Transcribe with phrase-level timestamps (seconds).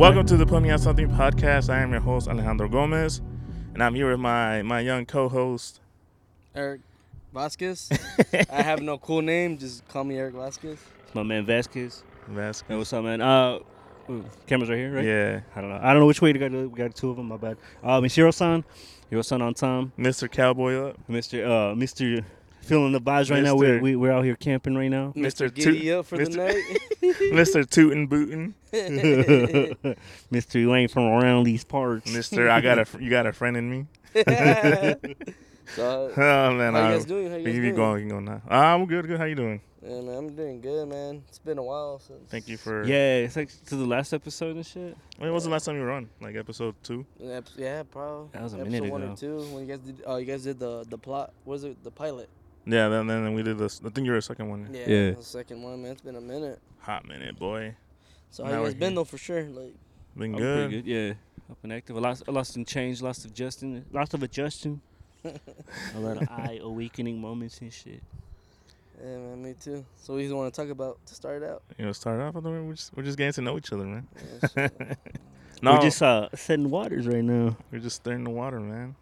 [0.00, 1.68] Welcome to the Put Me on Something podcast.
[1.68, 3.20] I am your host Alejandro Gomez,
[3.74, 5.78] and I'm here with my my young co-host.
[6.54, 6.80] Erick
[7.34, 7.90] Vazquez.
[8.50, 9.58] I have no cool name.
[9.58, 10.78] Just call me Erick Vazquez.
[11.12, 12.02] My man Vazquez.
[12.30, 12.62] Vazquez.
[12.66, 13.20] Hey, what's up, man?
[13.20, 13.58] Uh,
[14.08, 15.04] ooh, cameras right here, right?
[15.04, 15.80] Yeah, I don't know.
[15.82, 16.48] I don't know which way to go.
[16.48, 17.28] We got two of them.
[17.28, 17.58] My bad.
[17.84, 18.64] Uh, Miss Hiro-san.
[19.10, 19.92] Hiro-san on time.
[19.98, 20.30] Mr.
[20.30, 20.96] Cowboy up.
[21.10, 21.44] Mr.
[21.44, 22.24] Uh, Mr.
[22.62, 23.56] Feeling the vibes right now.
[23.56, 25.12] We're we, we're out here camping right now.
[25.16, 25.48] Mr.
[25.48, 25.54] Mr.
[25.54, 26.30] Giddy Toot- up for Mr.
[26.30, 27.16] the night.
[27.32, 27.68] Mr.
[27.68, 28.54] Tootin' Bootin'.
[30.32, 30.54] Mr.
[30.54, 32.10] You ain't from around these parts.
[32.10, 32.48] Mr.
[32.48, 33.86] I got a you got a friend in me.
[35.74, 37.30] so, Oh man, how I, you guys doing?
[37.30, 37.72] How you guys you doing?
[37.72, 38.42] keep going, keep going now.
[38.48, 39.18] Ah, I'm good, good.
[39.18, 39.60] How you doing?
[39.82, 41.22] Yeah, man, I'm doing good, man.
[41.28, 42.28] It's been a while since.
[42.30, 42.84] Thank you for.
[42.84, 44.96] Yeah, it's like to the last episode and shit.
[45.18, 46.10] When was the last time you were on?
[46.20, 47.06] Like episode two?
[47.18, 48.28] Yeah, probably.
[48.32, 50.02] That was a episode minute one or two when you guys did.
[50.06, 51.32] Oh, you guys did the the plot.
[51.44, 52.28] Was it the pilot?
[52.70, 52.88] Yeah.
[52.88, 53.80] Then then we did this.
[53.84, 54.68] I think you were the second one.
[54.72, 54.80] Yeah.
[54.86, 55.10] Yeah.
[55.12, 55.92] The second one, man.
[55.92, 56.58] It's been a minute.
[56.80, 57.74] Hot minute, boy.
[58.30, 58.94] So how Now you we're guys been here.
[58.96, 59.04] though?
[59.04, 59.42] For sure.
[59.44, 59.74] Like.
[60.16, 60.68] Been I'm good.
[60.70, 60.90] pretty good.
[60.90, 61.12] Yeah,
[61.50, 61.96] up and active.
[61.96, 63.00] A lot, a lot of change.
[63.02, 63.84] Lots of adjusting.
[63.92, 64.80] Lots of adjusting.
[65.24, 68.02] a lot of eye awakening moments and shit.
[69.02, 69.42] Yeah, man.
[69.42, 69.84] Me too.
[69.96, 71.62] So what do you want to talk about to start out?
[71.78, 72.36] You know, start off.
[72.36, 74.06] I think we're just we're just getting to know each other, man.
[74.16, 74.68] Yeah, so-
[75.62, 77.54] No, We're just uh, setting waters right now.
[77.70, 78.96] we're just stirring the water, man.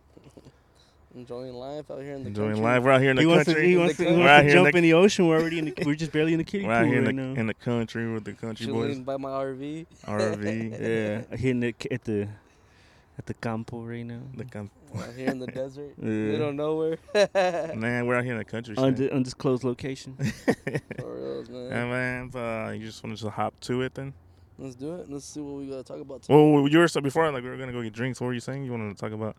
[1.15, 2.65] Enjoying life out here in the Enjoying country.
[2.65, 2.83] life.
[2.83, 3.69] We're out here in the he wants to, country.
[3.71, 5.27] he wants to, he wants We're to here in jump the- in the ocean.
[5.27, 7.17] We're already in the, we're just barely in the kiddie pool out here in right
[7.17, 7.41] the now.
[7.41, 8.99] in the country with the country boys.
[9.01, 9.87] By my RV.
[10.05, 10.81] RV.
[11.31, 12.29] yeah, hitting it at the
[13.19, 14.21] at the campo right now.
[14.37, 16.09] The com- out here in the desert, Yeah.
[16.09, 16.99] middle of nowhere.
[17.75, 18.75] man, we're out here in the country.
[18.79, 20.15] Unde- undisclosed location.
[20.99, 21.71] For reals, man.
[21.71, 22.31] Yeah, man.
[22.35, 24.15] Uh, you just want to hop to it then?
[24.61, 25.11] Let's do it.
[25.11, 26.23] Let's see what we gotta talk about.
[26.23, 26.35] Today.
[26.35, 28.21] Well, you were so before like we were gonna go get drinks.
[28.21, 28.65] What were you saying?
[28.65, 29.37] You wanted to talk about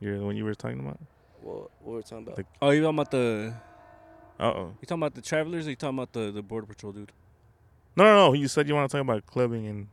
[0.00, 0.98] your when you were talking about?
[1.42, 2.36] What, what we're talking about?
[2.38, 3.54] Like- oh, you talking about the?
[4.38, 4.74] Uh oh.
[4.80, 5.66] You talking about the travelers?
[5.66, 7.12] Or you talking about the the border patrol dude?
[7.96, 8.32] No, no, no.
[8.34, 9.88] You said you want to talk about clubbing and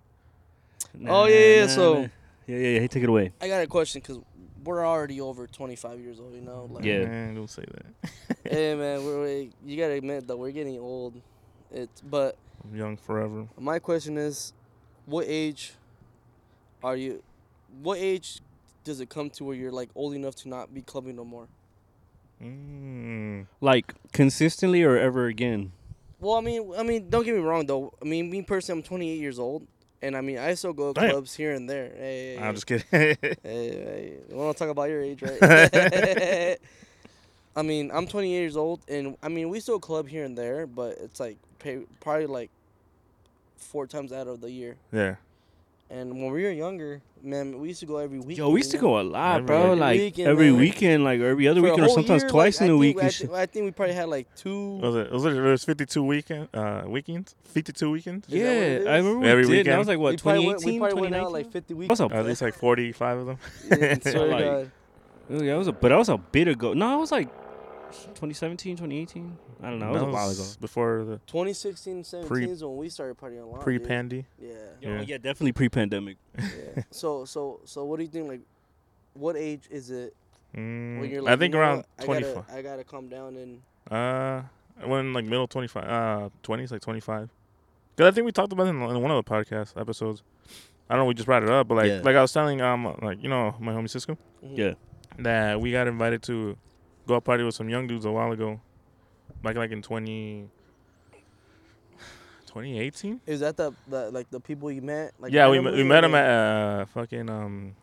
[1.09, 2.00] Oh, yeah, yeah, so- nah.
[2.47, 2.79] yeah, yeah, yeah.
[2.81, 3.31] He took it away.
[3.41, 4.19] I got a question because
[4.63, 6.33] we're already over 25 years old.
[6.33, 7.05] You know, like, Yeah.
[7.05, 8.11] Man, don't say that.
[8.51, 11.19] hey man, we're, we you gotta admit that we're getting old.
[11.72, 13.47] It's but I'm young forever.
[13.57, 14.53] my question is,
[15.05, 15.73] what age
[16.83, 17.23] are you?
[17.81, 18.39] What age
[18.83, 21.47] does it come to where you're like old enough to not be clubbing no more?
[22.41, 23.47] Mm.
[23.61, 25.71] Like consistently or ever again?
[26.19, 27.93] Well, I mean, I mean, don't get me wrong though.
[28.01, 29.67] I mean, me personally, I'm 28 years old,
[30.01, 31.11] and I mean, I still go to Damn.
[31.11, 31.91] clubs here and there.
[31.95, 32.53] Hey, hey, I'm hey.
[32.53, 32.85] just kidding.
[32.91, 36.57] Hey, hey, we want to talk about your age, right?
[37.55, 40.66] I mean, I'm 28 years old, and I mean, we still club here and there,
[40.66, 42.49] but it's like pay, probably like
[43.57, 44.75] four times out of the year.
[44.91, 45.16] yeah.
[45.89, 48.38] And when we were younger, man, we used to go every week.
[48.39, 49.63] Yo, we used to go a lot, bro.
[49.63, 50.59] every like weekend, every man.
[50.59, 52.79] weekend, like every other For weekend, or sometimes year, twice like, in I a think-
[52.79, 53.29] week I, and thi- shit.
[53.31, 54.77] I think we probably had like two.
[54.77, 55.11] Was it?
[55.11, 55.33] Was it?
[55.38, 56.49] It was 52 weekend.
[56.53, 57.35] Uh, weekends.
[57.45, 58.27] 52 weekends.
[58.27, 59.49] Is Yeah, I remember we Every did.
[59.51, 59.67] weekend?
[59.67, 61.89] That was like what we 2018, we probably went out like 50 weeks.
[61.89, 62.11] What's up?
[62.11, 63.38] At least like 45 of them.
[63.69, 64.72] Yeah, swear Like- God.
[65.29, 66.73] Oh, yeah, it was a, but that was a bit ago.
[66.73, 67.29] No, it was like
[68.15, 69.37] 2017, 2018.
[69.61, 69.89] I don't know.
[69.89, 70.43] It was That a while ago.
[70.59, 73.61] Before the 2016, 17 Pre- is when we started partying a lot.
[73.61, 74.25] pre-pandy.
[74.39, 74.49] Yeah.
[74.81, 75.01] Yo, Yeah.
[75.01, 75.17] yeah.
[75.17, 76.17] definitely pre-pandemic.
[76.37, 76.83] yeah.
[76.91, 78.27] So so so what do you think?
[78.27, 78.41] Like,
[79.13, 80.15] what age is it
[80.55, 81.33] Mm, when you're like?
[81.33, 82.35] I think you know around what, I 25.
[82.35, 83.61] gotta, I gotta calm down and.
[83.91, 84.43] Uh,
[84.87, 87.29] when like middle 25, uh, 20s, like 25.
[87.97, 90.21] Cause I think we talked about it in, in one of the podcast episodes.
[90.89, 91.05] I don't know.
[91.05, 92.01] We just brought it up, but like, Yeah.
[92.03, 94.57] like I was telling, um, like you know, my homie Cisco, Mhm.
[94.57, 94.73] Yeah.
[95.19, 96.55] that we got invited to
[97.08, 98.59] go out party with some young dudes a while ago,
[99.44, 100.47] like like in 20,
[102.47, 103.22] 2018.
[103.25, 105.14] Is that the, the like the people you met?
[105.19, 107.75] Like yeah, we met, we met them at uh, fucking um,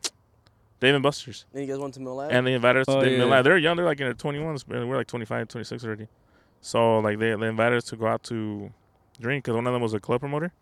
[0.81, 3.05] Dave and Buster's, And you guys went to Mill and they invited us to Oh,
[3.05, 3.25] Dave yeah.
[3.25, 3.45] Milan.
[3.45, 3.77] They're young.
[3.77, 4.67] They're like in their 21s.
[4.67, 6.09] We're like 25, 26 already.
[6.61, 8.71] So like they they invited us to go out to
[9.21, 10.53] drink because one of them was a club promoter.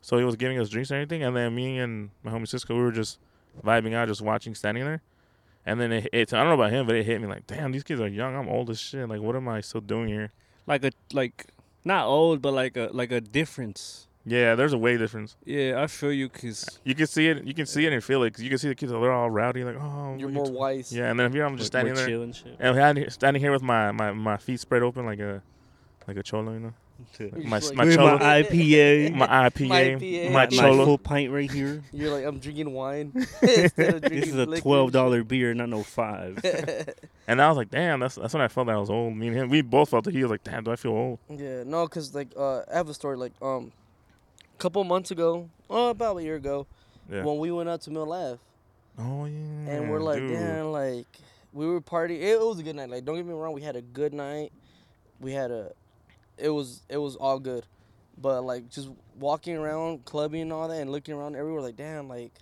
[0.00, 2.74] So he was giving us drinks and everything, and then me and my homie Cisco,
[2.76, 3.18] we were just
[3.64, 5.02] vibing out, just watching, standing there.
[5.68, 7.72] And then it, it I don't know about him, but it hit me like, damn,
[7.72, 8.34] these kids are young.
[8.34, 9.08] I'm old as shit.
[9.08, 10.32] Like, what am I still doing here?
[10.66, 11.46] Like a like
[11.84, 14.06] not old, but like a like a difference.
[14.26, 15.36] Yeah, there's a way difference.
[15.44, 17.44] Yeah, I feel you, cause You can see it.
[17.44, 18.34] You can see it and feel it.
[18.34, 18.92] 'cause you can see the kids.
[18.92, 19.64] They're all rowdy.
[19.64, 20.92] Like, oh, You're more you wise.
[20.92, 22.56] Yeah, and then here I'm just we're, standing there, and shit.
[22.58, 25.42] and I'm had- standing here with my, my, my feet spread open like a
[26.06, 26.74] like a cholo, you know.
[27.18, 30.32] You're My just my With cholo, my IPA, my IPA, My my, IPA.
[30.32, 30.84] my, cholo.
[30.84, 31.82] full pint right here.
[31.92, 33.12] You're like I'm drinking wine.
[33.42, 36.38] instead of This is a twelve dollar beer, not no five.
[37.28, 39.14] And I was like, damn, that's that's when I felt that I was old.
[39.14, 41.18] Me and him, we both felt that he was like, damn, do I feel old?
[41.28, 43.16] Yeah, no, cause like uh, I have a story.
[43.18, 43.70] Like um,
[44.54, 46.66] a couple months ago, oh, about a year ago,
[47.10, 47.24] Yeah.
[47.24, 48.38] when we went out to Mill Ave,
[48.98, 49.72] oh yeah.
[49.72, 50.32] and we're like, dude.
[50.32, 51.06] damn, like
[51.52, 52.22] we were partying.
[52.22, 52.88] It was a good night.
[52.90, 54.50] Like, don't get me wrong, we had a good night.
[55.20, 55.72] We had a,
[56.38, 57.64] it was it was all good,
[58.16, 58.88] But like just
[59.18, 62.32] walking around, clubbing and all that, and looking around everywhere, like damn, like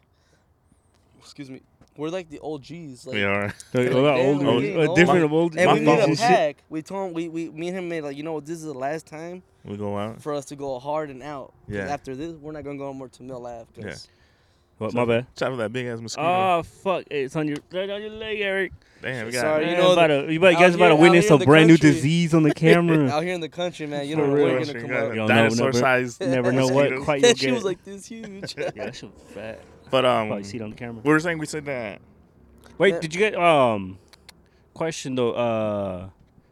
[1.18, 1.60] excuse me,
[1.96, 3.06] we're like the OGs.
[3.06, 3.46] Like, We are.
[3.46, 5.32] Like, damn, older, we're a different old.
[5.32, 5.56] old.
[5.56, 6.56] And My we made a pack.
[6.68, 8.74] We told him, we, we me and him made like you know this is the
[8.74, 10.20] last time We go out.
[10.22, 11.52] for us to go hard and out.
[11.68, 11.86] Yeah.
[11.88, 13.66] After this, we're not gonna go on more to Mill Ave.
[13.82, 14.08] 'cause-
[14.78, 15.26] What, my bad.
[15.36, 16.26] Chop with that big ass mosquito.
[16.28, 17.04] Oh fuck!
[17.10, 18.72] It's on your right on your leg, Erick.
[19.00, 19.40] Damn, we got.
[19.40, 21.36] Sorry, you know, about to, you, about, you out guys about to witness here in
[21.36, 23.08] a the brand new disease on the camera.
[23.08, 24.44] Out here in the country, man, you don't know real.
[24.46, 25.14] where you're gonna come got up.
[25.14, 26.20] Y'all Dinosaur never- size.
[26.20, 28.54] Never know what quite you'll she was like this huge.
[28.58, 29.60] yeah, that shit was fat.
[29.90, 31.00] But um, Probably see it on the camera.
[31.04, 32.00] we were saying we said that.
[32.78, 33.00] Wait, Yeah.
[33.00, 33.98] did you get um?
[34.74, 36.08] Question though, uh,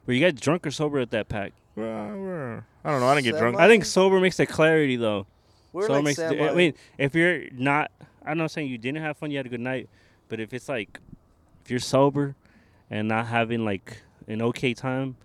[0.06, 1.52] were you guys drunk or sober at that pack?
[1.76, 1.84] Well,
[2.16, 3.08] we're, I don't know.
[3.08, 3.58] I didn't get drunk.
[3.58, 5.26] I think sober makes the clarity though.
[5.74, 6.16] We're sober like makes.
[6.16, 6.48] semi.
[6.48, 7.90] I mean, if you're not,
[8.24, 9.88] I'm not saying you didn't have fun, you had a good night,
[10.28, 10.98] but if it's like,
[11.64, 12.34] if you're sober,
[12.90, 13.98] and not having like
[14.28, 15.16] an okay time,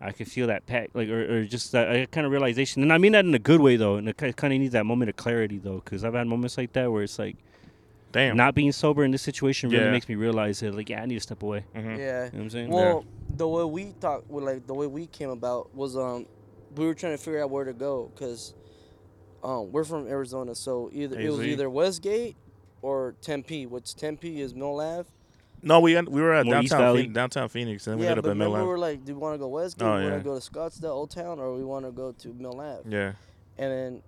[0.00, 2.82] I could feel that pack, like, or, or just that kind of realization.
[2.82, 4.84] And I mean that in a good way though, and it kind of needs that
[4.84, 7.36] moment of clarity though, because I've had moments like that where it's like
[8.12, 8.36] Damn.
[8.36, 9.90] not being sober in this situation really Yeah.
[9.90, 11.64] makes me realize that like, yeah, I need to step away.
[11.74, 11.98] Mhm.
[11.98, 12.24] yeah.
[12.26, 12.70] You know what I'm saying?
[12.70, 13.04] Well,
[13.36, 16.26] the way we talked, well, like the way we came about was um,
[16.76, 18.54] we were trying to figure out where to go because
[19.42, 22.36] um, we're from Arizona, so either it was either Westgate
[22.82, 25.08] or Tempe, which Tempe is Mill Ave.
[25.62, 26.98] No, we en- we were at More downtown Valley.
[27.02, 28.68] Phoenix, downtown Phoenix, and then we yeah, ended but up at Mill remember we Ave.
[28.70, 29.86] were like, do we want to go Westgate?
[29.88, 30.10] Oh, we yeah.
[30.10, 32.82] want to go to Scottsdale, Old Town, or we want to go to Mill Ave?
[32.88, 33.12] Yeah.
[33.58, 34.02] And then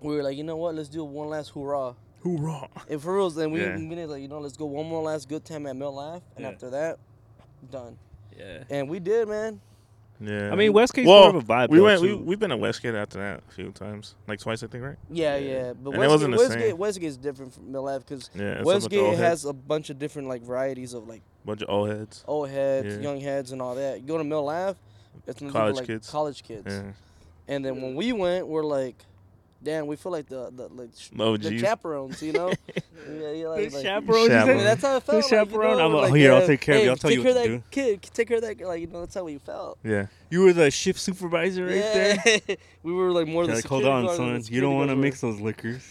[0.00, 0.74] we were like, you know what?
[0.74, 1.94] Let's do one last hoorah.
[2.22, 2.68] Hoorah!
[2.88, 3.76] And for reals, then we Yeah.
[3.76, 6.24] we did like, you know, let's go one more last good time at Mill Ave,
[6.36, 6.50] and Yeah.
[6.50, 6.98] after that,
[7.70, 7.98] done.
[8.36, 8.64] yeah.
[8.70, 9.60] And we did, man.
[10.20, 10.50] Yeah.
[10.50, 11.68] I mean, Westgate's Well, more of a vibe.
[11.68, 12.00] we though, went.
[12.00, 12.18] We too.
[12.18, 14.96] we've been to Westgate after that a few times, like twice, I think, right?
[15.10, 15.48] Yeah, Yeah.
[15.52, 15.72] yeah.
[15.74, 16.76] But And it Westgate, wasn't the Westgate, same.
[16.78, 18.42] Westgate's different from Mill Ave because Yeah.
[18.42, 21.22] it's up with the old Westgate has a bunch of different like varieties of like
[21.44, 22.24] bunch of old heads.
[22.26, 23.00] old heads, Yeah.
[23.02, 24.00] young heads, and all that.
[24.00, 24.78] You go to Mill Ave,
[25.26, 26.10] it's gonna be College like kids.
[26.10, 26.66] college kids.
[26.66, 26.92] Yeah.
[27.48, 28.96] And then when we went, we're like,
[29.62, 31.60] damn, we feel like the the like Oh, the geez.
[31.60, 32.48] chaperones, you know?
[32.68, 34.50] yeah, yeah, like, The like- chaperones, you Chaperone.
[34.50, 35.16] I mean, that's how it felt.
[35.16, 35.78] like, you chaperone?
[35.78, 36.90] know, I'm we're like, like, here, I'll take care of you.
[36.90, 38.68] I'll tell you take care what of to that Kid, take care of that girl.
[38.68, 39.78] Like, you know, that's how we felt.
[39.84, 40.06] Yeah.
[40.28, 42.18] You were the shift supervisor right there.
[42.48, 42.54] yeah.
[42.82, 44.42] we were like more You're like, hold on, son.
[44.48, 45.88] You don't want to mix those liquors.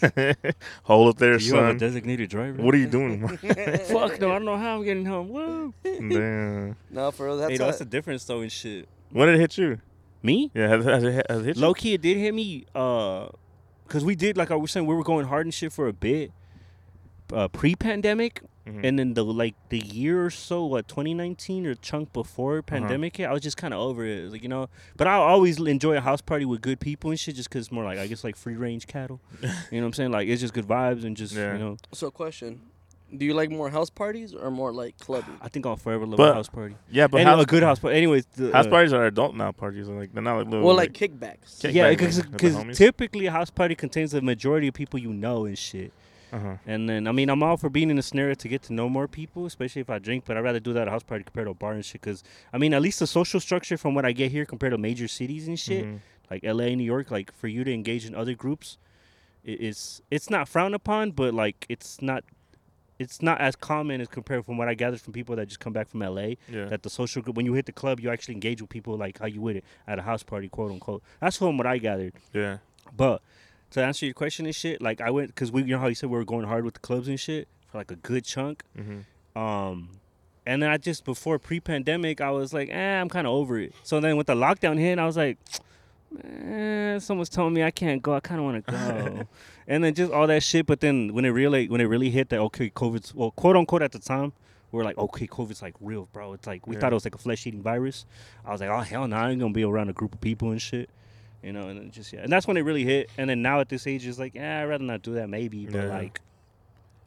[0.83, 2.61] Hold up there, Do you have a designated driver?
[2.61, 3.25] What are you doing?
[3.29, 5.29] Fuck no, I don't know how I'm getting home.
[5.29, 5.73] Woo.
[5.83, 6.75] Damn.
[6.91, 7.37] No, for real.
[7.37, 8.89] That's hey, that's the difference though in shit.
[9.11, 9.79] When did it hit you?
[10.21, 10.51] Me?
[10.53, 11.61] Yeah, has, has, it, has it hit you?
[11.61, 12.65] Low key, it did hit me.
[12.75, 13.27] Uh,
[13.87, 15.93] cause we did like I was saying, we were going hard and shit for a
[15.93, 16.31] bit.
[17.33, 18.81] Uh, pre-pandemic, Mhm.
[18.83, 22.61] and then the like the year or so, what 2019 or chunk before Uh-huh.
[22.61, 24.25] pandemic hit, I was just kind of over it.
[24.25, 27.19] It like you know, but I always enjoy a house party with good people and
[27.19, 29.19] shit, just cause it's more like I guess like free range cattle.
[29.41, 30.11] you know what I'm saying?
[30.11, 31.53] Like it's just good vibes and just Yeah.
[31.53, 31.77] you know.
[31.93, 32.61] So, question:
[33.15, 35.37] Do you like more house parties or more like clubbing?
[35.41, 36.75] I think I'll forever love But- a house party.
[36.89, 37.97] yeah, but and house, a good house party.
[37.97, 39.87] Anyways, the, house uh, parties are adult now parties.
[39.87, 40.65] Like they're not like little.
[40.65, 41.61] Well, like kickbacks.
[41.61, 42.75] Kick- Yeah, back because with the homies.
[42.75, 45.93] typically a house party contains the majority of people you know and shit.
[46.33, 46.55] uh-huh.
[46.65, 48.89] And then I mean I'm all for being in a scenario to get to know
[48.89, 50.23] more people, especially if I drink.
[50.25, 52.01] But I'd rather do that at a house party compared to a bar and shit.
[52.01, 54.77] Because I mean at least the social structure from what I get here compared to
[54.79, 55.99] major cities and shit, Mhm.
[56.31, 58.77] like L.A., New York, like for you to engage in other groups,
[59.43, 62.23] it's it's not frowned upon, but like it's not.
[62.97, 65.73] It's not as common as compared from what I gathered from people that just come
[65.73, 66.35] back from LA.
[66.49, 66.65] Yeah.
[66.65, 69.19] That the social group, when you hit the club, you actually engage with people like
[69.19, 71.03] how you would it at a house party, quote unquote.
[71.19, 72.13] That's from what I gathered.
[72.33, 72.57] yeah.
[72.95, 73.21] But
[73.71, 75.95] to answer your question and shit, like I went because we, you know how you
[75.95, 78.63] said we were going hard with the clubs and shit for like a good chunk.
[78.77, 79.37] Mm-hmm.
[79.37, 79.89] Um,
[80.45, 83.73] and then I just before pre-pandemic, I was like, eh, I'm kind of over it.
[83.83, 85.37] So then with the lockdown hit, I was like,
[86.23, 88.13] man, someone's telling me I can't go.
[88.13, 89.27] I kind of want to go.
[89.67, 90.65] and then just all that shit.
[90.65, 93.81] But then when it really when it really hit that okay, COVID's well, quote unquote
[93.81, 94.33] at the time.
[94.71, 96.33] We are like, okay, COVID's like real, bro.
[96.33, 96.81] It's like we Yeah.
[96.81, 98.05] thought it was like a flesh-eating virus.
[98.45, 100.51] I was like, oh hell no, I ain't gonna be around a group of people
[100.51, 100.89] and shit,
[101.41, 101.69] you know.
[101.69, 103.09] And just yeah, and that's when it really hit.
[103.17, 105.65] And then now at this age, it's like, yeah, I'd rather not do that, maybe.
[105.65, 105.89] But Yeah.
[105.89, 106.19] like,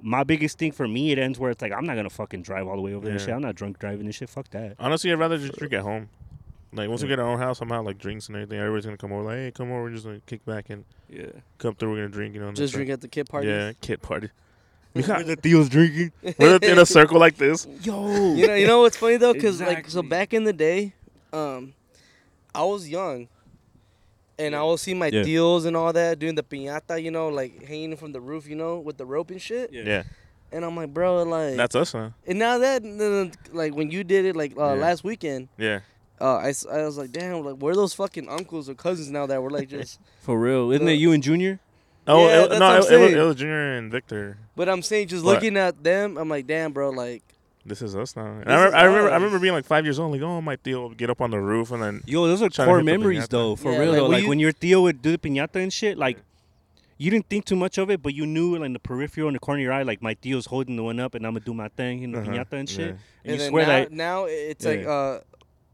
[0.01, 2.67] my biggest thing for me, it ends where it's like, I'm not gonna fucking drive
[2.67, 3.35] all the way over there and shit.
[3.35, 4.31] I'm not drunk driving and shit.
[4.31, 4.77] Fuck that.
[4.79, 6.09] Honestly, I'd rather just drink at home.
[6.73, 7.17] Like once we Yeah.
[7.17, 9.25] get our own house, somehow like drinks and everything, everybody's gonna come over.
[9.25, 11.27] Like, hey, come over, we're just gonna kick back and Yeah.
[11.59, 11.91] come through.
[11.93, 12.49] We're gonna drink, you know.
[12.49, 13.49] and Just drink at the kid party.
[13.49, 14.31] Yeah, kid party.
[14.95, 16.13] We got, the Theo's drinking.
[16.39, 17.67] we're in a circle like this.
[17.83, 18.35] Yo.
[18.35, 20.93] You know, you know what's funny though, because like so back in the day,
[21.33, 21.75] um,
[22.55, 23.29] I was young,
[24.39, 25.23] and I would see my Yeah.
[25.23, 28.57] deals and all that doing the piñata, you know, like hanging from the roof, you
[28.57, 29.73] know, with the rope and shit.
[29.73, 30.03] Yeah,
[30.51, 32.11] And I'm like, bro, like, that's us, huh?
[32.27, 32.83] and now that
[33.53, 34.81] like when you did it like uh, Yeah.
[34.81, 35.81] last weekend, Yeah,
[36.21, 39.11] uh, I, s- I was like, damn, like where are those fucking uncles or cousins
[39.11, 40.01] now that were like just.
[40.21, 40.71] For real.
[40.73, 41.61] Isn't The- it you and Junior?
[42.07, 43.17] Oh, Yeah, it, that's no, what I'm it, it, was, saying.
[43.19, 44.39] it was Junior and Victor.
[44.57, 47.23] But I'm saying, just But- looking at them, I'm like, damn, bro, like
[47.67, 48.25] this is us now.
[48.27, 49.15] And This I, remember, is I remember, I us.
[49.21, 51.39] remember being like five years old, like, oh, my Theo would get up on the
[51.41, 53.29] roof and then Yo, those are Trying to core hit the memories piñata.
[53.29, 54.03] though, for Yeah, real like, though.
[54.05, 56.19] when Like you- when your Theo would do the piñata and shit, like
[56.97, 59.35] you didn't think too much of it, but you knew like in the peripheral in
[59.35, 61.45] the corner of your eye, like my Theo's holding the one up and I'm gonna
[61.45, 62.79] do my thing in the Uh-huh, piñata and shit.
[62.79, 62.85] yeah.
[62.87, 64.89] And, And you then swear now, that now it's like Yeah.
[64.91, 65.21] uh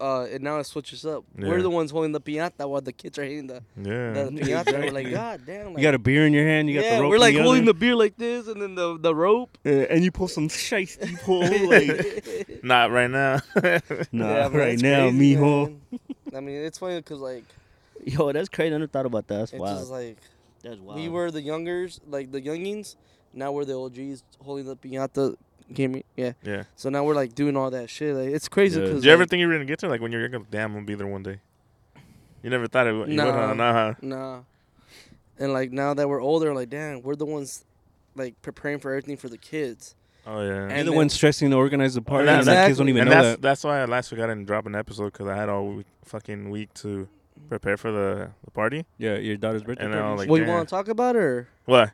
[0.05, 1.25] uh and now it switches up.
[1.39, 1.49] Yeah.
[1.49, 4.73] We're the ones holding the piñata while the kids are hitting the, yeah, the piñata.
[4.85, 5.67] We're like, God damn.
[5.69, 7.11] Like, you got a beer in your hand, you got yeah, the rope.
[7.11, 9.57] we're like the holding other, the beer like this, and then the the rope.
[9.65, 11.41] uh, and you pull some shiesty pull.
[11.69, 13.41] like, not right now.
[14.13, 15.51] nah, Yeah, right now, crazy, mijo.
[15.91, 16.01] man.
[16.37, 17.45] I mean, it's funny because like
[18.05, 18.69] Yo, that's crazy.
[18.75, 19.39] I never thought about that.
[19.39, 19.79] That's it's wild.
[19.79, 20.19] just like
[20.63, 20.99] that's wild.
[21.01, 22.97] we were the youngers, like the youngins.
[23.33, 25.37] Now we're the OGs holding the piñata.
[25.73, 26.33] Game, yeah.
[26.43, 26.65] yeah.
[26.77, 28.15] So now we're like doing all that shit.
[28.15, 28.79] Like it's crazy.
[28.81, 28.87] Yeah.
[28.87, 29.89] Cause, Did you ever like, think you were gonna get to it?
[29.89, 30.41] like when you're younger?
[30.51, 31.41] Damn, I'm gonna be there one day.
[32.43, 33.09] You never thought it would.
[33.09, 33.25] You Nah.
[33.25, 33.55] would, huh?
[33.55, 33.95] Nah, huh?
[34.03, 34.41] Nah.
[35.39, 37.65] And like now that we're older, like damn, we're the ones
[38.15, 39.95] like preparing for everything for the kids.
[40.27, 40.47] Oh yeah.
[40.47, 42.89] You're And the then- one stressing to organize the party, that- and the kids don't
[42.89, 42.91] exactly.
[42.91, 43.43] even and know that's that.
[43.43, 45.87] that's why I last week I didn't drop an episode because I had all week,
[46.05, 47.09] fucking week to
[47.49, 48.85] prepare for the, the party.
[48.99, 49.85] Yeah, your daughter's birthday.
[49.85, 50.31] And party now, and like, shit.
[50.31, 51.91] what you want to talk about, or What?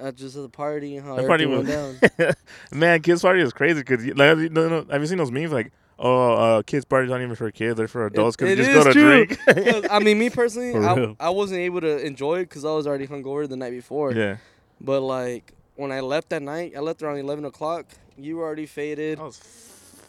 [0.00, 2.32] Uh, just the party how The party was- went down?
[2.72, 5.30] Man, kids party is crazy because like, have you, no, no, have you seen those
[5.30, 8.70] memes like, oh, uh, kids parties aren't even for kids; they're for adults because just
[8.72, 9.38] go to drink.
[9.90, 11.14] I mean, me personally, I.
[11.18, 14.12] I wasn't able to enjoy it because I was already hungover the night before.
[14.12, 14.36] yeah.
[14.80, 17.86] But like when I left that night, I left around eleven o'clock.
[18.18, 19.18] You were already faded.
[19.18, 19.40] That was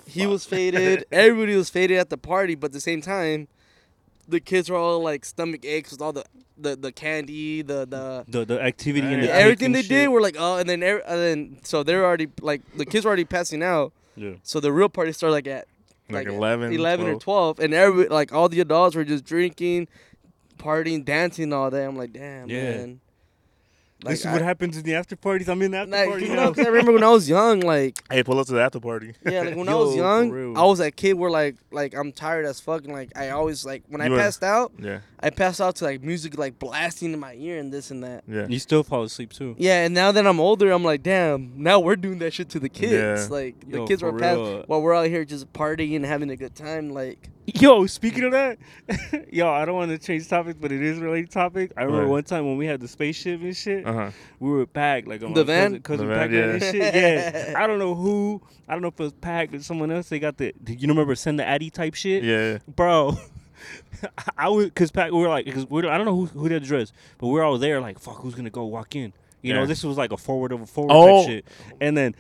[0.07, 1.05] He was faded.
[1.11, 3.47] Everybody was faded at the party, but at the same time,
[4.27, 6.23] the kids were all like stomach aches with all the
[6.57, 9.89] the, the candy, the the the the activity and the everything they shit.
[9.89, 10.07] did.
[10.09, 13.09] We're like, oh, and then every, and then so they're already like the kids were
[13.09, 13.93] already passing out.
[14.15, 14.31] Yeah.
[14.43, 15.67] So the real party started like at
[16.09, 17.21] like, at 11, 11 or 12.
[17.21, 19.87] 12 and every like all the adults were just drinking
[20.57, 22.63] partying dancing all that i'm like damn Yeah.
[22.77, 22.99] man
[24.03, 25.49] like, this is I, what happens in the after parties.
[25.49, 27.27] I'm in the after like, party you know, know, 'cause I remember when I was
[27.27, 29.13] young, like Hey, pull up to the after party.
[29.25, 30.55] yeah, like when I was young.
[30.55, 33.65] I was that kid where like like I'm tired as fuck and like I always
[33.65, 37.11] like when I were- passed out, Yeah, I passed out to like music like blasting
[37.13, 38.23] in my ear and this and that.
[38.27, 38.45] yeah.
[38.47, 39.55] You still fall asleep too.
[39.57, 42.59] Yeah, and now that I'm older, I'm like, damn, now we're doing that shit to
[42.59, 42.93] the kids.
[42.93, 43.27] Yeah.
[43.35, 44.63] Like the Yo, kids for were past real.
[44.67, 46.91] while we're out here just partying and having a good time.
[46.91, 48.57] Like Yo, speaking of that,
[49.31, 51.71] yo, I don't want to change topics, but it is related topic.
[51.77, 52.11] I remember What?
[52.11, 54.11] one time when we had the spaceship and shit, Uh huh.
[54.41, 55.79] we were packed like on The van?
[55.79, 56.43] cousin, cousin The van, packed yeah.
[56.51, 56.95] and shit.
[56.95, 58.41] Yeah, I don't know who.
[58.67, 60.09] I don't know if it was packed or someone else.
[60.09, 60.53] They got the.
[60.61, 62.21] Did you remember send the Addy type shit?
[62.23, 62.57] Yeah.
[62.75, 63.15] bro.
[64.37, 66.63] I was because Pat, we were like, cause we're, I don't know who who did
[66.63, 69.13] the dress, but we're all there like, fuck, who's gonna go walk in?
[69.41, 71.21] You know, this was like a forward of a forward Oh.
[71.21, 71.45] type shit,
[71.79, 72.13] and then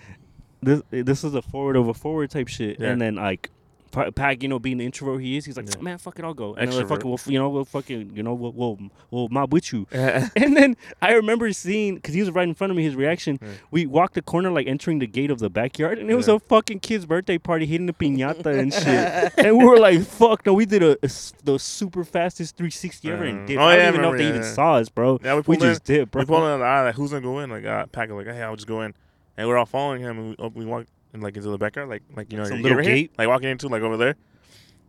[0.63, 2.91] this this is a forward of a forward type shit, Yeah.
[2.91, 3.49] and then like.
[3.97, 5.81] Pa- Pac, you know, being the introvert he is, he's like, Yeah.
[5.81, 6.53] man, fuck it, I'll go.
[6.53, 6.89] And like, Extrovert.
[6.89, 8.77] fuck it, we'll, you know, we'll fucking, you know, we'll, we'll,
[9.09, 9.87] we'll mob with you.
[9.91, 13.39] And then I remember seeing, because he was right in front of me, his reaction.
[13.41, 13.47] Yeah.
[13.71, 16.39] We walked the corner, like entering the gate of the backyard, and it was a
[16.39, 19.33] fucking kid's birthday party hitting the piñata and shit.
[19.45, 20.97] and we were like, fuck, no, we did a
[21.43, 23.57] the super fastest 360 ever and Uh, did.
[23.57, 25.19] oh, I don't even know if they even saw us, bro.
[25.23, 25.61] Yeah, we We in.
[25.61, 26.21] just did, bro.
[26.21, 26.61] We pulled in.
[26.61, 27.49] Ah, like, who's gonna go in?
[27.49, 28.93] Like, uh, Pack was like, hey, I'll just go in.
[29.37, 30.17] And we're all following him.
[30.19, 32.57] And we, oh, we walked in, like into the backyard, like like you know, Some
[32.57, 33.11] you little gate?
[33.17, 34.15] like walking into like over there.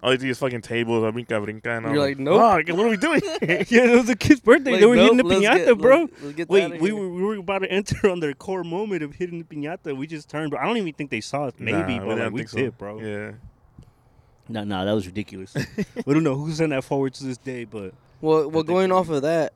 [0.00, 2.34] All you see is fucking tables, a brinca, brinca, and I'm You're like, nope.
[2.40, 3.20] "Oh, like, what are we doing?
[3.42, 4.70] yeah, it was a kid's birthday.
[4.72, 6.02] like, they were nope, hitting the piñata, get- bro.
[6.22, 9.16] let's- let's Wait, we were, we were about to enter on their core moment of
[9.16, 9.96] hitting the piñata.
[9.96, 11.54] We just turned, but I don't even think they saw us.
[11.58, 12.56] Maybe, Nah, we but like, didn't we think so.
[12.58, 13.00] did, bro.
[13.00, 13.32] Yeah.
[14.48, 15.56] No, no, that was ridiculous.
[16.06, 19.08] we don't know who sent that forward to this day, but Well, well, going off
[19.08, 19.52] of that,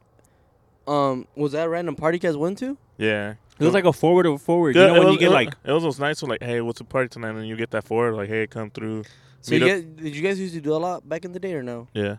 [0.89, 2.77] um, was that a random party you guys went to?
[2.99, 3.35] Yeah.
[3.59, 4.75] It was like a forward of a forward.
[4.75, 6.31] Yeah, You know when was- you get it was- like it was those nights where
[6.31, 7.31] like, hey, what's the party tonight?
[7.31, 9.05] And you get that forward, like, hey, come through.
[9.41, 11.41] So you Meet guys, did you guys used to do a lot back in the
[11.41, 11.89] day or no?
[11.95, 12.17] Yeah.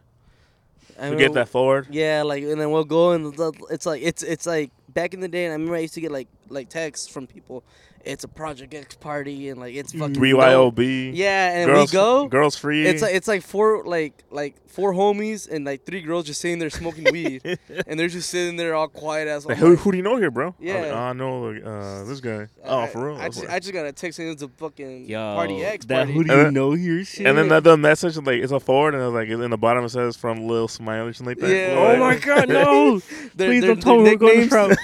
[0.99, 1.87] I We get that forward.
[1.89, 3.33] Yeah, like and then we'll go and
[3.71, 6.01] it's like it's it's like back in the day, and I remember I used to
[6.01, 7.63] get like like texts from people.
[8.05, 10.21] It's a Project X party, and like it's fucking dope.
[10.23, 11.11] BYOB.
[11.15, 12.27] Yeah, and girls, we go.
[12.27, 12.85] Girls free.
[12.85, 16.59] It's like it's like four like like four homies and like three girls just sitting
[16.59, 17.41] there smoking weed,
[17.87, 19.45] and they're just sitting there all quiet as.
[19.45, 20.49] Like, who, who do you know here, bro?
[20.49, 20.73] I Yeah.
[20.81, 22.47] like, oh, I know uh, this guy.
[22.65, 23.17] Oh, I- for real.
[23.17, 25.95] I just, I just got a text saying it's a fucking yo, party X that
[25.99, 26.11] party.
[26.13, 27.25] who do And you then- know here shit.
[27.25, 29.85] and then the, the message like it's a forward, and it's like in the bottom
[29.85, 31.49] it says from Lil Smile or something like that.
[31.49, 31.75] Yeah.
[31.77, 32.99] oh my god, no!
[33.37, 34.75] Please don't tell me their we're going to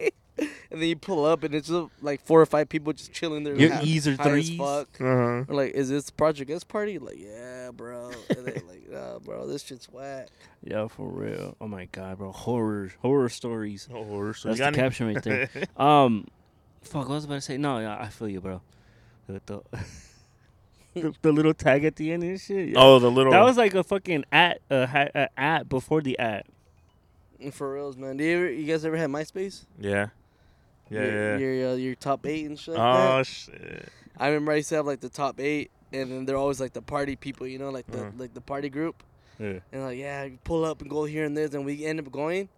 [0.00, 0.08] from.
[0.74, 3.44] and then you pull up and it's just like four or five people just chilling
[3.44, 3.54] there.
[3.56, 4.56] Your high- E's or high threes.
[4.56, 4.88] fuck.
[5.00, 5.44] Uh-huh.
[5.48, 6.98] We're like, is this Project X party?
[6.98, 8.10] Like, yeah, bro.
[8.30, 10.28] And they're like, nah, bro, this shit's whack.
[10.62, 11.56] Yeah, for real.
[11.60, 13.88] Oh my god, bro, horror, horror stories.
[13.92, 15.48] Oh, so That's you the any- caption right there.
[15.76, 16.26] um,
[16.82, 17.56] fuck, what was I about to say?
[17.56, 18.60] No, yeah, I feel you, bro.
[19.26, 19.60] The, the,
[20.94, 22.68] the, the little tag at the end and shit.
[22.70, 22.74] yeah.
[22.78, 23.32] Oh, the little.
[23.32, 26.46] that was like a fucking at, uh, ha- uh, at before the at.
[27.52, 28.16] For reals, man.
[28.16, 29.66] Do you, ever, you guys ever had MySpace?
[29.78, 30.08] Yeah.
[30.90, 31.36] Yeah, your, yeah.
[31.38, 33.26] Your, uh, your top eight and shit like oh that?
[33.26, 33.88] shit.
[34.18, 36.72] I remember I used to have like the top eight, and then they're always like
[36.72, 38.10] the party people, you know, like the Uh-huh.
[38.16, 39.02] like the party group,
[39.38, 39.58] Yeah.
[39.72, 42.10] and like yeah, you pull up and go here and this, and we end up
[42.12, 42.48] going,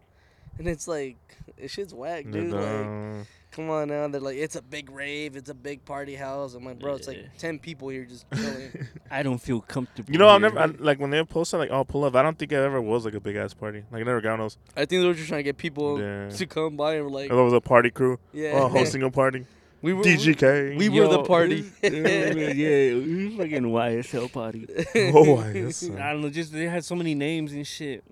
[0.59, 1.17] and it's like
[1.57, 2.53] it shit's whack, dude.
[2.53, 6.55] Like, come on now, they're like it's a big rave, it's a big party house.
[6.55, 8.87] I'm like, bro, it's like ten people here just chilling.
[9.11, 10.13] I don't feel comfortable.
[10.13, 10.51] you know, I've here.
[10.53, 12.81] never I, like when they posted like, "Oh, pull up." I don't think it ever
[12.81, 13.83] was like a big ass party.
[13.91, 14.59] Like I never got those.
[14.77, 16.29] I think they were just trying to get people Yeah.
[16.29, 18.19] to come by and like, It was a party crew.
[18.33, 19.47] yeah, Oh, hosting a party.
[19.83, 20.77] we were DGK.
[20.77, 21.65] we were the party.
[21.83, 24.67] yeah, yeah, we fucking YSL party.
[25.15, 25.77] oh, I guess.
[25.79, 25.95] so.
[25.95, 28.03] I don't know, just they had so many names and shit.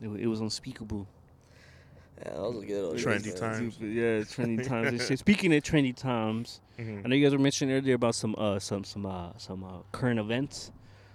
[0.00, 1.06] It, it was unspeakable.
[2.24, 3.50] Yeah, that was a good old Trendy days, time.
[3.50, 3.60] man.
[3.60, 3.78] Times.
[3.80, 5.18] Yeah, trendy times and shit.
[5.18, 7.04] Speaking of trendy times, Mhm.
[7.04, 9.78] I know you guys were mentioning earlier about some uh some some uh some uh,
[9.92, 10.70] current events.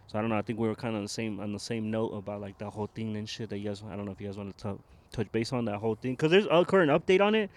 [0.07, 0.37] So I don't know.
[0.37, 2.57] I think we were kind of on the same on the same note about like
[2.59, 3.83] that whole thing and shit that you guys.
[3.89, 4.77] I don't know if you guys want to touch
[5.11, 7.49] touch base on that whole thing because there's a current update on it.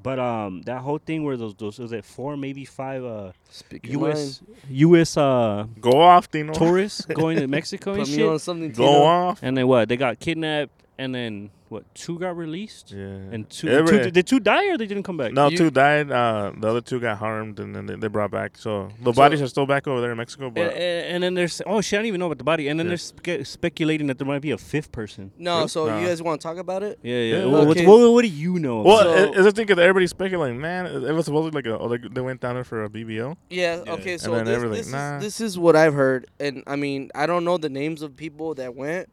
[0.00, 3.86] But um, that whole thing where those those was it four maybe five uh Speak
[3.88, 4.16] your mind.
[4.16, 4.42] U.S.
[4.68, 5.16] U.S.
[5.16, 6.52] uh Go off, Dino.
[6.52, 8.40] tourists going to Mexico and Put me on shit.
[8.42, 8.70] something.
[8.72, 9.02] Go Tino.
[9.02, 9.40] off.
[9.42, 9.88] And then what?
[9.88, 11.84] They got kidnapped and then what?
[11.94, 12.92] Two got released.
[12.92, 13.04] Yeah.
[13.04, 15.32] And two, Every- two did two die or they didn't come back?
[15.32, 16.10] no, You- two died.
[16.10, 18.56] Uh, the other two got harmed, and then they, they brought back.
[18.56, 20.46] So the So- bodies are still back over there in Mexico.
[20.46, 22.68] And, But and then there's oh shit, I don't even know about the body.
[22.68, 22.96] And then Yeah.
[23.24, 25.30] they're spe- speculating that there might be a fifth person.
[25.38, 25.98] No, so Nah.
[26.00, 26.98] you guys want to talk about it?
[27.02, 27.36] Yeah, yeah.
[27.38, 27.44] Yeah.
[27.46, 27.86] Well, Okay.
[27.86, 28.82] what, what do you know?
[28.82, 30.60] well, So- it, it's the thing that everybody's speculating.
[30.60, 31.78] Man, it, it was supposed to like a.
[31.78, 33.36] oh, Like they went down there for a BBL.
[33.50, 33.82] Yeah.
[33.84, 33.92] Yeah.
[33.94, 34.18] Okay.
[34.18, 35.16] So then this, everything, this, nah.
[35.18, 38.16] is, this is what I've heard, and I mean I don't know the names of
[38.16, 39.08] people that went.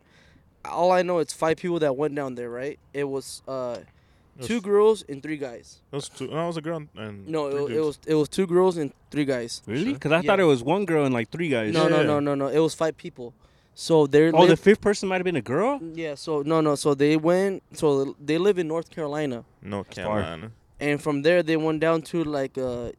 [0.70, 2.50] All I know it's five people that went down there.
[2.50, 2.80] Right?
[2.94, 5.82] It was uh, It was- two girls and three guys.
[5.92, 6.28] It was two.
[6.28, 8.78] No, it was a girl and No, three it, it was it was two girls
[8.78, 9.62] and three guys.
[9.66, 9.84] really?
[9.86, 9.94] Sure.
[9.94, 10.46] Because I thought Yeah.
[10.46, 11.74] it was one girl and like three guys.
[11.74, 12.04] No, no, Yeah.
[12.08, 12.48] no, no, no.
[12.48, 13.34] It was five people.
[13.78, 15.80] So they're Oh, the fifth person might have been a girl.
[15.94, 16.16] yeah.
[16.16, 16.76] So no, no.
[16.76, 17.64] So they went.
[17.74, 19.44] So they live in North Carolina.
[19.62, 20.52] North Carolina.
[20.80, 22.92] and from there they went down to like uh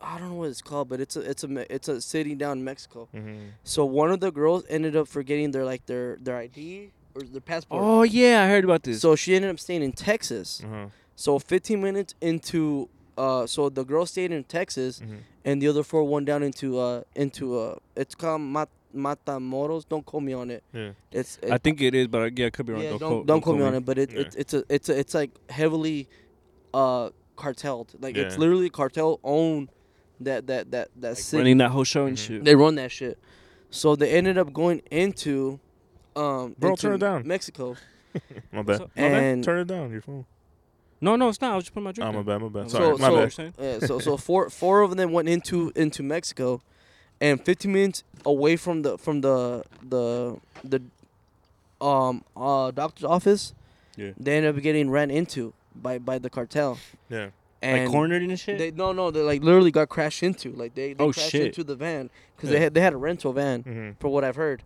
[0.00, 2.58] I don't know what it's called, but it's a it's a it's a city down
[2.58, 3.08] in Mexico.
[3.14, 3.36] Mm-hmm.
[3.64, 7.40] So one of the girls ended up forgetting their like their their ID or their
[7.40, 7.82] passport.
[7.82, 9.00] Oh yeah, I heard about this.
[9.00, 10.62] So she ended up staying in Texas.
[10.64, 10.86] Uh-huh.
[11.16, 15.18] So 15 minutes into uh so the girl stayed in Texas Mhm.
[15.44, 19.88] and the other four went down into uh into uh it's called Mat- Matamoros.
[19.88, 20.62] Don't call me on it.
[20.72, 20.90] Yeah.
[21.12, 22.82] It's I think it is, but I, yeah, I could be wrong.
[22.82, 24.20] yeah, don't, don't, quote, don't quote me on it, but it, Yeah.
[24.20, 26.08] it it's a it's a it's like heavily
[26.74, 27.88] uh cartelled.
[28.00, 29.70] Like it's literally cartel owned
[30.20, 31.38] that that that that Like city.
[31.38, 32.26] running that whole show and Mhm.
[32.26, 32.44] shit.
[32.44, 33.18] They run that shit.
[33.70, 35.60] So they ended up going into
[36.16, 37.26] um Bro, into turn it down.
[37.26, 37.76] Mexico.
[38.52, 38.78] My bad.
[38.78, 39.22] So- my bad.
[39.22, 39.90] And Turn it down.
[39.92, 40.24] Your phone.
[41.00, 41.52] No, no, it's not.
[41.52, 42.08] I was just putting my drink.
[42.08, 42.24] Oh, my down.
[42.24, 42.52] bad.
[42.54, 42.70] My bad.
[42.70, 42.96] So- Sorry.
[42.98, 43.32] my so- bad.
[43.32, 43.54] Saying?
[43.60, 46.62] yeah, so so four four of them went into into Mexico
[47.20, 50.82] and 15 minutes away from the from the the the
[51.80, 53.54] um uh doctor's office
[53.96, 54.12] Yeah.
[54.18, 56.78] they ended up getting ran into by by the cartel.
[57.10, 57.28] Yeah.
[57.62, 58.58] And like cornered and shit.
[58.58, 61.46] They no no they like literally got crashed into like they, they Oh, crashed shit.
[61.48, 62.56] into the van because Yeah.
[62.58, 63.90] they had they had a rental van Mm-hmm.
[64.00, 64.62] for what I've heard,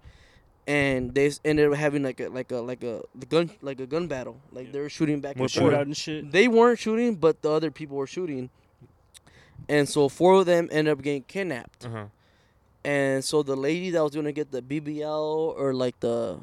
[0.66, 3.86] and they ended up having like a like a like a the gun like a
[3.86, 4.72] gun battle like Yeah.
[4.72, 5.74] they were shooting back and forth.
[5.74, 6.30] and shit.
[6.30, 8.50] They weren't shooting, but the other people were shooting,
[9.68, 11.86] and so four of them ended up getting kidnapped.
[11.86, 12.04] Uh huh.
[12.84, 16.38] And so the lady that was gonna get the BBL or like the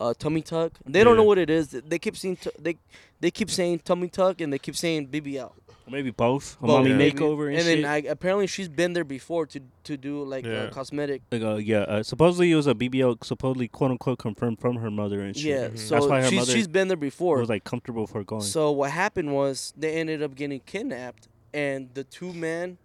[0.00, 1.68] uh, tummy tuck, they don't know what it is.
[1.70, 2.76] They keep saying t- they
[3.20, 5.52] they keep saying tummy tuck and they keep saying BBL.
[5.88, 6.56] Or maybe both.
[6.56, 7.10] A Both, mommy yeah.
[7.10, 7.82] makeover and, and shit.
[7.82, 10.64] then I, apparently she's been there before to to do like Yeah.
[10.64, 11.22] uh, cosmetic.
[11.32, 14.90] like, uh, yeah, uh, supposedly it was a BBL, supposedly quote unquote confirmed from her
[14.90, 15.46] mother and shit.
[15.46, 15.78] Yeah, Mhm.
[15.78, 17.38] so That's why her she's mother she's been there before.
[17.40, 18.42] was like comfortable for going.
[18.42, 22.78] So what happened was they ended up getting kidnapped, and the two men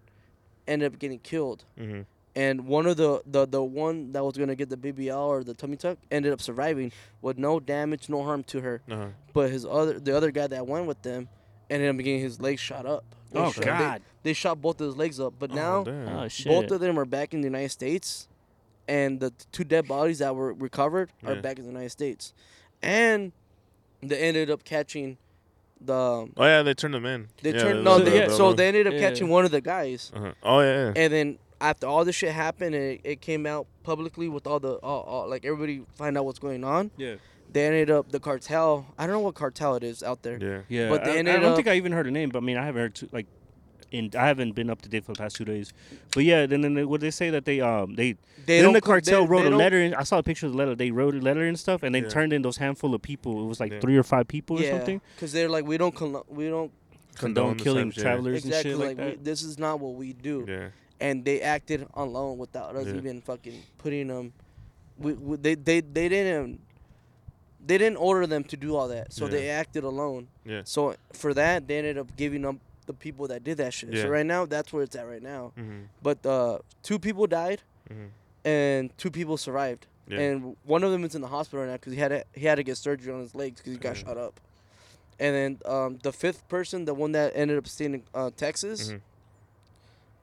[0.68, 1.66] ended up getting killed.
[1.80, 2.02] Mm-hmm.
[2.36, 5.54] And one of the, the the one that was gonna get the BBL or the
[5.54, 8.82] tummy tuck ended up surviving with no damage, no harm to her.
[8.90, 9.06] Uh huh.
[9.34, 11.28] But his other the other guy that went with them
[11.74, 13.04] ended up getting his legs shot up.
[13.32, 14.02] They oh shot- God!
[14.24, 15.34] They, they shot both of his legs up.
[15.40, 16.48] But now Oh shit!
[16.48, 18.28] both of them are back in the United States,
[18.88, 21.42] and the two dead bodies that were recovered are Yeah.
[21.42, 22.34] back in the United States,
[22.82, 23.32] and
[24.02, 25.18] they ended up catching
[25.82, 25.94] the.
[25.94, 27.28] Oh yeah, they turned them in.
[27.42, 29.00] They yeah, turned the- no, they, yeah, the- so they ended up Yeah.
[29.00, 30.32] catching one of the guys, Uh-huh.
[30.44, 30.86] Oh yeah.
[30.88, 30.94] yeah.
[30.96, 34.60] and then after all this shit happened and it, it came out publicly with all
[34.60, 36.92] the all, all, like everybody find out what's going on.
[36.98, 37.16] yeah,
[37.54, 38.86] They ended up the cartel.
[38.98, 40.38] I don't know what cartel it is out there.
[40.42, 40.62] Yeah.
[40.68, 40.90] yeah.
[40.90, 42.58] But they I, I don't up- think I even heard a name, but I mean,
[42.58, 43.28] I haven't heard too, like,
[43.92, 45.72] in I haven't been up to date for the past two days.
[46.16, 48.16] But yeah, then then they, what they say that they um they
[48.48, 49.80] They then the cartel they- wrote they a letter.
[49.80, 50.74] In, I saw a picture of the letter.
[50.76, 52.10] They wrote a letter and stuff, and they Yeah.
[52.10, 53.44] turned in those handful of people.
[53.44, 53.80] It was like Yeah.
[53.82, 55.00] three or five people or Yeah, something.
[55.16, 56.72] because they're like we don't con- we don't
[57.18, 58.04] Condone the killing type- yeah.
[58.04, 60.44] travelers exactly and shit like, like, we, this is not what we do.
[60.48, 60.70] Yeah.
[61.00, 62.96] and they acted alone without us Yeah.
[62.96, 64.34] even fucking putting them.
[64.98, 66.62] We, we, they they they didn't
[67.66, 69.32] they didn't order them to do all that, so Yeah.
[69.32, 70.28] they acted alone.
[70.46, 70.62] Yeah.
[70.66, 73.94] So for that, they ended up giving up the people that did that shit.
[73.94, 74.04] Yeah.
[74.04, 75.54] So right now, that's where it's at right now.
[75.58, 75.84] Mm-hmm.
[76.02, 78.10] But uh, two people died Mhm.
[78.44, 80.20] and two people survived, Yeah.
[80.20, 82.46] and one of them is in the hospital right now because he had to, he
[82.46, 84.06] had to get surgery on his legs because he got Mhm.
[84.06, 84.40] shot up.
[85.20, 88.92] And then um, the fifth person, the one that ended up staying in uh, Texas,
[88.92, 89.02] Mhm.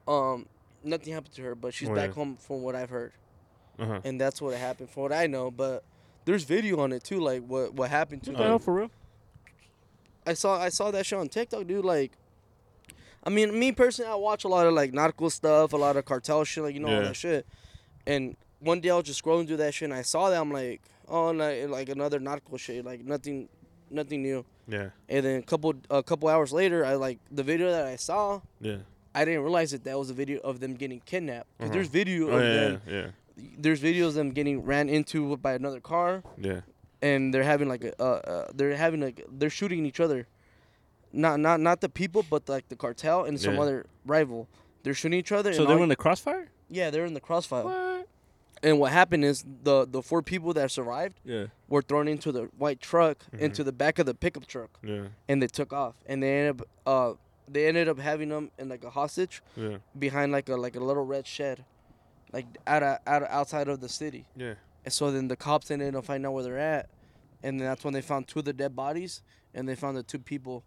[0.07, 0.45] um,
[0.83, 3.13] nothing happened to her, but she's Oh, back home from what I've heard,
[3.79, 4.01] Uh-huh.
[4.03, 5.49] and that's what happened from what I know.
[5.49, 5.83] But
[6.25, 8.43] there's video on it too, like what what happened to What her.
[8.43, 8.91] the hell, for real?
[10.25, 11.83] I saw I saw that shit on TikTok, dude.
[11.85, 12.11] Like,
[13.23, 16.05] I mean, me personally, I watch a lot of like nautical stuff, a lot of
[16.05, 17.45] cartel shit, like you know all that shit.
[18.05, 20.51] And one day I was just scrolling through that shit, and I saw that I'm
[20.51, 23.49] like, oh, like, like another nautical shit, like nothing,
[23.89, 24.45] nothing new.
[24.67, 24.89] Yeah.
[25.09, 28.41] And then a couple a couple hours later, I like the video that I saw.
[28.59, 28.77] Yeah.
[29.13, 31.47] I didn't realize that that was a video of them getting kidnapped.
[31.57, 31.73] Because Uh-huh.
[31.73, 32.53] there's video Oh of yeah.
[32.53, 32.81] them.
[32.87, 33.07] Yeah.
[33.57, 36.61] There's videos of them getting ran into by another car Yeah.
[37.01, 40.27] and they're having like a uh, uh, they're having like they're shooting each other
[41.13, 43.61] not not not the people but like the cartel and some Yeah.
[43.61, 44.47] other rival
[44.83, 46.49] they're shooting each other So they all- were in the crossfire?
[46.69, 48.07] yeah they're in the crossfire What?
[48.63, 51.47] and what happened is the the four people that survived Yeah.
[51.67, 53.39] were thrown into the white truck Mhm.
[53.39, 55.07] into the back of the pickup truck Yeah.
[55.27, 57.13] and they took off and they ended up uh
[57.47, 59.77] they ended up having them in like a hostage Yeah.
[59.97, 61.65] behind like a like a little red shed
[62.33, 64.53] like out of, out of, outside of the city Yeah.
[64.85, 66.89] And so then the cops ended up finding out where they're at,
[67.43, 69.21] and then that's when they found two of the dead bodies,
[69.53, 70.63] and they found the two people.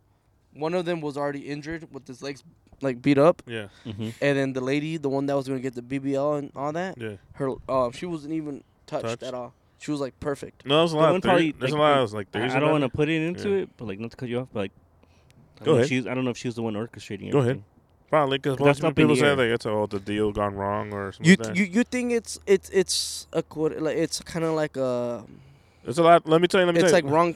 [0.53, 2.45] One of them was already injured with his legs
[2.81, 3.69] like beat up, Yeah.
[3.85, 4.11] Mm-hmm.
[4.21, 6.97] and then the lady, the one that was gonna get the BBL and all that,
[7.01, 7.17] Yeah.
[7.35, 9.23] her uh, she wasn't even touched, Touched?
[9.25, 9.53] at all.
[9.79, 10.65] She was like perfect.
[10.65, 11.07] No, there's a The lot.
[11.09, 11.31] one Of theory.
[11.33, 12.55] probably, There's like, a lot like, of like I, theories.
[12.55, 13.57] I don't want to put it into Yeah.
[13.63, 14.73] it, but like not to cut you off, but like
[15.61, 15.89] I Go don't know if ahead.
[15.89, 17.29] She's, I don't know if she was the one orchestrating.
[17.29, 17.33] It.
[17.33, 17.63] Go ahead.
[18.15, 18.21] Everything.
[18.21, 19.37] Probably because That's most people the say air.
[19.37, 21.27] like it's all the deal gone wrong or something.
[21.31, 21.57] You like that.
[21.57, 25.25] you you think it's it's it's a quote like it's kind of like a
[25.85, 26.27] It's a lot.
[26.29, 26.67] Let me tell you.
[26.67, 27.11] Let me it's tell like you.
[27.11, 27.35] wrong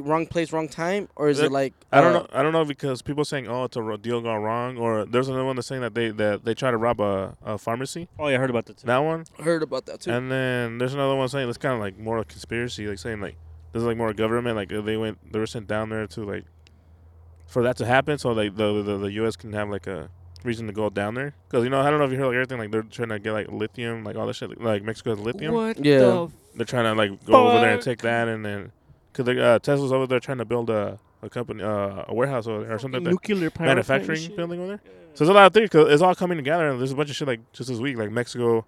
[0.00, 2.26] wrong place wrong time or is Uh, it like I don't uh, know.
[2.32, 5.28] I don't know because people saying, "Oh, it's a ro- deal gone wrong," or there's
[5.28, 8.08] another one that's saying that they that they try to rob a, a pharmacy.
[8.18, 8.86] Oh, yeah, I heard about that too.
[8.86, 10.10] That one, Heard about that too.
[10.10, 13.20] and then there's another one saying it's kind of like more a conspiracy, like saying
[13.20, 13.36] like
[13.72, 16.44] there's like more government, like they went they were sent down there to like
[17.46, 19.36] for that to happen, so like the the, the U.S.
[19.36, 20.08] can have like a
[20.44, 22.34] reason to go down there because you know I don't know if you heard like
[22.34, 25.18] everything like they're trying to get like lithium, like all this shit, like Mexico has
[25.20, 25.54] lithium.
[25.54, 25.98] What Yeah.
[25.98, 28.72] the They're trying to like go over there and take that, and then
[29.12, 32.62] because uh, Tesla's over there trying to build a a company, uh, a warehouse over
[32.64, 33.28] there or something like that.
[33.28, 34.80] nuclear power manufacturing plant building over there.
[34.84, 34.92] shit?
[35.18, 37.08] So there's a lot of things because it's all coming together, and there's a bunch
[37.10, 38.66] of shit like just this week, like Mexico,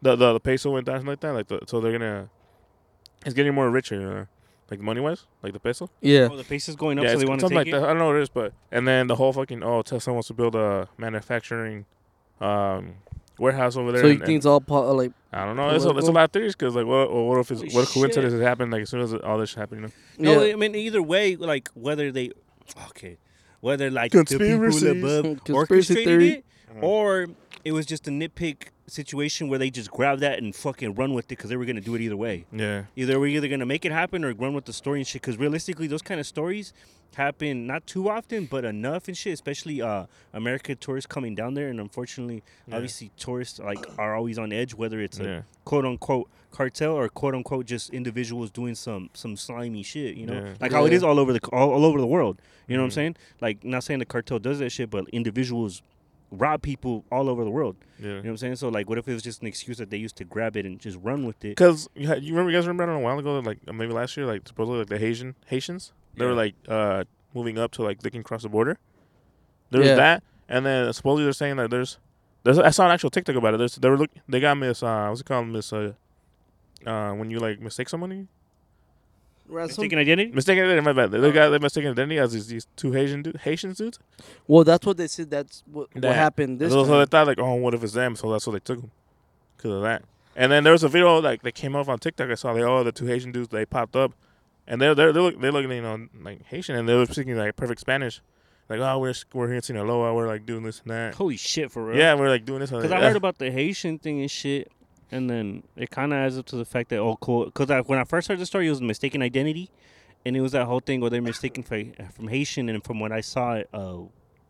[0.00, 1.32] the the, the peso went down something like that.
[1.32, 2.28] Like the, so they're gonna,
[3.26, 4.24] it's getting more richer, uh,
[4.70, 5.88] like money wise, like the peso.
[6.00, 6.28] yeah.
[6.30, 7.80] Oh, the pace is going up, yeah, so they want to something take like it.
[7.80, 7.84] that.
[7.84, 10.28] I don't know what it is, but and then the whole fucking oh Tesla wants
[10.28, 11.86] to build a manufacturing,
[12.40, 12.94] um,
[13.38, 14.02] warehouse over there.
[14.02, 15.70] So you and- think it's all po- like I don't know.
[15.70, 17.92] It's a, it's a lot of theories because like what what if it's what a
[17.92, 19.80] coincidence has happened like as soon as all this happened,
[20.18, 20.34] you know?
[20.34, 20.52] No, yeah.
[20.52, 22.30] I mean either way, like whether they,
[22.90, 23.18] okay,
[23.60, 26.28] whether like the people above orchestrated theory.
[26.30, 26.44] it,
[26.80, 27.26] or
[27.64, 31.26] it was just a nitpick situation where they just grab that and fucking run with
[31.26, 32.44] it because they were gonna do it either way.
[32.52, 35.22] Yeah, Either we're either gonna make it happen or run with the story and shit.
[35.22, 36.72] Because realistically, those kind of stories
[37.14, 39.32] happen not too often, but enough and shit.
[39.32, 42.76] Especially uh, American tourists coming down there, and unfortunately, Yeah.
[42.76, 47.08] obviously, tourists like are always on edge, whether it's a yeah, quote unquote cartel or
[47.08, 50.54] quote unquote just individuals doing some some slimy shit, you know, Yeah.
[50.60, 52.40] like how it is all over the all, all over the world.
[52.68, 52.94] You know what I'm Mhm.
[52.94, 53.16] saying?
[53.40, 55.82] Like not saying the cartel does that shit, but individuals
[56.30, 57.76] rob people all over the world.
[57.98, 58.06] yeah.
[58.06, 58.56] You know what I'm saying?
[58.56, 60.66] So like, what if it was just an excuse that they used to grab it
[60.66, 61.50] and just run with it?
[61.50, 64.16] Because you, you remember, you guys remember that a while ago, like uh, maybe last
[64.16, 68.02] year, like supposedly like the Haitian Haitians, they were like uh moving up to like
[68.02, 68.78] they can cross the border.
[69.70, 69.94] There's Yeah.
[69.96, 71.98] that, and then supposedly they're saying that there's,
[72.44, 73.58] there's I saw an actual TikTok about it.
[73.58, 75.92] There's they were look they got miss uh what's it called miss uh
[76.86, 78.26] uh when you like mistake somebody
[79.48, 79.82] Ransom?
[79.82, 80.32] Mistaken identity?
[80.32, 83.38] mistaken identity my bad they got they mistaken identity as these, these two Haitian du-
[83.38, 83.98] Haitian dudes.
[84.46, 85.30] Well, that's what they said.
[85.30, 88.16] That's what, what happened this so, so they thought like oh what if it's them
[88.16, 88.90] so that's what they took them
[89.56, 90.02] because of that.
[90.36, 92.30] And then there was a video like that came off on TikTok.
[92.30, 94.12] I saw like oh the two Haitian dudes they popped up,
[94.66, 97.36] and they're they're they're, look, they're looking you know like Haitian and they were speaking
[97.36, 98.20] like perfect Spanish,
[98.68, 101.14] like oh we're we're here in Sinaloa we're like doing this and that.
[101.14, 101.98] Holy shit, for real.
[101.98, 102.70] Yeah, we're like doing this.
[102.70, 104.70] Because I heard about the Haitian thing and shit,
[105.10, 107.46] and then it kind of adds up to the fact that oh, cool.
[107.46, 109.70] Because I, when I first heard the story, it was mistaken identity,
[110.24, 113.12] and it was that whole thing where they're mistaken for, from Haitian, and from what
[113.12, 113.98] I saw uh,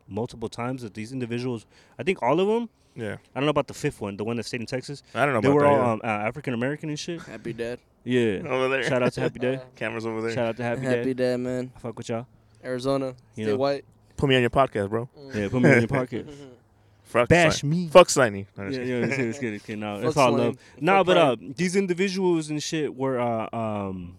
[0.07, 1.67] multiple times, that these individuals,
[1.99, 3.17] I think all of them, yeah.
[3.35, 5.35] I don't know about the fifth one, the one that stayed in Texas, I don't
[5.35, 5.69] know they were that.
[5.69, 5.93] all yeah.
[5.93, 7.23] um, uh, African American and shit.
[7.23, 7.79] Happy dad.
[8.05, 8.41] Yeah.
[8.49, 8.83] over there.
[8.85, 9.63] Shout out to Happy Dad.
[9.77, 10.33] Cameras over there.
[10.33, 10.99] Shout out to Happy, Dad.
[10.99, 11.71] Happy, dad, man.
[11.77, 12.27] I fuck with y'all.
[12.65, 13.15] Arizona.
[13.35, 13.57] You Stay know.
[13.59, 13.85] white.
[14.17, 15.09] Put me on your podcast, bro.
[15.35, 16.27] Yeah, put me in your pocket.
[17.09, 17.89] Fuck Bash Sli- me.
[17.89, 18.47] Fuck Sliney.
[18.57, 19.03] No, Yeah, just yeah, kidding.
[19.05, 19.79] it's good, it's good, it's good.
[19.79, 20.57] No, Fuck it's all love.
[20.81, 24.19] No, Fuck but uh, these individuals and shit were uh, um,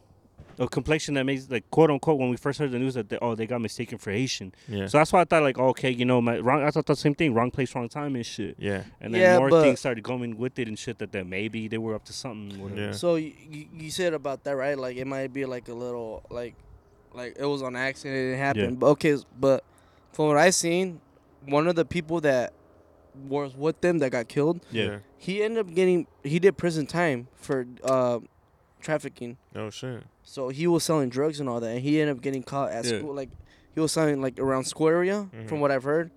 [0.58, 3.17] a complexion that makes like quote unquote when we first heard the news that they,
[3.21, 4.54] oh they got mistaken for Haitian.
[4.67, 4.88] Yeah.
[4.88, 7.15] So that's why I thought like okay you know my wrong I thought the same
[7.15, 8.56] thing wrong place wrong time and shit.
[8.60, 8.84] yeah.
[8.99, 11.78] And then Yeah, more things started going with it and shit that, that maybe they
[11.78, 12.75] were up to something.
[12.75, 12.91] Yeah.
[12.91, 14.78] So you, you you said about that right?
[14.78, 16.56] Like it might be like a little like
[17.13, 18.17] like it was on accident.
[18.38, 18.71] It didn't.
[18.73, 18.78] Yeah.
[18.80, 19.63] But okay, but
[20.12, 20.99] from what I seen,
[21.45, 22.52] one of the people that
[23.28, 25.00] was with them that got killed, Yeah.
[25.18, 28.20] he ended up getting he did prison time for uh,
[28.82, 29.38] trafficking.
[29.56, 30.04] Oh shit.
[30.24, 32.86] So he was selling drugs and all that, and he ended up getting caught at
[32.86, 33.00] Yeah.
[33.00, 33.14] school.
[33.14, 33.30] Like
[33.74, 35.48] he was selling like around school area, Mhm.
[35.50, 36.12] from what I've heard.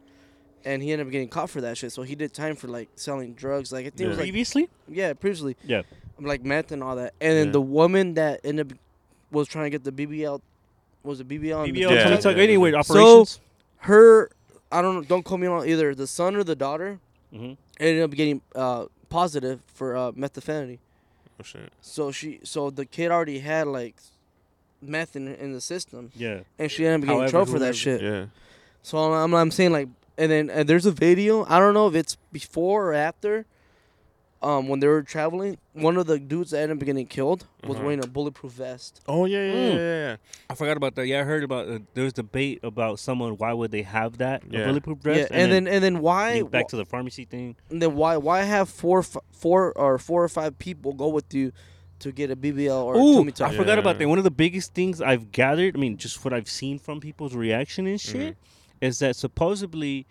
[0.65, 1.91] And he ended up getting caught for that shit.
[1.91, 3.73] So he did time for like selling drugs.
[3.73, 4.69] Like I think it was like Previously.
[4.88, 5.57] yeah, previously.
[5.65, 5.83] Yeah.
[6.21, 7.15] Like meth and all that.
[7.21, 7.53] And then Yeah.
[7.53, 8.79] the woman that ended up
[9.33, 10.41] was trying to get the BBL
[11.03, 11.67] was it BBL?
[11.67, 12.37] BBL Yeah, yeah, Tuck.
[12.37, 12.43] yeah.
[12.45, 13.41] Anyway, So- operations.
[13.79, 14.31] Her
[14.72, 16.98] I don't don't call me on either the son or the daughter
[17.32, 20.78] hmm ended up getting uh positive for uh methamphetamine.
[21.40, 21.72] Oh shit.
[21.80, 23.96] So she so the kid already had like
[24.80, 26.40] meth in in the system Yeah.
[26.58, 28.00] and she ended up getting in However, trouble for that shit.
[28.02, 28.26] Yeah.
[28.82, 31.44] So I'm, I'm, I'm saying like, and then and there's a video.
[31.48, 33.46] I don't know if it's before or after.
[34.42, 37.76] Um, when they were traveling, one of the dudes that ended up getting killed was
[37.76, 37.85] Uh-huh.
[37.85, 39.00] wearing a bulletproof vest.
[39.07, 39.68] Oh yeah, yeah, Mm.
[39.68, 40.16] yeah, yeah, yeah.
[40.50, 41.07] I forgot about that.
[41.07, 41.68] Yeah, I heard about.
[41.68, 43.37] Uh, there was debate about someone.
[43.37, 44.64] Why would they have that a Yeah.
[44.66, 45.31] bulletproof vest?
[45.31, 47.55] yeah, and, then, and then why link back to the pharmacy thing.
[47.70, 51.33] and then why why have four f- four or four or five people go with
[51.33, 51.52] you
[52.00, 53.55] to get a BBL or Ooh, tummy I tuck?
[53.55, 54.09] forgot about that.
[54.09, 57.37] One of the biggest things I've gathered, I mean, just what I've seen from people's
[57.37, 58.37] reaction and shit,
[58.81, 60.05] is that supposedly,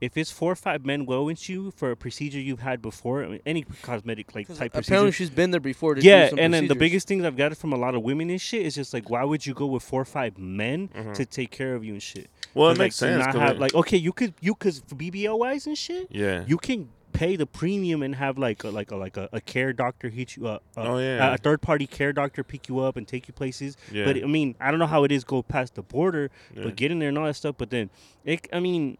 [0.00, 3.24] if it's four or five men going to you for a procedure you've had before,
[3.24, 5.12] I mean, any cosmetic like type apparently procedure.
[5.12, 5.94] she's been there before.
[5.94, 8.02] To do Yeah, some and then the biggest things I've gathered from a lot of
[8.02, 10.88] women and shit is just like, why would you go with four or five men
[10.88, 11.14] Mhm.
[11.14, 12.28] to take care of you and shit?
[12.52, 13.24] Well, it like, makes sense.
[13.24, 16.44] not 'cause have- like, okay, you could, you cause for BBL wise and shit, yeah.
[16.46, 19.72] you can pay the premium and have like a, like a like a, a care
[19.72, 21.32] doctor hit you up, uh, oh yeah.
[21.32, 23.74] a third party care doctor pick you up and take you places.
[23.90, 24.04] yeah.
[24.04, 26.64] But I mean, I don't know how it is go past the border, yeah.
[26.64, 27.54] but getting there and all that stuff.
[27.56, 27.88] But then,
[28.26, 28.98] it, I mean,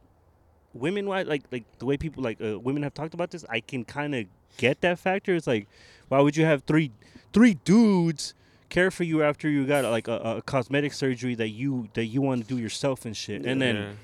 [0.78, 3.60] women wise, like like the way people like uh, women have talked about this, I
[3.60, 5.34] can kind of get that factor.
[5.34, 5.68] It's like,
[6.08, 6.92] why would you have three
[7.32, 8.34] three dudes
[8.68, 12.22] care for you after you got like a, a cosmetic surgery that you that you
[12.22, 13.96] want to do yourself and shit, and then.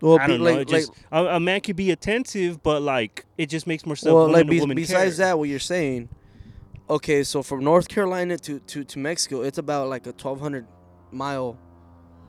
[0.00, 0.60] well, I don't like, know.
[0.60, 4.12] It just, a, a man could be attentive, but like it just makes more sense.
[4.12, 5.26] well, like be- woman besides care.
[5.26, 6.08] that, what you're saying.
[6.90, 10.66] Okay, so from North Carolina to, to, to Mexico, it's about like a 1,200
[11.10, 11.56] mile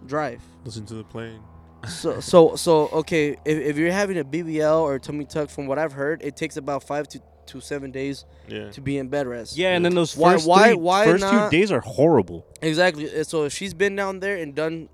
[0.05, 0.41] drive.
[0.63, 1.41] Listen to the plane.
[1.87, 5.77] So so so okay, if, if you're having a BBL or tummy tuck, from what
[5.79, 8.71] I've heard, it takes about five to, to seven days Yeah.
[8.71, 9.57] to be in bed rest.
[9.57, 12.45] Yeah, and then those Why- first why- three, why first not- few days are horrible.
[12.61, 13.05] exactly.
[13.13, 14.89] Uh, So if she's been down there and done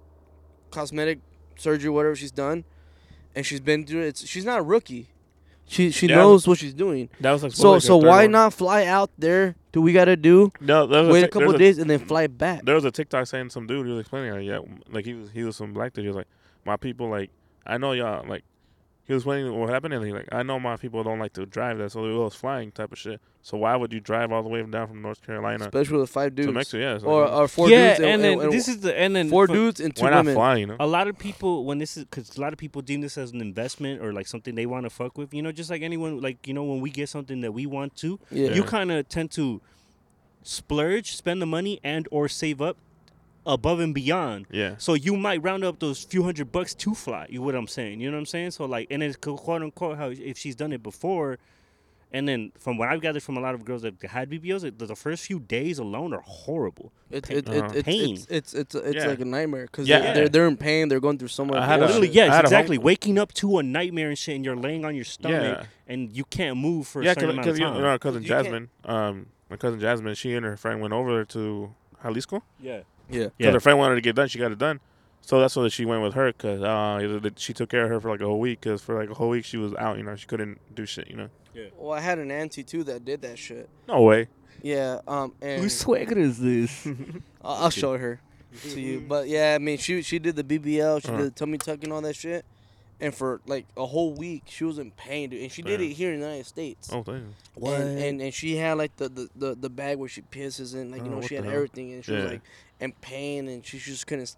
[0.71, 1.19] cosmetic
[1.57, 2.63] surgery, whatever she's done,
[3.35, 4.17] and she's been through it.
[4.17, 5.09] She's not a rookie.
[5.67, 7.09] She she Yeah, knows what she's doing.
[7.21, 8.31] That was like So like so why one.
[8.31, 9.55] not fly out there?
[9.71, 11.99] Do we gotta do No, there was wait a couple there was days and then
[11.99, 12.65] fly back?
[12.65, 14.59] There was a TikTok saying some dude he was explaining like yeah
[14.91, 16.27] like he was he was some black dude he was like
[16.69, 17.29] my people like
[17.65, 18.43] I know y'all like
[19.05, 21.45] he was explaining what happened and he like I know my people don't like to
[21.45, 24.43] drive that so it was flying type of shit so why would you drive all
[24.43, 27.21] the way down from North Carolina Especially with five to dudes Mexico yeah it's or
[27.25, 29.79] like, or four yeah, dudes and, then this is the and then four for- dudes
[29.79, 30.35] and two why not women.
[30.35, 32.83] fly you know A lot of people when this is because a lot of people
[32.83, 35.33] deem this as an investment or like something they want to fuck with.
[35.33, 37.95] You know, just like anyone, like you know, when we get something that we want
[38.03, 38.51] to, Yeah.
[38.53, 39.59] you kind of tend to
[40.43, 42.77] splurge, spend the money, and or save up
[43.45, 44.45] above and beyond.
[44.51, 47.27] yeah So you might round up those few hundred bucks to fly.
[47.29, 47.99] You what I'm saying?
[48.01, 48.51] You know what I'm saying?
[48.51, 51.37] So like, and it's co- quote unquote how if she's done it before,
[52.11, 54.79] and then from what I've gathered from a lot of girls that had BBLs, it-
[54.79, 56.91] the first few days alone are horrible.
[57.11, 57.37] It, pain.
[57.37, 57.71] it, it, Uh-huh.
[57.75, 58.13] it's, Pain.
[58.15, 59.07] it's it's it's it's Yeah.
[59.07, 59.99] like a nightmare because Yeah.
[59.99, 60.89] they're, they're they're in pain.
[60.89, 61.57] They're going through so much.
[61.57, 62.15] I had a- Literally, bullshit.
[62.15, 62.75] yes, I had a exactly.
[62.77, 65.65] home- Waking up to a nightmare and shit, and you're laying on your stomach, yeah
[65.87, 67.81] and you can't move for yeah a certain amount of because you time.
[67.81, 71.73] know our cousin Jasmine um my cousin Jasmine she and her friend went over to
[72.03, 73.23] Jalisco yeah, yeah.
[73.25, 73.51] because yeah.
[73.51, 74.79] her friend wanted to get done she got it done
[75.21, 78.09] so that's why she went with her because uh, she took care of her for
[78.09, 80.15] like a whole week because for like a whole week she was out you know
[80.15, 81.65] she couldn't do shit you know Yeah.
[81.77, 83.69] Well, I had an auntie too that did that shit.
[83.87, 84.27] no way
[84.61, 84.99] Yeah.
[85.07, 85.33] Um.
[85.41, 86.85] And Whose swagger is this?
[87.43, 88.19] I'll, I'll show her
[88.71, 88.99] to you.
[89.07, 91.17] But yeah, I mean, she she did the BBL, she Uh-huh.
[91.17, 92.43] did the tummy tuck and all that shit,
[92.99, 95.41] and for like a whole week she was in pain, dude.
[95.43, 96.89] And she did it here in the United States.
[96.91, 100.21] oh damn And, and and she had like the, the, the, the bag where she
[100.23, 101.53] pisses in, like you Oh, know she had hell?
[101.55, 102.41] everything, and she was like
[102.79, 104.35] in pain, and she just couldn't.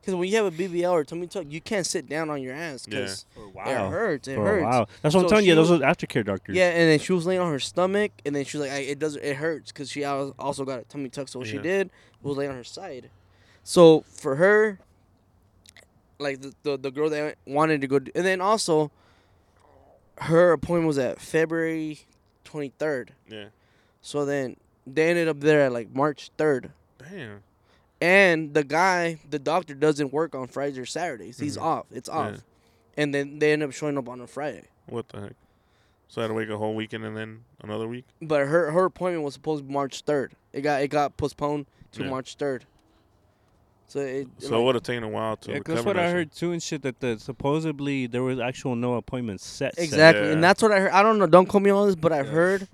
[0.00, 2.54] Because when you have a BBL or tummy tuck, you can't sit down on your
[2.54, 4.28] ass because For a it hurts.
[4.28, 4.62] It For hurts.
[4.62, 4.88] a while.
[5.02, 5.52] That's what I'm telling you.
[5.52, 6.56] she Those was- are aftercare doctors.
[6.56, 8.80] Yeah, and then she was laying on her stomach, and then she was like, I,
[8.80, 11.28] "It does, it hurts," because she al- also got a tummy tuck.
[11.28, 11.62] So what she Yeah.
[11.62, 11.90] did
[12.22, 13.10] was lay on her side.
[13.62, 14.80] So for her,
[16.18, 18.90] like the the, the girl that wanted to go, d- and then also,
[20.18, 22.00] her appointment was at February
[22.44, 23.12] twenty third.
[23.28, 23.46] yeah
[24.02, 27.42] So then they ended up there at like March third, damn
[28.00, 31.38] And the guy, the doctor, doesn't work on Fridays or Saturdays.
[31.38, 31.62] He's Mhm.
[31.62, 31.86] off.
[31.92, 32.32] It's off.
[32.34, 32.40] Yeah.
[32.96, 34.64] And then they end up showing up on a Friday.
[34.86, 35.32] What the heck?
[36.08, 38.04] So I had to wait a whole weekend and then another week.
[38.20, 40.32] But her her appointment was supposed to be March third.
[40.52, 42.10] It got it got postponed to Yeah.
[42.10, 42.64] March third.
[43.86, 45.74] So it So it like, would have taken a while to Yeah, recover.
[45.76, 46.12] that's what I shit.
[46.12, 46.82] heard too and shit.
[46.82, 49.74] That the supposedly there was actual no appointments set.
[49.76, 49.84] set.
[49.84, 50.90] exactly, and that's what I heard.
[50.92, 51.26] I don't know.
[51.26, 52.32] Don't call me on this, but I've Yeah.
[52.32, 52.68] heard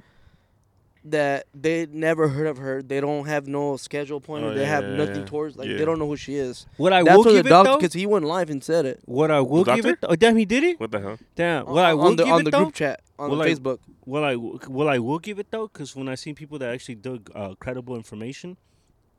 [1.11, 2.83] that they never heard of her.
[2.83, 4.55] They don't have no schedule appointment.
[4.55, 5.25] Oh, they have yeah, yeah, nothing yeah.
[5.27, 5.77] towards like Yeah.
[5.79, 6.67] they don't know who she is.
[6.77, 8.85] What I That's will what the give it doctor because he went live and said
[8.87, 9.99] it What I will give it.
[10.03, 10.79] Oh damn, he did it.
[10.81, 11.19] What the hell?
[11.35, 11.67] Damn.
[11.67, 12.63] on, What I will on the give on it the though.
[12.65, 13.79] group chat on Well, the I- Facebook.
[14.05, 16.95] Well, I well I will give it though, because when I seen people that actually
[16.97, 18.57] dug uh, credible information,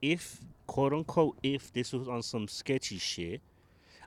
[0.02, 3.42] if quote unquote if this was on some sketchy shit,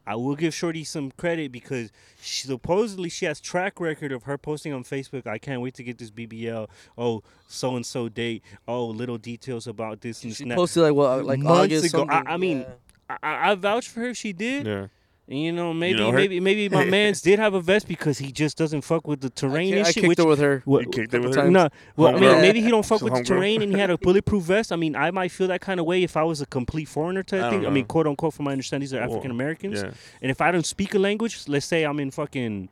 [0.07, 4.37] I will give Shorty some credit because she, supposedly she has track record of her
[4.39, 5.27] posting on Facebook.
[5.27, 6.69] I can't wait to get this BBL.
[6.99, 8.43] Oh, so and so date.
[8.67, 10.57] Oh, little details about this and She snap.
[10.57, 12.07] posted like what like Months August ago.
[12.09, 12.67] I- I mean, Yeah.
[13.09, 14.67] I, I, I vouch for her if she did.
[14.67, 14.87] Yeah.
[15.31, 16.17] And, you know, maybe know her?
[16.19, 19.31] maybe maybe my man's did have a vest because he just doesn't fuck with the
[19.31, 19.95] terrain ki- and I shit.
[20.03, 20.63] kicked Which her with her.
[20.65, 21.49] what, You kicked it with her?
[21.49, 22.41] no, well, I mean, Homegirl.
[22.41, 23.27] maybe he don't fuck Some with the homegirl.
[23.39, 24.73] terrain and he had a bulletproof vest.
[24.73, 27.23] I mean, I might feel that kind of way if I was a complete foreigner
[27.23, 27.67] to I that don't thing.
[27.67, 27.87] I mean, know.
[27.87, 29.83] quote unquote, from my understanding, these are Well, African Americans.
[29.83, 29.93] Yeah.
[30.21, 32.69] And if I don't speak a language, let's say I'm in fucking,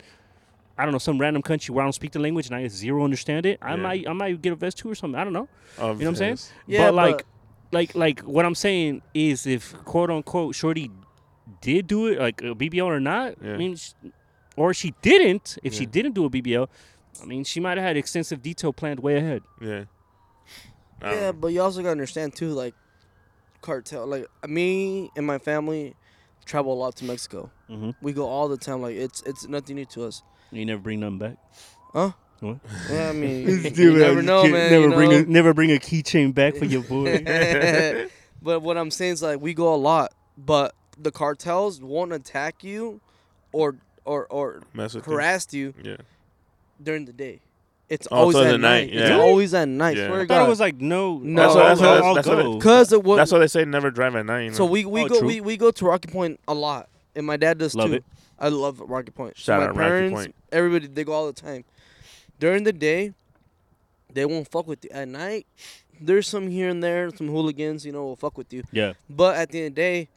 [0.77, 3.05] I don't know, some random country where I don't speak the language and I zero
[3.05, 3.77] understand it, I Yeah.
[3.77, 5.19] might, I might get a vest too or something.
[5.21, 5.49] I don't know.
[5.79, 6.31] Of You know what I'm saying?
[6.33, 7.25] his- Yeah, but like, but-
[7.71, 10.91] like, like what I'm saying is, if quote unquote Shorty
[11.61, 13.55] did do it, like a BBL or not, Yeah.
[13.55, 13.93] I mean, sh-
[14.57, 15.59] or she didn't.
[15.63, 16.69] If she didn't do a BBL,
[17.23, 19.43] I mean, she might have had extensive detail planned way ahead.
[19.61, 19.85] Yeah.
[21.01, 21.33] I Yeah, know.
[21.35, 22.75] but you also gotta understand too, like
[23.61, 24.07] cartel.
[24.07, 25.95] Like me and my family
[26.45, 27.51] travel a lot to Mexico.
[27.71, 27.91] Mm-hmm.
[28.03, 28.83] We go all the time.
[28.83, 30.23] Like it's it's nothing new to us.
[30.51, 31.37] You never bring nothing back.
[31.93, 32.13] Huh?
[32.41, 32.59] What?
[32.91, 34.71] Yeah, I mean, you never know, man.
[34.71, 37.23] Never you bring a never bring a keychain back for your boy.
[38.43, 42.63] but what I'm saying is like we go a lot, but the cartels won't attack
[42.65, 43.01] you,
[43.53, 45.13] or or or Mess with you.
[45.13, 45.97] harass you Yeah.
[46.83, 47.41] during the day.
[47.89, 48.91] It's Oh, always so at the night.
[48.91, 49.17] night, It's yeah.
[49.19, 49.97] always at night.
[49.97, 50.09] Yeah.
[50.09, 52.29] Swear I to thought it was like no, No, I'll- that's what- I'll- I'll that's
[52.29, 52.59] what go.
[52.59, 54.43] Cause of what That's why they say never drive at night.
[54.45, 54.57] You know?
[54.57, 55.29] So we we Oh, go true.
[55.29, 57.95] we, we go to Rocky Point a lot, and my dad does Love too.
[57.97, 58.05] it.
[58.39, 59.37] I love Rocky Point.
[59.39, 60.35] Shout my out Rocky parents, Point.
[60.53, 61.65] everybody, they go all the time.
[62.39, 63.15] During the day,
[64.13, 64.91] they won't fuck with you.
[64.93, 65.47] At night,
[66.01, 68.63] there's some here and there, some hooligans, you know, will fuck with you.
[68.71, 70.09] Yeah, But at the end of the day,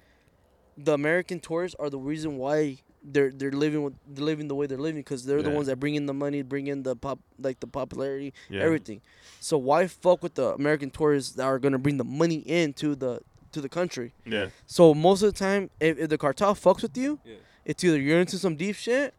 [0.83, 4.67] the American tourists are the reason why they're they're living with they're living the way
[4.67, 7.19] they're living because they're the ones that bring in the money, bring in the pop
[7.39, 8.61] like the popularity, yeah.
[8.61, 9.01] everything.
[9.39, 13.21] So why fuck with the American tourists that are gonna bring the money into the
[13.53, 14.13] to the country?
[14.25, 14.47] Yeah.
[14.67, 17.35] So most of the time, if, if the cartel fucks with you, Yeah.
[17.65, 19.13] it's either you're into some deep shit,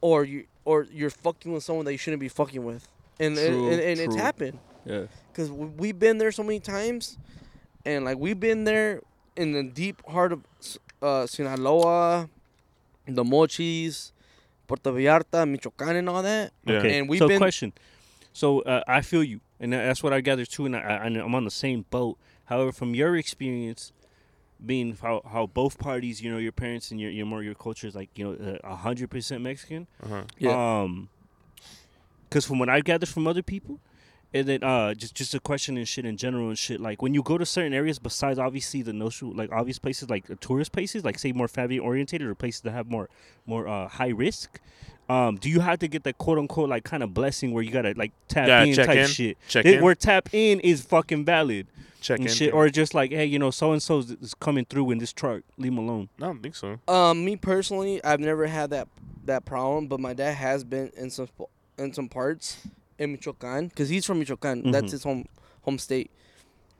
[0.00, 2.86] or you or you're fucking with someone that you shouldn't be fucking with,
[3.18, 5.06] and and, True, and, and it's happened yeah.
[5.32, 7.18] because we've been there so many times,
[7.84, 9.02] and like we've been there
[9.36, 10.44] in the deep heart of
[11.00, 12.28] uh, Sinaloa,
[13.06, 14.12] the Mochis,
[14.66, 16.52] Puerto Vallarta, Michoacan, and all that.
[16.64, 16.76] Yeah.
[16.76, 16.98] Okay.
[16.98, 17.72] And we've so been- question.
[18.34, 21.34] So uh, I feel you, and that's what I gather too, and I, I, I'm
[21.34, 22.16] on the same boat.
[22.46, 23.92] However, from your experience,
[24.64, 27.86] being how, how both parties, you know, your parents and your your more your culture
[27.86, 29.86] is like you know a hundred percent Mexican.
[30.02, 30.22] Uh-huh.
[30.38, 30.82] Yeah.
[30.82, 31.10] Um,
[32.28, 33.78] because from what I gathered from other people,
[34.34, 36.80] and then uh, just just a question and shit in general and shit.
[36.80, 40.30] Like when you go to certain areas, besides obviously the no like obvious places like
[40.30, 43.08] uh, tourist places, like say more family orientated or places that have more
[43.46, 44.60] more uh, high risk.
[45.08, 47.70] Um, do you have to get that quote unquote like kind of blessing where you
[47.70, 49.06] gotta like tap Yeah, in check type in.
[49.08, 49.36] shit?
[49.48, 49.84] Check Th- in.
[49.84, 51.66] Where tap in is fucking valid
[52.00, 52.34] Check and in.
[52.34, 55.12] shit, or just like hey, you know, so and so is coming through in this
[55.12, 56.08] truck, leave him alone.
[56.18, 56.78] I don't think so.
[56.88, 58.88] Um, me personally, I've never had that
[59.26, 61.28] that problem, but my dad has been in some
[61.78, 62.56] in some parts
[62.98, 64.62] in Michoacan because he's from Michoacan.
[64.64, 64.72] Mhm.
[64.72, 65.26] That's his home
[65.62, 66.10] home state,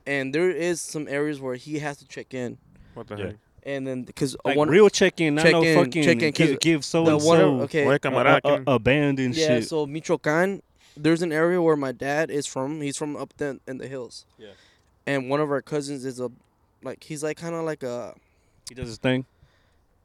[0.06, 2.58] and there is some areas where he has to check in,
[2.94, 3.26] What the Yeah.
[3.26, 3.36] heck?
[3.64, 6.48] and then because Like one real check in, not check no fucking check in, 'cause
[6.50, 9.46] give, give so the and one so okay Oye, a, camarada, a, abandoned yeah.
[9.60, 9.68] shit.
[9.68, 10.62] So Michoacan,
[10.96, 12.80] there's an area where my dad is from.
[12.80, 14.26] He's from up then in the hills.
[14.38, 14.48] Yeah.
[15.06, 16.30] And one of our cousins is a,
[16.82, 18.14] like he's like kind of like a
[18.68, 19.24] he does his thing.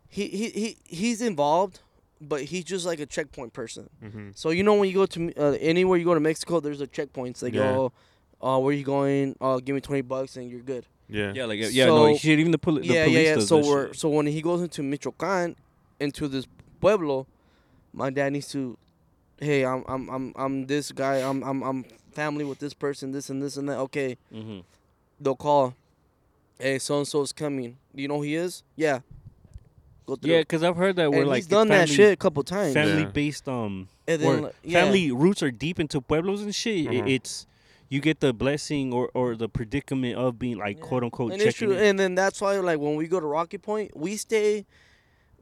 [0.10, 1.80] he he he he's involved,
[2.22, 3.90] but he's just like a checkpoint person.
[4.04, 4.30] Mm-hmm.
[4.36, 6.88] So you know when you go to uh, anywhere you go to Mexico, there's a
[6.88, 7.40] checkpoints.
[7.40, 7.74] They Yeah.
[7.74, 7.92] go,
[8.42, 9.36] uh, where you going?
[9.42, 10.86] Uh, give me twenty bucks and you're good.
[11.10, 11.32] Yeah.
[11.34, 12.40] Yeah, like yeah, no, So- shit.
[12.40, 13.36] Even the, poli- the yeah, police yeah, yeah.
[13.36, 13.96] does So we're shit.
[14.00, 15.56] so when he goes into Michoacan,
[16.00, 16.46] into this
[16.82, 17.26] pueblo,
[17.94, 18.78] my dad needs to,
[19.40, 21.18] hey, I'm I'm I'm I'm this guy.
[21.18, 23.12] I'm I'm I'm family with this person.
[23.12, 23.78] This and this and that.
[23.80, 24.64] Okay, Mhm.
[25.20, 25.76] they'll call.
[26.60, 27.78] Hey, so and so is coming.
[27.96, 28.64] Do you know who he is?
[28.76, 29.00] Yeah.
[30.08, 30.32] Go through.
[30.32, 32.74] Yeah, because I've heard that we're and like he's done that shit a couple times.
[32.74, 33.10] Family Yeah.
[33.10, 34.82] based um and then like, yeah.
[34.84, 36.86] family roots are deep into pueblos and shit.
[36.88, 37.10] It, Mhm.
[37.10, 37.46] it's
[37.90, 40.84] you get the blessing or, or the predicament of being like Yeah.
[40.84, 41.72] quote unquote and it's true.
[41.74, 41.78] in.
[41.78, 44.66] And then that's why, like, when we go to Rocky Point, we stay,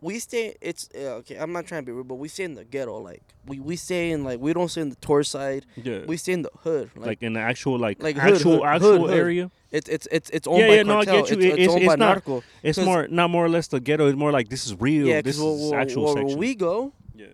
[0.01, 0.55] we stay.
[0.61, 1.35] It's uh, okay.
[1.37, 2.97] I'm not trying to be rude, but we stay in the ghetto.
[2.99, 5.65] Like, we we stay in like we don't stay in the tour side.
[5.75, 6.05] yeah.
[6.05, 6.91] We stay in the hood.
[6.95, 9.51] like, Like, in the actual like, like hood, actual hood, actual hood, area.
[9.71, 11.21] it's it's it's it's owned Yeah, by yeah, no, I get you.
[11.21, 12.43] It's, it's, it's- owned it's by not- narco.
[12.61, 14.07] It's more not more or less the ghetto.
[14.07, 15.07] It's more like this is real.
[15.07, 16.39] Yeah, this because is where, actual where section.
[16.39, 17.27] we go, yeah.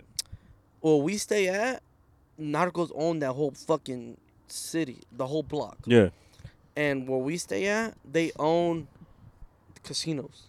[0.81, 1.81] where we stay at,
[2.39, 5.77] narcos own that whole fucking city, the whole block.
[5.85, 6.09] Yeah.
[6.75, 8.87] And where we stay at, they own
[9.83, 10.43] casinos.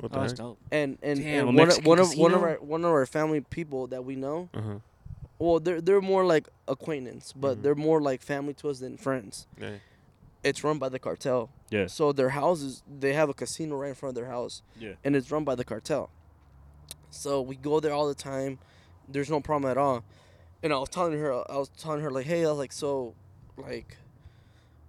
[0.00, 0.38] What the Oh, that's heck?
[0.38, 0.58] dope.
[0.70, 3.40] And and, Damn, and one, of, one of one of our one of our family
[3.40, 4.74] people that we know, Uh huh.
[5.38, 7.62] well, they're they're more like acquaintance, but Mhm.
[7.62, 9.46] they're more like family to us than friends.
[9.60, 9.76] Yeah.
[10.44, 11.50] It's run by the cartel.
[11.70, 11.86] Yeah.
[11.88, 14.92] So their houses, they have a casino right in front of their house, Yeah.
[15.04, 16.10] and it's run by the cartel.
[17.10, 18.58] So we go there all the time.
[19.08, 20.04] There's no problem at all.
[20.62, 23.14] And I was telling her, I was telling her like, hey, I was like, so,
[23.56, 23.96] like,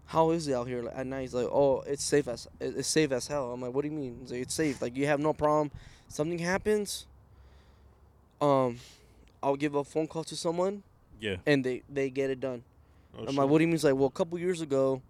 [0.09, 1.21] how is it out here like, at night?
[1.21, 3.51] He's like, oh, it's safe as it's safe as hell.
[3.51, 4.17] I'm like, what do you mean?
[4.21, 4.81] He's like, it's safe.
[4.81, 5.69] Like you have no problem.
[6.07, 7.05] Something happens.
[8.41, 8.79] Um,
[9.43, 10.83] I'll give a phone call to someone,
[11.19, 11.37] Yeah.
[11.45, 12.63] and they they get it done.
[13.15, 13.35] Oh, I'm shit.
[13.35, 13.75] like, what do you mean?
[13.75, 15.01] He's like, well, a couple years ago,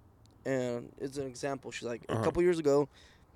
[0.46, 1.72] and it's an example.
[1.72, 2.22] She's like, Uh-huh.
[2.22, 2.88] a couple years ago,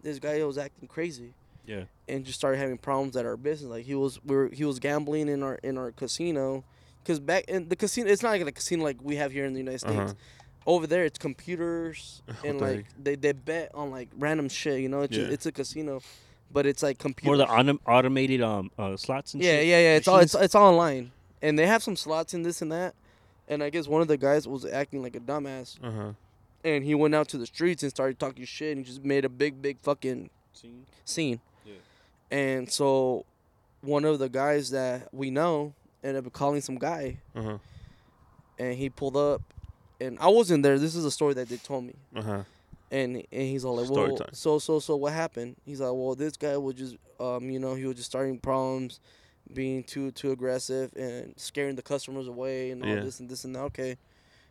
[0.01, 1.33] this guy was acting crazy
[1.65, 1.83] Yeah.
[2.09, 3.69] and just started having problems at our business.
[3.69, 6.63] Like he was, we were, he was gambling in our in our casino,
[7.03, 9.53] because back in the casino, it's not like a casino like we have here in
[9.53, 9.95] the United States.
[9.95, 10.13] Uh-huh.
[10.65, 14.79] Over there, it's computers and the like they, they bet on like random shit.
[14.81, 15.23] You know, it's Yeah.
[15.23, 16.01] just, it's a casino,
[16.51, 19.67] but it's like computer More the autom- automated um uh, slots and yeah, shit.
[19.67, 19.95] yeah, yeah.
[19.95, 21.11] It's all it's it's all online,
[21.41, 22.95] and they have some slots in this and that.
[23.49, 26.11] And I guess one of the guys was acting like a dumbass Uh huh.
[26.63, 29.25] and he went out to the streets and started talking shit and he just made
[29.25, 30.29] a big big fucking
[31.03, 31.73] scene Yeah.
[32.31, 33.25] and so
[33.81, 35.73] one of the guys that we know
[36.05, 37.57] ended up calling some guy Uh huh.
[38.57, 39.41] and he pulled up
[40.03, 42.43] and i wasn't there this is a story that they told me Uh huh.
[42.91, 44.29] and and he's all like Story well time.
[44.33, 47.73] so so so what happened he's like well this guy was just um you know
[47.75, 48.99] he was just starting problems
[49.53, 53.01] being too too aggressive and scaring the customers away and all Yeah.
[53.01, 53.97] this and this and that okay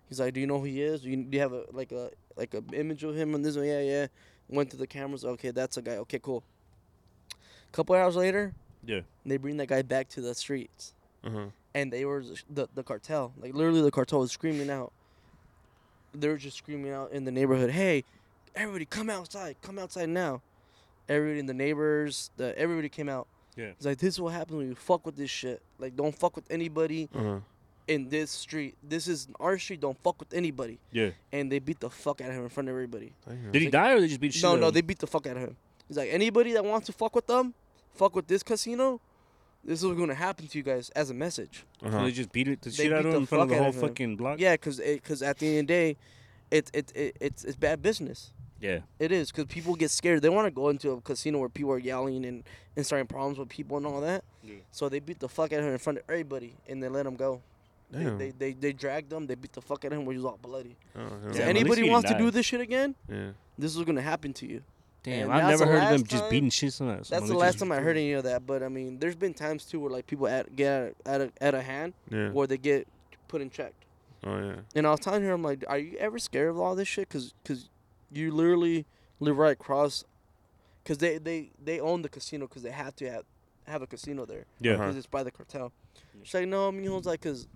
[0.08, 1.92] he's like do you know who he is do you, do you have a like
[1.92, 4.06] a like a image of him and this one yeah yeah
[4.48, 6.42] went to the cameras okay that's a guy okay cool
[7.70, 9.00] A couple hours later Yeah.
[9.24, 10.94] they bring that guy back to the streets
[11.24, 11.46] Uh huh.
[11.74, 13.32] and they were the the cartel.
[13.42, 14.92] Like literally, the cartel was screaming out.
[16.14, 18.04] They were just screaming out in the neighborhood, "Hey,
[18.54, 19.56] everybody, come outside!
[19.62, 20.42] Come outside now!"
[21.08, 23.26] Everybody in the neighbors, the everybody came out.
[23.56, 23.66] Yeah.
[23.76, 25.60] It's like this is what happens when you fuck with this shit.
[25.78, 27.38] Like don't fuck with anybody Uh huh.
[27.88, 28.76] in this street.
[28.82, 29.80] This is our street.
[29.80, 30.78] Don't fuck with anybody.
[30.92, 31.10] Yeah.
[31.32, 33.12] And they beat the fuck out of him in front of everybody.
[33.50, 34.86] Did he die or they just beat the shit No, out no, of they him?
[34.86, 35.56] beat the fuck out of him.
[35.88, 37.52] He's like anybody that wants to fuck with them,
[37.94, 39.00] fuck with this casino.
[39.64, 41.64] This is what's gonna happen to you guys as a message.
[41.84, 43.42] Uh So they just beat it the They shit out of the him in front
[43.44, 44.40] of the whole of fucking block.
[44.40, 45.96] Yeah, cause cause at the end of the day,
[46.50, 48.32] it it, it it's it's bad business.
[48.60, 48.80] Yeah.
[49.00, 50.22] It is because people get scared.
[50.22, 52.44] They want to go into a casino where people are yelling and,
[52.76, 54.22] and starting problems with people and all that.
[54.44, 54.54] Yeah.
[54.70, 57.04] So they beat the fuck out of him in front of everybody and they let
[57.04, 57.42] him go.
[57.90, 58.18] They, Damn.
[58.18, 59.26] they, they they dragged him.
[59.26, 60.76] They beat the fuck out of him where he was all bloody.
[60.96, 63.30] Oh, Yeah, hell So anybody wants to do this shit again, yeah.
[63.58, 64.62] this is gonna happen to you.
[65.04, 67.04] Damn, And I've never heard of them last just beating shit on that.
[67.08, 68.46] That's the last time I heard any of that.
[68.46, 71.54] But I mean, there's been times too where like people at, get out of, out
[71.54, 72.30] of hand Yeah.
[72.30, 72.86] where they get
[73.28, 73.72] put in check.
[74.24, 74.56] Oh yeah.
[74.76, 77.08] And I was telling her, I'm like, are you ever scared of all this shit?
[77.08, 77.68] Cause, cause
[78.12, 78.86] you literally
[79.18, 80.04] live right across.
[80.84, 83.24] Cause they, they, they own the casino because they have to have,
[83.66, 84.74] have a casino there Yeah.
[84.74, 84.82] Uh-huh.
[84.84, 85.72] because it's by the cartel.
[86.22, 87.48] She's like, no, Mijo's like, cause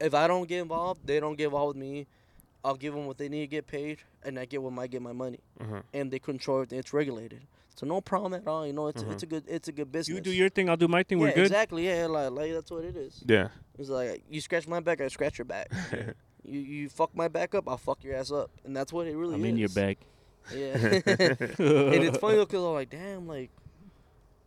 [0.00, 2.06] if I don't get involved, they don't get involved with me.
[2.64, 5.00] I'll give them what they need to get paid, and I get what I get
[5.02, 5.82] my money, huh.
[5.94, 7.42] and they control it; It's regulated,
[7.76, 8.66] so no problem at all.
[8.66, 9.12] You know, it's Uh-huh.
[9.12, 10.14] it's a good it's a good business.
[10.14, 11.18] You do your thing, I'll do my thing.
[11.18, 11.46] yeah, We're good.
[11.46, 11.86] exactly.
[11.86, 13.22] Yeah, like, like that's what it is.
[13.26, 13.48] Yeah.
[13.78, 15.70] It's like you scratch my back, I scratch your back.
[16.44, 19.16] you you fuck my back up, I'll fuck your ass up, and that's what it
[19.16, 19.50] really I'm is.
[19.50, 19.98] in your back.
[20.54, 23.50] Yeah, and it's funny cause I'm like, damn, like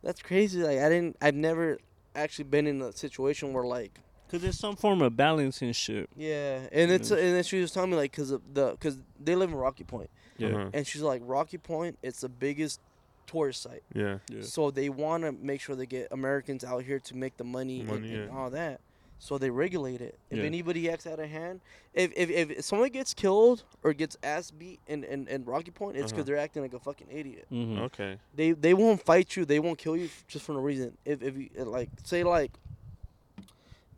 [0.02, 0.62] that's crazy.
[0.62, 1.78] Like I didn't, I've never
[2.14, 3.98] actually been in a situation where like,
[4.32, 6.08] Cause there's some form of balance and shit.
[6.16, 7.18] yeah, and it's Yeah.
[7.18, 9.84] and then she was telling me like, cause of the, cause they live in Rocky
[9.84, 10.08] Point,
[10.38, 10.48] Yeah.
[10.48, 10.70] Uh-huh.
[10.72, 12.80] and she's like, Rocky Point, it's the biggest
[13.26, 14.18] tourist site, Yeah.
[14.30, 14.40] Yeah.
[14.42, 17.80] so they want to make sure they get Americans out here to make the money,
[17.80, 18.36] and, Money, and yeah.
[18.36, 18.80] all that.
[19.18, 20.18] So they regulate it.
[20.30, 20.44] If Yeah.
[20.44, 21.60] anybody acts out of hand,
[21.94, 25.96] if if, if someone gets killed or gets ass beat in, in, in Rocky Point,
[25.96, 26.24] it's because Uh-huh.
[26.24, 27.46] they're acting like a fucking idiot.
[27.52, 27.82] Mm-hmm.
[27.82, 28.18] Okay.
[28.34, 29.44] They they won't fight you.
[29.44, 30.96] They won't kill you just for no reason.
[31.04, 32.50] If if you like say like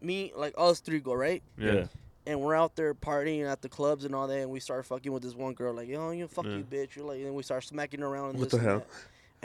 [0.05, 1.73] me like us three go right, Yeah.
[1.73, 1.87] Yeah.
[2.27, 5.13] and we're out there partying at the clubs and all that, and we start fucking
[5.13, 6.57] with this one girl like yo you fuck Yeah.
[6.59, 6.97] you bitch.
[6.97, 8.31] You're like and we start smacking around.
[8.31, 8.79] And What this the and hell?
[8.81, 8.87] that.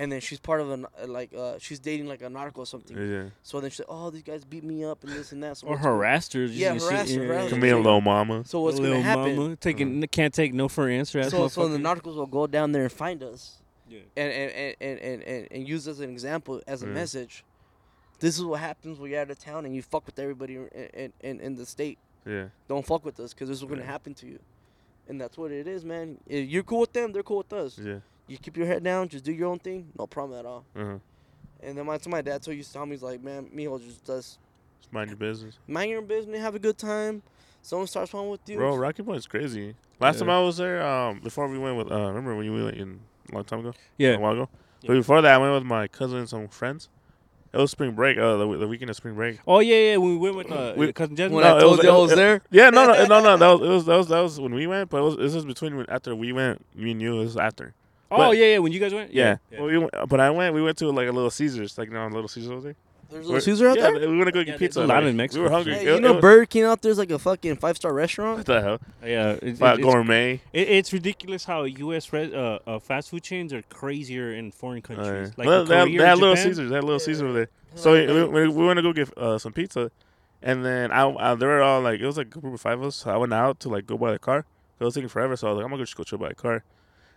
[0.04, 2.66] and then she's part of an uh, like uh she's dating like a narco or
[2.66, 2.96] something.
[2.98, 3.30] Yeah.
[3.44, 5.58] So then she's like, oh, these guys beat me up and this and that.
[5.58, 6.46] So Or what's gonna- harassed her.
[6.46, 8.44] Yeah, you see- harassed her, harassed Come here, little mama.
[8.46, 9.36] So what's Little gonna happen?
[9.36, 11.20] Mama, taking can't take no for an answer.
[11.20, 12.02] ass So so the motherfucker.
[12.02, 13.58] narcos will go down there and find us.
[13.90, 14.00] Yeah.
[14.16, 16.94] and and, and, and, and, and, and use as an example as a Yeah.
[16.94, 17.44] message.
[18.20, 20.68] This is what happens when you're out of town and you fuck with everybody in,
[20.94, 21.98] in, in, in the state.
[22.26, 22.46] Yeah.
[22.68, 23.80] Don't fuck with us because this is what's Yeah.
[23.80, 24.40] gonna happen to you,
[25.08, 26.18] and that's what it is, man.
[26.28, 27.78] If you're cool with them, they're cool with us.
[27.80, 28.00] Yeah.
[28.28, 30.66] You keep your head down, just do your own thing, no problem at all.
[30.76, 30.98] Uh huh.
[31.62, 33.82] And then my to my dad, so used to tell me, he's like, man, Mijo
[33.84, 34.38] just does
[34.80, 35.58] Just mind your business.
[35.68, 37.22] mind your own business, have a good time.
[37.62, 38.58] Someone starts wrong with you.
[38.58, 39.76] Bro, Rocky Point is crazy.
[40.00, 40.20] Last Yeah.
[40.22, 43.00] time I was there, um, before we went with, uh, remember when you went in
[43.32, 43.74] a long time ago?
[43.98, 44.16] Yeah.
[44.16, 44.50] A while ago?
[44.82, 44.88] Yeah.
[44.90, 46.88] But before that, I went with my cousin and some friends.
[47.52, 49.40] It was spring break, uh, the, the weekend of spring break.
[49.48, 49.98] Oh yeah, yeah.
[49.98, 51.36] When we went with uh, We- cousin Jasmine.
[51.38, 53.22] when No, I it told was- you I was it- there, Yeah, no, no, no,
[53.22, 53.38] no.
[53.38, 55.34] That was, it was, that was, that was when we went, but it was, this
[55.34, 57.74] was between, when- after we went, me and you, it was after.
[58.12, 58.58] oh but- yeah, yeah.
[58.60, 59.12] When you guys went.
[59.14, 59.38] Yeah.
[59.52, 59.60] yeah.
[59.62, 61.94] Well, we went, but I went, we went to like a little Caesars, like, you
[61.96, 62.76] know, Little Caesars over there.
[63.10, 64.10] There's We're- little Caesar out yeah, there.
[64.10, 64.80] we went to go Yeah, get there's pizza.
[64.80, 65.42] a lot like, in Mexico.
[65.44, 65.74] We were hungry.
[65.74, 68.38] Hey, It- you know, it- Burger King out there's like a fucking five star restaurant.
[68.38, 68.80] What the hell?
[69.04, 70.42] Yeah, it, Fat it, it's, gourmet.
[70.54, 72.12] it, it's ridiculous how U.S.
[72.14, 75.30] Res, uh, uh, fast food chains are crazier in foreign countries.
[75.30, 75.34] yeah.
[75.38, 76.46] Like well, in they Korea they or Little Japan.
[76.52, 76.70] Caesars.
[76.70, 76.98] that Little Yeah.
[77.06, 77.50] Caesars over there.
[77.76, 79.92] So we, we, we, we went to go get uh, some pizza,
[80.42, 82.80] and then I, I they were all like it was like a group of five
[82.80, 82.96] of us.
[82.98, 84.46] So I went out to like go buy the car.
[84.80, 86.34] It was taking forever, so I was like, I'm gonna just go chill by a
[86.34, 86.64] car,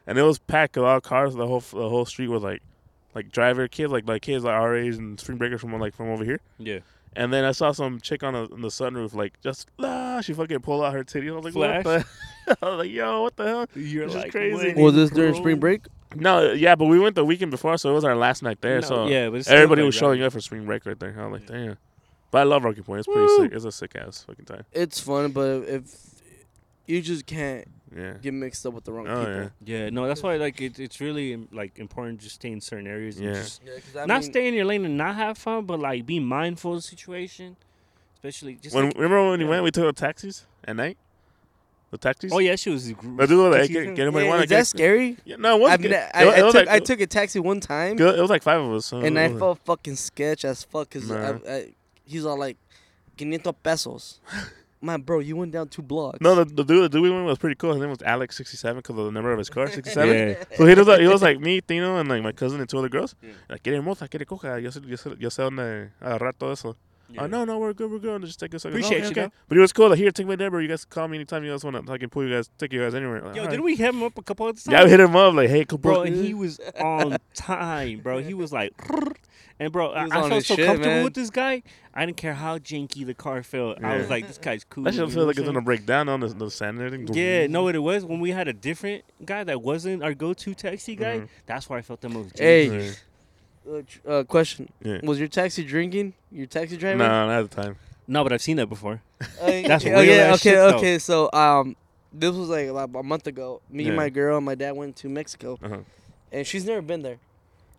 [0.06, 1.34] and it was packed A lot of cars.
[1.34, 2.60] The whole the whole street was like
[3.14, 6.10] like driver kids, like like kids like our age and spring breakers from like from
[6.10, 6.40] over here.
[6.58, 6.80] Yeah.
[7.14, 10.32] And then I saw some chick on, the on the sunroof, like just ah, she
[10.32, 11.28] fucking pulled out her titty.
[11.28, 11.84] I was like, Flash.
[11.84, 12.06] what
[12.46, 12.56] the?
[12.62, 13.66] I was like, yo, what the hell?
[13.74, 14.74] You're This is like crazy.
[14.74, 15.82] Was this during spring break?
[16.14, 18.80] No, yeah, but we went the weekend before, so it was our last night there.
[18.80, 21.14] No, so yeah, but Everybody like was showing up for spring break right there.
[21.18, 21.78] I was like, damn.
[22.30, 23.00] But I love Rocky Point.
[23.00, 23.42] It's pretty Woo.
[23.42, 23.52] sick.
[23.52, 24.64] It's a sick ass fucking time.
[24.72, 25.84] It's fun, but if
[26.92, 27.66] you just can't
[27.96, 28.14] Yeah.
[28.22, 29.32] get mixed up with the wrong Oh, people.
[29.64, 29.78] yeah.
[29.84, 33.16] Yeah, no, that's why like it, it's really like important to stay in certain areas.
[33.18, 33.34] And Yeah.
[33.34, 35.78] just Yeah, 'cause I not mean, stay in your lane and not have fun, but
[35.80, 37.56] like be mindful of the situation,
[38.14, 38.74] especially just.
[38.74, 40.96] When like- remember when we went, we took the taxis at night.
[41.90, 42.32] The taxis.
[42.32, 42.90] oh yeah, she was.
[42.92, 45.18] gr- The dude was like, she- get, get anybody Yeah, want is that scary?
[45.26, 45.70] Yeah, no, it was.
[45.72, 45.90] I've good.
[45.90, 48.18] ne- It I, was- I, was took, like, I took a taxi one time, It
[48.18, 48.86] was like five of us.
[48.86, 51.38] So and I was- felt fucking sketch as fuck because Nah.
[52.06, 52.56] he's all like,
[53.18, 54.20] 500 pesos.
[54.82, 56.18] Man, bro, you went down two blocks.
[56.20, 57.72] No, the, the dude, the dude we went with was pretty cool.
[57.72, 60.30] His name was Alex sixty seven because of the number of his car, sixty seven.
[60.30, 60.44] Yeah.
[60.56, 62.78] So he was like, he was like me, Tino, and like my cousin and two
[62.78, 63.14] other girls.
[63.22, 63.30] Yeah.
[63.48, 64.60] Like, quiere moza, quiere coja.
[64.60, 66.76] Yo sé, yo sé, yo sé dónde agarrar todo eso.
[67.12, 67.22] Yeah.
[67.22, 68.22] Oh no, no, we're good, we're good.
[68.22, 68.78] Just take a second.
[68.78, 69.20] Appreciate okay, you, okay.
[69.22, 69.32] though.
[69.48, 69.90] But it was cool.
[69.90, 70.60] Like, here, take my number.
[70.60, 71.92] You guys call me anytime you guys want to.
[71.92, 73.20] I can pull you guys, take you guys anywhere.
[73.22, 73.64] Like, Yo, all did right.
[73.64, 74.66] we hit him up a couple of times?
[74.72, 78.18] Yeah, we hit him up like, hey, come bro, and he was on time, bro.
[78.18, 78.72] He was like,
[79.58, 81.04] and bro, I, was I felt so shit, comfortable man.
[81.04, 81.62] with this guy.
[81.94, 83.82] I didn't care how janky the car felt.
[83.84, 84.84] I was like, this guy's cool.
[84.84, 86.78] That shit you feels know like it's I'm gonna break down on the, the sand
[86.78, 87.14] and everything.
[87.14, 90.54] Yeah, no, what it was when we had a different guy that wasn't our go-to
[90.54, 91.20] taxi guy.
[91.20, 91.28] Mhm.
[91.46, 92.38] That's where I felt the most.
[92.38, 92.68] Hey.
[92.68, 92.86] janky.
[92.86, 92.92] Yeah.
[93.68, 95.00] Uh, tr- uh, question: Yeah.
[95.02, 96.14] Was your taxi drinking?
[96.30, 96.98] Your taxi driver?
[96.98, 97.76] No, not at the time.
[98.08, 99.00] no, but I've seen that before.
[99.20, 100.76] Uh, That's okay, real okay, ass okay, shit, though.
[100.78, 100.98] okay.
[100.98, 101.76] So, um,
[102.12, 103.60] this was like about a month ago.
[103.70, 103.88] Me Yeah.
[103.90, 105.78] and my girl and my dad went to Mexico, Uh-huh.
[106.32, 107.18] and she's never been there.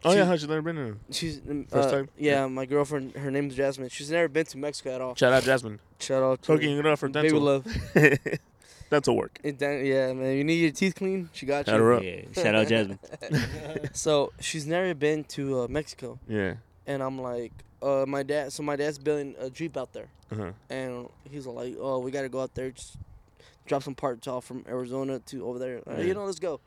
[0.05, 0.95] Oh She- yeah, how'd you never been there?
[1.11, 2.09] She's um, First uh, time?
[2.17, 3.13] Yeah, my girlfriend.
[3.15, 3.89] Her name's Jasmine.
[3.89, 5.15] She's never been to Mexico at all.
[5.15, 5.79] Shout out Jasmine.
[5.99, 7.65] Shout out to Hooking it up for baby love.
[8.89, 9.39] dental work.
[9.43, 10.35] It, dan- yeah, man.
[10.37, 11.29] You need your teeth clean.
[11.33, 11.97] She got Shout her you.
[11.97, 12.03] up.
[12.35, 12.99] Yeah, shout out Jasmine.
[13.93, 16.55] So she's never been to uh, Mexico, Yeah.
[16.87, 18.53] and I'm like, uh, my dad.
[18.53, 20.51] So my dad's building a jeep out there, Uh-huh.
[20.69, 22.97] and he's like, oh, we gotta go out there, just
[23.65, 25.81] drop some parts off from Arizona to over there.
[25.87, 26.03] Uh, Yeah.
[26.05, 26.59] You know, let's go.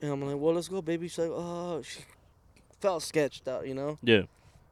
[0.00, 1.08] And I'm like, well, let's go, baby.
[1.08, 2.00] She's like, oh, she
[2.80, 3.98] felt sketched out, you know.
[4.02, 4.22] Yeah.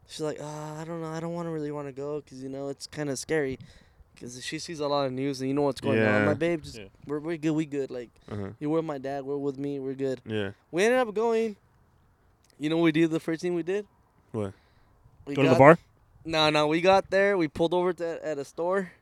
[0.09, 0.45] She's like, uh,
[0.75, 2.87] I don't know, I don't want to really want to go because you know it's
[2.89, 3.59] kind of scary.
[4.21, 6.07] Because she sees a lot of news and you know what's going on.
[6.15, 6.85] I'm like, babe, just Yeah.
[7.07, 7.91] we're, we're good, we good.
[7.91, 8.51] Like, Uh-huh.
[8.61, 10.21] you're with my dad, we're with me, we're good.
[10.27, 10.51] Yeah.
[10.71, 11.57] We ended up going.
[12.59, 13.11] You know what we did?
[13.11, 13.87] The first thing we did.
[14.33, 14.53] What?
[15.25, 15.79] We Go to the bar.
[16.27, 17.39] No, no, we got there.
[17.39, 18.93] We pulled over to, at a store.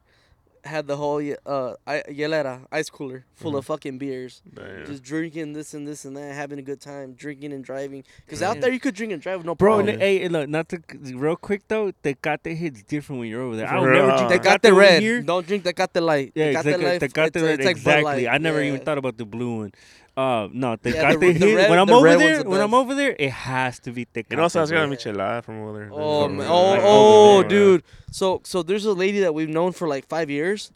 [0.69, 4.43] Had the whole ye- uh I- hielera ice cooler full of fucking beers.
[4.55, 4.85] Damn.
[4.87, 8.05] Just drinking this and this and that, having a good time, drinking and driving.
[8.29, 9.89] Cause out there you could drink and drive with no Bro, problem.
[9.95, 10.79] and, hey, look, not to
[11.25, 11.91] real quick though.
[12.05, 13.67] Tecate hits different when you're over there.
[13.67, 15.03] I For would never drink they got Tecate the red.
[15.03, 15.23] Here.
[15.23, 16.33] Don't drink the got the light.
[16.35, 16.85] Yeah, Tecate exactly.
[16.85, 18.05] Light, Tecate it's, red, it's like exactly.
[18.27, 18.29] Light.
[18.29, 18.69] I never yeah.
[18.69, 19.73] even thought about the blue one.
[20.19, 21.55] Uh, no, Tecate Yeah, the- the hit.
[21.55, 24.05] red- when I'm the over there, the when I'm over there, it has to be
[24.05, 24.31] Tecate.
[24.33, 24.81] You know, also I was bro.
[24.81, 25.91] gonna michelada from over there.
[25.93, 26.47] Oh From- man.
[26.51, 27.49] Oh, over oh, there.
[27.49, 27.83] dude.
[28.11, 30.73] So so there's a lady that we've known for like five years,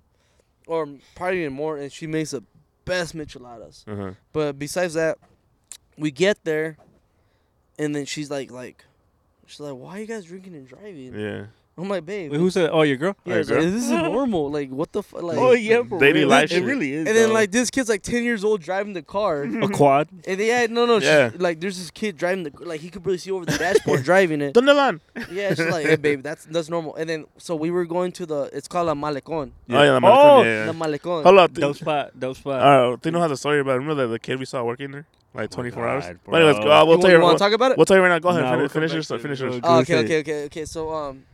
[0.69, 0.87] or
[1.17, 2.45] probably even more, and she makes the
[2.85, 3.83] best micheladas.
[3.89, 4.13] Uh-huh.
[4.33, 5.19] But besides that,
[5.99, 6.77] we get there,
[7.81, 8.85] and then she's like, like,
[9.47, 11.19] she's like, why are you guys drinking and driving?
[11.19, 11.47] Yeah.
[11.79, 12.31] I'm like, babe.
[12.31, 12.69] Wait, who said?
[12.71, 13.17] Oh, your girl.
[13.25, 14.51] yeah, Hey, it's like, this is normal.
[14.51, 15.23] Like, what the fuck?
[15.23, 16.29] Like, oh yeah, for Daily real.
[16.29, 16.65] life It shit.
[16.65, 17.07] really is.
[17.09, 17.35] and then though.
[17.35, 20.09] like this kid's like ten years old driving the car, a quad.
[20.27, 21.31] and they had no no she- Yeah.
[21.39, 24.43] like there's this kid driving the like he could really see over the dashboard driving
[24.43, 24.55] it.
[24.55, 25.01] ¿Dónde van?
[25.33, 26.95] Yeah, she's like, hey babe, that's that's normal.
[26.97, 29.97] And then so we were going to the it's called a malecon, Oh, yeah, the
[29.97, 31.23] Oh, Malecón, yeah, the malecon.
[31.23, 31.53] Hold up.
[31.55, 32.21] Dope spot.
[32.21, 32.61] Dope spot.
[32.61, 35.07] Uh, Tino has a story about remember the, the kid we saw working there?
[35.35, 36.05] Like 24 hours?
[36.05, 37.77] God, But anyways, go, uh, we'll you tell you, want we'll, to talk about it?
[37.79, 38.19] we'll tell you right now.
[38.19, 38.43] Go ahead.
[38.43, 39.19] Nah, finish we'll finish your to story.
[39.19, 39.23] it.
[39.23, 39.53] Finish yours.
[39.55, 40.65] We'll- Oh, okay, okay, okay, okay.
[40.67, 41.25] So um,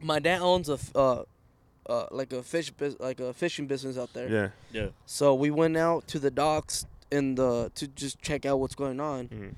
[0.00, 1.22] my dad owns a f- uh,
[1.88, 4.28] uh like a fish bus- like a fishing business out there.
[4.28, 4.48] Yeah.
[4.72, 4.88] Yeah.
[5.06, 9.00] So we went out to the docks in the to just check out what's going
[9.00, 9.54] on, Mhm.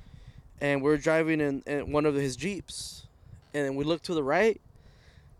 [0.60, 3.06] and we're driving in, in one of his jeeps,
[3.52, 4.60] and we look to the right.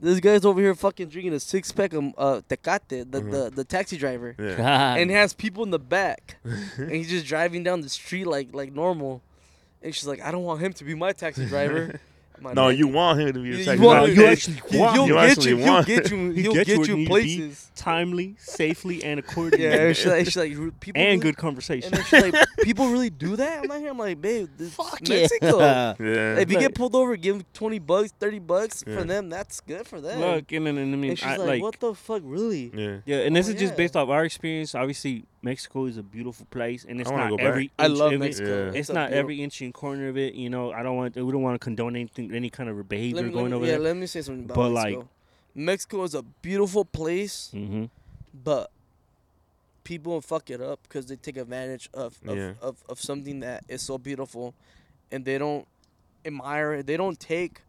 [0.00, 3.30] This guy's over here fucking drinking a six pack of uh, Tecate, the, Mhm.
[3.30, 4.94] the the taxi driver, Yeah.
[4.98, 6.36] and has people in the back,
[6.76, 9.22] and he's just driving down the street like like normal.
[9.84, 11.98] And she's like, I don't want him to be my taxi driver.
[12.47, 14.55] I'm No, "Man, you want him to be you- your you taxi want- you actually
[14.70, 15.57] he- want he'll You get actually you.
[15.59, 15.86] He'll want.
[15.86, 16.30] get you.
[16.30, 17.38] He He'll gets get where you you need to be.
[17.38, 17.70] places.
[17.74, 19.64] timely, safely, and accordingly.
[19.64, 21.86] Yeah, and she's like, she's like, people and really- good conversation.
[21.95, 23.62] And then she's like, people really do that?
[23.62, 23.90] I'm not here.
[23.90, 25.59] I'm like, babe, this Fuck is Mexico.
[25.61, 25.95] yeah.
[25.99, 26.36] Yeah.
[26.38, 28.99] If you get pulled over, give them 20 bucks, 30 bucks Yeah.
[28.99, 29.28] for them.
[29.30, 30.20] That's good for them.
[30.20, 32.70] Look, and then and I mean, and she's I, like, like, what the fuck, really?
[32.74, 32.99] yeah.
[33.07, 33.76] yeah, and this Oh, is just yeah.
[33.76, 34.74] based off our experience.
[34.74, 37.47] Obviously, Mexico is a beautiful place, and it's I not go back.
[37.47, 37.70] every.
[37.78, 38.66] I love of it- Mexico.
[38.72, 38.78] Yeah.
[38.78, 40.34] It's a not beautiful- every inch and corner of it.
[40.34, 41.16] You know, I don't want.
[41.16, 43.66] We don't want to condone anything, any kind of behavior me, going let me, over
[43.66, 43.80] yeah, there.
[43.80, 45.09] let me say something about But, like- Mexico.
[45.55, 47.84] Mexico is a beautiful place, mm-hmm.
[48.43, 48.70] but
[49.84, 52.53] people fuck it up because they take advantage of of, Yeah.
[52.62, 54.55] of of something that is so beautiful,
[55.11, 55.66] and they don't
[56.24, 56.86] admire it.
[56.86, 57.61] They don't take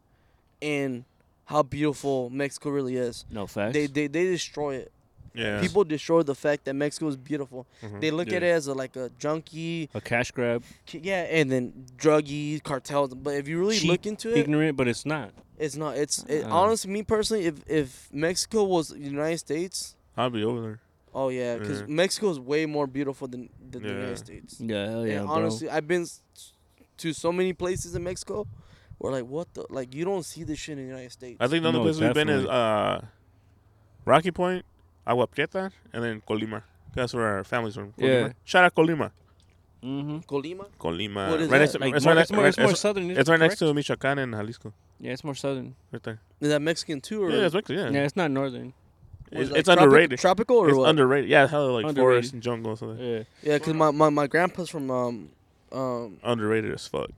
[0.61, 1.03] in
[1.45, 3.26] how beautiful Mexico really is.
[3.30, 3.74] No facts.
[3.74, 4.91] They, they they destroy it.
[5.36, 5.59] Yeah.
[5.61, 7.65] People destroy the fact that Mexico is beautiful.
[7.81, 8.01] Mhm.
[8.01, 11.86] They look at it as a, like a junkie, a cash grab, yeah, and then
[11.97, 13.13] druggy cartels.
[13.15, 15.31] But if you really Cheap, look into it, ignorant, but it's not.
[15.57, 15.97] it's not.
[15.97, 16.49] It's it, Uh.
[16.55, 20.79] honestly, me personally, if if Mexico was the United States, I'd be over there.
[21.15, 21.86] oh yeah, because Yeah.
[21.89, 24.59] Mexico is way more beautiful than, than the United States.
[24.59, 25.36] Yeah, hell yeah, and bro.
[25.36, 26.05] honestly, I've been
[26.97, 28.45] to so many places in Mexico.
[28.99, 31.38] Where like what the like you don't see this shit in the United States.
[31.39, 33.03] I think the only No, place we've been is uh,
[34.05, 34.63] Rocky Point,
[35.05, 36.61] Agua Prieta, and then Colima.
[36.93, 37.91] That's where our family's from.
[37.93, 38.27] Colima.
[38.27, 38.33] Yeah.
[38.45, 39.11] Shout out Colima.
[39.83, 40.17] mm-hmm.
[40.19, 40.65] Colima.
[40.79, 41.29] Colima.
[41.31, 41.59] What is right that?
[41.59, 43.09] next to, Like it's more, right, it's next, more, it's more it's, southern.
[43.11, 44.73] it's right next to Michoacan and Jalisco.
[44.99, 45.75] Yeah, it's more southern.
[45.91, 46.19] Right there.
[46.39, 47.79] Is that Mexican too, or Yeah, it's Mexico.
[47.79, 48.03] Yeah, Yeah.
[48.05, 48.73] it's not northern.
[49.31, 50.19] It's, like it's tropic- underrated.
[50.19, 50.69] Tropical or what?
[50.69, 50.89] It's what?
[50.89, 51.29] underrated.
[51.29, 52.01] Yeah, hell, like Underrated.
[52.01, 52.75] forest and jungle.
[52.75, 53.23] So Yeah.
[53.41, 55.29] yeah, because my, my, my grandpa's from um
[55.71, 57.09] um underrated as fuck.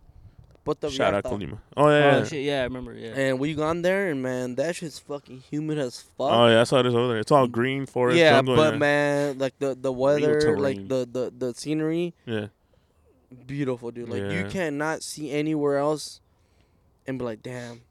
[0.65, 1.59] Puerto Shout out Colima.
[1.77, 2.17] Oh yeah.
[2.17, 2.93] Oh shit, yeah, I remember.
[2.93, 3.13] Yeah.
[3.15, 6.31] And we gone there, and man, that shit's fucking humid as fuck.
[6.31, 7.19] Oh yeah, I saw this over there.
[7.19, 8.55] It's all green forest yeah, jungle.
[8.55, 8.79] but yeah.
[8.79, 12.47] man, like the the weather, like the, the the scenery, yeah.
[13.45, 14.09] beautiful, dude.
[14.09, 16.19] Like you cannot see anywhere else,
[17.05, 17.81] and be like, damn,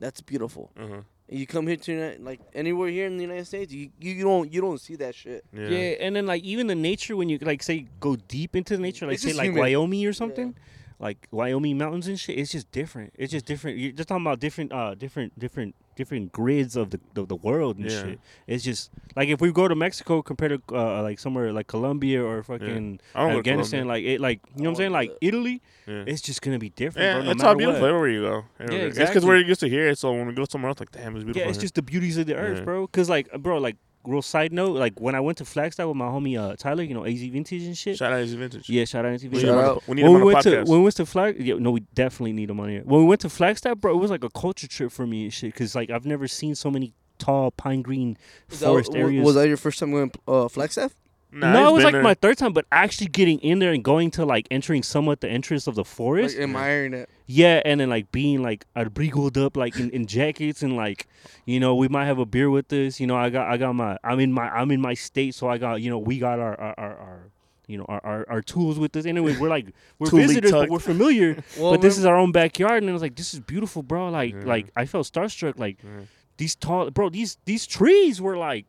[0.00, 0.70] that's beautiful.
[0.80, 1.02] Uh-huh.
[1.28, 4.62] You come here to like anywhere here in the United States, you you don't you
[4.62, 5.44] don't see that shit.
[5.52, 5.68] Yeah.
[5.68, 5.78] Yeah.
[6.00, 9.06] and then like even the nature when you like say go deep into the nature,
[9.06, 9.60] like It's say like humid.
[9.60, 10.54] Wyoming or something,
[11.00, 13.12] like Wyoming mountains and shit, it's just different.
[13.18, 13.78] It's just different.
[13.78, 17.76] You're just talking about different, uh, different, different, different grids of the of the world
[17.78, 18.02] and Yeah.
[18.02, 18.20] shit.
[18.46, 22.22] It's just like if we go to Mexico compared to uh, like somewhere like Colombia
[22.24, 24.92] or fucking I don't go to Afghanistan, like it, like you know what I'm saying,
[24.92, 26.04] like Italy, Yeah.
[26.06, 27.04] it's just gonna be different.
[27.06, 27.88] Yeah, bro, no it's all beautiful what.
[27.90, 28.44] everywhere you go.
[28.60, 28.86] Everywhere.
[28.88, 29.28] It's because exactly.
[29.28, 31.42] we're used to here, so when we go somewhere else, like damn, it's beautiful.
[31.42, 31.62] Yeah, it's here.
[31.62, 32.64] just the beauties of the earth, Yeah.
[32.64, 32.86] bro.
[32.88, 33.76] Cause like, bro, like,
[34.06, 36.94] real side note, like when I went to Flagstaff with my homie uh, Tyler, you
[36.94, 37.96] know, AZ Vintage and shit.
[37.98, 38.68] shout out AZ Vintage.
[38.68, 39.46] yeah, shout out AZ we Vintage.
[39.48, 39.84] Shout out.
[39.84, 40.68] the- We need when him we on the went to podcast.
[40.68, 42.82] when we went to Flag, yeah, no, we definitely need him on here.
[42.84, 45.32] When we went to Flagstaff, bro, it was like a culture trip for me and
[45.32, 45.54] shit.
[45.54, 48.16] Cause like I've never seen so many tall pine green
[48.50, 49.24] Is that- forest w- areas.
[49.24, 50.94] Was that your first time going uh, Flagstaff?
[51.34, 52.02] Nah, no, it was like there.
[52.02, 55.28] my third time, but actually getting in there and going to like entering somewhat the
[55.28, 56.36] entrance of the forest.
[56.36, 57.10] Like admiring it.
[57.26, 61.08] Yeah, and then like being like abrigoed up like in, in jackets and like
[61.44, 63.00] you know we might have a beer with this.
[63.00, 65.48] You know I got I got my I'm in my I'm in my state, so
[65.48, 67.30] I got you know we got our our, our, our
[67.66, 69.04] you know our, our, our tools with us.
[69.04, 69.66] Anyway, we're like
[69.98, 71.42] we're Toolie visitors, but we're familiar.
[71.58, 74.08] Well, but this is our own backyard, and I was like, this is beautiful, bro.
[74.10, 74.44] Like Yeah.
[74.44, 75.58] like I felt starstruck.
[75.58, 76.04] Like Yeah.
[76.36, 77.08] these tall, bro.
[77.08, 78.66] These these trees were like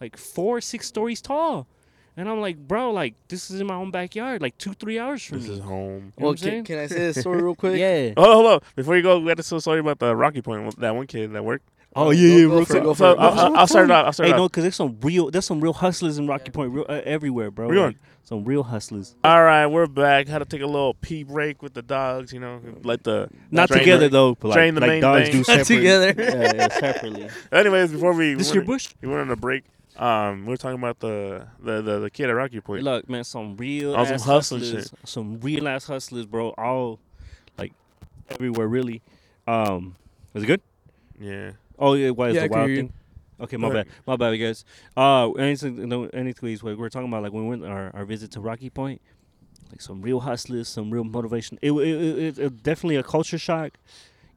[0.00, 1.68] like four six stories tall.
[2.16, 5.22] And I'm like, bro, like this is in my own backyard, like two, three hours
[5.24, 5.54] from This me.
[5.54, 5.88] is home.
[5.94, 6.64] You know well, what I'm can, saying?
[6.64, 7.78] can I say this story real quick?
[7.78, 8.12] Yeah.
[8.16, 8.60] Hold on, hold on.
[8.76, 10.78] Before you go, we got to say sorry about the Rocky Point.
[10.78, 11.68] That one kid that worked.
[11.96, 12.82] Oh Go- yeah, yeah, go real for it, quick.
[12.84, 13.18] go So, for so it.
[13.20, 14.06] I'll, I'll, I'll start it off.
[14.06, 16.50] I'll start Hey, it no, because there's some real, there's some real hustlers in Rocky
[16.50, 17.68] Point, real, uh, everywhere, bro.
[17.68, 19.14] Where you Like, some real hustlers.
[19.22, 20.26] All right, we're back.
[20.28, 22.32] Had to take a little pee break with the dogs.
[22.32, 25.22] You know, let the Not together the- though, but drain like, the like main dogs
[25.28, 25.32] thing.
[25.32, 25.76] do Not separately.
[25.76, 26.14] together.
[26.18, 27.28] yeah, yeah, separately.
[27.52, 28.94] Anyways, before we This we your went, bush?
[29.00, 29.64] we went on a break.
[29.96, 32.82] Um, we are talking about the the the, the kid at Rocky Point.
[32.82, 34.90] Look, man, some real On some ass hustlers, shit.
[35.04, 36.50] some real ass hustlers, bro.
[36.50, 36.98] All
[37.58, 37.72] like
[38.28, 39.02] everywhere, really.
[39.46, 39.94] Um,
[40.32, 40.62] was it good?
[41.20, 41.52] Yeah.
[41.78, 42.92] Oh yeah, why is Yeah, the can wild thing?
[43.40, 44.64] Okay, my bad, my bad, guys.
[44.96, 48.30] Uh, anything, no, anyways, what we're talking about, like when we went our, our visit
[48.32, 49.00] to Rocky Point,
[49.70, 51.58] like some real hustlers, some real motivation.
[51.60, 53.72] It, it, it, it, it definitely a culture shock.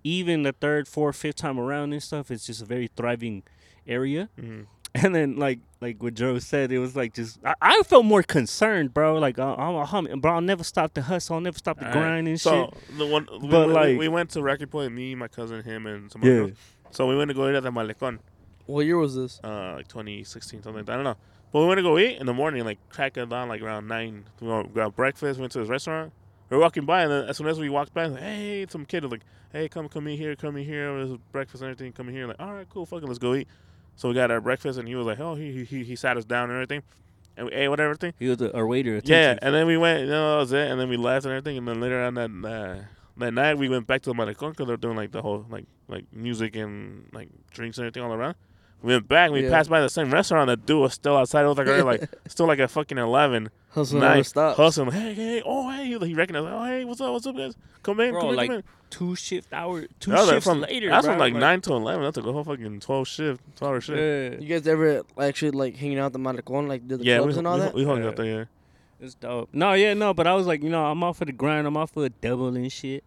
[0.04, 3.44] Even the third, fourth, fifth time around and stuff, it's just a very thriving
[3.88, 4.30] area.
[4.40, 4.62] hmm
[5.04, 8.24] And then like like what Joe said, it was like just I, I felt more
[8.24, 9.18] concerned, bro.
[9.20, 10.34] Like uh, I'm a hum, bro.
[10.36, 11.36] I'll never stop the hustle.
[11.36, 12.98] I'll never stop the Alright, grind and so shit.
[12.98, 15.86] the one, we, But, we- like- we went to Rocky Point, me, my cousin, him,
[15.86, 16.32] and some Yeah.
[16.32, 16.58] other girls.
[16.92, 18.20] So we went to go eat at the Malecon,
[18.66, 19.40] What year was this?
[19.44, 20.94] uh, like 2016, something like that.
[20.94, 21.16] I don't know.
[21.54, 23.88] But we went to go eat in the morning, like crack it down like around
[23.88, 24.26] nine.
[24.42, 26.12] We went- got breakfast, went to this restaurant.
[26.50, 28.86] We were walking by, and then as soon as we walked by, like, hey, some
[28.86, 29.22] kid was like,
[29.52, 30.94] hey, come, come in here, come in here.
[31.06, 31.92] There's breakfast and everything.
[31.94, 32.26] Come in here.
[32.26, 33.48] Like, all right, cool, fucking, let's go eat.
[33.98, 36.24] So we got our breakfast, and he was like, oh, he he he sat us
[36.24, 36.84] down and everything,
[37.36, 38.14] and we ate whatever thing.
[38.20, 39.02] He was a, our waiter.
[39.04, 40.02] Yeah, and then we went.
[40.02, 40.70] You know, that was it.
[40.70, 41.58] And then we left and everything.
[41.58, 42.84] And then later on that uh,
[43.18, 45.66] that night, we went back to the Malecon because they're doing like the whole like
[45.88, 48.36] like music and like drinks and everything all around.
[48.84, 49.32] We went back.
[49.32, 49.50] We Yeah.
[49.50, 50.48] passed by the same restaurant.
[50.48, 51.44] The dude was still outside.
[51.44, 53.50] It was like already, like still like at fucking eleven.
[53.70, 54.58] Hustle Nine, never stops.
[54.58, 54.92] hustling.
[54.92, 55.86] Hey, hey, oh hey.
[55.86, 56.48] He, he recognized.
[56.48, 57.12] Oh hey, what's up?
[57.12, 57.56] What's up, guys?
[57.84, 58.64] Come in, Bro, come in, come in.
[58.90, 60.90] two shift hour, two That was, like, shifts from later.
[60.90, 61.14] That's bro.
[61.16, 62.04] from like nine to eleven.
[62.04, 63.98] That's like a whole fucking twelve shift, twelve hour shift.
[64.00, 64.40] Yeah.
[64.40, 67.36] You guys ever actually like hanging out at the Malecon, like did the Yeah, clubs
[67.36, 67.74] we, and all we, that?
[67.74, 68.08] we hung Yeah.
[68.10, 68.26] out there.
[68.26, 68.44] Yeah.
[69.00, 69.50] It's dope.
[69.54, 71.68] No, yeah, no, but I was like, you know, I'm off for the grind.
[71.68, 73.04] I'm off for a double and shit.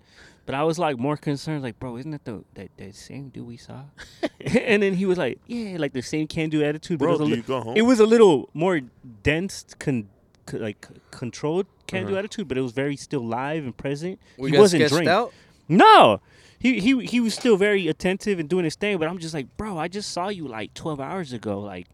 [0.50, 3.46] But I was like more concerned, like, bro, isn't that the that, that same dude
[3.46, 3.82] we saw?
[4.40, 6.98] and then he was like, yeah, like the same can do attitude.
[6.98, 7.76] But Bro, it, was a do li- you go home?
[7.76, 8.80] it was a little more
[9.22, 10.08] dense, con-
[10.46, 12.18] co- like controlled can do Uh-huh.
[12.18, 14.18] attitude, but it was very still live and present.
[14.38, 15.08] Were he you wasn't sketched drink.
[15.08, 15.32] out?
[15.68, 16.20] No.
[16.58, 19.56] He, he he was still very attentive and doing his thing, but I'm just like,
[19.56, 21.58] bro, I just saw you like 12 hours ago.
[21.60, 21.86] Like,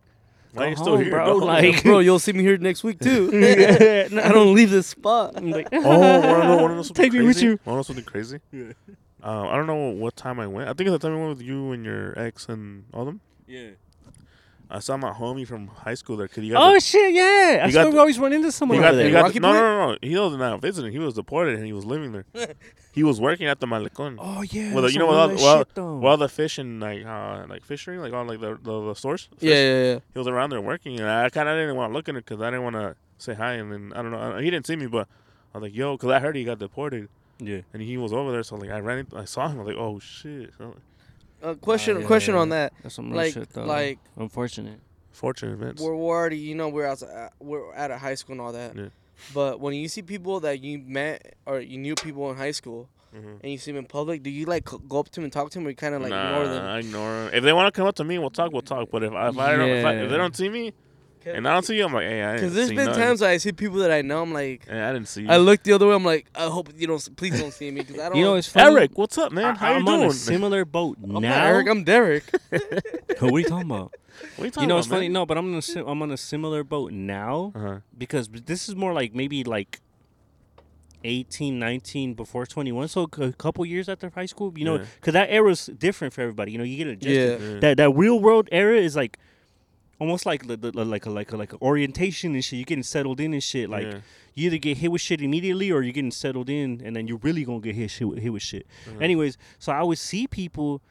[0.52, 1.38] Why go you still home, here, bro?
[1.38, 1.46] bro?
[1.46, 3.30] Like, bro, you'll see me here next week too.
[4.22, 5.34] I don't leave this spot.
[5.36, 7.58] I'm like, Oh, wanna know, wanna know something Take me with you.
[7.64, 8.40] Wanna know something crazy?
[8.52, 8.72] Yeah.
[9.22, 10.68] Um, I don't know what time I went.
[10.68, 13.20] I think it's the time I went with you and your ex and all them.
[13.46, 13.70] Yeah.
[14.68, 16.26] I saw my homie from high school there.
[16.26, 17.14] Cause he got Oh the- shit!
[17.14, 19.12] Yeah, I You swear got we always run into someone he got, over there.
[19.12, 19.98] got Rocky no, no, no, no.
[20.02, 20.90] He was not visiting.
[20.92, 22.24] He was deported and he was living there.
[22.92, 24.16] he was working at the Malecon.
[24.18, 24.72] oh yeah.
[24.74, 27.46] Well, the- you know what, real all- ass well- Well, the fish and like, uh,
[27.48, 29.28] like fishery, like on like the the, the stores.
[29.38, 29.98] Yeah, yeah, yeah.
[30.12, 32.24] He was around there working, and I kind of didn't want to look at it
[32.24, 33.52] because I didn't want to say hi.
[33.52, 35.06] And then I don't know, I- he didn't see me, but
[35.54, 37.08] I was like, "Yo," because I heard he got deported,
[37.38, 37.60] yeah.
[37.72, 38.42] and he was over there.
[38.42, 39.58] So like, I ran, into, I saw him.
[39.60, 40.74] I was like, "Oh shit!" So,
[41.42, 42.40] Uh, question, Oh, yeah, question yeah.
[42.40, 42.72] on that.
[42.82, 43.64] That's some real Like, shit though.
[43.64, 44.80] like unfortunate.
[45.12, 45.80] fortunate events.
[45.82, 48.74] we're, we're already, you know, we're outside, we're at a high school and all that.
[48.76, 48.88] Yeah.
[49.32, 52.88] But when you see people that you met or you knew people in high school
[53.14, 53.40] Mhm.
[53.42, 55.48] and you see them in public, do you like go up to them and talk
[55.50, 56.64] to them, or you kind of like nah, ignore them?
[56.66, 57.30] I ignore them.
[57.32, 58.52] If they want to come up to me, we'll talk.
[58.52, 58.90] We'll talk.
[58.90, 60.72] But if, I- if I don't, if, I, if they don't see me
[61.26, 63.02] and I don't see you, I'm like, "Hey, I didn't Because there's see been nothing.
[63.02, 65.28] times where I see people that I know, I'm like, Hey, I didn't see you.
[65.30, 67.80] I look the other way, I'm like, I hope you don't, please don't see me,
[67.82, 68.18] because I don't.
[68.18, 68.74] You know, it's funny.
[68.76, 69.44] Erick, what's up, man?
[69.44, 70.00] I, How you I'm doing?
[70.02, 71.44] on a similar boat I'm not now.
[71.46, 72.24] Erick, I'm Derek.
[72.50, 73.92] what are you talking about?
[74.36, 75.08] what are you talking You know, about, it's funny.
[75.08, 77.78] No, but I'm on a si- I'm on a similar boat now Uh-huh.
[77.96, 79.80] because this is more like maybe like
[81.04, 82.88] 18, 19 before 21.
[82.88, 84.84] So a couple years after high school, you know, Yeah.
[85.00, 86.52] because that is different for everybody.
[86.52, 87.40] You know, you get adjusted.
[87.40, 87.48] Yeah.
[87.54, 87.60] Yeah.
[87.60, 89.18] That that real world era is like
[89.98, 92.58] almost like the, the, like a like a like a orientation and shit.
[92.58, 93.68] You're getting settled in and shit.
[93.70, 93.98] Like Yeah.
[94.34, 97.18] you either get hit with shit immediately or you're getting settled in, and then you're
[97.18, 98.66] really gonna get hit shit with, hit with shit.
[98.88, 98.98] Uh-huh.
[99.00, 100.82] Anyways, so I would see people.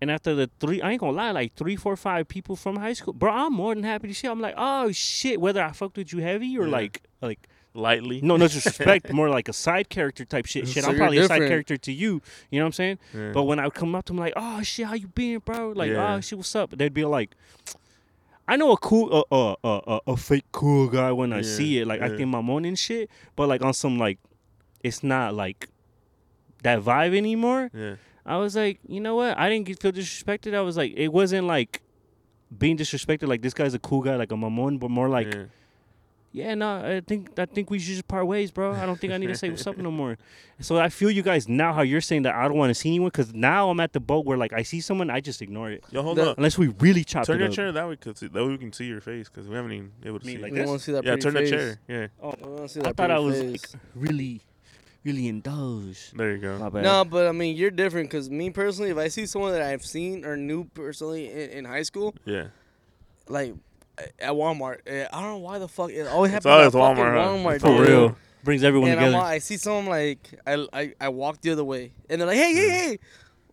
[0.00, 2.92] And after the three, I ain't gonna lie, like three, four, five people from high
[2.92, 4.26] school, bro, I'm more than happy to see.
[4.28, 6.72] I'm like, oh shit, whether I fucked with you heavy or Yeah.
[6.72, 8.20] like, like, lightly.
[8.20, 10.68] no, no disrespect, more like a side character type shit.
[10.68, 12.20] Shit, So I'm probably a side character to you.
[12.50, 12.98] You know what I'm saying?
[13.14, 13.30] Yeah.
[13.32, 15.70] But when I would come up to them, like, oh shit, how you been, bro?
[15.70, 16.16] Like, Yeah.
[16.16, 16.70] oh shit, what's up?
[16.76, 17.30] They'd be like,
[18.46, 21.42] I know a cool, uh, uh, uh, uh, a fake cool guy when I Yeah,
[21.42, 21.86] see it.
[21.86, 22.16] Like, I yeah.
[22.16, 23.08] think my morning and shit.
[23.36, 24.18] But like on some like,
[24.82, 25.68] it's not like
[26.62, 27.70] that vibe anymore.
[27.74, 27.96] yeah.
[28.26, 29.36] I was like, you know what?
[29.38, 30.54] I didn't feel disrespected.
[30.54, 31.82] I was like, it wasn't like
[32.56, 33.28] being disrespected.
[33.28, 35.44] Like this guy's a cool guy, like a mamon, but more like, yeah.
[36.36, 38.72] Yeah, no, I think I think we should just part ways, bro.
[38.72, 40.18] I don't think I need to say what's up no more.
[40.60, 42.88] So I feel you guys now how you're saying that I don't want to see
[42.88, 45.70] anyone because now I'm at the boat where like I see someone, I just ignore
[45.70, 46.36] it Yo, hold The- up.
[46.38, 47.54] unless we really chop Turn it your up.
[47.54, 49.92] chair that way, cause that way we can see your face, cause we haven't even
[50.04, 50.38] able to Me see.
[50.42, 50.58] like it.
[50.60, 51.50] we want to see that yeah, pretty turn the face.
[51.50, 51.78] chair.
[51.88, 54.40] Yeah, Oh, We wanna I thought I was like, really,
[55.04, 56.16] really indulged.
[56.16, 56.58] there you go.
[56.58, 56.82] My bad.
[56.82, 59.84] No, but I mean, you're different because me personally, if I see someone that I've
[59.84, 62.48] seen or knew personally in, in high school, Yeah,
[63.28, 63.54] like
[64.18, 67.14] at Walmart, I don't know why the fuck it always happens at always fucking Walmart,
[67.14, 67.28] huh?
[67.30, 67.88] Walmart, for dude.
[67.88, 69.18] real, brings everyone And I'm, together.
[69.24, 72.36] all- I see someone like I, I I walk the other way, and they're like,
[72.38, 72.98] hey, hey, hey.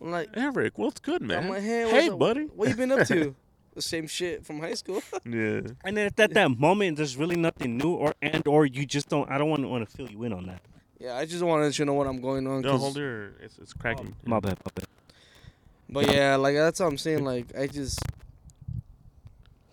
[0.00, 1.44] I'm like, Erick, what's good, man?
[1.44, 2.18] I'm like, hey, what's hey, up?
[2.18, 2.44] buddy.
[2.46, 3.34] what you been up to?
[3.74, 5.00] the same shit from high school.
[5.24, 8.84] Yeah, And then at that, that moment, there's really nothing new, or and or you
[8.84, 9.30] just don't.
[9.30, 10.60] I don't want to want to fill you in on that.
[10.98, 12.60] yeah, I just wanted to let you know what I'm going on.
[12.62, 13.28] no, 'cause hold your.
[13.40, 14.14] It's it's cracking.
[14.26, 14.86] My bad, my bad.
[15.88, 17.24] But yeah, like that's what I'm saying.
[17.24, 18.00] Like I just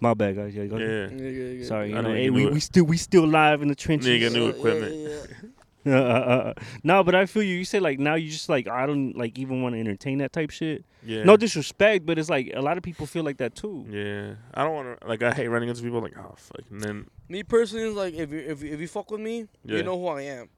[0.02, 0.56] My bad, guys.
[0.56, 1.12] Yeah, go ahead.
[1.12, 1.18] Yeah.
[1.24, 1.66] yeah, yeah, yeah.
[1.66, 3.76] Sorry, you I know, know hey, you we, we still we still live in the
[3.76, 4.08] trenches.
[4.10, 4.96] Nigga knew Yeah, equipment.
[4.96, 5.50] yeah, yeah.
[5.88, 7.56] Uh, uh, uh, no, but I feel you.
[7.56, 10.34] You say like now you just like I don't like even want to entertain that
[10.34, 10.84] type shit.
[11.06, 11.24] Yeah.
[11.24, 13.86] No disrespect, but it's like a lot of people feel like that too.
[13.90, 14.34] Yeah.
[14.54, 15.08] I don't want to.
[15.08, 16.62] Like, I hate running into people like, oh, fuck.
[16.70, 19.48] And then, Me personally, is like if you if you, if you fuck with me,
[19.64, 19.78] Yeah.
[19.78, 20.50] you know who I am.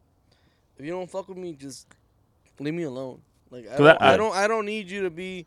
[0.79, 1.87] If you don't fuck with me, just
[2.59, 3.21] leave me alone.
[3.51, 5.45] Like I 'Cause don't, I- I, don't I don't need you to be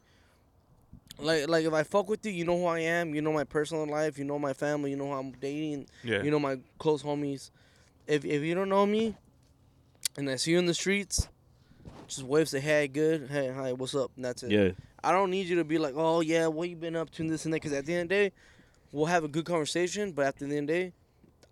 [1.19, 3.15] like like if I fuck with you, you know who I am.
[3.15, 4.19] You know my personal life.
[4.19, 4.91] You know my family.
[4.91, 5.87] You know who I'm dating.
[6.03, 6.23] yeah.
[6.23, 7.51] You know my close homies.
[8.07, 9.15] If if you don't know me,
[10.17, 11.29] and I see you in the streets,
[12.07, 14.51] just wave, say hey, good, hey, hi, what's up, and that's it.
[14.51, 14.71] Yeah,
[15.03, 17.31] I don't need you to be like, oh yeah, what you been up to, and
[17.31, 17.57] this and that.
[17.63, 18.33] Because at the end of the day,
[18.93, 20.13] we'll have a good conversation.
[20.13, 20.93] But at the end of the day,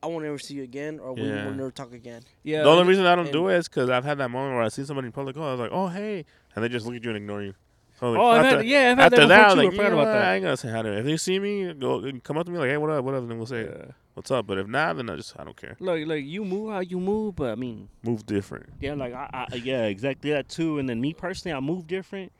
[0.02, 1.46] I won't ever see you again, or we Yeah.
[1.46, 2.22] will never talk again.
[2.42, 2.62] yeah.
[2.64, 4.64] the only reason I don't and- do it is because I've had that moment where
[4.64, 6.24] I see somebody in public, oh, I was like, oh, hey.
[6.54, 7.54] And they just look at you and ignore you.
[8.02, 9.56] So, like, Oh, after, had, yeah, I've had after that, that, I before was too.
[9.56, 10.08] like, I you know about what?
[10.08, 10.34] I that.
[10.34, 10.98] ain't gonna say hi to them.
[10.98, 13.20] If they see me, go come up to me like, hey, what up, what up?
[13.22, 13.92] And then we'll say, Yeah.
[14.14, 14.44] what's up?
[14.44, 15.76] But if not, then I just, I don't care.
[15.78, 18.70] Like, like you move how you move, but I mean, Move different.
[18.80, 20.80] yeah, like I, I, yeah, exactly that too.
[20.80, 22.32] And then me personally, I move different,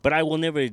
[0.00, 0.68] but I will never.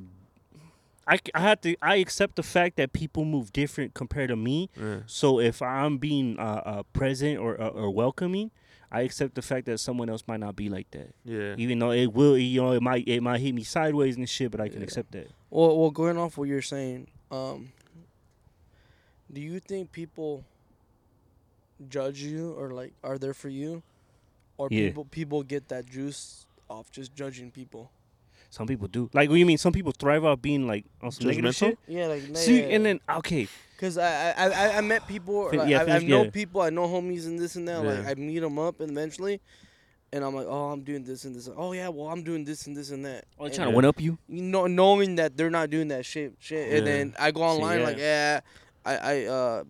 [1.07, 1.75] I, I have to.
[1.81, 4.69] I accept the fact that people move different compared to me.
[4.79, 4.99] Yeah.
[5.05, 8.51] So if I'm being uh, uh, present or, or or welcoming,
[8.91, 11.13] I accept the fact that someone else might not be like that.
[11.23, 11.55] Yeah.
[11.57, 14.51] Even though it will, you know, it might it might hit me sideways and shit,
[14.51, 14.83] but I can Yeah.
[14.83, 15.29] accept that.
[15.49, 17.71] Well, well, going off what you're saying, um,
[19.31, 20.43] do you think people
[21.89, 23.81] judge you or like are there for you,
[24.57, 24.87] or Yeah.
[24.87, 27.89] people people get that juice off just judging people?
[28.51, 29.09] Some people do.
[29.13, 29.57] Like, what do you mean?
[29.57, 31.79] Some people thrive off being like on some negative shit.
[31.87, 33.47] Yeah, like See, and then okay,
[33.77, 36.29] Because I, I, I, I met people, like, yeah, I, I know yeah.
[36.29, 37.81] people, I know homies and this and that.
[37.83, 39.39] Like, I meet them up and eventually,
[40.11, 41.49] and I'm like, oh, I'm doing this and this.
[41.55, 43.23] Oh, yeah, well, I'm doing this and this and that.
[43.39, 43.71] oh, they trying Yeah.
[43.71, 44.17] to one up you.
[44.27, 46.73] you know, knowing that they're not doing that shit, shit.
[46.73, 47.85] And then I go online, yeah.
[47.85, 48.39] like, yeah,
[48.85, 49.63] I, I uh,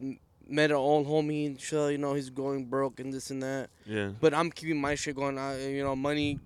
[0.47, 3.69] met an old homie, and shit, you know, he's going broke and this and that.
[3.85, 4.09] Yeah.
[4.19, 6.39] But I'm keeping my shit going, uh, you know, money,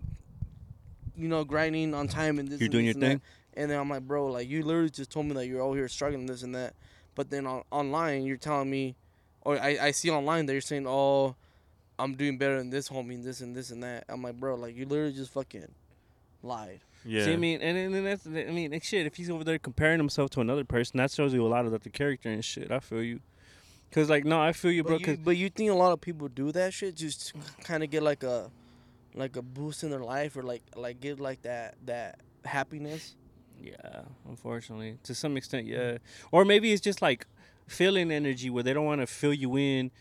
[1.17, 3.21] you know, grinding on time and this You're and doing this your and that.
[3.21, 3.21] thing?
[3.57, 5.87] And then I'm like, bro, like you literally just told me that you're all here
[5.87, 6.73] struggling this and that,
[7.15, 8.95] but then on, online you're telling me,
[9.41, 11.35] or I, I see online that you're saying, oh,
[11.97, 14.03] I'm doing better than this homie, and this and this and that.
[14.09, 15.71] I'm like, bro, like you literally just fucking
[16.43, 16.81] lied.
[17.05, 17.23] Yeah.
[17.23, 19.05] See, I mean, and, and then that's, I mean, like, shit.
[19.05, 21.71] If he's over there comparing himself to another person, that shows you a lot of
[21.71, 22.71] the character and shit.
[22.71, 23.19] I feel you.
[23.91, 24.97] Cause like, no, I feel you, bro.
[24.97, 27.83] But Cause you, but you think a lot of people do that shit just kind
[27.83, 28.49] of get like a,
[29.15, 33.15] like a boost in their life or like like get like that that happiness.
[33.61, 35.97] Yeah, unfortunately, to some extent, yeah.
[36.31, 37.25] Or maybe it's just like
[37.67, 39.91] feeling energy where they don't want to fill you in,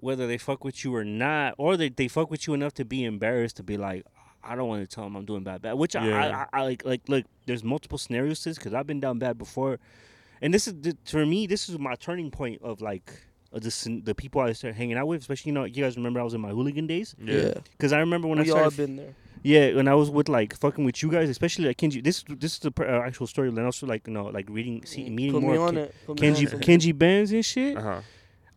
[0.00, 2.84] whether they fuck with you or not, or they they fuck with you enough to
[2.84, 4.04] be embarrassed to be like,
[4.42, 5.74] I don't want to tell them I'm doing bad, bad.
[5.74, 6.46] Which I, Yeah.
[6.52, 7.24] I, I like like look.
[7.46, 9.78] There's multiple scenarios to this because I've been down bad before,
[10.42, 11.46] and this is the, for me.
[11.46, 13.12] This is my turning point of like.
[13.52, 16.20] Of the, the people I started hanging out with, especially you know, you guys remember
[16.20, 17.54] I was in my hooligan days, Yeah.
[17.72, 19.14] because I remember when I we all started have been there.
[19.42, 22.02] yeah, when I was with like fucking with you guys, especially like Kenji.
[22.02, 23.48] This this is the uh, actual story.
[23.48, 25.94] And also like you know like reading, see, meeting Put more me on Ken- it.
[26.06, 26.78] Put me on Kenji something.
[26.78, 27.76] Kenji Benz and shit.
[27.76, 28.00] Uh huh.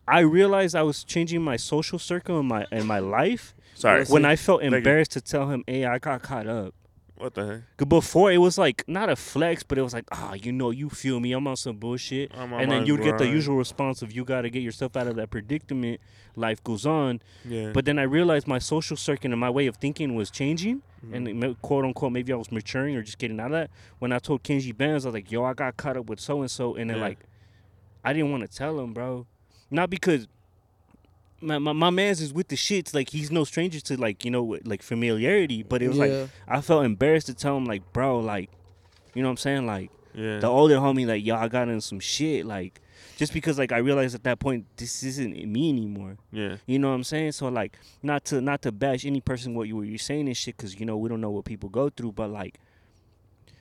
[0.06, 4.04] I realized I was changing my social circle in my in my life Sorry.
[4.04, 6.72] When I felt embarrassed to tell him, "Hey, I got caught up."
[7.16, 7.76] What the heck?
[7.76, 10.70] 'Cause before it was like not a flex, but it was like, ah, you know,
[10.70, 11.32] you feel me.
[11.32, 12.32] I'm on some bullshit.
[12.36, 15.06] I'm and then you'd get the usual response of you got to get yourself out
[15.06, 16.00] of that predicament.
[16.34, 17.20] Life goes on.
[17.44, 17.70] Yeah.
[17.72, 21.44] But then I realized my social circuit and my way of thinking was changing, Mhm.
[21.44, 23.70] and quote unquote maybe I was maturing or just getting out of that.
[24.00, 26.40] When I told Kenji Benz, I was like, "Yo, I got caught up with so
[26.40, 27.04] and so," and then Yeah.
[27.04, 27.18] like,
[28.02, 29.26] I didn't want to tell him, bro,
[29.70, 30.26] not because.
[31.44, 34.30] My, my, my man's is with the shits like he's no stranger to like you
[34.30, 38.18] know like familiarity but it was like I felt embarrassed to tell him like bro
[38.20, 38.50] like
[39.14, 40.38] you know what I'm saying like yeah.
[40.38, 42.80] the older homie like yo I got in some shit like
[43.16, 46.56] just because like I realized at that point this isn't me anymore yeah.
[46.66, 47.32] you know what I'm saying?
[47.32, 50.36] So like, not to not to bash any person what you what you're saying and
[50.36, 52.12] shit, because you know we don't know what people go through.
[52.12, 52.58] But like,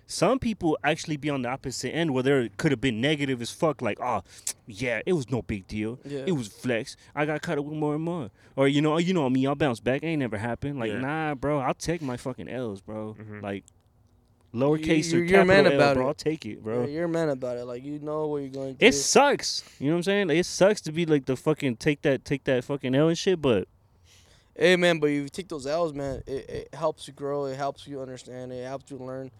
[0.05, 3.49] some people actually be on the opposite end where there could have been negative as
[3.51, 3.81] fuck.
[3.81, 4.21] Like, oh,
[4.67, 5.99] yeah, it was no big deal.
[6.05, 6.23] Yeah.
[6.27, 6.95] It was flex.
[7.15, 8.29] I got caught up with more and more.
[8.55, 10.03] Or you know, you know me, I'll bounce back.
[10.03, 10.79] Ain't never happened.
[10.79, 10.99] Like, Yeah.
[10.99, 13.15] nah, bro, I'll take my fucking L's, bro.
[13.19, 13.41] Mhm.
[13.41, 13.63] Like,
[14.53, 16.03] lowercase You- or you're- you're man capital L, bro.
[16.03, 16.07] it.
[16.09, 16.81] I'll take it, bro.
[16.83, 17.65] Yeah, you're a man about it.
[17.65, 18.87] Like you know what you're going through.
[18.87, 19.63] It sucks.
[19.79, 20.27] You know what I'm saying?
[20.27, 23.17] Like, it sucks to be like the fucking take that take that fucking L and
[23.17, 23.67] shit, but
[24.55, 27.45] Hey man, but if you take those L's, man, it, it helps you grow.
[27.45, 28.53] It helps you understand.
[28.53, 29.31] It helps you learn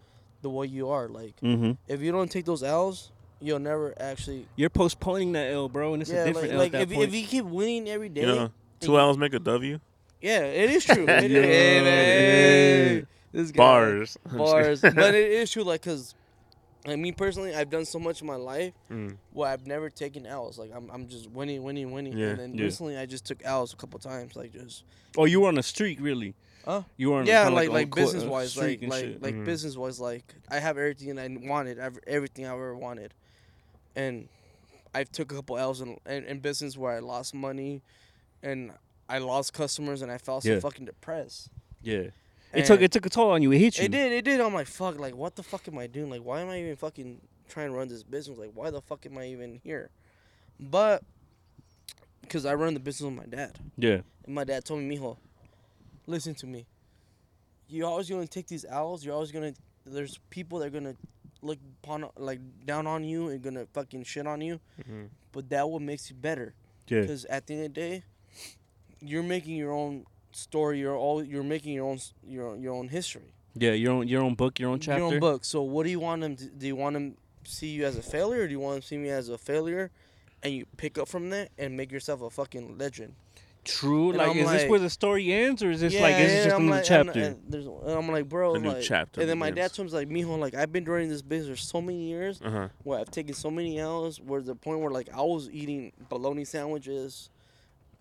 [0.44, 1.08] the way you are.
[1.08, 1.72] Like mm-hmm.
[1.88, 4.46] if you don't take those L's, you'll never actually.
[4.54, 6.92] You're postponing that L, bro, and it's yeah, a different like, L like at that
[6.92, 7.08] if, point.
[7.08, 9.80] if you keep winning every day, You know, two L's make a W.
[10.20, 11.06] yeah, it is true.
[11.08, 11.42] It- Yeah.
[11.42, 11.84] hey, man,
[13.00, 13.04] hey.
[13.32, 13.56] this guy.
[13.58, 14.16] Bars.
[14.32, 14.80] Bars.
[14.80, 16.14] but it is true, like, cause,
[16.86, 19.16] like me personally, I've done so much in my life Mm.
[19.32, 20.58] where I've never taken L's.
[20.58, 22.16] Like I'm, I'm just winning, winning, winning.
[22.16, 22.28] Yeah.
[22.28, 22.64] And then Yeah.
[22.64, 24.84] recently, I just took L's a couple times, like just.
[25.16, 26.34] Oh, you were on a streak, really?
[26.64, 26.82] Huh?
[26.96, 29.22] You were on yeah, kinda like like uh, business wise, streak like like shit.
[29.22, 29.44] like Mhm.
[29.44, 33.12] business wise, like I have everything I wanted, ev- everything I ever wanted,
[33.94, 34.28] and
[34.94, 37.82] I've took a couple L's in, in, in business where I lost money,
[38.42, 38.72] and
[39.08, 40.60] I lost customers, and I felt so Yeah.
[40.60, 41.48] fucking depressed.
[41.82, 42.08] Yeah.
[42.54, 43.50] It took it took a toll on you.
[43.52, 43.84] It hit you.
[43.84, 44.40] It did, it did.
[44.40, 46.08] I'm like, fuck, like what the fuck am I doing?
[46.08, 48.38] Like, why am I even fucking trying to run this business?
[48.38, 49.90] Like, why the fuck am I even here?
[50.58, 51.02] But
[52.22, 53.58] because I run the business with my dad.
[53.76, 54.00] Yeah.
[54.24, 55.16] And my dad told me, Mijo,
[56.06, 56.66] listen to me.
[57.68, 59.04] You're always gonna take these owls.
[59.04, 59.54] You're always gonna.
[59.86, 60.96] There's people that are gonna
[61.42, 64.60] look upon, like down on you and gonna fucking shit on you.
[64.80, 65.08] Mhm.
[65.32, 66.54] But that what makes you better.
[66.88, 67.00] Yeah.
[67.02, 68.02] Because at the end of the day,
[69.00, 70.78] you're making your own story.
[70.80, 71.22] You're all.
[71.24, 71.98] You're making your own.
[72.26, 73.32] Your your own history.
[73.54, 73.72] Yeah.
[73.72, 75.00] Your own your own book, your own chapter.
[75.02, 75.44] Your own book.
[75.44, 76.36] So what do you want them?
[76.36, 78.80] To, do you want them see you as a failure, or do you want them
[78.82, 79.90] to see me as a failure,
[80.42, 83.14] and you pick up from that and make yourself a fucking legend?
[83.64, 84.10] True.
[84.10, 86.32] And Like, I'm is this where the story ends, or is this like is this
[86.32, 87.20] and just I'm another like- chapter?
[87.20, 89.72] And, there's, and I'm like, bro, A new like, chapter And then my dad begins.
[89.72, 92.50] told me like, Mijo, like I've been running this business for so many years Uh
[92.50, 92.68] huh.
[92.82, 96.44] where I've taken so many hours, where the point where like I was eating bologna
[96.44, 97.30] sandwiches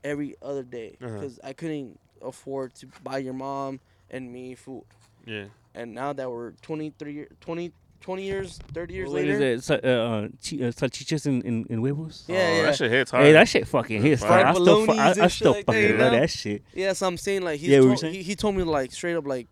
[0.04, 1.14] every other day Uh-huh.
[1.16, 4.84] because I couldn't afford to buy your mom and me food.
[5.26, 5.46] Yeah.
[5.76, 7.72] And now that we're 23, 20,
[8.04, 9.32] 20 years, 30 years what later.
[9.34, 9.64] is it?
[9.64, 10.28] Sa- uh, uh, uh,
[10.72, 12.26] salchichas and, and, and huevos.
[12.28, 12.62] Yeah, oh, yeah.
[12.64, 13.24] That shit hits hard.
[13.26, 14.22] Hey, that shit fucking hits.
[14.24, 14.58] Fried dog.
[14.58, 16.64] I still, I, I still shit like that, fucking you love that shit.
[16.74, 18.14] Yeah, so I'm saying like he's Yeah, what you told, saying?
[18.14, 19.48] he, he told me like straight up like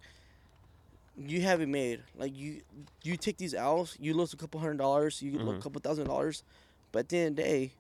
[1.18, 2.02] you have it made.
[2.18, 2.62] Like you
[3.04, 5.58] you take these owls, you lose a couple hundred dollars, you get Mhm.
[5.58, 6.44] a couple thousand dollars,
[6.92, 7.72] but at the end of the day,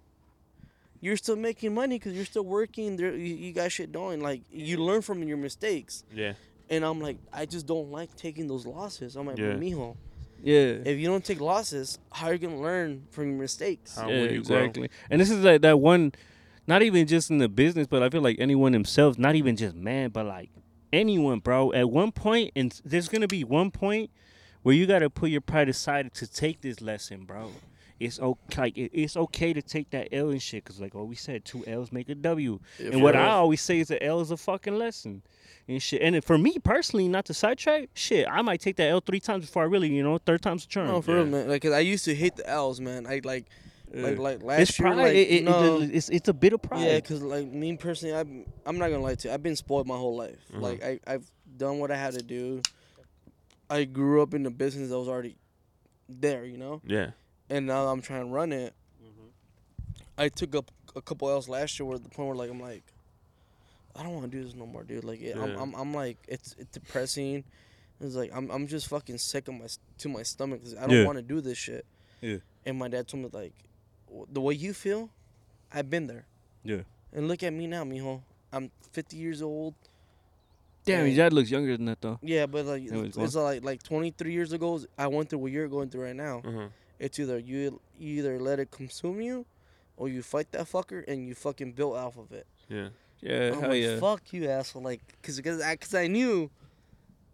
[1.01, 2.95] you're still making money because you're still working.
[2.97, 4.21] There, you, you got shit doing.
[4.21, 6.03] Like you learn from your mistakes.
[6.13, 6.33] Yeah.
[6.69, 9.17] And I'm like, I just don't like taking those losses.
[9.17, 9.53] I'm like, Yeah.
[9.55, 9.97] mijo,
[10.43, 10.79] Yeah.
[10.85, 13.95] if you don't take losses, how are you gonna learn from your mistakes?
[13.95, 14.57] How yeah, will you grow?
[14.57, 14.89] exactly.
[15.09, 16.13] And this is like that one,
[16.67, 19.75] not even just in the business, but I feel like anyone themselves, not even just
[19.75, 20.49] man, but like
[20.93, 21.71] anyone, bro.
[21.73, 24.11] At one point, and there's gonna be one point
[24.63, 27.51] where you gotta put your pride aside to take this lesson, bro.
[28.01, 28.61] It's okay.
[28.61, 31.63] Like, it's okay to take that L and shit, cause like what we said, two
[31.67, 32.59] L's make a W.
[32.79, 35.21] and what I always say is a L is a fucking lesson.
[35.67, 36.01] And shit.
[36.01, 39.45] And for me personally, not to sidetrack, shit, I might take that L three times
[39.45, 40.87] before I really, you know, third time's a charm.
[40.87, 41.17] No, for Yeah.
[41.17, 41.47] real, man.
[41.47, 43.05] Like, 'cause I used to hate the L's, man.
[43.05, 43.45] I like,
[43.93, 44.97] like, like last it's year, pride.
[44.97, 45.79] like, it, it, no.
[45.81, 46.81] it's it's a bit of pride.
[46.81, 49.33] Yeah, cause like me personally, I'm I'm not gonna lie to you.
[49.33, 50.39] I've been spoiled my whole life.
[50.53, 50.61] Mhm.
[50.61, 52.61] Like I I've done what I had to do.
[53.69, 55.35] I grew up in a business that was already
[56.09, 57.11] there, you know, Yeah.
[57.51, 58.73] And now I'm trying to run it.
[59.03, 59.27] Mm-hmm.
[60.17, 62.83] I took up a couple else last year, where the point where like I'm like,
[63.95, 65.03] I don't want to do this no more, dude.
[65.03, 67.43] Like it, I'm, I'm I'm like it's it's depressing.
[67.99, 69.67] It's like I'm I'm just fucking sick of my
[69.99, 71.05] to my stomach 'cause I don't Yeah.
[71.05, 71.85] want to do this shit.
[72.21, 72.37] Yeah.
[72.65, 73.53] And my dad told me like,
[74.31, 75.09] the way you feel,
[75.73, 76.25] I've been there.
[76.63, 76.81] Yeah.
[77.13, 78.21] And look at me now, mijo.
[78.53, 79.73] I'm 50 years old.
[80.85, 82.17] Damn, your dad looks younger than that though.
[82.23, 85.51] Yeah, but like Yeah, it's, it's like like 23 years ago, I went through what
[85.51, 86.41] you're going through right now.
[86.43, 86.67] Huh.
[87.01, 89.45] It's either you you either let it consume you,
[89.97, 92.45] or you fight that fucker and you fucking build off of it.
[92.69, 92.89] Yeah.
[93.21, 93.99] Yeah, I'm hell like, yeah.
[93.99, 94.81] fuck you, asshole.
[94.81, 96.49] Like, cause, cause, I, cause I knew.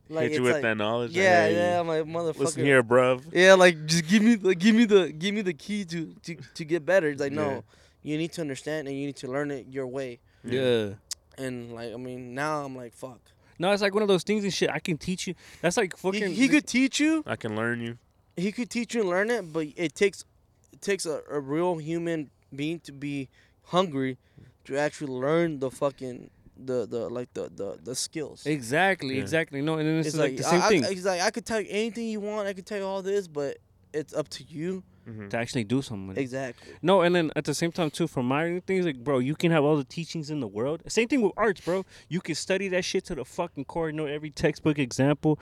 [0.09, 1.11] Like, Hit you with like, that knowledge.
[1.11, 2.39] like, yeah, hey, yeah, my motherfucker.
[2.39, 3.23] Listen here, bruv.
[3.33, 6.35] Yeah, like just give me the give me the give me the key to to,
[6.55, 7.09] to get better.
[7.09, 7.41] It's like Yeah.
[7.43, 7.63] no,
[8.03, 10.19] you need to understand and you need to learn it your way.
[10.45, 10.91] Yeah.
[11.37, 13.19] And like I mean, now I'm like fuck.
[13.59, 14.69] No, it's like one of those things and shit.
[14.69, 15.35] I can teach you.
[15.61, 16.31] That's like He, fucking.
[16.33, 17.23] he could teach you.
[17.27, 17.97] I can learn you.
[18.37, 20.23] He could teach you and learn it, but it takes
[20.71, 23.27] it takes a, a real human being to be
[23.63, 24.17] hungry
[24.65, 28.45] to actually learn the fucking the the like the the, the skills.
[28.45, 29.21] Exactly, Yeah.
[29.21, 29.61] exactly.
[29.61, 31.31] No, and then it's, It's like, like, the same I, thing I, it's like I
[31.31, 32.47] could tell you anything you want.
[32.47, 33.57] I could tell you all this, but
[33.93, 34.83] it's up to you.
[35.07, 35.29] Mm-hmm.
[35.29, 36.07] to actually do something.
[36.09, 36.21] with it.
[36.21, 36.73] Exactly.
[36.81, 39.51] No, and then at the same time too, for my things like, bro, you can
[39.51, 40.83] have all the teachings in the world.
[40.89, 41.85] Same thing with arts, bro.
[42.09, 45.39] You can study that shit to the fucking core, know every textbook example,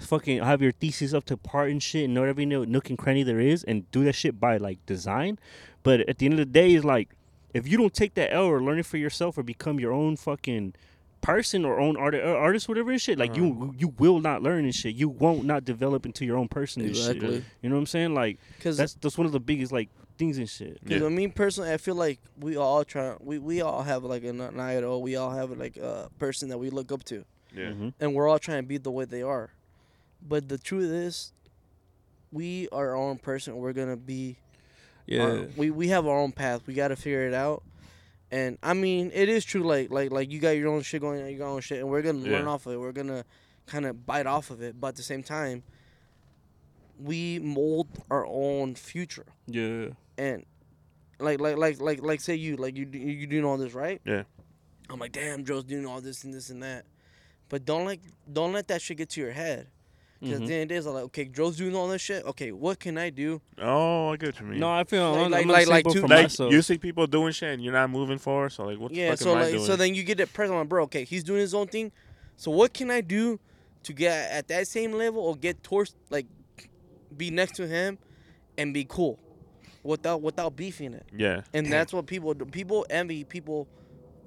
[0.00, 2.98] fucking have your thesis up to part and shit, and know every no- nook and
[2.98, 5.38] cranny there is, and do that shit by like design.
[5.82, 7.10] But at the end of the day, it's like
[7.52, 10.16] if you don't take that L or learn it for yourself or become your own
[10.16, 10.74] fucking
[11.20, 14.64] person or own art, uh, artist, whatever and shit, like you you will not learn
[14.64, 14.94] and shit.
[14.94, 17.16] You won't not develop into your own person and shit.
[17.22, 18.14] You know what I'm saying?
[18.14, 19.88] Like Because that's that's one of the biggest like
[20.18, 20.82] things and shit.
[20.84, 21.06] Because Yeah.
[21.06, 23.16] I mean, personally, I feel like we all try.
[23.20, 25.00] We, we all have like an, an idol.
[25.02, 27.24] We all have like a person that we look up to,
[27.54, 27.70] Yeah.
[27.70, 27.94] Mhm.
[28.00, 29.50] and we're all trying to be the way they are.
[30.26, 31.32] But the truth is,
[32.32, 33.56] we are our own person.
[33.56, 34.36] We're gonna be.
[35.06, 35.22] Yeah.
[35.22, 36.62] our- we we have our own path.
[36.66, 37.62] We got to figure it out.
[38.30, 39.62] And I mean, it is true.
[39.62, 42.02] Like like like you got your own shit going on, your own shit, and we're
[42.02, 42.76] gonna learn off of it.
[42.80, 43.24] We're gonna
[43.66, 44.80] kind of bite off of it.
[44.80, 45.62] But at the same time,
[46.98, 49.26] we mold our own future.
[49.46, 49.88] Yeah.
[50.16, 50.44] And
[51.18, 54.00] like like like like like say you like you you you doing all this right?
[54.04, 54.22] Yeah.
[54.90, 56.86] I'm like, damn, Joe's doing all this and this and that.
[57.48, 58.00] But don't like
[58.32, 59.68] don't let that shit get to your head.
[60.24, 60.42] Because Mhm.
[60.42, 62.24] at the end of the it's like, okay, Joe's doing all this shit.
[62.24, 63.40] Okay, what can I do?
[63.60, 64.60] Oh, I get what you mean.
[64.60, 66.52] No, I feel Like- I'm, like- I'm like- like, like like to- for like myself.
[66.52, 68.50] you see people doing shit and you're not moving forward.
[68.50, 69.64] So like, what the yeah, fuck so am I like doing?
[69.66, 70.50] so then you get depressed.
[70.52, 71.92] I'm like, bro, okay, he's doing his own thing.
[72.36, 73.38] So what can I do
[73.84, 76.26] to get at that same level or get towards like
[77.16, 77.98] be next to him
[78.58, 79.18] and be cool
[79.82, 81.06] without without beefing it?
[81.16, 82.34] yeah, And that's what people.
[82.34, 83.68] People envy people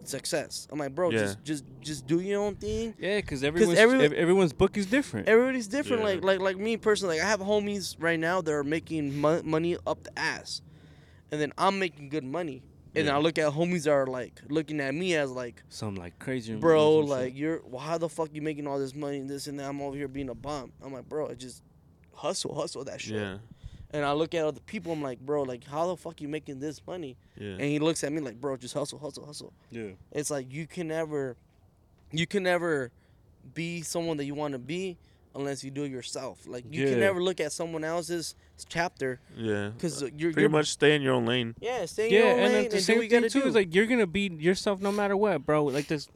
[0.10, 0.68] success.
[0.72, 1.20] I'm like, bro, Yeah.
[1.20, 2.94] just just just do your own thing.
[3.00, 5.28] yeah, because everyone's every- ev- everyone's book is different.
[5.28, 6.04] Everybody's different.
[6.04, 6.10] Yeah.
[6.10, 9.42] Like like like me personally, like I have homies right now that are making mo-
[9.44, 10.62] money up the ass,
[11.32, 12.64] and then I'm making good money.
[12.96, 13.16] And Yeah.
[13.18, 16.56] I look at homies that are like looking at me as like, Some like crazy.
[16.56, 17.10] bro, some shit.
[17.10, 19.70] like you're well, how the fuck you making all this money and this and that?
[19.70, 20.72] I'm over here being a bum.
[20.84, 21.62] I'm like, bro, I just
[22.16, 23.16] hustle, hustle that shit.
[23.16, 23.38] yeah,
[23.92, 26.60] And I look at other people, I'm like, bro, like how the fuck you making
[26.60, 27.16] this money?
[27.38, 27.52] yeah.
[27.52, 29.54] And he looks at me like, bro, just hustle, hustle, hustle.
[29.72, 29.92] yeah.
[30.12, 31.38] It's like you can never,
[32.12, 32.92] you can never
[33.54, 34.98] be someone that you want to be
[35.34, 36.40] unless you do it yourself.
[36.48, 38.36] Like you can never look at someone else's
[38.68, 39.70] chapter yeah.
[39.70, 41.56] because uh, you're Pretty you're, much stay in your own lane.
[41.62, 43.10] yeah, stay in Yeah, your own and lane at the and do same what you
[43.10, 43.48] thing too do.
[43.48, 45.64] is like you're gonna be yourself no matter what, bro.
[45.66, 46.10] Like this.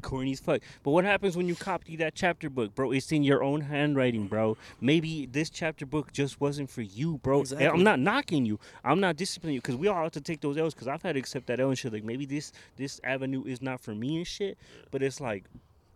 [0.00, 0.60] Corny as fuck.
[0.82, 2.92] But what happens when you copy that chapter book, bro?
[2.92, 4.56] It's in your own handwriting, bro.
[4.80, 7.38] Maybe this chapter book just wasn't for you, bro.
[7.38, 7.66] And Exactly.
[7.68, 8.58] I'm not knocking you.
[8.84, 11.14] I'm not disciplining you because we all have to take those L's because I've had
[11.14, 11.92] to accept that L and shit.
[11.92, 14.58] Like maybe this this avenue is not for me and shit.
[14.90, 15.44] But it's like,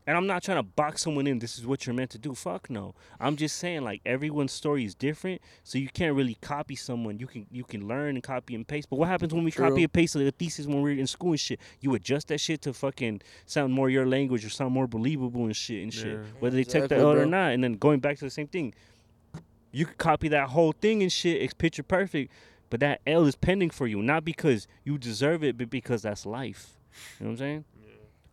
[0.07, 1.38] and I'm not trying to box someone in.
[1.38, 2.34] This is what you're meant to do.
[2.34, 2.94] Fuck no.
[3.18, 7.18] I'm just saying like everyone's story is different, so you can't really copy someone.
[7.18, 8.90] You can you can learn and copy and paste.
[8.90, 9.68] But what happens when we True.
[9.68, 11.61] copy and paste the thesis when we're in school and shit?
[11.80, 15.57] You adjust that shit to fucking sound more your language or sound more believable and
[15.57, 16.18] shit and shit.
[16.18, 16.24] Yeah.
[16.40, 18.74] Whether they take that L or not, and then going back to the same thing.
[19.72, 21.42] You could copy that whole thing and shit.
[21.42, 22.30] It's picture perfect,
[22.70, 26.24] but that L is pending for you, not because you deserve it, but because that's
[26.24, 26.78] life.
[27.18, 27.64] You know what I'm saying?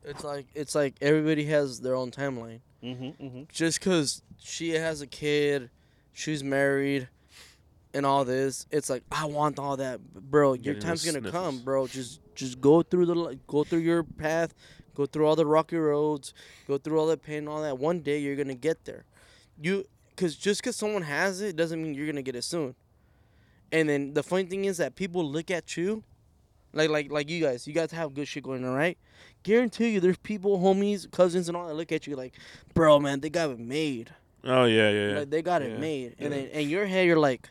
[0.03, 2.59] It's like it's like everybody has their own timeline.
[2.83, 3.23] Mm-hmm.
[3.23, 3.43] mm-hmm.
[3.51, 5.69] Just because she has a kid,
[6.13, 7.07] she's married,
[7.93, 10.53] and all this, it's like I want all that, bro.
[10.53, 11.31] Your Getting time's gonna sniffles.
[11.31, 11.87] come, bro.
[11.87, 14.53] Just just go through the go through your path,
[14.95, 16.33] go through all the rocky roads,
[16.67, 17.77] go through all the pain, all that.
[17.77, 19.05] One day you're gonna get there.
[19.61, 19.85] You,
[20.15, 22.75] cause just cause someone has it doesn't mean you're gonna get it soon.
[23.71, 26.03] And then the funny thing is that people look at you,
[26.73, 27.67] like like like you guys.
[27.67, 28.97] You guys have good shit going on, right?
[29.43, 32.33] Guarantee you, there's people, homies, cousins, and all that look at you like,
[32.73, 34.11] bro, man, they got it made.
[34.43, 35.19] Oh yeah, yeah, yeah.
[35.19, 35.77] Like they got it Yeah.
[35.77, 37.49] made, and then in your head you're like,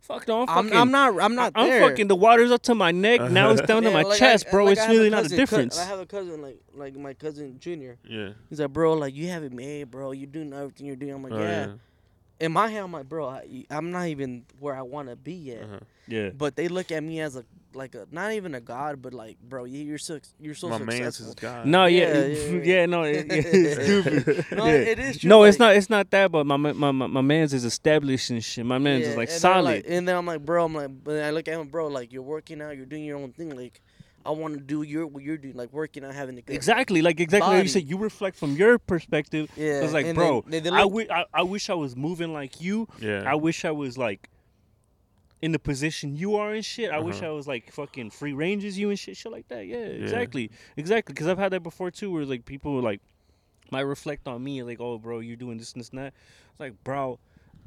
[0.00, 0.78] Fuck no, I'm I'm, fucking.
[0.78, 1.88] I'm not, I'm not I'm there.
[1.88, 2.08] fucking.
[2.08, 3.20] The water's up to my neck.
[3.30, 4.64] Now it's down to my like, chest, I- bro.
[4.64, 5.78] like, it's I have really not a cousin, cou- difference.
[5.78, 7.98] I have a cousin like like my cousin Junior.
[8.08, 8.30] yeah.
[8.50, 10.10] He's like, bro, like you have it made, bro.
[10.12, 11.12] You're doing everything you're doing.
[11.14, 11.72] I'm like, Oh, yeah.
[12.40, 15.34] In my head, I'm like, bro, I, I'm not even where I want to be
[15.34, 15.62] yet.
[15.62, 15.78] Uh-huh.
[16.08, 16.30] yeah.
[16.30, 17.44] But they look at me as a
[17.74, 20.78] like a not even a god, but like, bro, you- you're so you're so My
[20.78, 21.28] man's successful.
[21.28, 21.66] is God.
[21.66, 22.86] No, yeah, Yeah, yeah, yeah, yeah.
[22.86, 24.46] no, it, it's stupid.
[24.56, 24.72] No, yeah.
[24.72, 25.28] it is true.
[25.28, 25.76] No, it's not.
[25.76, 26.30] It's not that.
[26.32, 28.64] But my my my, my man's is established and shit.
[28.66, 29.64] My man's is like and solid.
[29.64, 32.12] like- and then I'm like, bro, I'm like, but I look at him, bro, like
[32.12, 33.56] you're working out, you're doing your own thing.
[33.56, 33.80] Like,
[34.24, 36.54] I want to do your what you're doing, like working out, having a good.
[36.54, 37.88] exactly, like exactly like you said.
[37.88, 39.50] You reflect from your perspective.
[39.56, 39.80] Yeah.
[39.82, 41.96] It's like, and bro, then they, they I, look, wi- I I wish I was
[41.96, 42.86] moving like you.
[43.00, 43.24] Yeah.
[43.26, 44.28] I wish I was like
[45.42, 46.90] in the position you are and shit.
[46.90, 47.26] I wish Uh-huh.
[47.26, 49.66] I was like fucking free range as you and shit, shit like that.
[49.66, 51.12] Yeah, exactly, exactly.
[51.12, 53.00] Because I've had that before too, where like people were like
[53.70, 56.14] might reflect on me like, oh, bro, you're doing this and this and that.
[56.50, 57.18] It's like, bro.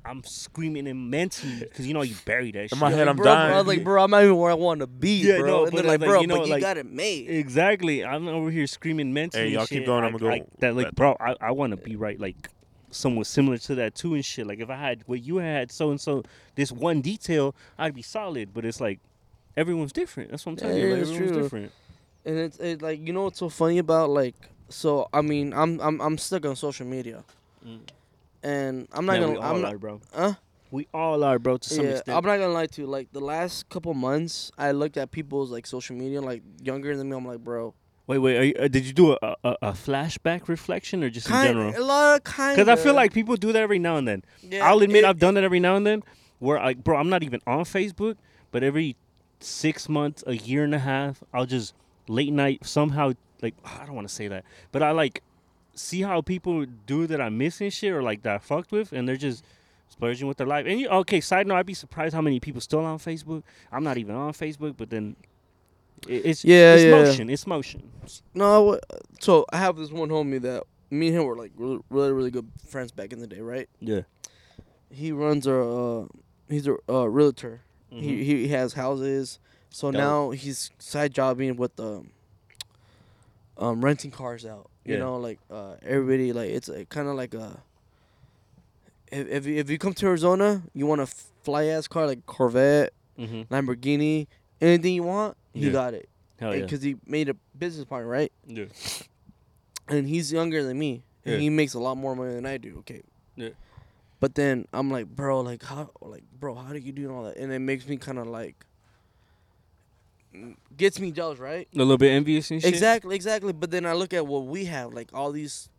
[0.07, 2.73] I'm screaming and mentally because you know you bury that shit.
[2.73, 3.55] In my head, I'm bro, bro, I dying.
[3.57, 5.47] was like, bro, I'm not even where I want to be, Yeah, bro.
[5.47, 7.27] no, and but they're like, like, bro, you know, but you like- got it made.
[7.27, 8.05] Exactly.
[8.05, 9.45] I'm over here screaming mentally.
[9.45, 9.85] Hey, y'all and keep shit.
[9.87, 10.75] going, I- I'ma go like that.
[10.75, 10.93] Like, back.
[10.93, 12.19] bro, I, I want to be right.
[12.19, 12.35] Like,
[12.95, 14.47] somewhat similar to that too and shit.
[14.47, 16.23] Like, if I had what you had, so and so,
[16.55, 18.53] this one detail, I'd be solid.
[18.53, 18.99] But it's like
[19.57, 20.31] everyone's different.
[20.31, 20.91] That's what I'm telling Yeah, you.
[20.93, 21.43] Like, it's everyone's true.
[21.43, 21.71] different.
[22.25, 24.35] And it's it, like you know what's so funny about like
[24.69, 27.23] so I mean I'm I'm I'm stuck on social media,
[27.65, 27.81] Mm.
[28.43, 30.01] and I'm not Yeah, gonna I'm not are, bro.
[30.13, 30.33] huh
[30.71, 31.57] We all are, bro.
[31.57, 32.17] To some yeah extent.
[32.17, 35.51] I'm not gonna lie to you like the last couple months I looked at people's
[35.51, 37.73] like social media like younger than me I'm like bro
[38.07, 38.37] Wait, wait.
[38.37, 41.73] Are you, uh, did you do a, a a flashback reflection or just in general?
[41.75, 44.23] a lot kind Because I feel like people do that every now and then.
[44.41, 46.03] yeah, I'll admit it- I've done that every now and then.
[46.39, 48.17] Where like, bro, I'm not even on Facebook,
[48.51, 48.95] but every
[49.39, 51.73] six months, a year and a half, I'll just
[52.07, 55.23] late night somehow like I don't want to say that, but I like
[55.73, 59.07] see how people do that I'm missing shit or like that I fucked with, and
[59.07, 59.43] they're just
[59.89, 60.65] splurging with their life.
[60.67, 61.21] And you okay?
[61.21, 63.43] Side note, I'd be surprised how many people still on Facebook.
[63.71, 65.29] I'm not even on Facebook, but then it,
[66.07, 66.91] it's Yeah, it's yeah.
[66.91, 67.29] motion.
[67.29, 67.91] It's motion.
[68.33, 68.79] no
[69.19, 72.31] so I have this one homie that me and him were like really, really, really
[72.31, 73.67] good friends back in the day, right?
[73.79, 74.01] Yeah.
[74.91, 76.05] He runs a, uh,
[76.47, 77.61] he's a uh, realtor.
[77.91, 78.01] Mhm.
[78.01, 79.39] He he has houses.
[79.69, 79.99] So Dope.
[79.99, 82.11] now he's side jobbing with um,
[83.57, 84.69] um renting cars out.
[84.85, 84.99] You Yeah.
[84.99, 87.61] know, like uh, everybody like it's kind of like a.
[89.11, 92.25] If if you, if you come to Arizona, you want a fly ass car like
[92.25, 93.47] Corvette, Mhm.
[93.47, 94.27] Lamborghini,
[94.61, 95.71] anything you want, he Yeah.
[95.71, 96.09] got it.
[96.39, 96.63] Hell yeah.
[96.63, 98.31] Because he made a business partner, right?
[98.47, 98.65] Yeah.
[99.87, 101.39] and he's younger than me, and Yeah.
[101.41, 102.77] he makes a lot more money than I do.
[102.79, 103.03] Okay.
[103.35, 103.49] Yeah.
[104.19, 107.37] But then I'm like, bro, like how, like bro, how do you do all that?
[107.37, 108.65] And it makes me kind of like,
[110.75, 111.67] gets me jealous, right?
[111.73, 112.69] A little bit envious and shit.
[112.69, 113.53] Exactly, exactly.
[113.53, 115.69] But then I look at what we have, like all these.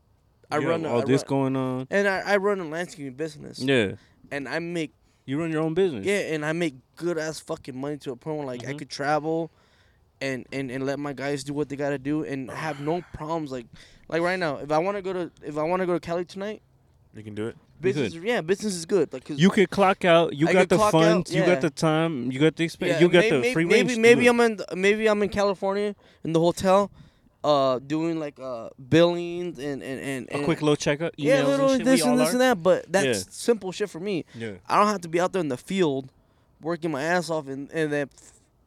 [0.51, 1.87] I You run a- all I this run- going on.
[1.91, 3.59] and I, I run a landscaping business.
[3.59, 3.93] Yeah.
[4.31, 4.93] And I make
[5.27, 6.07] You run your own business.
[6.07, 8.79] yeah, and I make good ass fucking money to a point where like I Mhm.
[8.79, 9.51] could travel,
[10.21, 13.51] and, and and let my guys do what they gotta do and have no problems.
[13.53, 13.67] Like
[14.09, 16.01] like right now, if I want to go to if I want to go to
[16.01, 16.63] Cali tonight,
[17.15, 17.57] You can do it.
[17.81, 19.13] business yeah business is good.
[19.13, 20.33] Like 'cause You could clock out.
[20.35, 21.31] You I got the funds.
[21.33, 22.31] out, You got the time.
[22.31, 22.93] You got the expense.
[22.93, 23.95] yeah, you got may- the may- free maybe range.
[23.97, 24.27] to maybe.
[24.29, 25.95] I'm in maybe I'm in California
[26.25, 26.91] in the hotel,
[27.47, 31.15] uh, doing like uh billings and and and, a quick little checkup.
[31.17, 32.33] Yeah, little and this and this are.
[32.33, 32.63] and that.
[32.63, 33.25] But that's Yeah.
[33.31, 34.25] simple shit for me.
[34.35, 34.55] Yeah.
[34.69, 36.11] I don't have to be out there in the field
[36.61, 38.11] working my ass off and, and then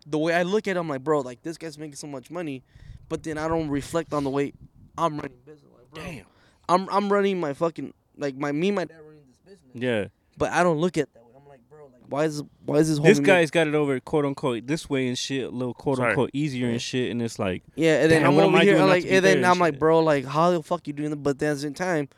[0.06, 2.32] the way I look at it, I'm like, bro, like this guy's making so much
[2.32, 2.64] money,
[3.10, 4.54] but then I don't reflect on the way
[4.98, 5.70] I'm running business.
[5.76, 6.26] Like, bro, Damn.
[6.70, 9.72] I'm I'm running my fucking like my me and my dad running this business.
[9.74, 10.08] Yeah.
[10.38, 11.32] But I don't look at that way.
[11.36, 14.26] I'm like, bro, like why is why is this This guy's got it over quote
[14.26, 16.10] unquote this way and shit, a little quote Sorry.
[16.10, 18.58] unquote easier and shit, and it's like yeah, and then Damn, I'm what am over
[18.58, 19.80] I here doing not like, to be and then and I'm like, shit?
[19.80, 21.18] bro, like how the fuck you doing that?
[21.24, 22.10] But then at the same time,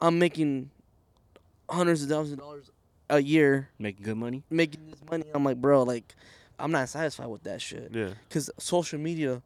[0.00, 0.70] I'm making
[1.68, 2.70] hundreds of thousands of dollars
[3.08, 4.42] a year making good money.
[4.50, 5.24] making this money.
[5.34, 6.14] I'm like, bro, like
[6.58, 7.90] I'm not satisfied with that shit.
[7.92, 8.10] Yeah.
[8.28, 9.42] because social media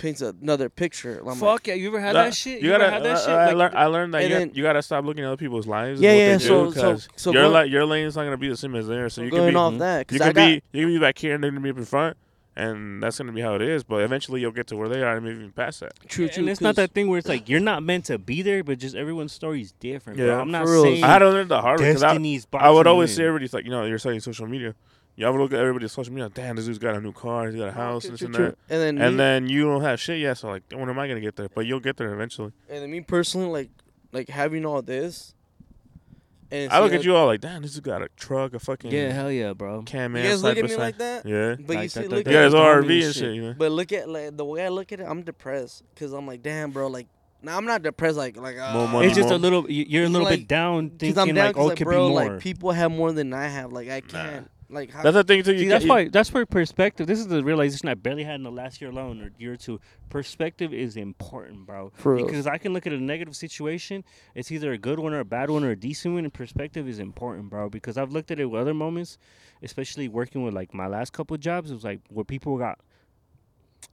[0.00, 1.20] paints another picture.
[1.24, 2.60] I'm Fuck like, yeah, you ever had That- that shit?
[2.62, 2.92] You ever gotta.
[2.92, 3.28] had that uh, shit?
[3.28, 5.66] I, Like, learned, I learned that you, then- you gotta stop looking at other people's
[5.66, 6.00] lives.
[6.00, 8.16] Yeah, and what yeah, They so- do, so- 'cause so your going- li- your lane's
[8.16, 9.14] not gonna be the same as theirs.
[9.14, 11.18] So you going can be off that you can got be you can be back
[11.18, 12.16] here and they're gonna be up in front,
[12.56, 13.84] and that's gonna be how it is.
[13.84, 15.92] But eventually you'll get to where they are and maybe even past that.
[16.08, 16.42] true, true.
[16.42, 18.78] and it's not that thing where it's like you're not meant to be there, but
[18.78, 20.18] just everyone's story is different.
[20.18, 20.26] bro.
[20.26, 20.82] Yeah, I'm not for real.
[20.84, 23.24] saying I had to learn the hard way because I, destiny's I would always say
[23.24, 24.74] everybody's like you know you're studying social media.
[25.20, 26.30] You ever look at everybody's social media.
[26.32, 27.46] Damn, this dude's got a new car.
[27.48, 28.56] He's got a house and this and that.
[28.70, 30.38] And then And me, then you don't have shit yet.
[30.38, 31.48] So like, when am I gonna get there?
[31.54, 32.52] But you'll get there eventually.
[32.70, 33.70] and then me personally, like
[34.12, 35.34] like having all this.
[36.50, 38.90] And I look at you all like, damn, this dude's got a truck, a fucking
[38.90, 39.82] Yeah, hell yeah, bro.
[39.82, 40.30] Cam You man.
[40.30, 40.78] guys look side at me side.
[40.78, 41.54] like that, Yeah.
[41.60, 43.14] but you see, that- look that- You got at his Tommy RV and and shit.
[43.14, 43.34] shit.
[43.34, 43.54] You know?
[43.58, 46.42] but look at like the way I look at it, I'm depressed because I'm like,
[46.42, 47.06] damn, bro, like.
[47.42, 48.56] Now I'm not depressed, like like.
[48.56, 49.70] More Uh, money, It's just more- a little.
[49.70, 51.68] you- You're a little like- bit down, Because thinking I'm down, like, 'cause, oh, it
[51.68, 52.32] like, could bro, be more.
[52.32, 53.70] like people have more than I have.
[53.72, 54.50] Like I can't.
[54.70, 55.52] Like how, That's the thing too.
[55.52, 56.08] You See, that's why.
[56.08, 57.06] That's where perspective.
[57.08, 59.56] This is the realization I barely had in the last year alone or year or
[59.56, 59.80] two.
[60.08, 61.90] Perspective is important, bro.
[61.96, 62.26] For real.
[62.26, 64.04] Because I can look at a negative situation.
[64.34, 66.24] It's either a good one or a bad one or a decent one.
[66.24, 67.68] And perspective is important, bro.
[67.68, 69.18] Because I've looked at it with other moments,
[69.62, 71.70] especially working with like my last couple of jobs.
[71.70, 72.78] It was like where people got.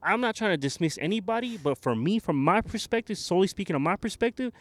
[0.03, 3.81] I'm not trying to dismiss anybody, but for me, from my perspective, solely speaking on
[3.81, 4.53] my perspective,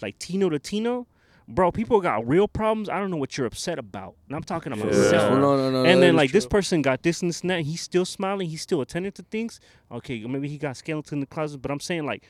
[0.00, 1.06] like Tino to Tino,
[1.48, 2.88] bro, people got real problems.
[2.88, 4.98] I don't know what you're upset about, and I'm talking about Yeah.
[4.98, 5.30] myself.
[5.40, 5.84] no, no, no.
[5.84, 7.62] And then is like this person got this and this and that.
[7.62, 8.48] He's still smiling.
[8.48, 9.60] He's still attending to things.
[9.90, 12.22] Okay, maybe he got skeleton in the closet, but I'm saying like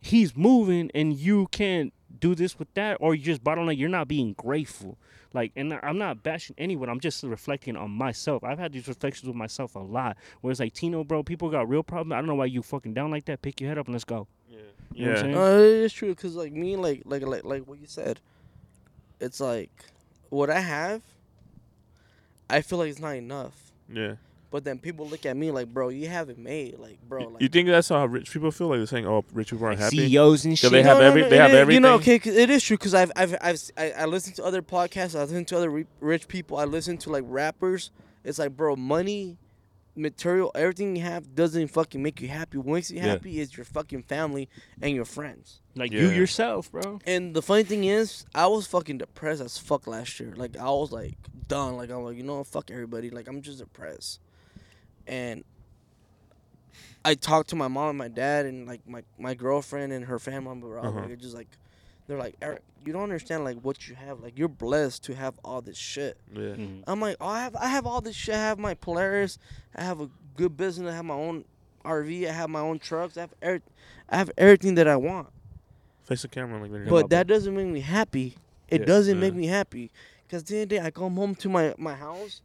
[0.00, 3.88] he's moving and you can't do this with that, or you just bottom line you're
[3.88, 4.96] not being grateful.
[5.34, 6.88] Like, and I'm not bashing anyone.
[6.88, 8.42] I'm just reflecting on myself.
[8.42, 10.16] I've had these reflections with myself a lot.
[10.40, 12.12] Where it's like Tino, bro, people got real problems.
[12.14, 13.42] I don't know why you fucking down like that.
[13.42, 14.28] Pick your head up and let's go.
[14.48, 14.58] Yeah,
[14.94, 15.20] You know what I'm Yeah.
[15.20, 15.34] saying?
[15.34, 18.20] No, it is true because like me, like like like like what you said,
[19.20, 19.70] it's like
[20.30, 21.02] what I have.
[22.48, 24.14] I feel like it's not enough, Yeah.
[24.52, 27.42] but then people look at me like, bro, you haven't made like, bro, You- like.
[27.42, 28.68] you think that's how rich people feel?
[28.68, 30.72] Like they're saying, "Oh, rich people aren't happy." CEOs and So shit.
[30.72, 32.94] they have every- they have is- You know, okay, okay, 'cause it is true because
[32.94, 35.16] I've I've I've s- I, I listen to other podcasts.
[35.18, 36.56] I listen to other re- rich people.
[36.58, 37.90] I listen to like rappers.
[38.22, 39.38] It's like, bro, money,
[39.96, 42.58] material, everything you have doesn't fucking make you happy.
[42.58, 43.06] What makes you Yeah.
[43.06, 44.48] happy is your fucking family
[44.80, 45.60] and your friends.
[45.74, 47.00] like you yourself, bro.
[47.06, 50.34] And the funny thing is, I was fucking depressed as fuck last year.
[50.36, 51.16] Like I was like
[51.48, 51.76] done.
[51.76, 53.10] Like I'm like, you know, fuck everybody.
[53.10, 54.20] Like I'm just depressed.
[55.06, 55.44] And
[57.04, 60.18] I talked to my mom and my dad and like my, my girlfriend and her
[60.18, 60.78] family member.
[60.78, 60.90] Uh-huh.
[61.02, 61.48] Like, it's just like
[62.06, 64.20] they're like, Erick, you don't understand like what you have.
[64.20, 66.16] Like you're blessed to have all this shit.
[66.32, 66.40] Yeah.
[66.54, 66.84] Mhm.
[66.86, 68.34] I'm like, oh, I have I have all this shit.
[68.34, 69.38] I have my Polaris.
[69.74, 70.92] I have a good business.
[70.92, 71.44] I have my own
[71.84, 72.28] RV.
[72.28, 73.16] I have my own trucks.
[73.16, 73.62] I have every,
[74.08, 75.28] I have everything that I want.
[76.04, 76.88] Face the camera like that.
[76.88, 78.36] But that doesn't make me happy.
[78.68, 78.86] It Yeah.
[78.86, 79.20] doesn't Yeah.
[79.20, 79.90] make me happy.
[80.26, 82.42] Because the other day I come home to my, my house,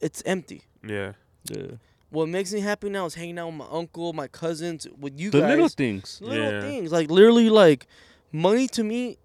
[0.00, 0.62] it's empty.
[0.86, 1.12] Yeah.
[1.50, 1.62] Yeah.
[2.10, 5.30] what makes me happy now is hanging out with my uncle, my cousins, with you
[5.30, 5.48] the guys.
[5.48, 6.20] The little things.
[6.22, 6.60] little Yeah.
[6.62, 7.86] things like literally like
[8.32, 9.18] money to me.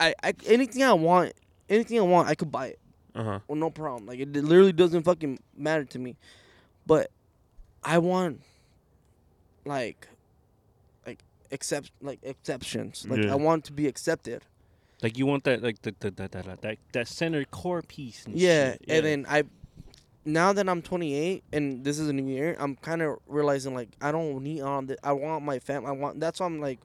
[0.00, 1.32] I, I anything I want,
[1.68, 2.78] anything I want, I could buy it.
[3.14, 3.38] Uh huh.
[3.46, 4.06] Well, no problem.
[4.06, 6.16] Like it literally doesn't fucking matter to me.
[6.86, 7.10] But
[7.82, 8.40] I want
[9.64, 10.08] like
[11.06, 11.20] like
[11.52, 13.06] accept like exceptions.
[13.08, 13.32] Like Yeah.
[13.32, 14.42] I want to be accepted.
[15.02, 18.24] Like you want that like the, the, the, the, that that center core piece.
[18.26, 18.84] And Yeah, shit.
[18.88, 19.44] and then I
[20.24, 23.90] now that I'm 28 and this is a new year, I'm kind of realizing like
[24.00, 25.86] I don't need on the I want my fam.
[25.86, 26.80] I want that's why I'm like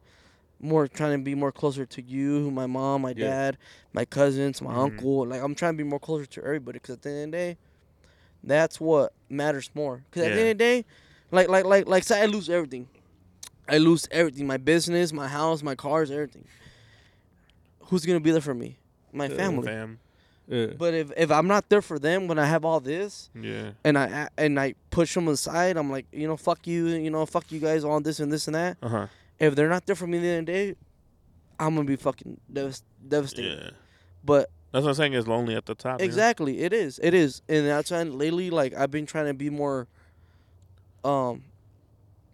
[0.62, 3.28] more trying to be more closer to you, my mom, my Yeah.
[3.30, 3.58] dad,
[3.94, 4.78] my cousins, my Mhm.
[4.78, 5.26] uncle.
[5.26, 7.38] Like I'm trying to be more closer to everybody because at the end of the
[7.38, 7.58] day,
[8.44, 10.04] that's what matters more.
[10.10, 10.86] Because at the end of the day,
[11.32, 12.88] like like like like say I lose everything,
[13.68, 16.46] I lose everything, my business, my house, my cars, everything.
[17.86, 18.78] Who's gonna be there for me?
[19.12, 19.66] My Uh, family.
[19.68, 20.00] Fam.
[20.48, 20.68] Yeah.
[20.78, 23.72] But if, if I'm not there for them when I have all this, Yeah.
[23.84, 27.26] and I and I push them aside, I'm like, you know, fuck you, you know,
[27.26, 28.78] fuck you guys on this and this and that.
[28.82, 29.08] Uh huh.
[29.40, 30.76] If they're not there for me at the end of the day,
[31.60, 33.60] I'm gonna be fucking devast- devastated.
[33.64, 33.70] Yeah.
[34.24, 35.14] But That's what I'm saying.
[35.14, 36.00] It's lonely at the top.
[36.00, 36.10] you know?
[36.10, 39.50] exactly, it is, it is, and that's why lately, like, I've been trying to be
[39.50, 39.88] more,
[41.04, 41.44] um,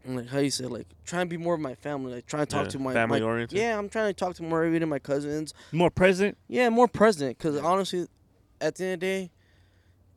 [0.05, 2.51] like how you say, like, trying to be more of my family, like, trying to
[2.51, 3.57] talk Yeah, to my family my- oriented.
[3.57, 5.53] Yeah, I'm trying to talk to more of even my cousins.
[5.71, 6.37] More present.
[6.47, 7.37] Yeah, more present.
[7.39, 8.07] Cause honestly,
[8.61, 9.31] at the end of the day,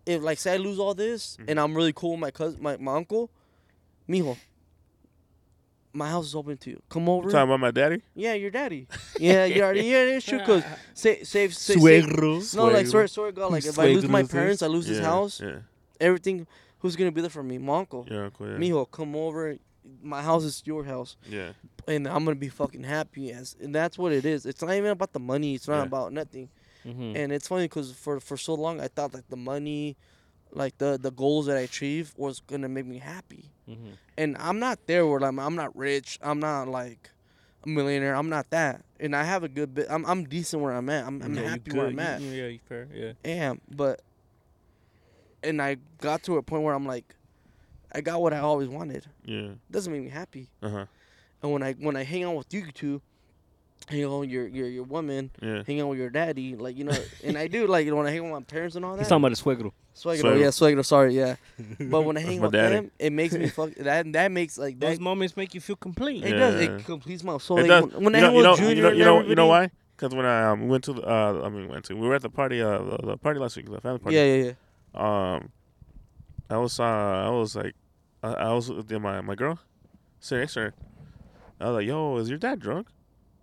[0.06, 1.44] if like say I lose all this Mhm.
[1.50, 3.30] and I'm really cool with my cousin, my, my uncle,
[4.08, 4.36] mijo,
[5.92, 6.82] my house is open to you.
[6.88, 7.26] Come over.
[7.28, 8.02] You talking about my daddy?
[8.14, 8.86] Yeah, your daddy.
[9.18, 9.82] Yeah, you already.
[9.82, 10.40] Yeah, it's true.
[10.44, 10.62] Cause
[10.94, 11.74] say say say.
[11.74, 12.54] say Suegros.
[12.56, 12.90] no, like Suegro.
[12.90, 14.96] swear, swear God, like if I lose my parents, I lose yeah.
[14.96, 15.58] this house, Yeah.
[16.00, 16.46] everything.
[16.80, 17.58] Who's gonna be there for me?
[17.58, 18.06] My uncle.
[18.10, 18.28] Yeah.
[18.32, 18.56] Cool, yeah.
[18.58, 19.56] Mijo, come over.
[20.02, 21.52] My house is your house, Yeah.
[21.88, 24.44] and I'm gonna be fucking happy as, and that's what it is.
[24.46, 25.54] It's not even about the money.
[25.54, 25.82] It's not Yeah.
[25.84, 26.50] about nothing.
[26.86, 27.16] Mhm.
[27.16, 29.96] And it's funny because for for so long I thought like the money,
[30.52, 33.50] like the the goals that I achieved was gonna make me happy.
[33.68, 33.92] Mhm.
[34.16, 36.18] And I'm not there where I'm I'm not rich.
[36.22, 37.10] I'm not like
[37.64, 38.14] a millionaire.
[38.14, 38.84] I'm not that.
[39.00, 39.86] And I have a good bit.
[39.90, 41.06] I'm I'm decent where I'm at.
[41.06, 41.86] I'm, I'm Yeah, you happy where.
[41.86, 42.20] I'm You- at.
[42.20, 42.88] Yeah, you fair.
[42.92, 43.12] Yeah.
[43.24, 44.00] Am but.
[45.42, 47.14] And I got to a point where I'm like,
[47.92, 49.06] I got what I always wanted.
[49.24, 49.50] Yeah.
[49.70, 50.48] doesn't make me happy.
[50.62, 50.86] Uh huh.
[51.42, 53.00] And when I when I hang out with you two,
[53.88, 55.62] hang out with your your your woman, Yeah.
[55.66, 58.06] hang out with your daddy, like you know, and I do like you know, when
[58.06, 58.98] I hang out with my parents and all that.
[59.00, 59.72] He's talking about the suegro.
[59.94, 60.40] Suegro, Suegro.
[60.40, 60.84] yeah, Suegro.
[60.84, 61.36] Sorry, yeah.
[61.80, 62.74] But when I hang my with daddy.
[62.76, 63.70] them, it makes me fuck.
[63.78, 64.86] That that makes like that.
[64.88, 66.24] Those moments make you feel complete.
[66.24, 66.60] It does.
[66.60, 67.58] It completes my soul.
[67.58, 67.94] It Like, does.
[67.94, 69.34] When, when I you know, hang you know, with Junior, you know, you know, you
[69.34, 69.70] know why?
[69.96, 72.22] Because when I um, went to the, uh, I mean, went to, we were at
[72.22, 74.14] the party, uh, the, the party last week, the family party.
[74.16, 75.34] Yeah, yeah, yeah.
[75.34, 75.50] Um,
[76.48, 77.74] I was, uh, I was like,
[78.22, 79.58] I, I was with my my girl,
[80.20, 80.74] sitting next to her.
[81.60, 82.86] I was like, "Yo, is your dad drunk?"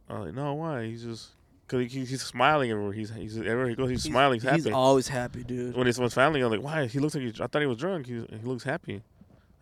[0.10, 0.86] I was like, "No, why?
[0.86, 1.30] He's just,
[1.68, 2.94] cause he, he's smiling everywhere.
[2.94, 5.76] He's he's everywhere he goes, he's, smiling, he's, He's always happy, dude.
[5.76, 6.86] when it's with family, I'm like, "Why?
[6.88, 8.06] He looks like he, I thought he was drunk.
[8.07, 9.02] He he looks happy."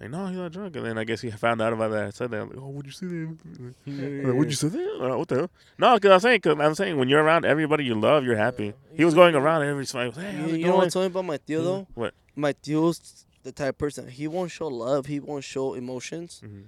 [0.01, 0.75] Like, no, he's not drunk.
[0.75, 2.03] And then I guess he found out about that.
[2.05, 2.41] I said that.
[2.41, 3.37] I'm like, oh, would you see that?
[3.87, 4.99] I'm like, would you see that?
[5.13, 5.51] Uh, what the hell?
[5.77, 8.73] No, because I'm saying, cause I'm saying, when you're around everybody you love, you're happy.
[8.95, 10.11] He was going around every smile.
[10.11, 10.77] Hey, You, know going?
[10.79, 11.87] what's funny about my tío though?
[11.93, 12.13] What?
[12.35, 15.05] My tío's the type of person he won't show love.
[15.05, 16.41] He won't show emotions.
[16.43, 16.63] Mhm.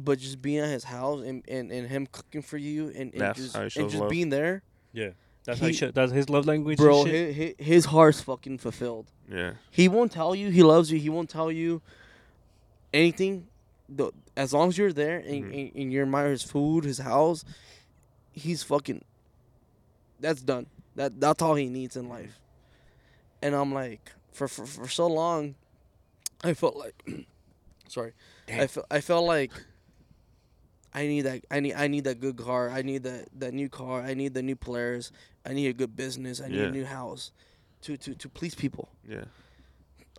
[0.00, 3.20] But just being at his house and, and, and him cooking for you and, and
[3.20, 4.08] That's just how he and just love.
[4.10, 4.62] being there,
[4.92, 5.10] Yeah.
[5.44, 6.78] That's how he He- should, that's his love language.
[6.78, 7.00] bro.
[7.02, 7.34] and shit.
[7.34, 9.10] His, his heart's fucking fulfilled.
[9.28, 9.54] Yeah.
[9.70, 10.98] He won't tell you he loves you.
[11.00, 11.82] He won't tell you
[12.92, 13.48] anything.
[13.88, 15.60] The, as long as you're there and, Mhm.
[15.68, 17.44] and, and you admire his food, his house,
[18.32, 19.02] he's fucking.
[20.20, 20.66] That's done.
[20.96, 22.38] That that's all he needs in life.
[23.40, 25.54] And I'm like, for for, for so long,
[26.44, 27.02] I felt like,
[27.88, 28.12] sorry,
[28.48, 28.68] I Damn.
[28.68, 29.52] felt I felt like.
[30.98, 31.44] I need that.
[31.50, 31.74] I need.
[31.74, 32.70] I need that good car.
[32.70, 34.02] I need that that new car.
[34.02, 35.12] I need the new players.
[35.46, 36.40] I need a good business.
[36.40, 36.64] I need Yeah.
[36.66, 37.32] a new house,
[37.82, 39.24] to to to please people Yeah.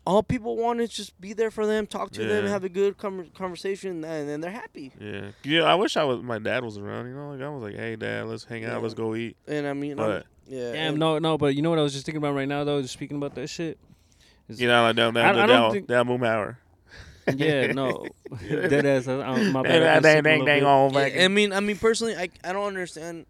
[0.06, 2.97] all people want is just be there for them, talk to them, have a good
[2.97, 4.91] com- conversation, and then they're happy.
[4.99, 5.31] Yeah.
[5.43, 5.64] Yeah.
[5.64, 7.31] I wish I was, my dad was around, you know?
[7.31, 8.72] Like, I was like, hey, dad, let's hang out.
[8.72, 8.77] Yeah.
[8.77, 9.38] Let's go eat.
[9.47, 11.84] And I mean, I'm- But, yeah, Damn, and- no, no, but you know what I
[11.84, 13.77] was just thinking about right now though, just speaking about that shit.
[14.47, 16.57] Is- you know, like, down, I- down, I don't down, think- down Moon Hour.
[17.38, 18.06] Yeah, no,
[18.47, 19.07] dead ass.
[19.07, 19.80] I, I, my bad.
[19.80, 21.18] Dang, I dang, dang, a dang, little all Yeah, back.
[21.18, 23.26] I mean, I mean, personally, I I don't understand,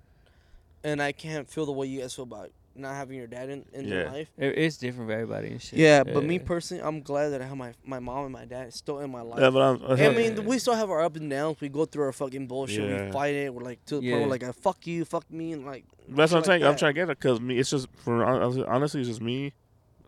[0.83, 3.65] and I can't feel the way you guys feel about not having your dad in,
[3.73, 4.29] in your life.
[4.37, 5.77] It- It's different for everybody and shit.
[5.79, 8.73] Yeah, but me personally, I'm glad that I have my my mom and my dad
[8.73, 9.39] still in my life.
[9.41, 11.59] Yeah, but I'm, I mean, we still have our ups and downs.
[11.59, 12.89] We go through our fucking bullshit.
[12.89, 13.05] Yeah.
[13.07, 13.53] We fight it.
[13.53, 14.17] We're like to the point Yeah.
[14.19, 15.83] where like I fuck you, fuck me, and like.
[16.07, 16.61] That's what I'm shit saying.
[16.61, 17.57] like I'm trying to get it because me.
[17.59, 19.51] It's just for hon- honestly, it's just me,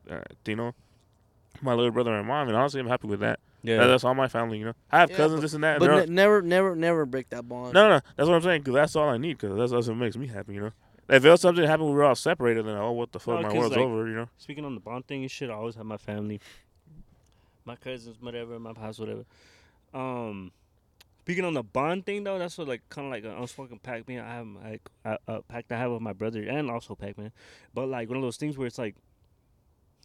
[0.09, 0.73] uh, Dino,
[1.61, 3.39] my little brother and mom, and honestly, I'm happy with that.
[3.63, 3.77] Yeah.
[3.77, 4.73] That- That's all my family, you know.
[4.91, 5.71] I have Yeah, cousins, but- this and that.
[5.75, 7.73] and But they're all- ne- never, never, never break that bond.
[7.73, 8.01] no, no, no.
[8.17, 8.61] That's what I'm saying.
[8.61, 9.37] Because that's all I need.
[9.37, 10.71] Because that's, that's what makes me happy, you know.
[11.09, 13.49] If else something happened, we were all separated, then oh, what the fuck, No, my
[13.49, 14.29] 'cause, world's like- over, you know.
[14.37, 16.39] Speaking on the bond thing and shit, I always have my family.
[17.65, 19.23] my cousins, whatever, my house, whatever.
[19.93, 20.51] Um,
[21.21, 24.07] speaking on the bond thing though, that's what like kind of like an unspoken pact.
[24.07, 27.17] Me, I have like a, a pact I have with my brother and also Pac
[27.19, 27.31] Man,
[27.73, 28.95] but like one of those things where it's like.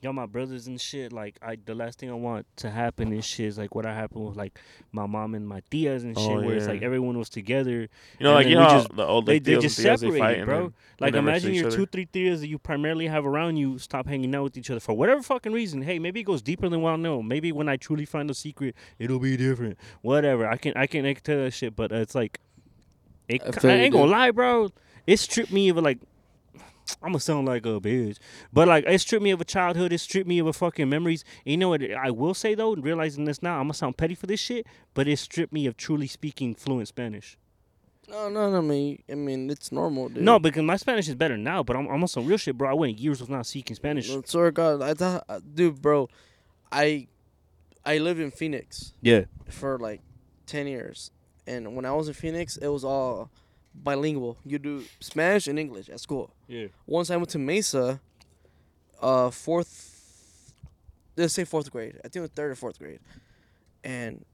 [0.07, 1.12] Y'all, my brothers and shit.
[1.12, 3.93] Like, I the last thing I want to happen and shit is like what I
[3.93, 4.57] happened with like
[4.93, 7.81] my mom and my tias and oh, shit, Oh, where it's like everyone was together.
[7.81, 7.89] You
[8.20, 10.73] know, like you know, just- the old They they just separated, bro.
[11.01, 14.45] Like imagine your two, three tias that you primarily have around you stop hanging out
[14.45, 15.83] with each other for whatever fucking reason.
[15.83, 17.20] Hey, maybe it goes deeper than what I know.
[17.20, 19.77] Maybe when I truly find the secret, it'll be different.
[20.03, 20.47] Whatever.
[20.47, 22.39] I can I can I can tell that shit, but it's like,
[23.28, 24.70] it, I I, ain't gonna lie, bro.
[25.05, 25.99] It stripped me of like.
[27.02, 28.18] I'm gonna sound like a bitch,
[28.52, 29.92] but like it stripped me of a childhood.
[29.92, 31.24] It stripped me of a fucking memories.
[31.44, 31.82] And you know what?
[31.82, 35.08] I will say though, realizing this now, I'm gonna sound petty for this shit, but
[35.08, 37.36] it stripped me of truly speaking fluent Spanish.
[38.08, 38.58] No, no, no.
[38.58, 40.22] I mean, I mean, it's normal, dude.
[40.22, 42.70] No, because my Spanish is better now, but I'm, I'm on some real shit, bro.
[42.70, 44.08] I went years without speaking Spanish.
[44.08, 46.08] No, swear to God, I thought, uh, dude, bro,
[46.70, 47.08] I,
[47.84, 49.24] I lived in Phoenix Yeah.
[49.48, 50.02] for like
[50.46, 51.10] ten years,
[51.48, 53.28] and when I was in Phoenix, it was all
[53.82, 54.39] bilingual.
[54.44, 56.31] You do Spanish and English at school.
[56.48, 56.66] Yeah.
[56.86, 58.01] Once I went to Mesa,
[59.01, 60.53] uh, fourth,
[61.16, 61.97] let's say fourth grade.
[61.98, 63.01] I think it was third or fourth grade,
[63.85, 64.24] and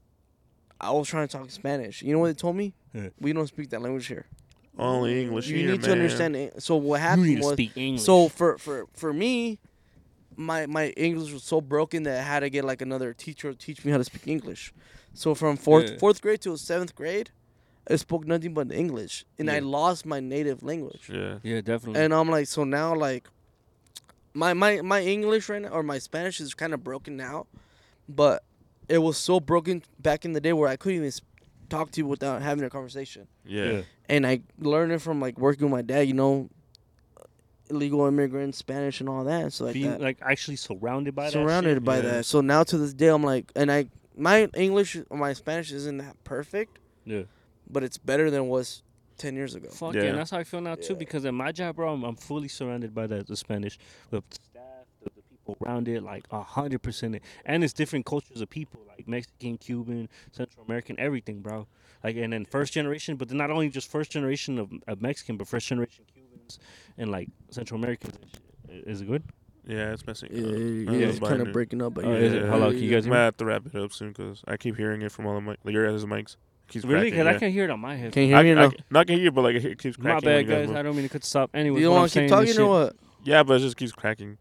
[0.79, 2.01] I was trying to talk Spanish.
[2.01, 2.73] You know what they told me?
[2.93, 3.09] Yeah.
[3.19, 4.25] We don't speak that language here.
[4.77, 5.47] only English.
[5.47, 6.35] you here, need to understand.
[6.35, 6.61] it.
[6.63, 8.03] So what happened You happened need to was, speak English.
[8.05, 9.59] so for for for me,
[10.35, 13.57] my my English was so broken that I had to get like another teacher to
[13.57, 14.73] teach me how to speak English.
[15.13, 15.97] So from fourth Yeah.
[15.99, 17.29] fourth grade to seventh grade,
[17.89, 21.09] I spoke nothing but English, and I lost my native language.
[21.11, 21.39] Yeah.
[21.43, 22.01] yeah, definitely.
[22.01, 23.27] And I'm like, so now like,
[24.33, 27.45] my my my English right now or my Spanish is kind of broken now,
[28.07, 28.43] but
[28.87, 31.11] it was so broken back in the day where I couldn't even
[31.69, 33.27] talk to you without having a conversation.
[33.45, 33.81] Yeah.
[34.09, 36.07] And I learned it from like working with my dad.
[36.07, 36.49] You know,
[37.69, 39.53] illegal immigrants, Spanish, and all that.
[39.53, 40.01] So like Being that.
[40.01, 41.33] like actually surrounded by that.
[41.33, 41.83] surrounded shit.
[41.83, 42.01] by Yeah.
[42.01, 42.25] that.
[42.25, 46.21] So now to this day, I'm like, and I my English my Spanish isn't that
[46.23, 47.23] perfect, Yeah.
[47.73, 48.83] But it's better than it was
[49.17, 49.69] ten years ago.
[49.69, 50.03] Fuck Yeah.
[50.03, 50.09] yeah.
[50.09, 50.95] and that's how I feel now too.
[50.95, 53.77] Because at my job, bro, I'm, I'm fully surrounded by the, the Spanish,
[54.11, 54.63] with the staff,
[55.03, 57.19] the, the people around it, like a hundred percent.
[57.45, 61.67] And it's different cultures of people, like Mexican, Cuban, Central American, everything, bro.
[62.03, 65.37] Like and then first generation, but then not only just first generation of, of Mexican,
[65.37, 66.59] but first generation Cubans
[66.97, 68.17] and like Central Americans.
[68.69, 69.23] Is it good?
[69.65, 70.29] Yeah, it's messing.
[70.33, 70.49] Yeah, up.
[70.51, 72.41] yeah, I yeah, it's kind of breaking up, but Oh, yeah, is it?
[72.41, 73.23] yeah, Hello, yeah, can you guys I hear might me?
[73.25, 75.59] have to wrap it up soon because I keep hearing it from all the mic.
[75.63, 76.35] Like your guys' mics.
[76.67, 77.11] It keeps Really?
[77.11, 77.11] cracking.
[77.11, 77.35] Because yeah.
[77.35, 78.11] I can hear it on my head.
[78.13, 78.71] Can you I, hear me I, now?
[78.89, 80.29] not can hear you, but like it keeps cracking.
[80.29, 80.75] when bad, guys guys.
[80.75, 81.49] I don't mean to cut this off.
[81.53, 82.95] Anyway, You don't want to keep talking or what?
[83.23, 84.37] Yeah, but it just keeps cracking.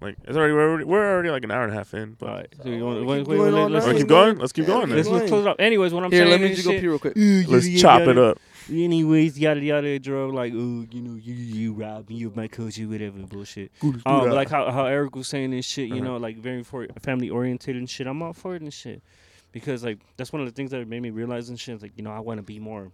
[0.00, 2.14] Like it's already we're already, we're already like an hour and a half in.
[2.18, 2.48] But All right.
[2.62, 4.36] So you want, Keep wait, wait, wait, let's, Wanna night, keep going?
[4.38, 4.90] Let's keep going.
[4.90, 5.56] let's, let's close it up.
[5.60, 7.12] Anyways, what I'm Here, saying let me just go shit- pee real quick.
[7.16, 8.10] Let's Yada, chop yada.
[8.10, 8.38] it up.
[8.70, 12.78] Anyways, yada yada, Dro, like, oh, you know, you you rob me, you my coach,
[12.78, 13.70] you whatever bullshit.
[14.06, 16.04] Um, like how, how Erick was saying and shit, you Uh-huh.
[16.04, 18.06] know, like very for family oriented and shit.
[18.06, 19.02] I'm all for it and shit,
[19.52, 21.80] because like that's one of the things that made me realize and shit.
[21.82, 22.90] Like, you know, I want to be more,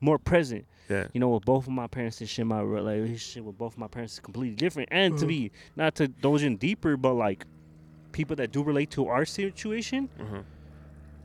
[0.00, 0.66] more present.
[0.88, 1.06] Yeah.
[1.12, 3.88] You know, with both of my parents and shit, my relationship with both of my
[3.88, 4.88] parents is completely different.
[4.92, 7.44] And to be not to indulge in deeper, but like
[8.12, 10.42] people that do relate to our situation, Uh-huh.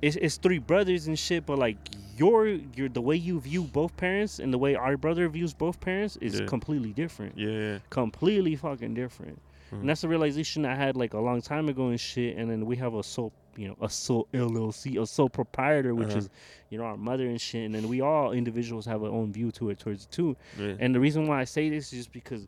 [0.01, 1.77] it's, it's three brothers and shit, but like
[2.17, 5.79] your your the way you view both parents and the way our brother views both
[5.79, 6.45] parents is Yeah.
[6.47, 7.37] completely different.
[7.37, 7.49] Yeah.
[7.49, 7.77] yeah.
[7.89, 9.39] Completely fucking different.
[9.71, 9.81] Mhm.
[9.81, 12.37] And that's a realization I had like a long time ago and shit.
[12.37, 16.09] And then we have a sole, you know, a sole LLC, a sole proprietor, which
[16.09, 16.17] Uh-huh.
[16.19, 16.29] is,
[16.69, 17.65] you know, our mother and shit.
[17.65, 20.37] And then we all individuals have our own view to it towards it too.
[20.59, 20.75] Yeah.
[20.79, 22.47] And the reason why I say this is just because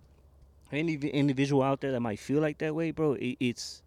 [0.72, 3.81] any individual out there that might feel like that way, bro, it, it's,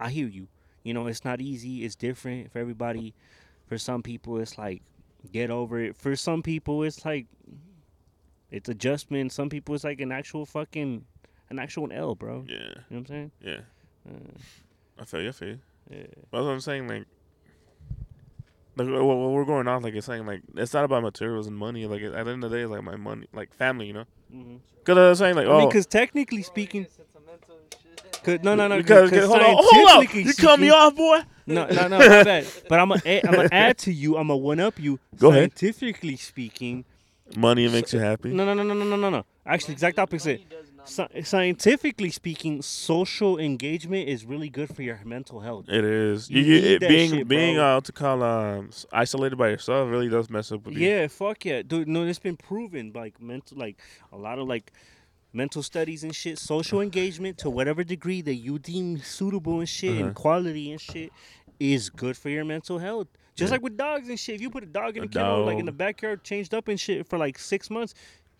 [0.00, 0.48] I hear you.
[0.82, 1.84] You know, it's not easy.
[1.84, 3.14] It's different for everybody.
[3.68, 4.82] For some people, it's like
[5.32, 5.96] get over it.
[5.96, 7.26] For some people, it's like
[8.50, 9.32] it's adjustment.
[9.32, 11.04] Some people, it's like an actual fucking
[11.50, 12.44] an actual L, bro.
[12.48, 12.54] yeah.
[12.56, 13.30] You know what I'm saying?
[13.40, 13.60] Yeah.
[14.08, 15.28] Uh, I feel you.
[15.28, 15.58] I feel you.
[15.90, 15.98] Yeah.
[15.98, 16.88] That's what I'm saying.
[16.88, 17.04] Like,
[18.76, 21.56] like what what we're going on, like it's saying, like it's not about materials and
[21.56, 21.86] money.
[21.86, 23.86] Like at the end of the day, it's like my money, like family.
[23.86, 24.04] You know.
[24.34, 24.56] Mm-hmm.
[24.78, 26.86] Because I was saying, like, I mean, oh, because technically speaking,
[28.22, 28.76] cause, no, no, no.
[28.76, 31.20] because, cause hold on, hold up, scientifically you cut me off, boy.
[31.46, 32.46] No, no, no, my bad.
[32.68, 34.16] But I'm gonna, I'm gonna add to you.
[34.16, 35.00] I'm gonna one up you.
[35.18, 35.56] Go ahead.
[35.56, 36.84] Scientifically speaking,
[37.36, 38.32] Money makes you happy.
[38.32, 39.24] no, no, no, no, no, no, no, no.
[39.46, 40.42] Actually, exact opposite.
[40.86, 45.66] Sci- scientifically speaking, social engagement is really good for your mental health.
[45.68, 46.28] It is.
[46.30, 47.76] You You, get need it, that being shit, being bro.
[47.76, 50.86] uh to call um isolated by yourself really does mess up with you.
[50.88, 51.88] Yeah, fuck yeah, dude.
[51.88, 52.92] No, it's been proven.
[52.94, 53.80] Like mental, like
[54.12, 54.72] a lot of like
[55.32, 56.38] mental studies and shit.
[56.38, 60.04] Social engagement to whatever degree that you deem suitable and shit Uh-huh.
[60.06, 61.12] and quality and shit
[61.58, 63.08] is good for your mental health.
[63.36, 63.54] Just Yeah.
[63.54, 64.36] like with dogs and shit.
[64.36, 66.68] If you put a dog in A a kennel, like in the backyard, changed up
[66.68, 67.94] and shit for like six months,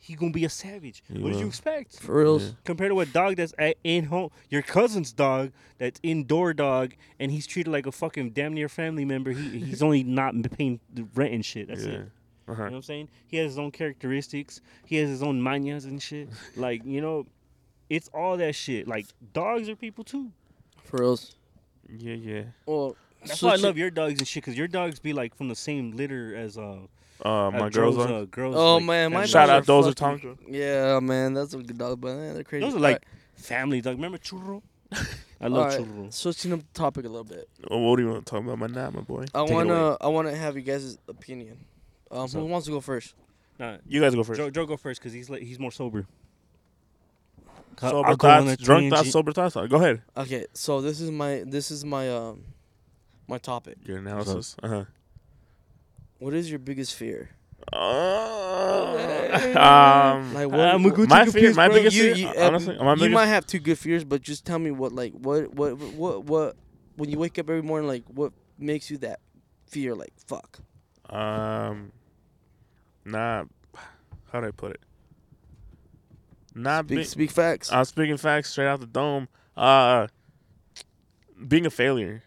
[0.04, 1.02] he gonna be a savage.
[1.10, 1.98] He what did you expect?
[1.98, 2.38] For real.
[2.38, 2.50] Yeah.
[2.64, 7.32] Compared to a dog that's at, in home, your cousin's dog that's indoor dog, and
[7.32, 9.30] he's treated like a fucking damn near family member.
[9.30, 11.68] He he's only not paying the rent and shit.
[11.68, 11.92] That's yeah.
[11.92, 12.10] it.
[12.46, 12.52] Uh-huh.
[12.52, 13.08] You know what I'm saying?
[13.28, 14.60] He has his own characteristics.
[14.84, 16.28] He has his own manias and shit.
[16.56, 17.26] like you know,
[17.88, 18.86] it's all that shit.
[18.86, 20.30] Like dogs are people too.
[20.82, 21.34] For reals.
[21.88, 22.42] Yeah, yeah.
[22.66, 22.94] Well,
[23.24, 25.56] That's why I love your dogs and shit, cause your dogs be like from the
[25.56, 26.80] same litter as uh,
[27.24, 28.14] Uh, my as girls Joe's, are.
[28.14, 28.54] uh, girls.
[28.56, 29.28] Oh like, man, my family.
[29.28, 30.38] Shout dogs out those are fucking- Tonka.
[30.48, 32.64] Yeah, man, that's a good dog, but eh, they're crazy.
[32.66, 33.02] Those are like
[33.34, 33.94] family dog.
[33.94, 34.62] Remember churro?
[35.40, 36.12] I love Alright, churro.
[36.12, 37.48] Switching up the topic a little bit.
[37.70, 38.58] Oh, what do you want to talk about?
[38.58, 39.24] My nah, my boy.
[39.34, 39.96] I Take wanna.
[40.00, 41.58] I wanna have you guys' opinion.
[42.10, 43.14] Um, What's who wants to go first?
[43.58, 44.38] Nah, You guys go first.
[44.38, 46.06] Joe, Joe go first, cause he's like, he's more sober.
[47.80, 49.54] Sober I'll go thoughts, drunk thoughts, sober thoughts.
[49.54, 50.02] Go ahead.
[50.16, 52.44] Okay, so this is my this is my um
[53.26, 53.78] my topic.
[53.84, 54.56] Your analysis.
[54.62, 54.84] Uh huh.
[56.18, 57.30] What is your biggest fear?
[57.72, 57.76] Uh,
[60.16, 60.60] um, Like what?
[60.60, 61.76] I'm my fear, piss, my bro.
[61.76, 64.22] biggest you, fear, you, uh, honestly, my you biggest, might have two good fears, but
[64.22, 66.56] just tell me what like what what what what
[66.96, 69.20] when you wake up every morning like what makes you that
[69.66, 70.60] fear like fuck.
[71.10, 71.90] um,
[73.04, 73.44] nah,
[74.32, 74.80] how do I put it?
[76.54, 77.72] Not Speak, being, speak facts.
[77.72, 79.28] I'm speaking facts straight out the dome.
[79.56, 80.06] Uh,
[81.48, 82.20] being a failure, you know.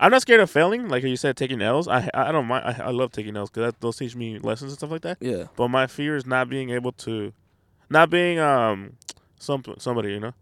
[0.00, 1.88] I'm not scared of failing, like you said, taking L's.
[1.88, 2.64] I I don't mind.
[2.64, 5.18] I, I love taking L's because those teach me lessons and stuff like that.
[5.20, 5.44] yeah.
[5.56, 7.32] But my fear is not being able to,
[7.90, 8.92] not being um,
[9.38, 10.34] some somebody, you know.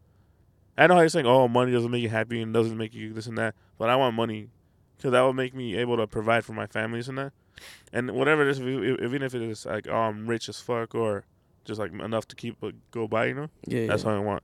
[0.79, 3.15] I know how you're saying, oh, money doesn't make you happy and doesn't make you
[3.15, 4.51] this and that, but I want money
[4.97, 7.33] because that will make me able to provide for my families and that,
[7.93, 11.25] and whatever it is, even if it is like, oh, I'm rich as fuck or
[11.65, 13.51] just like enough to keep uh, go by, you know.
[13.67, 13.87] Yeah.
[13.87, 14.11] That's yeah.
[14.11, 14.43] what I want.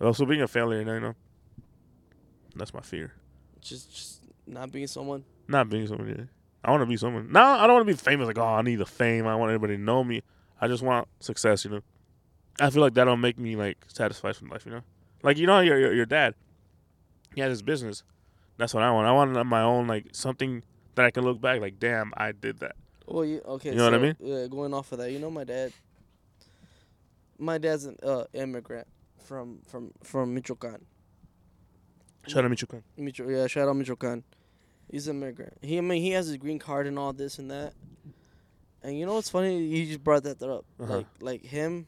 [0.00, 1.14] Also, being a failure, you know,
[2.56, 3.12] that's my fear.
[3.60, 5.24] just just not being someone.
[5.48, 6.08] Not being someone.
[6.08, 6.24] Yeah.
[6.64, 7.32] I want to be someone.
[7.32, 8.26] No, I don't want to be famous.
[8.26, 9.26] Like, oh, I need the fame.
[9.26, 10.22] I want everybody to know me.
[10.60, 11.64] I just want success.
[11.64, 11.80] You know.
[12.60, 14.64] I feel like that'll make me like satisfied from life.
[14.64, 14.82] You know.
[15.22, 16.34] Like you know, your your, your dad.
[17.34, 18.04] He has his business.
[18.58, 19.06] That's what I want.
[19.08, 20.62] I want my own like something
[20.94, 22.76] that I can look back like, damn, I did that.
[23.06, 23.70] Well, you, okay.
[23.70, 24.16] You know what I mean?
[24.20, 25.72] Yeah, going off of that, you know, my dad.
[27.38, 28.86] My dad's an uh, immigrant
[29.18, 30.84] from from from Michoacan.
[32.28, 32.82] Shout out Michoacan.
[32.98, 34.22] Micho- yeah, shout out Michoacan.
[34.90, 35.54] He's an immigrant.
[35.62, 37.72] He, I mean, he has his green card and all this and that.
[38.82, 39.62] And you know what's funny?
[39.62, 40.64] You just brought that up.
[40.80, 40.96] Uh-huh.
[40.96, 41.86] Like, like him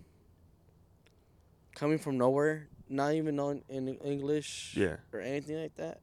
[1.74, 4.96] coming from nowhere, not even knowing in English Yeah.
[5.12, 6.00] or anything like that,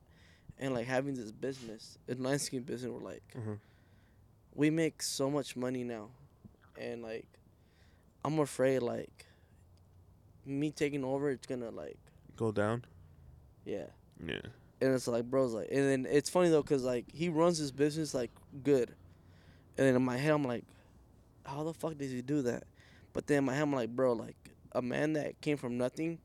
[0.59, 2.91] and like having this business, a landscape business.
[2.91, 3.59] We're like, Mhm.
[4.53, 6.09] we make so much money now,
[6.77, 7.27] and like,
[8.25, 9.25] I'm afraid like
[10.45, 11.97] me taking over, it's gonna like,
[12.35, 12.83] Go down.
[13.65, 13.87] yeah.
[14.25, 14.41] Yeah.
[14.81, 17.71] And it's like, bro's like, and then it's funny though, cause like he runs his
[17.71, 18.31] business like
[18.63, 18.89] good,
[19.77, 20.65] and then in my head I'm like,
[21.45, 22.63] how the fuck does he do that?
[23.13, 24.37] But then in my head I'm like, bro, like
[24.71, 26.17] a man that came from nothing,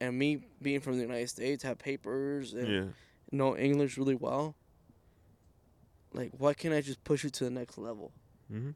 [0.00, 2.84] and me being from the United States, have papers and Yeah.
[3.32, 4.54] know English really well.
[6.12, 8.12] Like, why can't I just push you to the next level?
[8.52, 8.70] Mm-hmm.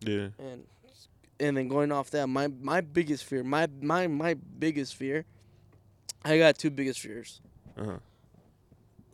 [0.00, 0.28] Yeah.
[0.38, 0.64] And
[1.40, 5.24] and then going off that, my my biggest fear, my my my biggest fear,
[6.24, 7.40] I got two biggest fears.
[7.76, 7.98] Uh huh.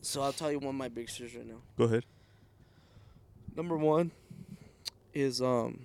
[0.02, 1.60] So I'll tell you one of my biggest fears right now.
[1.76, 2.04] Go ahead.
[3.56, 4.12] Number one
[5.12, 5.80] is um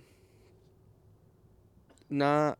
[2.09, 2.57] not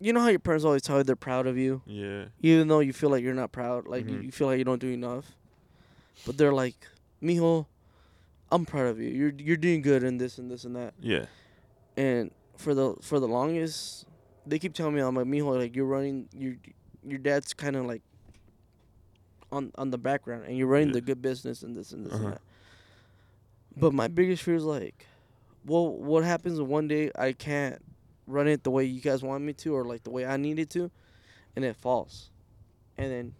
[0.00, 2.26] you know how your parents always tell you they're proud of you, Yeah.
[2.40, 4.24] even though you feel like you're not proud, like you, Mhm.
[4.26, 5.34] you feel like you don't do enough.
[6.24, 6.76] But they're like,
[7.20, 7.66] Mijo,
[8.52, 9.08] I'm proud of you.
[9.08, 10.94] You're you're doing good in this and this and that.
[11.00, 11.26] Yeah.
[11.96, 14.06] And for the for the longest,
[14.48, 16.54] they keep telling me I'm like Mijo, like you're running your
[17.06, 18.02] your dad's kind of like
[19.50, 20.94] on on the background, and you're running Yeah.
[20.94, 22.24] the good business and this and this Uh-huh.
[22.24, 22.40] and that.
[23.76, 25.06] But my biggest fear is like,
[25.64, 27.80] well, what happens if one day I can't
[28.26, 30.58] run it the way you guys want me to, or like the way I need
[30.58, 30.90] it to,
[31.56, 32.30] and it falls,
[32.96, 33.34] and then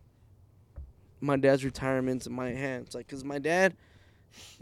[1.20, 3.74] my dad's retirement's in my hands, like, cause my dad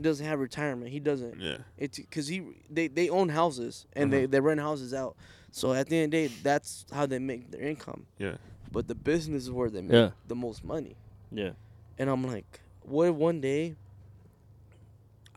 [0.01, 0.91] doesn't have retirement.
[0.91, 1.39] He doesn't.
[1.39, 1.59] Yeah.
[1.77, 4.27] It's because he they, they own houses and they, Uh-huh.
[4.31, 5.17] they rent houses out.
[5.51, 8.07] So at the end of the day, that's how they make their income.
[8.19, 8.37] Yeah.
[8.71, 10.11] But the business is where they make Yeah.
[10.29, 10.97] the most money.
[11.33, 11.51] Yeah.
[11.99, 13.75] And I'm like, what if one day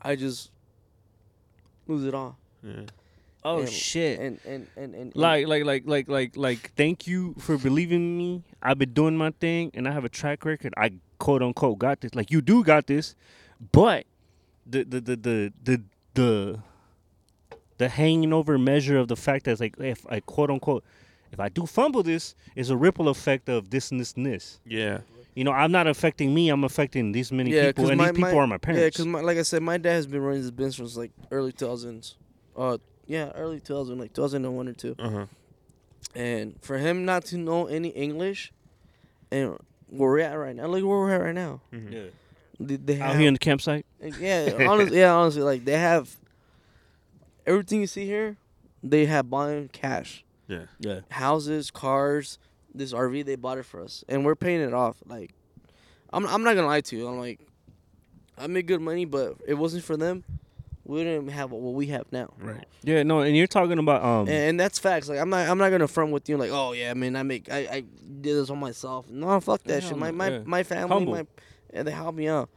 [0.02, 0.52] I just
[1.88, 2.38] lose it all?
[2.64, 2.81] Yeah.
[3.44, 4.19] Oh And- shit.
[4.19, 8.18] And and and, and, and like like like like like like thank you for believing
[8.18, 11.80] me i've been doing my thing and i have a track record i quote unquote
[11.80, 13.15] got this like you do got this
[13.72, 14.06] but
[14.68, 15.81] the the the the the
[16.15, 16.60] the,
[17.80, 20.84] the hanging over measure of the fact that it's like if i quote unquote
[21.34, 24.60] if i do fumble this is a ripple effect of this and this and this
[24.65, 24.99] Yeah.
[25.35, 28.11] you know i'm not affecting me i'm affecting these many Yeah, people 'cause and my-
[28.11, 28.99] these people my- are my parents.
[28.99, 31.51] yeah, because like I said, my dad has been running this business since like early
[31.51, 32.15] 2000s,
[32.56, 32.77] uh,
[33.07, 34.95] yeah, early 2000, like 2001 or two.
[34.99, 35.26] Uh huh.
[36.15, 38.51] And for him not to know any English,
[39.31, 39.57] and
[39.89, 41.61] where we're at right now, look where we're at right now.
[41.72, 42.01] hmm Yeah.
[42.60, 43.85] They, they have, Out here in the campsite.
[44.19, 46.14] yeah, honestly, yeah, honestly, like they have
[47.50, 48.38] everything you see here.
[48.82, 50.66] They have buying cash, Yeah.
[50.80, 51.02] Yeah.
[51.12, 52.40] houses, cars.
[52.74, 54.98] This RV they bought it for us, and we're paying it off.
[55.06, 55.34] Like,
[56.14, 57.08] I'm I'm not gonna lie to you.
[57.08, 57.40] I'm like,
[58.38, 60.24] I made good money, but it wasn't for them,
[60.86, 62.32] we wouldn't have what we have now.
[62.40, 62.66] Right.
[62.84, 63.04] Yeah.
[63.04, 64.22] No, and you're talking about um.
[64.22, 65.10] And, and that's facts.
[65.10, 67.52] Like I'm not I'm not gonna front with you like, oh yeah, man, I make
[67.52, 69.10] I, I did this on myself.
[69.10, 69.98] No, fuck that Hell shit.
[70.00, 70.40] My my, yeah.
[70.46, 71.14] my family, Humble.
[71.14, 71.28] my
[71.74, 72.50] and they help me out.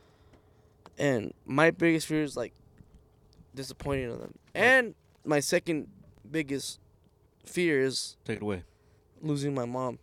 [0.98, 2.52] And my biggest fear is like
[3.54, 4.34] disappointing them.
[4.54, 5.88] And my second
[6.30, 6.78] biggest
[7.44, 8.62] fear is take it away.
[9.20, 9.98] losing my mom.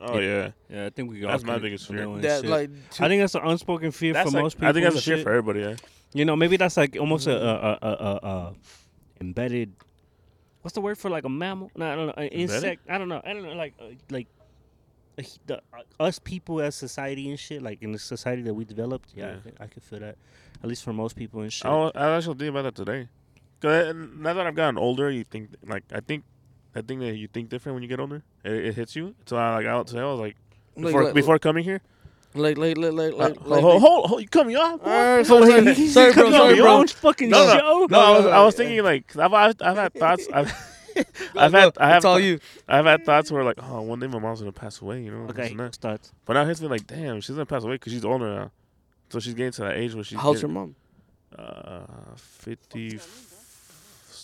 [0.00, 0.50] Oh yeah.
[0.68, 1.20] Yeah, I think we.
[1.20, 1.98] Got That's my can- biggest fear.
[1.98, 2.50] that one That shit.
[2.50, 4.68] like I think that's an unspoken fear That's for like, most people.
[4.68, 5.24] I think that's a and shit shit.
[5.24, 5.60] for everybody.
[5.60, 5.76] Yeah.
[6.12, 8.54] You know, maybe that's like almost a, a, a, a, a, a
[9.20, 9.72] embedded.
[10.62, 11.70] What's the word for like a mammal?
[11.76, 12.14] No, I don't know.
[12.16, 12.88] An insect.
[12.88, 13.20] I don't know.
[13.24, 13.52] I don't know.
[13.52, 14.26] Like uh, like
[15.18, 17.62] uh, he- the, uh, us people as society and shit.
[17.62, 19.10] Like in the society that we developed.
[19.14, 19.32] Yeah, Yeah.
[19.32, 20.16] I, could, I could feel that.
[20.62, 21.66] At least for most people and shit.
[21.66, 23.08] I was, I was actually thinking about that today.
[23.64, 26.24] Cause now that I've gotten older, you think like I think
[26.74, 28.22] I think that you think different when you get older.
[28.44, 29.14] It, it hits you.
[29.26, 30.36] So I like I would say I was like
[30.76, 31.80] like before like, before coming here.
[32.34, 34.80] like like like like, Uh, like, hold, like hold, hold, hold, you cut me off.
[34.82, 34.90] boy.
[34.90, 36.76] Alright, sorry, sorry, He's sorry, bro, sorry, your bro.
[36.78, 37.86] own fucking No, no, show.
[37.90, 38.58] No, I was no, I was no.
[38.64, 40.28] thinking like 'cause I've I've, I've had thoughts.
[40.32, 40.48] I've
[40.94, 41.02] Go,
[41.36, 41.58] I've go.
[41.58, 42.38] had I have all you.
[42.68, 45.02] I've had thoughts where like oh one day my mom's gonna pass away.
[45.02, 45.26] You know.
[45.30, 45.74] Okay, and that.
[45.74, 46.12] starts.
[46.26, 48.50] But now it hits me like damn she's gonna pass away because she's older now.
[49.10, 50.74] So she's getting to that age where she's How's your mom?
[51.38, 51.86] uh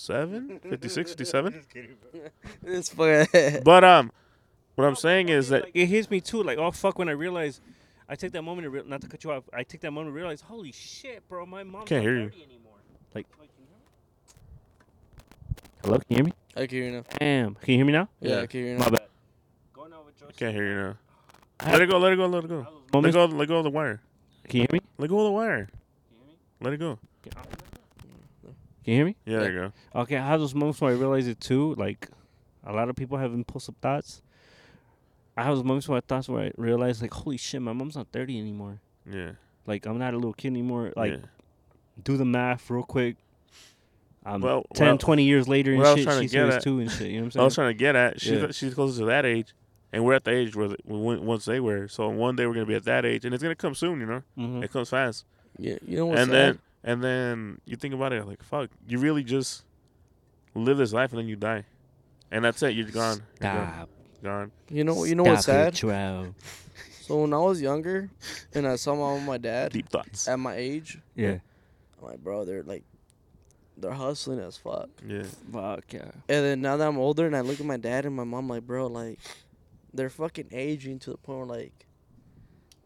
[0.06, 1.62] 57, 56, 57.
[2.64, 3.62] It's fucking.
[3.64, 4.10] But um,
[4.74, 6.42] what I'm saying is that Like, it hits me too.
[6.42, 7.60] Like, oh fuck, when I realize,
[8.08, 9.44] I take that moment to real, not to cut you off.
[9.52, 12.30] I take that moment to realize, holy shit, bro, my mom Can't hear you.
[12.42, 12.78] anymore.
[13.14, 13.26] Like,
[15.82, 16.32] hello, can you hear me?
[16.56, 17.04] I can hear you now.
[17.18, 18.08] Damn, can you hear me now?
[18.20, 18.40] Yeah, Yeah.
[18.42, 18.90] I can hear you My now.
[18.90, 19.06] bad.
[19.74, 20.96] Going over I can't hear you now.
[21.72, 21.98] Let it go.
[21.98, 22.26] Let it go.
[22.26, 22.56] Let it go.
[22.58, 23.24] Let Moments, go.
[23.26, 24.00] Let go of the wire.
[24.48, 24.80] can you hear me?
[24.98, 25.68] Let go of the wire.
[26.60, 26.98] Let it go.
[28.84, 29.16] Can you hear me?
[29.26, 29.58] Yeah, there you
[29.94, 30.00] go.
[30.00, 31.74] Okay, I have those moments where I realize it too.
[31.76, 32.08] Like,
[32.64, 34.22] a lot of people have impulsive thoughts.
[35.36, 37.96] I have those moments where I thoughts where I realize, like, holy shit, my mom's
[37.96, 38.80] not 30 anymore.
[39.10, 39.32] Yeah.
[39.66, 40.92] Like, I'm not a little kid anymore.
[40.96, 41.18] Like, yeah.
[42.02, 43.16] do the math real quick.
[44.24, 46.32] Um, Well, 10, well, 20 years later and what I was shit, trying to she's
[46.32, 47.08] get yours at- too and shit.
[47.08, 47.40] You know what I'm saying?
[47.40, 48.20] I'm was trying to get at.
[48.20, 48.50] She's Yeah.
[48.50, 49.54] she's closer to that age,
[49.92, 51.88] and we're at the age where the, when, once they were.
[51.88, 54.00] So one day we're gonna be at that age, and it's gonna come soon.
[54.00, 54.62] You know, Mhm.
[54.64, 55.24] it comes fast.
[55.58, 56.34] Yeah, you know what's and sad?
[56.54, 59.64] then and then you think about it like fuck, you really just
[60.54, 61.64] live this life and then you die,
[62.30, 62.74] and that's it.
[62.74, 63.22] You're gone.
[63.40, 63.86] You're gone.
[64.22, 64.52] Gone.
[64.68, 65.74] you know you know what's Stop it, sad?
[65.76, 66.34] Trow.
[67.02, 68.08] So when I was younger,
[68.54, 70.28] and I saw my mom and my dad Deep thoughts.
[70.28, 71.38] at my age, Yeah.
[72.00, 72.84] I'm like, bro, they're like,
[73.76, 74.88] they're hustling as fuck.
[75.06, 75.24] Yeah.
[75.52, 76.10] Fuck yeah.
[76.28, 78.48] And then now that I'm older and I look at my dad and my mom,
[78.48, 79.18] like, bro, like,
[79.92, 81.86] they're fucking aging to the point where like,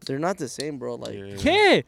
[0.05, 0.95] they're not the same, bro.
[0.95, 1.35] Like, yeah.
[1.75, 1.81] Yeah.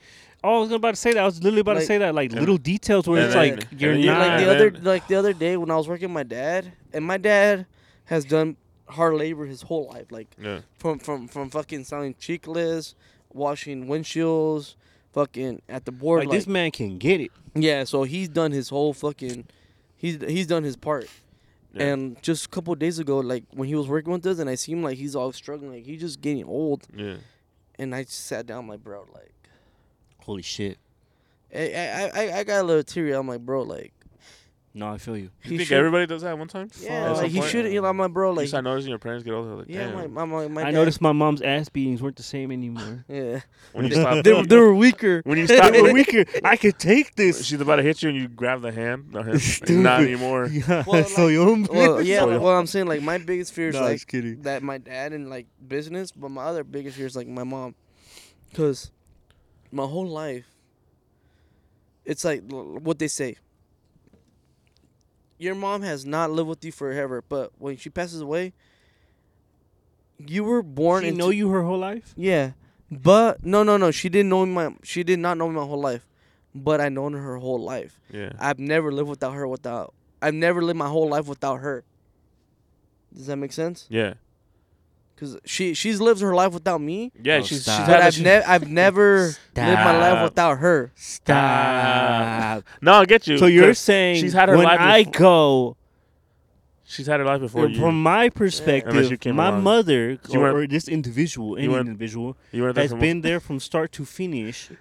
[0.43, 1.21] Oh, I was about to say that.
[1.23, 2.13] I was literally about to say that.
[2.15, 4.19] Like little details where it's then- like you're then you- not.
[4.27, 7.03] like the other like the other day when I was working with my dad, and
[7.05, 7.65] my dad
[8.05, 8.55] has done
[8.87, 10.59] hard labor his whole life, like Yeah.
[10.77, 12.95] from from from fucking selling chicles,
[13.33, 14.75] washing windshields,
[15.11, 16.19] fucking at the board.
[16.21, 17.31] like, Like, this man can get it.
[17.55, 19.45] yeah, so he's done his whole fucking,
[19.97, 21.09] he's he's done his part.
[21.73, 21.83] Yeah.
[21.87, 24.49] And just a couple of days ago, like when he was working with us, and
[24.49, 26.87] I see him like he's all struggling, like he's just getting old.
[26.95, 27.15] Yeah.
[27.79, 29.33] And I just sat down, like bro, like
[30.19, 30.77] Holy shit.
[31.55, 33.13] I I I, I got a little teary.
[33.13, 33.93] I'm like bro, like
[34.77, 35.23] No, I feel you.
[35.23, 36.69] You he think should- everybody does that one time?
[36.79, 37.51] yeah, At some like he point?
[37.51, 37.65] should.
[37.73, 39.55] You know, I'm like bro, You like start noticing your parents get older.
[39.55, 40.13] Like, yeah, damn.
[40.13, 43.03] my my my I dad- noticed my mom's ass beatings weren't the same anymore.
[43.09, 43.39] Yeah,
[43.73, 45.21] when you stop, they, were- they were weaker.
[45.25, 46.25] when you stop, They were weaker.
[46.43, 47.43] I could take this.
[47.43, 49.11] she's about to hit you and you grab the hand.
[49.13, 49.85] No, not Stupid.
[49.87, 50.45] anymore.
[50.45, 52.19] Yeah, Well, so you Well, yeah.
[52.19, 54.43] So- like, well, I'm saying like my biggest fear is Nah, like just kidding.
[54.43, 57.73] that my dad and like business, but my other biggest fear is like my mom,
[58.53, 58.91] cause
[59.71, 60.45] my whole life,
[62.05, 63.37] it's like l- what they say.
[65.37, 68.53] Your mom has not lived with you forever, but when she passes away,
[70.17, 72.13] you were born She into know you her whole life.
[72.17, 72.51] Yeah,
[72.89, 73.91] but no, no, no.
[73.91, 74.75] She didn't know me my.
[74.83, 76.07] She did not know me my whole life,
[76.55, 77.99] but I known her whole life.
[78.11, 78.31] Yeah.
[78.39, 79.47] I've never lived without her.
[79.47, 81.83] Without I've never lived my whole life without her.
[83.13, 83.85] Does that make sense?
[83.89, 84.15] Yeah.
[85.19, 87.37] Cause she she's lived her life without me, Yeah.
[87.37, 87.87] Oh, she's she's stop.
[87.87, 90.91] but had I've she- never I've never lived my life without her.
[90.95, 92.63] Stop.
[92.81, 93.37] No, I get you.
[93.39, 95.77] So you're saying she's had her when life I before- go,
[96.85, 97.79] she's had her life before you.
[97.79, 99.63] from my perspective, came my along.
[99.63, 103.59] mother or, weren't- or this individual, any weren't- individual, weren't has from- been there from
[103.59, 104.69] start to finish.
[104.69, 104.77] This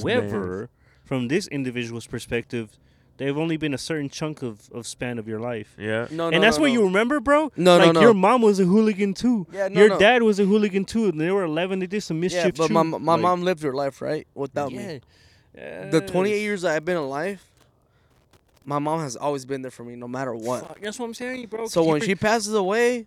[0.00, 0.70] However,
[1.04, 2.70] from this individual's perspective,
[3.16, 5.76] They've only been a certain chunk of, of span of your life.
[5.78, 6.08] Yeah.
[6.10, 6.72] No, no, and that's no, what no.
[6.74, 7.52] you remember, bro?
[7.56, 8.00] No, no, like no.
[8.00, 9.46] your mom was a hooligan too.
[9.52, 9.98] Yeah, no, your no.
[10.00, 11.06] dad was a hooligan too.
[11.06, 11.78] And they were 11.
[11.78, 12.74] They did some mischief Yeah, but too.
[12.74, 15.00] my my Like, mom lived her life right without me.
[15.56, 15.90] yeah.
[15.90, 17.40] The 28 years that I've been alive,
[18.64, 20.66] my mom has always been there for me, no matter what.
[20.66, 21.66] Fuck, that's what I'm saying, bro.
[21.66, 23.06] So Keep when it- she passes away,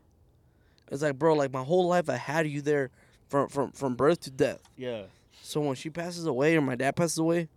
[0.90, 2.92] it's like, bro, like my whole life I had you there
[3.28, 4.62] from from from birth to death.
[4.78, 5.02] yeah,
[5.42, 7.50] So when she passes away or my dad passes away,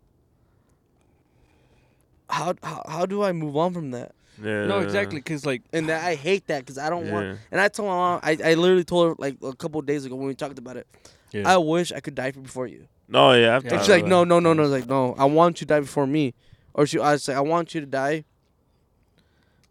[2.31, 4.13] how how, how do I move on from that?
[4.43, 4.65] Yeah.
[4.67, 7.13] no, exactly, because like And that I hate that because I don't Yeah.
[7.13, 7.39] want.
[7.53, 10.05] And I told my mom, I, I literally told her like a couple of days
[10.07, 10.87] ago when we talked about it.
[11.33, 11.43] Yeah.
[11.53, 12.87] I wish I could die before you.
[13.07, 13.57] No, yeah.
[13.57, 13.73] I've Yeah.
[13.75, 14.09] And she's like, that.
[14.09, 14.65] no, no, no, no.
[14.65, 16.33] Like, no, I want you to die before me.
[16.73, 18.25] Or she, I say, I want you to die.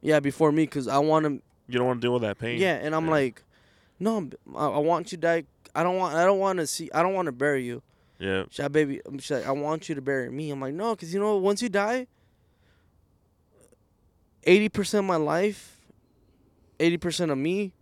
[0.01, 1.41] Yeah, before me, cause I want to.
[1.67, 2.59] You don't want to deal with that pain.
[2.59, 3.11] Yeah, and I'm Yeah.
[3.11, 3.43] like,
[3.99, 5.43] no, I, I want you to die.
[5.75, 6.15] I don't want.
[6.15, 6.89] I don't want to see.
[6.93, 7.81] I don't want to bury you.
[8.19, 8.43] Yeah.
[8.49, 9.01] She's like, baby.
[9.05, 10.51] Um, she's like, I want you to bury me.
[10.51, 12.07] I'm like, no, cause you know, once you die,
[14.43, 15.77] eighty percent of my life,
[16.79, 17.73] eighty percent of me,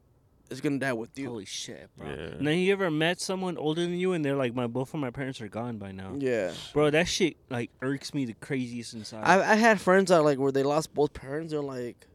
[0.50, 1.28] is gonna die with you.
[1.30, 2.08] holy shit, bro.
[2.08, 2.14] Yeah.
[2.14, 5.00] And then you ever met someone older than you and they're like, my both of
[5.00, 6.14] my parents are gone by now.
[6.18, 6.52] Yeah.
[6.74, 9.24] Bro, that shit like irks me the craziest inside.
[9.24, 11.52] I I had friends that like where they lost both parents.
[11.52, 12.08] They're like,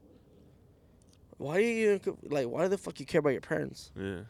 [1.38, 2.00] why do you
[2.30, 2.48] like?
[2.48, 3.90] Why the fuck you care about your parents?
[3.96, 4.20] Yeah.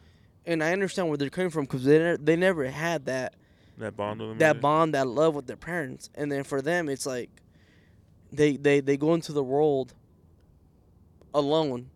[0.45, 3.35] And I understand where they're coming from because they ne- they never had that
[3.77, 4.37] That bond with them.
[4.39, 4.61] that yeah.
[4.61, 6.09] bond, that love with their parents.
[6.15, 7.29] And then for them, it's like
[8.31, 9.93] they they they go into the world
[11.33, 11.89] alone.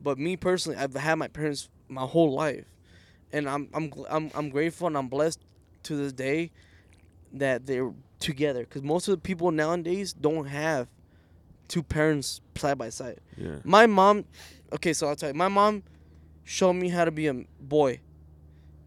[0.00, 2.66] But me personally, I've had my parents my whole life,
[3.32, 5.40] and I'm I'm I'm I'm grateful and I'm blessed
[5.84, 6.50] to this day
[7.32, 8.60] that they're together.
[8.60, 10.88] Because most of the people nowadays don't have
[11.68, 13.20] two parents side by side.
[13.36, 13.56] Yeah.
[13.64, 14.24] My mom,
[14.72, 15.82] okay, so I'll tell you, my mom
[16.44, 18.00] showed me how to be a boy.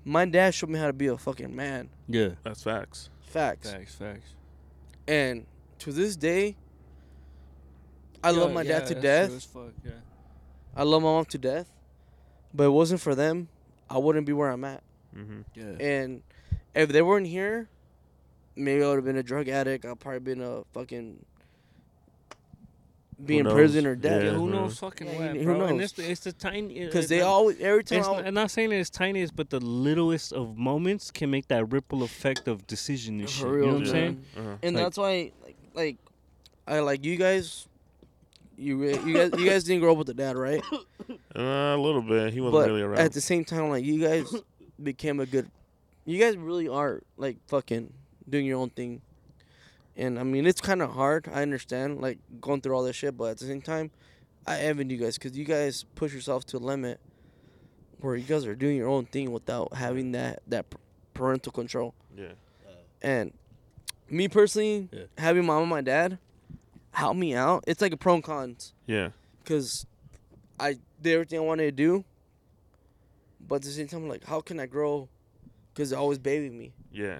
[0.03, 1.89] My dad showed me how to be a fucking man.
[2.07, 2.29] yeah.
[2.43, 3.09] That's facts.
[3.21, 3.71] Facts.
[3.71, 4.35] Facts, facts.
[5.07, 5.45] And
[5.79, 6.57] to this day,
[8.23, 9.47] I love my dad to death.
[9.83, 9.91] yeah.
[10.75, 11.67] I love my mom to death.
[12.53, 13.47] But it wasn't for them,
[13.89, 14.83] I wouldn't be where I'm at.
[15.15, 15.41] Mm-hmm.
[15.55, 15.85] Yeah.
[15.85, 16.21] And
[16.75, 17.67] if they weren't here,
[18.55, 19.85] maybe I would have been a drug addict.
[19.85, 21.25] I'd probably been a fucking
[23.23, 23.53] be Who in knows?
[23.53, 24.23] prison or dead.
[24.23, 24.37] Yeah, Yeah.
[24.37, 24.51] who Mhm.
[24.51, 25.65] knows fucking Yeah, what, who bro?
[25.65, 25.83] And knows?
[25.85, 28.33] it's the, it's the tiny Because uh, they uh, always every time I, not, I'm
[28.33, 32.65] not saying it's tiniest, but the littlest of moments can make that ripple effect of
[32.65, 33.47] decision and For shit.
[33.47, 34.25] You know what I'm saying?
[34.37, 34.49] Uh-huh.
[34.63, 35.97] and like- that's why like like
[36.67, 37.67] I like you guys.
[38.61, 40.61] You you guys you guys didn't grow up with the dad, right?
[41.35, 42.31] Uh, a little bit.
[42.33, 42.99] He wasn't but really around.
[42.99, 44.33] at the same time, like you guys
[44.81, 45.49] became a good.
[46.05, 47.91] You guys really are like fucking
[48.29, 49.01] doing your own thing,
[49.97, 51.27] and I mean it's kind of hard.
[51.33, 53.91] I understand like going through all this shit, but at the same time,
[54.45, 56.99] I envy you guys because you guys push yourself to a limit
[58.01, 60.65] where you guys are doing your own thing without having that that
[61.13, 61.93] parental control.
[62.17, 62.33] yeah.
[63.01, 63.33] And
[64.09, 65.03] me personally, Yeah.
[65.17, 66.19] having mom and my dad
[66.91, 69.09] help me out, it's like a pro and cons Yeah.
[69.43, 69.85] because
[70.59, 72.03] I did everything I wanted to do,
[73.47, 75.09] but at the same time, like, how can I grow?
[75.73, 77.19] Because they always baby me, Yeah.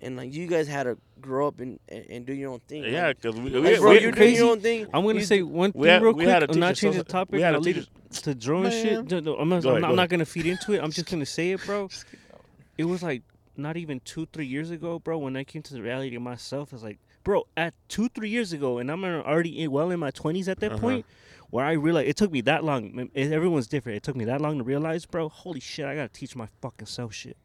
[0.00, 2.84] and like you guys had to grow up and and, and do your own thing.
[2.84, 3.08] Yeah.
[3.08, 4.36] like, Because we, like, we, bro, we, you're doing crazy.
[4.42, 4.86] your own thing.
[4.92, 6.28] I'm gonna You- say one thing had- real we quick.
[6.28, 7.32] had to I'm not changing the topic.
[7.34, 9.10] we had to I'll leave teach it to draw and shit.
[9.10, 10.82] No, no, I'm, not, Go I'm, ahead, not, go I'm not gonna feed into it.
[10.82, 11.88] I'm just gonna say it, bro.
[12.78, 13.22] It was like
[13.56, 15.18] not even two, three years ago, bro.
[15.18, 16.98] When I came to the reality of myself, it's like,
[17.28, 20.60] bro, at two, three years ago, and I'm already in, well in my 20s at
[20.60, 20.80] that Uh-huh.
[20.80, 21.06] point,
[21.50, 23.10] where I realized it took me that long.
[23.14, 23.96] Everyone's different.
[23.96, 25.28] It took me that long to realize, bro.
[25.28, 27.36] Holy shit, I gotta teach my fucking self shit.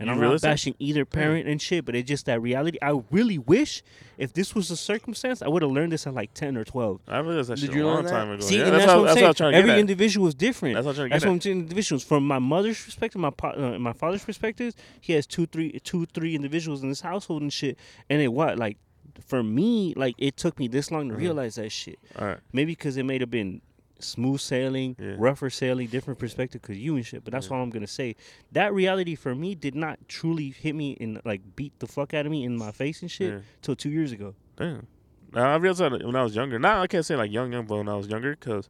[0.00, 0.52] And You I'm realized not that?
[0.54, 2.78] bashing either parent and shit, but it's just that reality.
[2.82, 3.82] I really wish
[4.18, 7.00] if this was a circumstance, I would have learned this at like 10 or 12.
[7.06, 8.10] I realized that Did shit you a long learn that?
[8.10, 8.40] time ago.
[8.44, 9.24] See, yeah, that's, that's, what, what I'm that's saying.
[9.24, 10.74] what I'm trying to Every get individual is different.
[10.74, 11.34] That's what I'm trying to That's get what.
[11.34, 11.58] I'm saying.
[11.60, 12.02] Individuals.
[12.04, 16.06] From my mother's perspective, my pa- uh, my father's perspective, he has two, three, two,
[16.06, 17.76] three individuals in his household and shit.
[18.10, 18.78] And it what like,
[19.26, 21.18] for me, like it took me this long to Mhm.
[21.18, 21.98] realize that shit.
[22.18, 22.38] All right.
[22.52, 23.60] Maybe because it may have been
[23.98, 25.14] smooth sailing, Yeah.
[25.18, 27.22] rougher sailing, different perspective because you and shit.
[27.24, 27.54] But that's Yeah.
[27.56, 28.16] all I'm gonna say.
[28.50, 32.26] That reality for me did not truly hit me and like beat the fuck out
[32.26, 33.40] of me in my face and shit Yeah.
[33.60, 34.34] till two years ago.
[34.56, 34.86] Damn.
[35.34, 36.58] Now, I realized that when I was younger.
[36.58, 38.68] Now I can't say like young, young, but when I was younger, because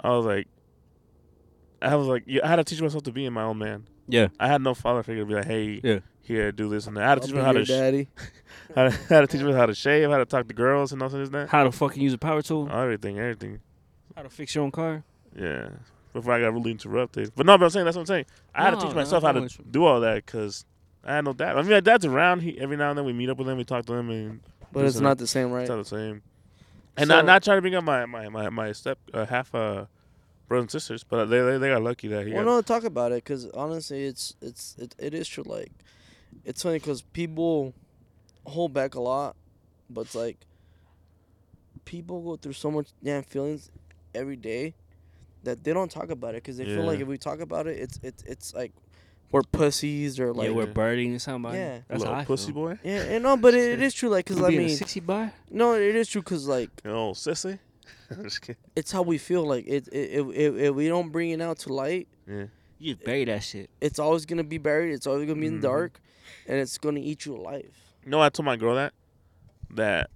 [0.00, 0.46] I was like,
[1.82, 3.86] I was like, I had to teach myself to be in my own man.
[4.06, 4.28] Yeah.
[4.38, 5.98] I had no father figure to be like, hey, Yeah.
[6.22, 7.04] here, do this and that.
[7.04, 8.08] I had to teach me how your to, sh- daddy.
[8.74, 11.02] how to, how to teach me how to shave, how to talk to girls and
[11.02, 11.48] all this and that.
[11.48, 12.68] How to fucking use a power tool.
[12.70, 13.60] Everything, everything.
[14.16, 15.02] How to fix your own car.
[15.38, 15.68] Yeah.
[16.12, 17.32] Before I got really interrupted.
[17.34, 18.26] But no, but I'm saying that's what I'm saying.
[18.54, 20.64] I had to No, teach no, myself how to do all that because
[21.04, 21.56] I had no dad.
[21.58, 22.40] I mean, my dad's around.
[22.42, 24.40] He every now and then we meet up with him, we talk to him, and
[24.72, 25.62] But it's and not the same, right?
[25.62, 26.22] It's not the same.
[26.96, 29.52] And So- not not trying to bring up my my my, my step uh, half
[29.54, 29.86] uh
[30.48, 32.84] brothers and sisters, but they they, they got lucky that he Well, got, no, talk
[32.84, 35.44] about it because honestly, it's it's it, it is true.
[35.46, 35.72] Like,
[36.44, 37.74] it's funny because people
[38.46, 39.36] hold back a lot,
[39.90, 40.38] but it's like
[41.84, 43.70] people go through so much damn feelings
[44.14, 44.74] every day
[45.42, 47.78] that they don't talk about it because they feel like if we talk about it,
[47.78, 48.72] it's it's it's like
[49.30, 50.72] we're pussies or like yeah, we're Yeah.
[50.72, 51.58] burning somebody.
[51.58, 51.78] Yeah.
[51.88, 52.54] That's how Little I pussy feel.
[52.54, 52.78] boy.
[52.84, 54.08] yeah, and no, but it, it is true.
[54.08, 55.30] Like, cause I mean, sexy boy.
[55.50, 56.22] no, it is true.
[56.22, 57.58] Cause like You know, sissy.
[58.10, 58.56] I'm just kidding.
[58.76, 59.46] it's how we feel.
[59.46, 62.46] Like it, it, if, if if we don't bring it out to light, Yeah.
[62.78, 63.70] You just bury that shit.
[63.80, 64.92] it's always gonna be buried.
[64.92, 65.74] It's always gonna be in the mm-hmm.
[65.74, 66.00] dark,
[66.46, 67.72] and it's gonna eat you alive.
[68.04, 68.92] You know, I told my girl that
[69.70, 70.10] that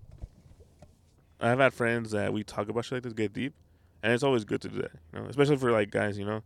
[1.40, 3.54] I've had friends that we talk about shit like this get deep,
[4.02, 4.92] and it's always good to do that.
[5.12, 6.18] You know, especially for like guys.
[6.18, 6.42] You know,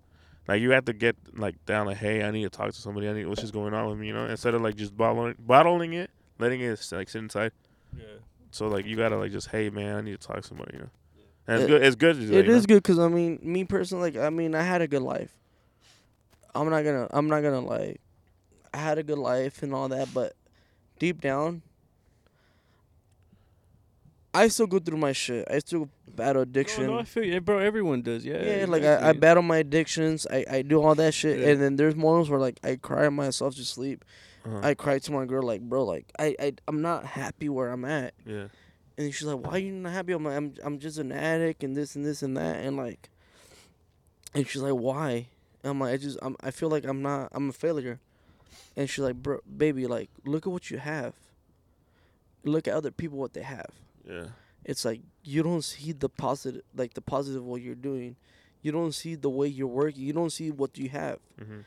[0.46, 1.86] like you have to get like down.
[1.86, 3.08] Like, hey, I need to talk to somebody.
[3.08, 4.08] I need what's just going on with me.
[4.08, 7.52] You know, instead of like just bottling bottling it, letting it like sit inside.
[7.96, 8.04] Yeah.
[8.50, 10.74] So like you gotta like just hey man, I need to talk to somebody.
[10.74, 10.90] You know,
[11.48, 11.82] it's It- good.
[11.82, 12.38] It's good to do that.
[12.38, 12.54] It know?
[12.54, 15.34] is good because I mean, me personally, like I mean, I had a good life.
[16.54, 18.00] I'm not gonna, I'm not gonna like,
[18.74, 20.34] I had a good life and all that, but
[20.98, 21.62] deep down,
[24.34, 25.46] I still go through my shit.
[25.50, 26.86] I still battle addiction.
[26.86, 27.58] No, no, I feel you, bro.
[27.58, 28.24] Everyone does.
[28.24, 28.42] Yeah.
[28.60, 30.26] yeah, like I, I battle my addictions.
[30.30, 31.48] I, I do all that shit, Yeah.
[31.48, 34.04] and then there's moments where like I cry myself to sleep.
[34.44, 34.60] Uh-huh.
[34.62, 37.84] I cry to my girl, like bro, like I, I I'm not happy where I'm
[37.84, 38.14] at.
[38.26, 38.46] yeah.
[38.98, 41.64] And she's like, "Why are you not happy?" I'm like, "I'm I'm just an addict
[41.64, 43.08] and this and this and that." And like,
[44.34, 45.28] and she's like, "Why?"
[45.62, 48.00] And I'm like, "I just I'm, I feel like I'm not I'm a failure."
[48.76, 51.14] And she's like, "Bro, baby, like look at what you have.
[52.44, 53.70] Look at other people what they have.
[54.08, 54.26] Yeah.
[54.64, 58.16] It's like you don't see the positive, like the positive what you're doing.
[58.62, 60.02] You don't see the way you're working.
[60.02, 61.18] You don't see what you have.
[61.38, 61.60] hmm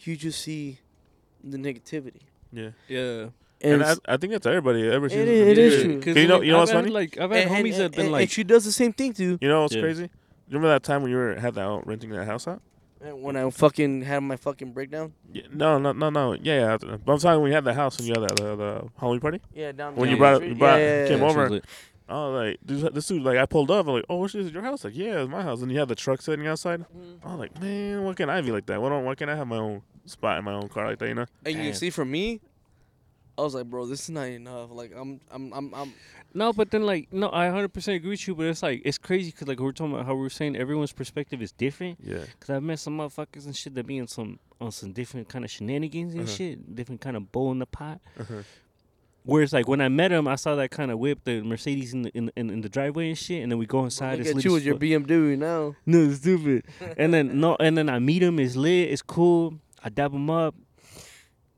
[0.00, 0.78] You just see
[1.42, 2.22] the negativity."
[2.52, 2.70] Yeah.
[2.88, 3.26] Yeah.
[3.66, 4.88] And, And, I, I think that's everybody.
[4.88, 5.82] Ever since is- it is yeah.
[5.84, 6.00] true.
[6.02, 6.90] 'Cause You know, you know I've what's had, funny?
[6.92, 8.72] Like I've had and- homies and- that have been and- like, and she does the
[8.72, 9.38] same thing too.
[9.40, 9.82] You know what's Yeah.
[9.82, 10.10] crazy?
[10.48, 12.62] Remember that time when you were had that out renting that house out?
[13.00, 15.12] When I fucking had my fucking breakdown.
[15.32, 16.32] Yeah, no, no, no, no.
[16.32, 16.96] Yeah, yeah.
[17.04, 19.20] But I'm talking when you had the house and you had that the, the Halloween
[19.20, 19.40] party.
[19.54, 21.26] Yeah, down When you brought it- you brought- yeah, yeah, came yeah.
[21.26, 21.50] Yeah, she over.
[21.50, 21.60] was.
[22.08, 23.86] Oh, like dude, this dude, like I pulled up.
[23.86, 24.84] I'm like, oh, this is your house?
[24.84, 25.60] Like, yeah, it's my house.
[25.60, 26.80] And you had the truck sitting outside.
[26.80, 27.18] Mhm.
[27.24, 28.80] I was like, man, why can't I be like that?
[28.80, 29.04] Why don't?
[29.04, 31.08] Why can't I have my own spot in my own car like that?
[31.08, 31.26] You know?
[31.44, 32.40] And you see, for me,
[33.38, 34.70] I was like, bro, this is not enough.
[34.70, 35.92] Like, I'm, I'm, I'm, I'm.
[36.34, 38.34] No, but then like no, I 100% agree with you.
[38.34, 40.56] But it's like it's crazy because like we we're talking about how we are saying
[40.56, 41.98] everyone's perspective is different.
[42.02, 42.24] Yeah.
[42.40, 45.44] Cause I've met some motherfuckers and shit that be in some on some different kind
[45.44, 46.30] of shenanigans and Uh-huh.
[46.32, 48.00] shit, different kind of bowl in the pot.
[48.18, 48.42] Uh-huh.
[49.24, 52.02] Whereas like when I met him, I saw that kind of whip, the Mercedes in
[52.02, 54.18] the in, in, in the driveway and shit, and then we go inside.
[54.18, 54.76] Look it's at you as with your.
[54.76, 55.74] BMW now.
[55.84, 56.64] No, it's stupid.
[56.96, 58.38] and then no, and then I meet him.
[58.38, 58.88] It's lit.
[58.90, 59.54] It's cool.
[59.82, 60.54] I dab him up.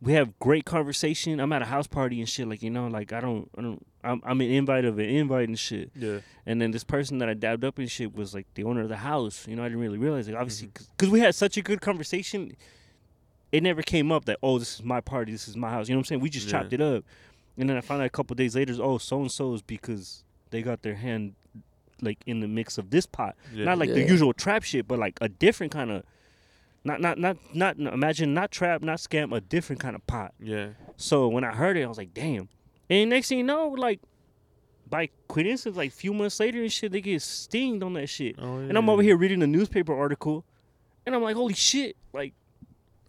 [0.00, 1.40] We have great conversation.
[1.40, 2.48] I'm at a house party and shit.
[2.48, 3.86] Like you know, like I don't, I don't.
[4.04, 5.90] I'm, I'm an invite of an invite and shit.
[5.94, 6.20] Yeah.
[6.46, 8.88] And then this person that I dabbed up and shit was like the owner of
[8.88, 9.46] the house.
[9.48, 10.28] You know, I didn't really realize.
[10.28, 10.84] Like obviously, mm-hmm.
[10.96, 12.56] because we had such a good conversation,
[13.50, 15.32] it never came up that oh, this is my party.
[15.32, 15.88] This is my house.
[15.88, 16.20] You know what I'm saying?
[16.20, 16.60] We just Yeah.
[16.60, 17.04] chopped it up.
[17.56, 20.22] And then I found out a couple days later, oh, so and so is because
[20.50, 21.34] they got their hand
[22.00, 23.64] like in the mix of this pot Yeah.
[23.64, 26.04] not like the usual trap shit, but like a different kind of,
[26.84, 30.34] not not not not no, imagine not trap, not scam, a different kind of pot.
[30.40, 30.68] Yeah.
[30.96, 32.48] So when I heard it, I was like, damn.
[32.90, 34.00] And next thing you know, like
[34.88, 38.36] by coincidence, like a few months later and shit, they get stinged on that shit.
[38.38, 38.68] Oh, yeah.
[38.68, 40.44] And I'm over here reading a newspaper article,
[41.04, 42.34] and I'm like, holy shit, like.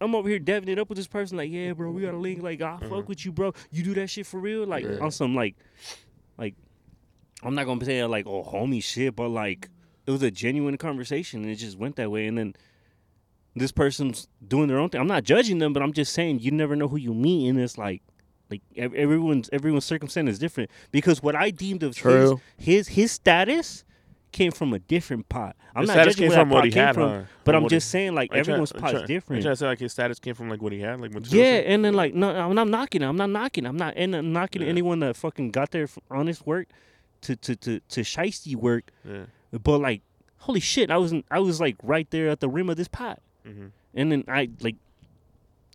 [0.02, 2.16] I'm over here deving it up with this person, like, yeah, bro, we got a
[2.16, 2.42] link.
[2.42, 3.06] Like, I fuck mm-hmm.
[3.06, 3.52] with you, bro.
[3.70, 4.96] You do that shit for real, like, Yeah.
[4.98, 5.56] on some like,
[6.38, 6.54] like,
[7.42, 9.68] I'm not gonna say like, oh, homie shit, but like,
[10.06, 12.26] it was a genuine conversation, and it just went that way.
[12.26, 12.54] And then
[13.56, 15.00] this person's doing their own thing.
[15.00, 17.58] I'm not judging them, but I'm just saying you never know who you meet, and
[17.60, 18.02] it's like,
[18.50, 20.70] like everyone's everyone's circumstance is different.
[20.90, 22.40] Because what I deemed of his True.
[22.56, 23.84] his his status
[24.32, 25.56] came from a different pot.
[25.74, 27.22] I'm His not status judging came where that from what he came had, from, huh?
[27.42, 28.92] but From I'm what he- just saying like Are you trying- everyone's are you pot's
[28.92, 29.38] trying- Are different.
[29.38, 31.18] you trying to say like his status came from like what he had, like Yeah,
[31.18, 31.64] materialistic?
[31.68, 33.02] and then like no, I'm not knocking.
[33.02, 33.06] it.
[33.06, 33.66] I'm not knocking.
[33.66, 34.68] I'm not and I'm knocking Yeah.
[34.68, 36.68] anyone that fucking got their f- honest work
[37.22, 38.90] to to to to shiesty work.
[39.04, 39.24] Yeah.
[39.62, 40.02] But like,
[40.38, 42.86] holy shit, I was in, I was like right there at the rim of this
[42.88, 43.66] pot, Mm-hmm.
[43.94, 44.76] and then I like.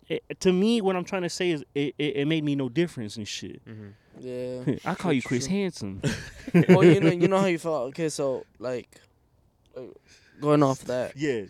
[0.08, 2.70] It, to me, what I'm trying to say is it, it, it made me no
[2.70, 3.60] difference and shit.
[3.66, 3.88] Mm-hmm.
[4.20, 4.76] Yeah.
[4.92, 5.56] I call you Chris true.
[5.58, 6.00] Handsome.
[6.70, 7.88] well, you know, you know how you felt.
[7.90, 8.88] Okay, so like,
[9.76, 9.82] uh,
[10.40, 11.18] going off that.
[11.18, 11.46] yeah.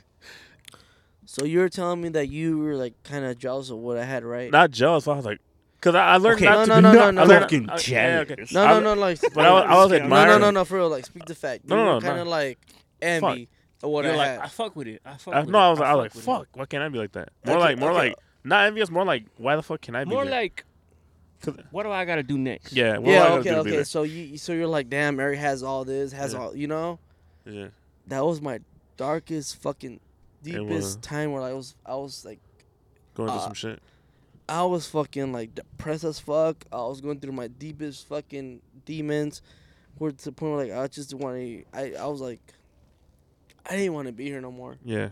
[1.26, 4.06] So you were telling me that you were like kind of jealous of what I
[4.06, 4.52] had, right?
[4.52, 5.06] Not jealous.
[5.06, 5.40] but I was like,
[5.82, 7.30] cause I, I learned Okay, not no, to no, be no, no, I no.
[7.30, 8.36] learned- Fucking I- yeah, okay.
[8.36, 8.54] jealous.
[8.54, 9.20] no, I- no, no, like.
[9.34, 10.28] But I was, I was No, no, admiring.
[10.30, 10.90] no, no, no, for real.
[10.90, 11.66] Like, speak the fact.
[11.68, 12.32] No, you no, were no, kind of no.
[12.32, 12.60] like
[13.02, 13.50] envy of
[13.82, 14.40] what You're I like, had.
[14.42, 15.02] I fuck with it.
[15.06, 15.62] I fuck I, with no, it.
[15.62, 16.48] I was, like, I was like, with it." fuck.
[16.54, 17.30] Why can't I be like that?
[17.46, 17.98] More Okay, like, more okay.
[18.10, 18.90] like, not envious.
[18.90, 20.10] More like, why the fuck can I be?
[20.12, 20.34] More there?
[20.34, 20.66] like,
[21.42, 22.74] 'Cause- what do I gotta do next?
[22.74, 23.76] yeah, what do I yeah, gotta okay, do to be okay.
[23.78, 23.86] there?
[23.86, 26.40] So you, so you're like, damn, Erick has all this, has Yeah.
[26.40, 27.00] all, you know.
[27.46, 27.68] Yeah,
[28.08, 28.60] That was my
[28.98, 30.00] darkest, fucking,
[30.44, 30.52] was.
[30.54, 32.40] deepest time where I was, I was like,
[33.14, 33.80] going through Uh, some shit.
[34.48, 36.66] I was fucking like depressed as fuck.
[36.72, 39.42] I was going through my deepest fucking demons.
[39.98, 41.64] where to the point where like I just want to.
[41.74, 42.40] I I was like,
[43.70, 44.78] I didn't want to be here no more.
[44.84, 45.10] Yeah.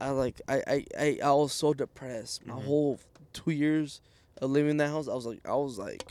[0.00, 2.46] I like I I I, I was so depressed.
[2.46, 2.64] My Mhm.
[2.64, 3.00] whole
[3.32, 4.00] two years
[4.40, 6.02] of living in that house, I was like I was like.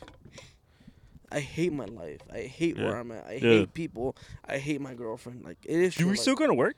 [1.32, 2.20] I hate my life.
[2.32, 3.26] I hate where I'm at.
[3.26, 3.40] I Yeah.
[3.40, 4.16] hate people.
[4.48, 5.44] I hate my girlfriend.
[5.44, 5.96] Like it is.
[5.98, 6.76] You true, we like- still gonna work?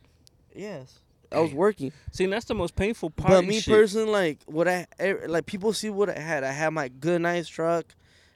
[0.55, 0.99] Yes.
[1.29, 1.91] I was working.
[2.13, 3.31] See, and that's the most painful part.
[3.31, 3.73] But me shit.
[3.73, 4.87] personally, like what I
[5.27, 6.45] like, people see what I had.
[6.45, 7.85] I had my good, nice truck.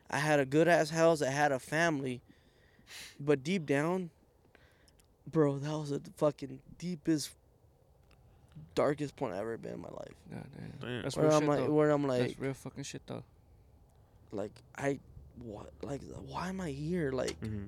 [0.10, 1.22] I had a good ass house.
[1.22, 2.22] I had a family.
[3.18, 4.10] But deep down,
[5.32, 7.32] bro, that was the fucking deepest,
[8.76, 10.16] darkest point I've ever been in my life.
[10.32, 10.74] God damn.
[10.90, 11.02] Damn.
[11.04, 11.72] That's Where real I'm shit like, though.
[11.74, 13.24] where I'm like, That's real fucking shit though.
[14.32, 15.00] like I,
[15.42, 17.12] what, like, why am I here?
[17.12, 17.66] Like, hmm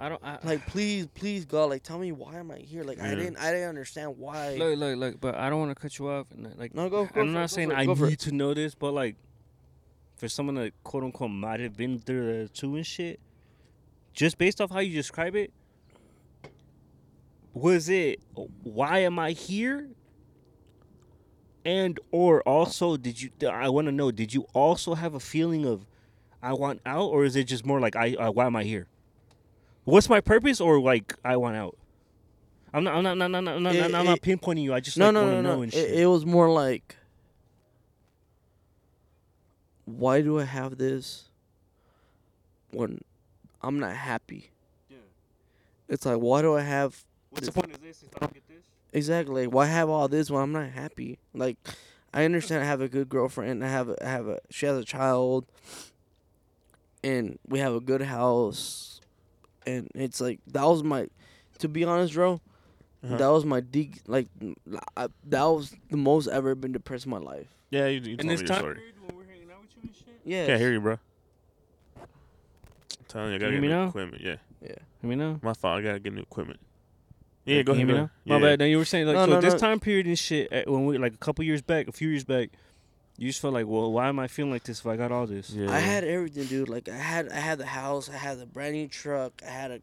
[0.00, 0.22] I don't.
[0.22, 2.84] I, like, please, please, God, like, tell me why am I here?
[2.84, 3.14] Like, I Yeah.
[3.16, 4.54] didn't, I didn't understand why.
[4.56, 5.20] look, look, look.
[5.20, 6.28] But I don't want to cut you off.
[6.30, 7.94] And like, No, go- go for I'm it, not go saying for it, I go
[7.96, 8.10] for it.
[8.10, 9.16] need to know this, but like,
[10.16, 13.18] for someone that quote unquote might have been through the two and shit,
[14.12, 15.52] just based off how you describe it,
[17.60, 18.20] was it
[18.62, 19.88] why am I here?
[21.64, 23.30] And or also, did you?
[23.50, 24.10] I want to know.
[24.10, 25.84] Did you also have a feeling of
[26.42, 28.14] I want out, or is it just more like I?
[28.14, 28.86] Uh, why am I here?
[29.84, 31.76] What's my purpose, or like I want out?
[32.72, 32.94] I'm not.
[32.94, 33.18] I'm not.
[33.18, 34.72] No, no, no, no, It- no, I'm not it- pinpointing you.
[34.72, 35.62] I just no, like, no, want no, know no.
[35.62, 36.96] and It, it was more like,
[39.84, 41.28] why do I have this
[42.70, 43.00] when
[43.62, 44.50] I'm not happy?
[44.90, 44.96] Yeah.
[45.88, 47.04] It's like, why do I have
[47.38, 48.64] What's the point of this if I don't get this?
[48.92, 49.46] exactly?
[49.46, 51.18] Why have all this when I'm not happy?
[51.34, 51.56] Like,
[52.12, 53.64] I understand I have a good girlfriend.
[53.64, 55.46] I have a, I have a she has a child,
[57.04, 59.00] and we have a good house,
[59.66, 61.08] and it's like that was my,
[61.58, 62.40] to be honest, bro.
[63.04, 63.16] Uh-huh.
[63.16, 64.26] That was my de- like,
[64.96, 67.46] I, that was the most I ever been depressed in my life.
[67.70, 68.80] Yeah, you, you In told this me your time story.
[69.06, 70.20] when we're hanging out with you and shit.
[70.24, 70.46] Yeah.
[70.46, 70.98] Can't hear you, bro.
[71.96, 72.06] I'm
[73.06, 73.88] telling you, I gotta Hear get me new now?
[73.88, 74.22] equipment.
[74.22, 74.74] Yeah, Yeah.
[75.02, 75.38] Let me know.
[75.42, 75.78] my fault.
[75.78, 76.58] I gotta get new equipment.
[77.48, 77.86] Yeah, go You ahead.
[77.86, 78.04] me go now?
[78.04, 78.10] ahead.
[78.26, 78.42] My Yeah.
[78.42, 78.58] bad.
[78.60, 79.58] Now you were saying like No, so no, this no.
[79.58, 82.24] time period and shit uh, when we like a couple years back, a few years
[82.24, 82.50] back,
[83.16, 85.26] you just felt like, well, why am I feeling like this if I got all
[85.26, 85.50] this?
[85.50, 85.70] Yeah.
[85.70, 86.68] I had everything, dude.
[86.68, 89.70] Like I had, I had the house, I had the brand new truck, I had
[89.70, 89.80] a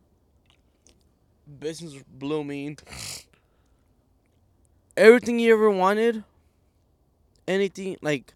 [1.60, 2.78] business blooming.
[4.98, 6.24] Everything you ever wanted.
[7.48, 8.34] Anything like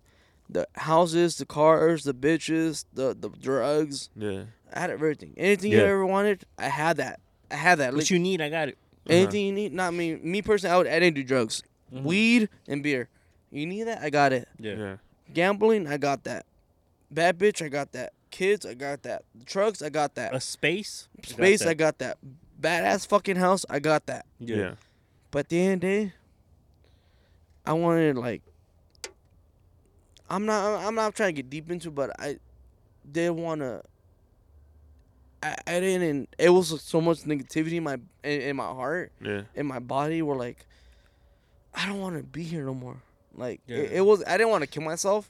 [0.50, 4.10] the houses, the cars, the bitches, the the drugs.
[4.16, 4.44] Yeah.
[4.72, 5.34] I had everything.
[5.38, 7.20] Anything you ever wanted, I had that.
[7.50, 7.94] I had that.
[7.94, 8.78] What Like, you need, I got it.
[9.10, 9.74] Anything you need.
[9.74, 10.16] Not me.
[10.16, 11.64] Me personally, I, would, I didn't do drugs.
[11.94, 12.04] Mhm.
[12.04, 13.10] Weed and beer.
[13.52, 14.02] You need that?
[14.02, 14.48] I got it.
[14.60, 14.76] Yeah.
[14.76, 14.96] Yeah.
[15.34, 16.46] Gambling, I got that.
[17.12, 18.14] Bad bitch, I got that.
[18.30, 19.24] Kids, I got that.
[19.46, 20.34] Trucks, I got that.
[20.36, 21.08] A space.
[21.24, 22.18] Space, I got that.
[22.62, 24.26] Badass fucking house, I got that.
[24.40, 24.56] Yeah.
[24.56, 24.74] Yeah.
[25.32, 26.14] But at the end of the day,
[27.66, 28.42] I wanted like.
[30.30, 30.86] I'm not.
[30.86, 32.38] I'm not trying to get deep into, but I
[33.12, 33.82] did want to.
[35.42, 36.30] I, I didn't.
[36.38, 37.94] It was so much negativity in my
[38.24, 39.44] in, in my heart, Yeah.
[39.56, 40.22] in my body.
[40.22, 40.66] Were like,
[41.74, 42.98] I don't want to be here no more.
[43.36, 43.98] Like it, Yeah.
[44.00, 44.24] it was.
[44.28, 45.30] I didn't want to kill myself.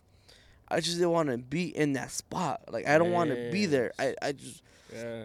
[0.68, 2.61] I just didn't want to be in that spot.
[2.72, 3.91] Like I don't want to be there.
[3.99, 4.61] I I just
[4.94, 5.23] Yeah.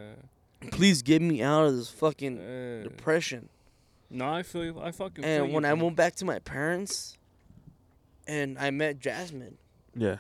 [0.70, 2.82] please get me out of this fucking Yeah.
[2.82, 3.48] depression.
[4.11, 4.81] No, I feel you.
[4.81, 5.24] I fucking.
[5.24, 5.85] feel And you, when I bro.
[5.85, 7.16] went back to my parents,
[8.28, 9.56] and I met Jasmine,
[9.97, 10.19] Yeah.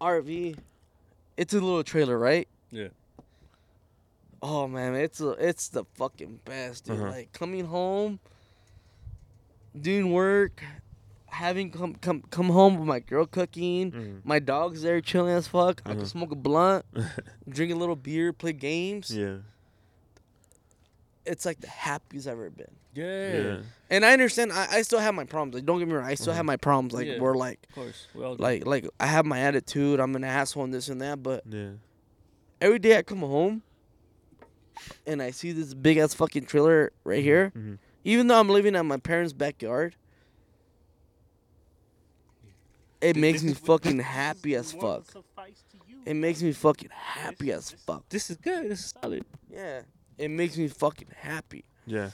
[0.00, 0.56] RV,
[1.36, 2.48] it's a little trailer, right?
[2.70, 2.88] Yeah.
[4.42, 6.96] Oh man, it's a, it's the fucking best, dude.
[6.98, 7.10] Uh-huh.
[7.10, 8.20] Like coming home,
[9.78, 10.62] doing work,
[11.26, 13.92] having come come come home with my girl cooking.
[13.92, 14.20] Mhm.
[14.24, 15.82] My dog's there chilling as fuck.
[15.84, 15.98] I Uh-huh.
[16.00, 16.86] can smoke a blunt,
[17.48, 19.14] drink a little beer, play games.
[19.14, 19.38] yeah.
[21.26, 22.70] It's like the happiest I've ever been.
[22.94, 23.32] Yeah.
[23.42, 23.56] Yeah.
[23.90, 24.52] And I understand.
[24.52, 25.54] I, I still have my problems.
[25.54, 26.04] Like, don't get me wrong.
[26.06, 26.38] I still Uh-huh.
[26.38, 26.92] have my problems.
[26.94, 27.20] Like, Yeah.
[27.20, 28.06] where like Of course.
[28.14, 28.36] Well.
[28.38, 30.00] like like I have my attitude.
[30.00, 31.22] I'm an asshole and this and that.
[31.22, 31.72] But Yeah.
[32.60, 33.62] Every day I come home
[35.06, 37.52] and I see this big ass fucking trailer right here.
[37.56, 37.78] Mhm.
[38.04, 39.94] Even though I'm living at my parents' backyard,
[43.00, 45.04] it makes me fucking happy as fuck.
[46.06, 48.08] It makes me fucking happy as fuck.
[48.08, 48.70] This is good.
[48.70, 49.24] This is solid.
[49.50, 49.82] Yeah,
[50.18, 51.64] it makes me fucking happy.
[51.86, 52.10] Yeah.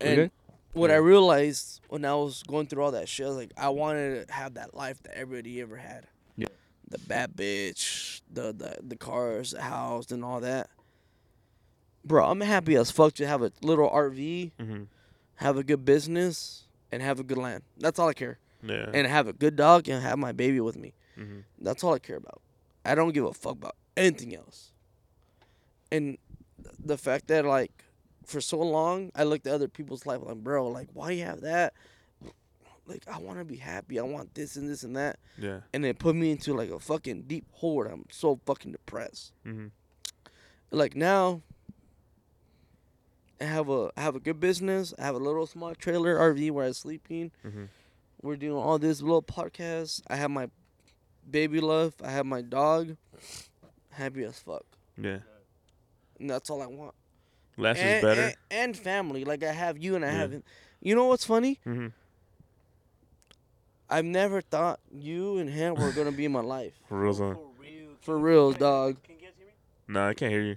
[0.00, 0.30] And Okay.
[0.74, 0.96] what Yeah.
[0.96, 4.28] I realized when I was going through all that shit, I was like, I wanted
[4.28, 6.06] to have that life that everybody ever had.
[6.36, 6.48] Yeah.
[6.88, 10.68] The bad bitch, the the the cars, the house, and all that.
[12.04, 14.82] Bro, I'm happy as fuck to have a little RV, Mm-hmm.
[15.36, 17.62] have a good business, and have a good land.
[17.76, 18.38] That's all I care.
[18.62, 18.86] Yeah.
[18.92, 20.94] And have a good dog and have my baby with me.
[21.18, 21.40] mm-hmm.
[21.60, 22.40] That's all I care about.
[22.84, 24.72] I don't give a fuck about anything else.
[25.92, 26.18] And
[26.82, 27.84] the fact that like
[28.24, 31.40] for so long I looked at other people's life like, bro, like why you have
[31.42, 31.72] that?
[32.88, 33.98] Like I want to be happy.
[33.98, 35.18] I want this and this and that.
[35.36, 35.60] Yeah.
[35.74, 39.32] And it put me into like a fucking deep hole where I'm so fucking depressed.
[39.46, 39.66] Mm-hmm.
[40.70, 41.42] like now,
[43.40, 44.94] I have a I have a good business.
[44.98, 47.30] I have a little small trailer RV where I'm sleeping.
[47.42, 47.64] hmm
[48.22, 50.02] We're doing all this little podcast.
[50.08, 50.48] I have my
[51.30, 51.94] baby love.
[52.02, 52.96] I have my dog.
[53.90, 54.64] Happy as fuck,
[54.96, 55.18] Yeah.
[56.20, 56.94] and that's all I want.
[57.56, 58.22] Less and, is better.
[58.22, 59.24] And, and family.
[59.24, 60.18] Like I have you and I Yeah.
[60.18, 60.42] have.
[60.80, 61.58] You know what's funny?
[61.64, 61.88] hmm
[63.90, 66.74] I've never thought you and him were gonna be in my life.
[66.88, 67.36] For real, son.
[68.00, 69.02] For real, dog.
[69.02, 69.52] Can you guys hear me?
[69.88, 70.56] Nah, I can't hear you.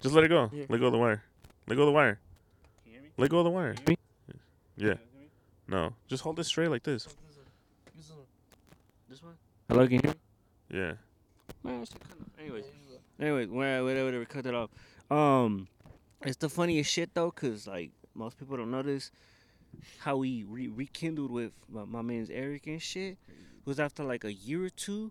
[0.00, 0.48] Just let it go.
[0.48, 0.66] Here.
[0.68, 1.22] Let go of the wire.
[1.68, 2.18] Let go of the wire.
[2.84, 3.08] Can you hear me?
[3.16, 3.74] Let go of the wire.
[3.74, 4.40] Can you hear me?
[4.76, 4.94] Yeah.
[4.94, 5.28] Can you hear me?
[5.88, 5.94] No.
[6.08, 7.06] Just hold it straight like this.
[9.08, 9.34] This one?
[9.68, 10.16] Hello, can you hear me?
[10.70, 10.92] Yeah.
[11.64, 12.64] Man, it's kinda- Anyways,
[13.20, 14.70] anyways, whatever, whatever, whatever, cut that off.
[15.10, 15.68] Um,
[16.22, 19.10] it's the funniest shit though, cause like most people don't notice
[19.98, 23.18] how we re- rekindled with my, my man's Erick and shit.
[23.64, 25.10] was after like a year or two.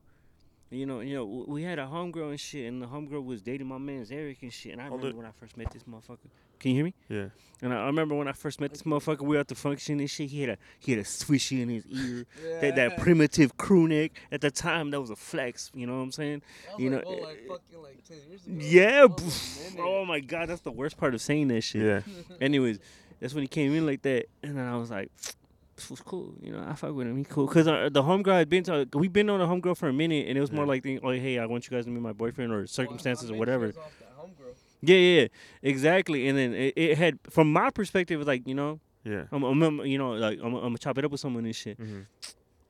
[0.71, 3.65] You know, you know, we had a homegirl and shit, and the homegirl was dating
[3.67, 4.73] my man's Erick and shit.
[4.73, 5.21] And I Hold remember it.
[5.21, 6.29] when I first met this motherfucker.
[6.59, 6.93] Can you hear me?
[7.07, 7.25] Yeah.
[7.61, 9.99] And I, I remember when I first met this motherfucker, we were at the function
[9.99, 10.29] and shit.
[10.29, 12.25] He had a he had a swishy in his ear,
[12.61, 14.11] that that primitive crew neck.
[14.31, 15.71] At the time, that was a flex.
[15.73, 16.41] You know what I'm saying?
[16.77, 18.55] you know, oh, like eh, fucking like ten years ago.
[18.59, 19.01] Yeah.
[19.07, 19.87] That was a pff, minute.
[19.87, 21.81] Oh my god, that's the worst part of saying that shit.
[21.81, 22.13] Yeah.
[22.41, 22.79] Anyways,
[23.19, 25.09] that's when he came in like that, and then I was like,
[25.75, 27.17] "This was cool." You know, I fuck with him.
[27.17, 27.47] He cool.
[27.47, 30.27] Cause uh, the homegirl had been to, we've been on a homegirl for a minute,
[30.27, 32.13] and it was more like, thinking, "Oh, hey, I want you guys to meet my
[32.13, 33.67] boyfriend," or circumstances Well, or whatever.
[33.67, 34.53] guys off that homegirl.
[34.81, 35.27] Yeah, yeah, yeah,
[35.61, 36.27] exactly.
[36.27, 39.23] And then it, it had, from my perspective, it was like, you know, Yeah.
[39.31, 41.77] I'm, I'm you know, like I'm, I'm gonna chop it up with someone and shit.
[41.77, 42.01] hmm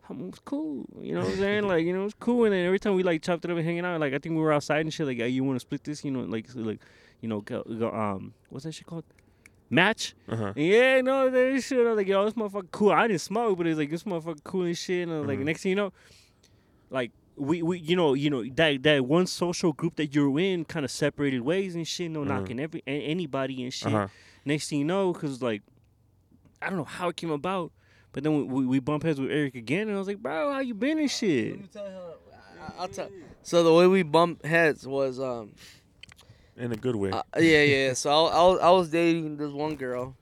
[0.09, 0.87] Um, It was cool.
[1.01, 1.67] You know what I'm saying?
[1.67, 2.45] like, you know, it was cool.
[2.45, 4.33] And then every time we like chopped it up and hanging out, like I think
[4.35, 5.05] we were outside and shit.
[5.05, 6.03] Like, hey, you want to split this?
[6.03, 6.79] You know, like, so, like,
[7.21, 9.03] you know, go, go, um, what's that shit called?
[9.69, 10.15] Match.
[10.27, 10.53] Uh huh.
[10.55, 11.79] Yeah, no, that shit.
[11.85, 12.91] I was like, yo, this motherfucker cool.
[12.91, 15.03] I didn't smoke, but it's like this motherfucker cool and shit.
[15.07, 15.45] And I was like, Mhm.
[15.45, 15.93] next thing you know,
[16.89, 20.65] like we, we, you know, you know that that one social group that you're in
[20.65, 22.09] kind of separated ways and shit.
[22.11, 22.27] No Mhm.
[22.27, 23.87] knocking every a- anybody and shit.
[23.87, 24.07] Uh huh.
[24.45, 25.61] Next thing you know, cause like,
[26.61, 27.71] I don't know how it came about,
[28.11, 30.51] but then we, we, we bump heads with Erick again, and I was like, bro,
[30.51, 31.51] how you been and shit?
[31.51, 32.15] Let me tell you how-
[32.77, 33.09] I- I'll tell.
[33.43, 35.53] So the way we bumped heads was um
[36.59, 37.11] In a good way.
[37.11, 37.93] uh, yeah yeah.
[37.93, 40.15] So I, I was I was dating this one girl,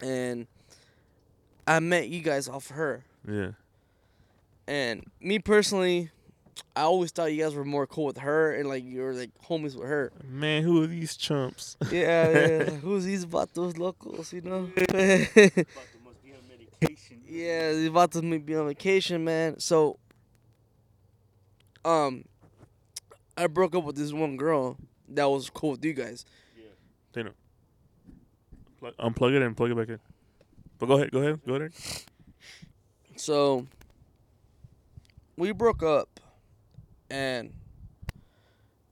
[0.00, 0.46] and
[1.66, 3.04] I met you guys off her.
[3.28, 3.50] yeah.
[4.66, 6.10] And me personally,
[6.76, 9.30] I always thought you guys were more cool with her and like you were like
[9.46, 10.10] homies with her.
[10.26, 11.76] Man, who are these chumps?
[11.92, 12.56] Yeah, yeah.
[12.64, 14.70] like, who's these vatos locals, you know?
[17.28, 19.58] yeah, these vatos may be on vacation, man.
[19.60, 19.98] So,
[21.84, 22.24] um,
[23.36, 24.76] I broke up with this one girl
[25.14, 26.24] that was cool with you guys.
[26.56, 26.64] Yeah.
[27.12, 27.30] Tina.
[28.78, 29.98] Plug, unplug it and plug it back in.
[30.78, 31.10] But go ahead.
[31.10, 31.40] Go ahead.
[31.46, 31.72] Go ahead.
[33.16, 33.66] So,
[35.36, 36.20] we broke up,
[37.10, 37.52] and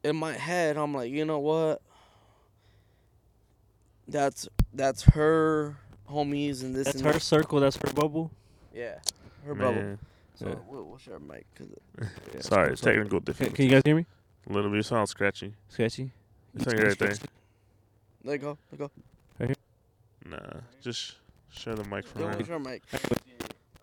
[0.05, 1.83] in my head, I'm like, you know what?
[4.09, 5.77] That's that's her
[6.09, 7.21] homies and this That's and her that.
[7.21, 7.61] circle.
[7.61, 8.31] That's her bubble.
[8.75, 8.99] Yeah,
[9.47, 9.99] her bubble.
[10.35, 10.55] So yeah.
[10.67, 11.47] we'll, we'll share a mic.
[11.55, 11.83] Cause it,
[12.35, 14.07] yeah, Sorry, so- technical Can, can you guys hear me?
[14.49, 14.77] A little bit.
[14.77, 15.55] You sound scratchy.
[15.69, 16.11] Sketchy.
[16.55, 17.15] It's like right there.
[18.25, 18.59] Let go.
[18.71, 18.91] Let go.
[20.25, 20.39] Nah,
[20.81, 21.17] just
[21.51, 22.39] share the mic from Go right.
[22.39, 22.83] with your mic.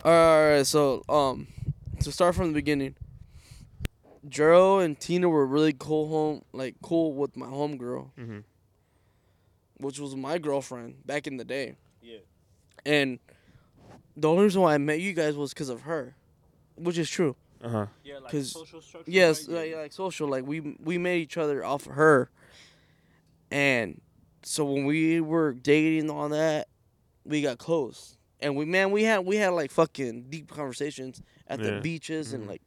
[0.04, 0.66] All right.
[0.66, 1.46] So um,
[2.00, 2.94] to start from the beginning,
[4.28, 8.10] Jero and Tina were really cool home, like cool with my homegirl.
[8.18, 8.38] Mm-hmm.
[9.78, 11.76] which was my girlfriend back in the day.
[12.02, 12.18] Yeah.
[12.86, 13.18] And
[14.16, 16.14] the only reason why I met you guys was because of her,
[16.76, 17.36] which is true.
[17.62, 17.86] Uh huh.
[18.04, 19.10] Yeah, like 'Cause- social structure.
[19.10, 20.28] Yes, like, like social.
[20.28, 22.30] Like we we met each other off of her,
[23.50, 24.00] and
[24.42, 26.68] so when we were dating and all that,
[27.24, 28.16] we got close.
[28.40, 31.72] And we man, we had we had like fucking deep conversations at Yeah.
[31.76, 32.48] the beaches and Mhm.
[32.48, 32.62] like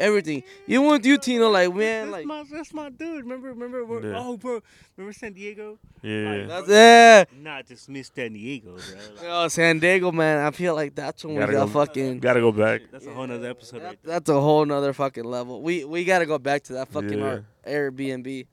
[0.00, 0.42] everything.
[0.66, 3.22] You went you Tina like man that's like my that's my dude.
[3.24, 4.18] Remember, remember, we're- Yeah.
[4.18, 4.60] oh, bro,
[4.96, 5.78] remember San Diego?
[6.02, 6.46] Yeah.
[6.46, 7.24] that's yeah.
[7.40, 8.78] Not just Miss San Diego, bro.
[9.16, 10.44] Like, Oh, San Diego, man.
[10.46, 12.18] I feel like that's when we Gotta got go- fucking.
[12.20, 12.82] Gotta go back.
[12.90, 14.12] That's a whole nother episode That- right there.
[14.14, 15.62] that's a whole nother fucking level.
[15.62, 17.24] We we gotta go back to that fucking Yeah.
[17.24, 18.46] our Airbnb.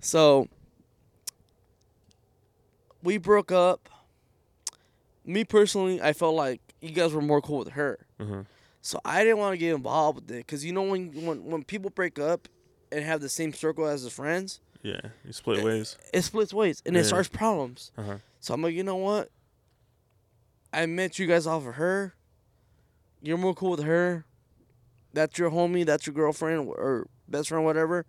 [0.00, 0.48] So
[3.02, 3.88] we broke up.
[5.24, 8.42] Me personally, I felt like you guys were more cool with her, Uh-huh.
[8.80, 10.46] So I didn't want to get involved with it.
[10.46, 12.48] Cause you know when when when people break up
[12.92, 15.00] and have the same circle as their friends, Yeah.
[15.24, 15.96] You split ways.
[16.12, 17.02] it splits ways and Yeah.
[17.02, 17.92] it starts problems.
[17.98, 18.16] Uh huh.
[18.40, 19.30] So I'm like, you know what?
[20.72, 22.14] I met you guys off of her.
[23.22, 24.24] You're more cool with her.
[25.12, 25.84] That's your homie.
[25.84, 28.06] That's your girlfriend or best friend, whatever.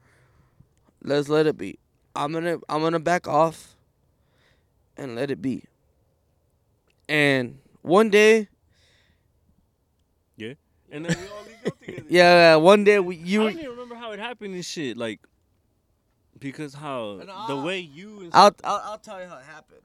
[1.02, 1.80] Let's let it be.
[2.16, 3.76] I'm gonna I'm gonna back off
[4.98, 5.64] and let it be.
[7.08, 8.49] And one day,
[10.92, 12.04] And then we all leave up together.
[12.10, 14.98] yeah, one day we, I you don't even remember how it happened and shit.
[14.98, 15.20] Like,
[16.40, 19.46] Because how And the I'll- way you and I'll, I'll I'll tell you how it
[19.46, 19.82] happened.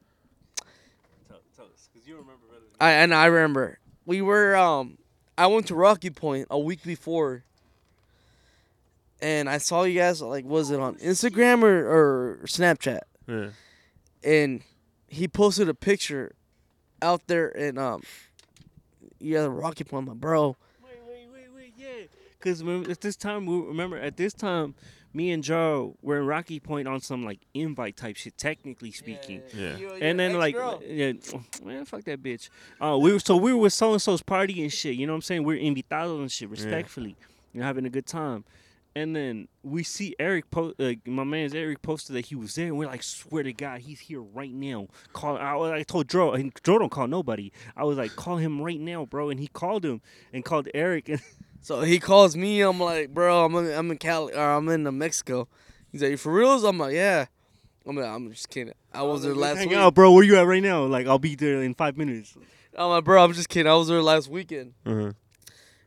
[1.27, 2.61] tell, tell us because you remember better.
[2.61, 4.97] Than I and I remember we were um
[5.37, 7.43] I went to Rocky Point a week before.
[9.21, 12.99] And I saw you guys like was it on Instagram or, or Snapchat?
[13.27, 13.47] Yeah.
[14.23, 14.61] And
[15.07, 16.35] he posted a picture
[17.01, 18.01] out there in um
[19.19, 20.57] yeah Rocky Point, I'm like, bro.
[20.83, 21.73] Wait, wait, wait, wait,
[22.45, 22.53] yeah.
[22.53, 24.75] Because at this time, we remember at this time,
[25.13, 29.41] me and Joe were in Rocky Point on some like invite type shit, technically speaking.
[29.53, 29.77] Yeah.
[30.01, 30.55] And then like,
[30.85, 31.13] yeah,
[31.63, 32.49] man, fuck that bitch.
[32.81, 34.95] Uh, we were so we were with so and so's party and shit.
[34.95, 35.43] You know what I'm saying?
[35.43, 37.15] We're invitados and shit, respectfully.
[37.53, 38.43] You know, having a good time.
[38.97, 42.67] And then we see Erick post, like my man's Erick posted that he was there,
[42.67, 44.87] and we're like, swear to God, he's here right now.
[45.11, 45.37] Call.
[45.37, 47.51] I, I told Joe, and Joe don't call nobody.
[47.75, 49.29] I was like, call him right now, bro.
[49.29, 50.01] And he called him
[50.31, 51.21] and called Erick, and
[51.65, 52.61] So he calls me.
[52.61, 55.47] I'm like, bro, I'm in, I'm in Cali or I'm in Mexico.
[55.91, 56.63] He's like, you for reals?
[56.63, 57.25] I'm like, yeah.
[57.87, 58.71] I'm like, I'm just kidding.
[58.93, 59.77] I was there last hang week.
[59.79, 60.11] out, bro.
[60.11, 60.83] Where you at right now?
[60.83, 62.37] Like, I'll be there in five minutes.
[62.77, 63.67] I'm like, bro, I'm just kidding.
[63.67, 64.73] I was there last weekend.
[64.85, 65.13] Uh-huh.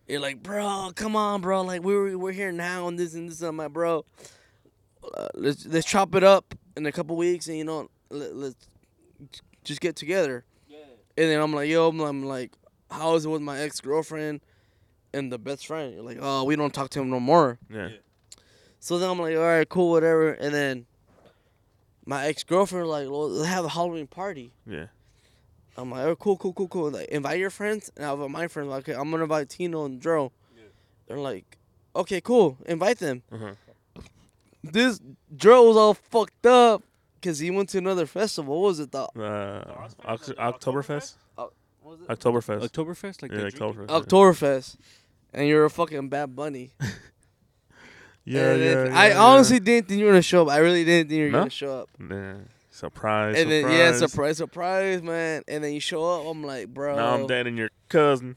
[0.09, 1.63] You're like, bro, come on, bro.
[1.63, 3.41] Like we're we're here now and this and this.
[3.43, 4.05] I'm like, bro,
[5.15, 8.57] uh, let's let's chop it up in a couple weeks and you know let, let's
[9.63, 10.45] just get together.
[10.67, 10.79] Yeah.
[11.17, 12.51] And then I'm like, yo, I'm, I'm like,
[12.91, 14.41] how is it with my ex girlfriend
[15.13, 15.95] and the best friend?
[15.95, 17.59] You're like, oh, we don't talk to him no more.
[17.71, 17.89] Yeah.
[18.81, 20.31] So then I'm like, all right, cool, whatever.
[20.33, 20.87] And then
[22.07, 24.53] my ex girlfriend like, well, let's have a Halloween party.
[24.67, 24.87] Yeah.
[25.77, 26.91] I'm like, oh, cool, cool, cool, cool.
[26.91, 28.69] Like, invite your friends, and I invite my friends.
[28.69, 30.33] Like, okay, I'm gonna invite Tino and Dro.
[31.07, 31.57] They're like,
[31.95, 33.23] okay, cool, invite them.
[33.33, 33.53] Uh-huh.
[34.63, 35.01] This
[35.35, 36.83] Dro was all fucked up
[37.21, 38.61] because he went to another festival.
[38.61, 38.91] What was it?
[38.93, 41.15] The Uh, Oct- Oktoberfest.
[41.89, 42.21] What was it?
[42.21, 42.69] Oktoberfest.
[42.69, 43.87] Oktoberfest, like yeah, that drinking?
[43.87, 44.07] Oktoberfest.
[44.07, 44.77] Oktoberfest,
[45.33, 46.71] and you're a fucking bad bunny.
[48.25, 48.99] Yeah, And yeah, then- yeah.
[48.99, 49.23] I yeah.
[49.25, 50.49] honestly didn't think you were gonna show up.
[50.51, 51.39] I really didn't think you were No?
[51.39, 51.89] gonna show up.
[51.99, 52.35] Nah.
[52.71, 53.37] Surprise.
[53.39, 53.79] and then surprise.
[53.79, 55.43] yeah, surprise, surprise, man.
[55.49, 56.27] And then you show up.
[56.27, 56.95] I'm like, bro.
[56.97, 58.37] Now I'm dating your cousin.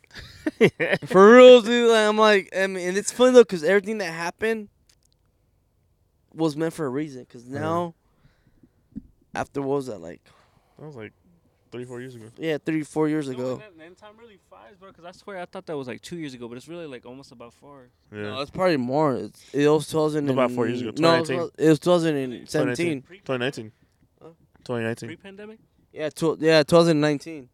[1.07, 1.91] For real, dude.
[1.91, 4.69] Like, I'm like, I mean, and it's funny though, cause everything that happened
[6.33, 7.25] was meant for a reason.
[7.25, 7.93] Cause now,
[9.35, 10.21] after what was that like?
[10.79, 11.11] That was like
[11.71, 12.25] three, four years ago.
[12.37, 13.51] Yeah, three, four years No, ago.
[13.53, 14.89] and then- then time really flies, bro.
[14.89, 17.05] Because I swear I thought that was like two years ago, but it's really like
[17.05, 17.89] almost about four.
[18.11, 18.21] Yeah.
[18.23, 19.15] No, it's probably more.
[19.15, 20.29] It's, it was 2000.
[20.29, 21.65] About four years ago, No, it was, 2019.
[21.65, 23.01] it was 2017.
[23.25, 23.71] 2019.
[24.21, 24.27] Huh?
[24.65, 25.07] 2019.
[25.09, 25.59] Pre-pandemic.
[25.93, 27.49] Yeah, tw- yeah, 2019.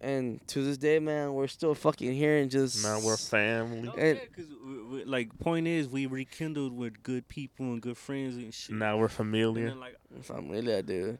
[0.00, 2.82] And to this day, man, we're still fucking here and just.
[2.84, 3.82] Now we're family.
[3.82, 8.36] No, And- yeah, because like point is we rekindled with good people and good friends
[8.36, 8.76] and shit.
[8.76, 9.70] Now we're familiar.
[9.70, 11.18] then, like Familia, dude.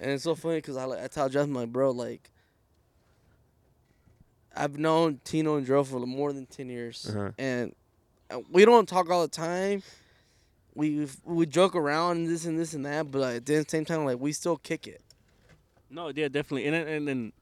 [0.00, 2.30] And it's so funny because I like I tell Jeff, my bro, like
[4.54, 7.30] I've known Tino and Dro for more than ten years, Uh-huh.
[7.38, 7.74] and
[8.30, 9.82] uh, we don't talk all the time.
[10.74, 13.84] We we joke around and this and this and that, but like, at the same
[13.84, 15.02] time, like we still kick it.
[15.90, 16.66] no, yeah, definitely.
[16.66, 17.32] And then and then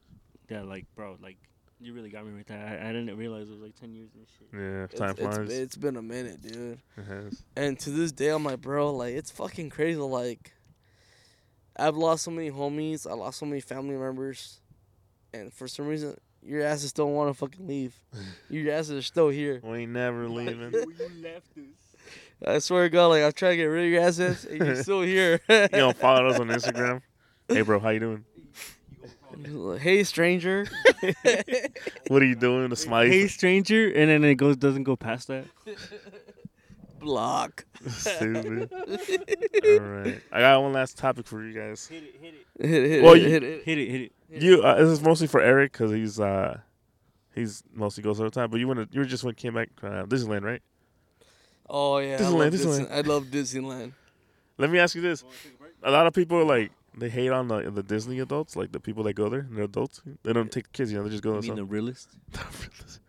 [0.49, 1.37] yeah, like bro, like
[1.81, 2.57] you really got me right there.
[2.81, 4.47] I, I didn't realize it was like ten years and shit.
[4.53, 5.51] Yeah, time it's- flies.
[5.51, 6.79] it's been a minute, dude.
[6.97, 7.43] It has.
[7.57, 9.99] And to this day, I'm like, bro, like it's fucking crazy.
[9.99, 10.51] Like
[11.77, 14.59] I've lost so many homies, I lost so many family members,
[15.33, 17.99] and for some reason, your asses don't want to fucking leave.
[18.49, 19.59] your asses are still here.
[19.63, 20.71] We ain't never leaving.
[20.71, 21.63] you left us.
[22.45, 24.75] I swear to God, like I'm trying to get rid of your asses, and you're
[24.83, 25.39] still here.
[25.49, 27.01] you don't follow us on Instagram?
[27.47, 28.25] Hey, bro, how you doing?
[29.79, 30.65] hey, stranger.
[32.07, 32.69] What are you doing?
[32.69, 33.05] The smile.
[33.05, 35.45] Hey stranger, and then it goes doesn't go past that.
[37.05, 37.65] Block.
[37.87, 38.69] Stupid.
[38.73, 40.21] All right.
[40.31, 41.87] I got one last topic for you guys.
[41.87, 43.63] Hit it, hit it, Hit it, hit Well, it, you- hit it.
[43.63, 44.41] hit it, hit it.
[44.43, 44.61] You.
[44.63, 46.59] Uh, this is mostly for Erick because he's uh,
[47.33, 48.49] he's mostly goes all the time.
[48.49, 48.79] But you went.
[48.79, 50.61] to- You were just when came back uh, Disneyland, right?
[51.69, 52.77] Oh yeah, I Disneyland, love, Disneyland.
[52.79, 53.91] Disney- I love Disneyland.
[54.57, 55.23] Let me ask you this:
[55.83, 59.03] A lot of people like they hate on the the Disney adults, like the people
[59.03, 59.41] that go there.
[59.41, 60.01] and They're adults.
[60.23, 60.91] They don't take the kids.
[60.91, 61.35] You know, they just go.
[61.35, 61.69] You mean themselves.
[61.69, 62.09] the realist?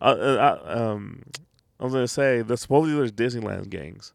[0.00, 1.22] uh, uh, uh, um,
[1.82, 4.12] I was gonna say the supposedly there's Disneyland gangs.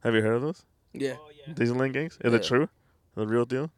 [0.00, 0.64] Have you heard of those
[0.94, 1.16] Yeah,
[1.50, 2.16] Disneyland gangs?
[2.24, 2.38] Is Yeah.
[2.38, 2.68] it true?
[3.14, 3.70] The real deal?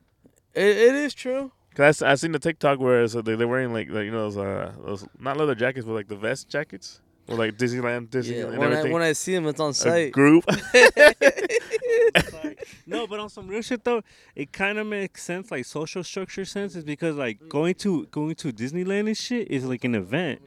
[0.55, 1.51] it, it is true.
[1.75, 4.05] Cause I, s- I seen the TikTok where it's, uh, they they're wearing like the,
[4.05, 7.57] you know those uh those not leather jackets but like the vest jackets or like
[7.59, 10.13] Disneyland Disney Yeah, and when I when I see them, it's on a site.
[10.13, 10.45] group.
[12.87, 14.03] no, but on some real shit though,
[14.37, 18.35] it kind of makes sense, like social structure sense, is because like going to going
[18.37, 20.41] to Disneyland and shit is like an event,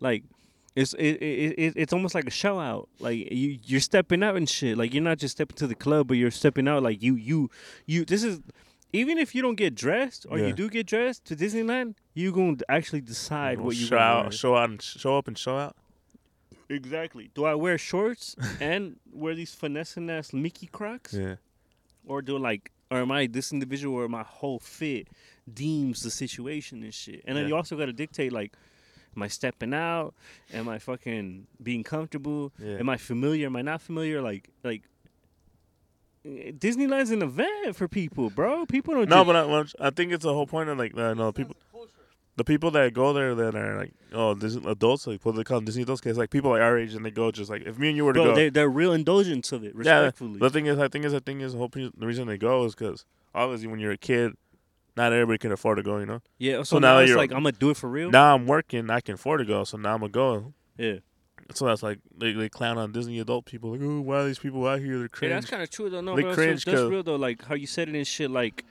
[0.00, 0.24] like.
[0.76, 2.88] It's it, it, it it's almost like a show out.
[3.00, 4.78] Like you you're stepping out and shit.
[4.78, 6.82] Like you're not just stepping to the club, but you're stepping out.
[6.82, 7.50] Like you you
[7.86, 8.04] you.
[8.04, 8.40] This is
[8.92, 10.46] even if you don't get dressed or Yeah.
[10.48, 14.32] you do get dressed to Disneyland, you gonna actually decide what you show out, wear.
[14.32, 15.76] show out, and show up and show out.
[16.68, 17.30] Exactly.
[17.34, 21.36] Do I wear shorts and wear these finessing ass Mickey Crocs, Yeah.
[22.06, 25.08] or do like, or am I this individual where my whole fit
[25.52, 27.22] deems the situation and shit?
[27.26, 27.48] And then Yeah.
[27.50, 28.54] you also got to dictate like,
[29.16, 30.14] am I stepping out?
[30.52, 32.52] Am I fucking being comfortable?
[32.58, 32.76] Yeah.
[32.78, 33.46] Am I familiar?
[33.46, 34.20] Am I not familiar?
[34.22, 34.82] Like, like.
[36.22, 38.66] Disneyland's an event for people, bro.
[38.66, 39.08] People don't.
[39.08, 41.14] No, just, but I, well, I think it's the whole point of like uh, the
[41.14, 41.56] no people,
[42.40, 45.44] the people that go there that are like oh Disney adults like what do they
[45.44, 47.62] call them Disney adults because like people like our age and they go just like
[47.66, 49.74] if me and you were to bro, go they're, they're real indulgence of it.
[49.82, 52.38] yeah the thing is I think is the thing is the whole the reason they
[52.38, 53.04] go is because
[53.34, 54.32] obviously when you're a kid
[55.00, 56.56] not everybody can afford to go you know yeah.
[56.58, 58.10] So, so now, now it's you're- like I'm gonna do it for real.
[58.10, 60.96] now I'm working I can afford to go so now I'm gonna go yeah.
[61.54, 64.38] so that's like they, they clown on Disney adult people like oh why are these
[64.38, 66.00] people out here they're Yeah, cringe that's kind of true though.
[66.00, 67.16] No, They bro, so cringe that's 'cause- real though.
[67.16, 68.30] Like how you said it and shit.
[68.30, 68.64] Like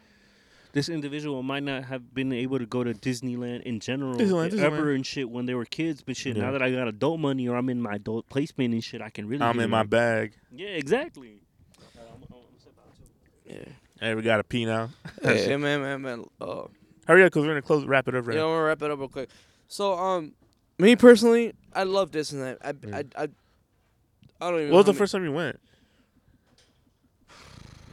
[0.72, 4.84] this individual might not have been able to go to Disneyland in general Disneyland, ever
[4.84, 4.96] Disneyland.
[4.96, 6.04] and shit when they were kids.
[6.04, 6.44] But shit, Yeah.
[6.44, 9.10] now that I got adult money or I'm in my adult placement and shit, I
[9.10, 9.42] can really.
[9.44, 11.42] I'm get in my bag Yeah, exactly.
[13.46, 13.56] Yeah.
[14.00, 14.90] Hey we gotta pee now
[15.24, 16.26] hey, man, man, man.
[16.40, 16.64] Uh,
[17.08, 18.92] hurry up because we're gonna close wrap it up right Yeah, I'm gonna wrap it
[18.92, 19.30] up real quick.
[19.68, 20.34] So, um,
[20.78, 22.58] me personally, I love Disneyland.
[22.64, 22.98] I, Yeah.
[23.18, 23.28] I, I,
[24.42, 24.72] I don't even.
[24.72, 25.60] what was the how first time you went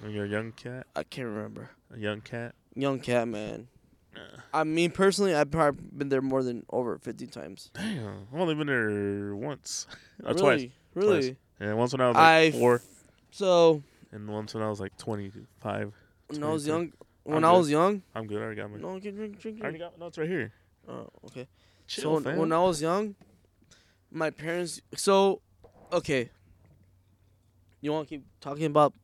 [0.01, 1.71] when you're a young cat I can't remember.
[1.95, 3.69] a young cat Young cat, man.
[4.15, 4.23] Yeah.
[4.53, 7.71] I mean, personally, I've probably been there more than over 50 times.
[7.75, 9.87] Damn, I've only been there once,
[10.25, 10.71] or really, twice.
[10.95, 11.37] really.
[11.59, 12.83] And once when I was like I four,
[13.31, 13.83] So
[14.17, 15.93] and once when I was like twenty-five.
[16.29, 17.59] when I was young, when I'm I good.
[17.59, 18.39] was young, I'm good.
[18.39, 18.79] I already got my.
[18.79, 19.99] no, get drink, drink, I already got.
[19.99, 20.53] No, it's right here.
[20.89, 21.47] Oh, okay.
[21.87, 23.15] Chill, so when, when I was young,
[24.11, 24.81] my parents.
[24.95, 25.43] So,
[25.93, 26.31] okay.
[27.81, 28.95] You want to keep talking about?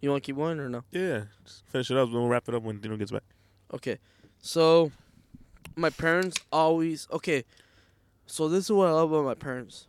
[0.00, 0.82] You want to keep going or no?
[0.92, 2.08] yeah, just finish it up.
[2.10, 3.24] We'll wrap it up when Dino gets back.
[3.74, 3.98] Okay.
[4.38, 4.92] So
[5.76, 7.44] my parents always okay.
[8.26, 9.88] So this is what I love about my parents.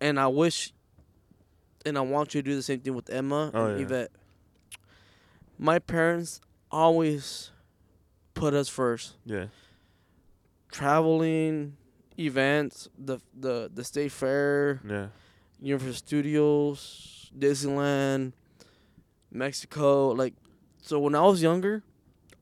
[0.00, 0.72] And I wish
[1.86, 3.84] and I want you to do the same thing with Emma Oh, and yeah.
[3.86, 4.10] Yvette.
[5.58, 6.40] My parents
[6.70, 7.50] always
[8.34, 9.16] put us first.
[9.24, 9.46] Yeah,
[10.70, 11.76] Traveling,
[12.18, 15.06] events, the the the state fair, yeah,
[15.60, 18.32] Universal Studios, Disneyland,
[19.32, 20.08] Mexico.
[20.10, 20.34] Like,
[20.82, 21.82] so when I was younger,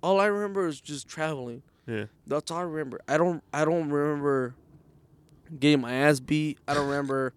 [0.03, 1.63] all I remember is just traveling.
[1.87, 3.01] yeah, That's all I remember.
[3.07, 3.43] I don't.
[3.53, 4.55] I don't remember
[5.61, 6.59] getting my ass beat.
[6.67, 7.33] I don't remember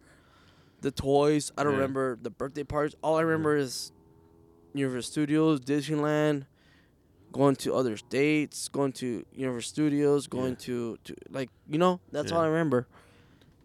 [0.82, 1.52] the toys.
[1.58, 1.80] I don't Yeah.
[1.80, 2.96] remember the birthday parties.
[3.04, 3.92] All I remember is
[4.74, 6.46] Universal Studios, Disneyland,
[7.32, 10.66] going to other states, going to Universal Studios, going Yeah.
[10.66, 12.00] to, to like you know.
[12.12, 12.88] That's all I remember.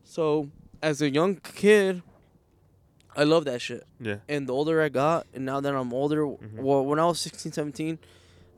[0.04, 0.50] So
[0.82, 2.02] as a young kid,
[3.16, 3.84] I love that shit.
[4.00, 6.56] yeah, And the older I got, and now that I'm older, Mhm.
[6.58, 7.98] well, when I was 16, 17,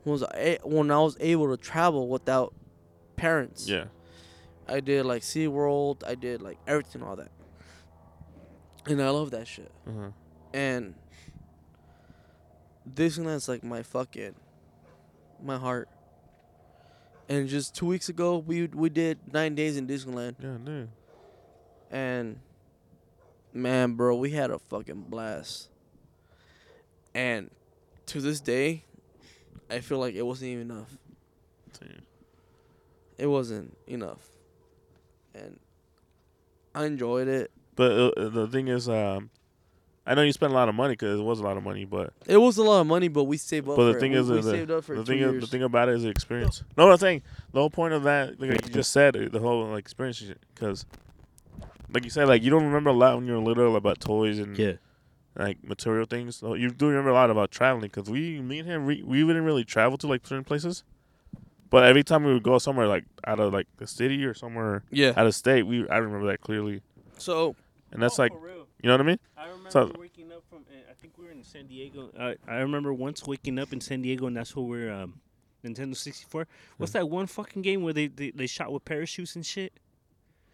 [0.03, 2.53] was I, when I was able to travel without
[3.15, 3.69] parents.
[3.69, 3.85] yeah.
[4.67, 7.31] I did like SeaWorld, I did like everything, all that.
[8.87, 9.71] And I love that shit.
[9.87, 10.09] Uh-huh.
[10.53, 10.95] And
[12.91, 14.35] Disneyland's like my fucking,
[15.43, 15.89] my heart.
[17.29, 20.89] And just two weeks ago, we we did nine days in Disneyland, Yeah, dude.
[21.91, 22.39] and
[23.53, 25.69] man, bro, we had a fucking blast.
[27.13, 27.49] And
[28.07, 28.85] to this day,
[29.69, 30.97] I feel like it wasn't even enough.
[31.79, 32.03] Dude.
[33.17, 34.29] It wasn't enough.
[35.35, 35.59] And
[36.73, 37.51] I enjoyed it.
[37.77, 39.29] But uh, uh, the thing is, um,
[40.05, 41.85] I know you spent a lot of money because it was a lot of money,
[41.85, 44.13] but It was a lot of money, but we saved up but for the thing
[44.13, 44.19] it.
[44.19, 46.03] is, we, we uh, saved up for the thing is, the thing about it is
[46.03, 46.63] the experience.
[46.75, 47.21] No, I'm saying
[47.53, 50.23] the whole point of that, like you just said, uh, the whole like experience,
[50.55, 50.85] because,
[51.93, 54.57] like you said, like you don't remember a lot when you're little about toys and
[54.57, 54.73] Yeah.
[55.37, 56.37] like material things.
[56.37, 59.21] So you do remember a lot about traveling because we, me and him, we, we
[59.21, 60.83] didn't really travel to like certain places.
[61.69, 64.83] But every time we would go somewhere like out of like the city or somewhere
[64.89, 65.13] yeah.
[65.15, 66.81] out of state, we I remember that clearly,
[67.17, 67.55] So
[67.91, 69.19] and that's Oh, like you know what I mean.
[69.37, 70.59] I remember So- waking up from.
[70.69, 72.09] uh, I think we were in San Diego.
[72.19, 75.21] I I remember once waking up in San Diego, and that's where we're um,
[75.63, 76.47] Nintendo 64.
[76.77, 79.73] What's that one fucking game where they, they they shot with parachutes and shit?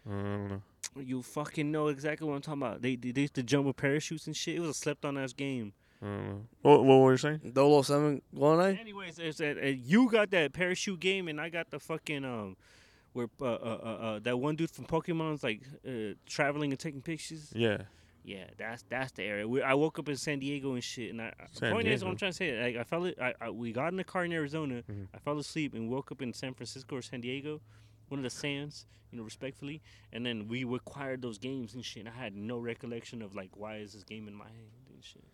[0.06, 0.62] I don't know.
[1.00, 2.82] You fucking know exactly what I'm talking about.
[2.82, 4.56] They they, they used to jump with parachutes and shit.
[4.56, 5.72] It was a slept on ass game.
[6.02, 6.40] I don't know.
[6.62, 7.40] What, what were you saying?
[7.54, 11.80] Dolo Seven Anyways, it's that uh, you got that parachute game, and I got the
[11.80, 12.56] fucking um,
[13.14, 17.00] where uh, uh, uh, uh that one dude from Pokemon's like uh, traveling and taking
[17.00, 17.50] pictures.
[17.54, 17.78] Yeah.
[18.26, 19.46] Yeah, that's that's the area.
[19.46, 22.06] We, I woke up in San Diego and shit, and I San point is, what
[22.06, 22.10] Diego.
[22.10, 24.32] I'm trying to say, like I fell, I, I we got in the car in
[24.32, 24.82] Arizona.
[24.90, 25.08] Mhm.
[25.14, 27.60] I fell asleep and woke up in San Francisco or San Diego,
[28.08, 29.82] one of the sands, you know, respectfully.
[30.10, 32.06] And then we acquired those games and shit.
[32.06, 35.04] And I had no recollection of like why is this game in my hand and
[35.04, 35.24] shit.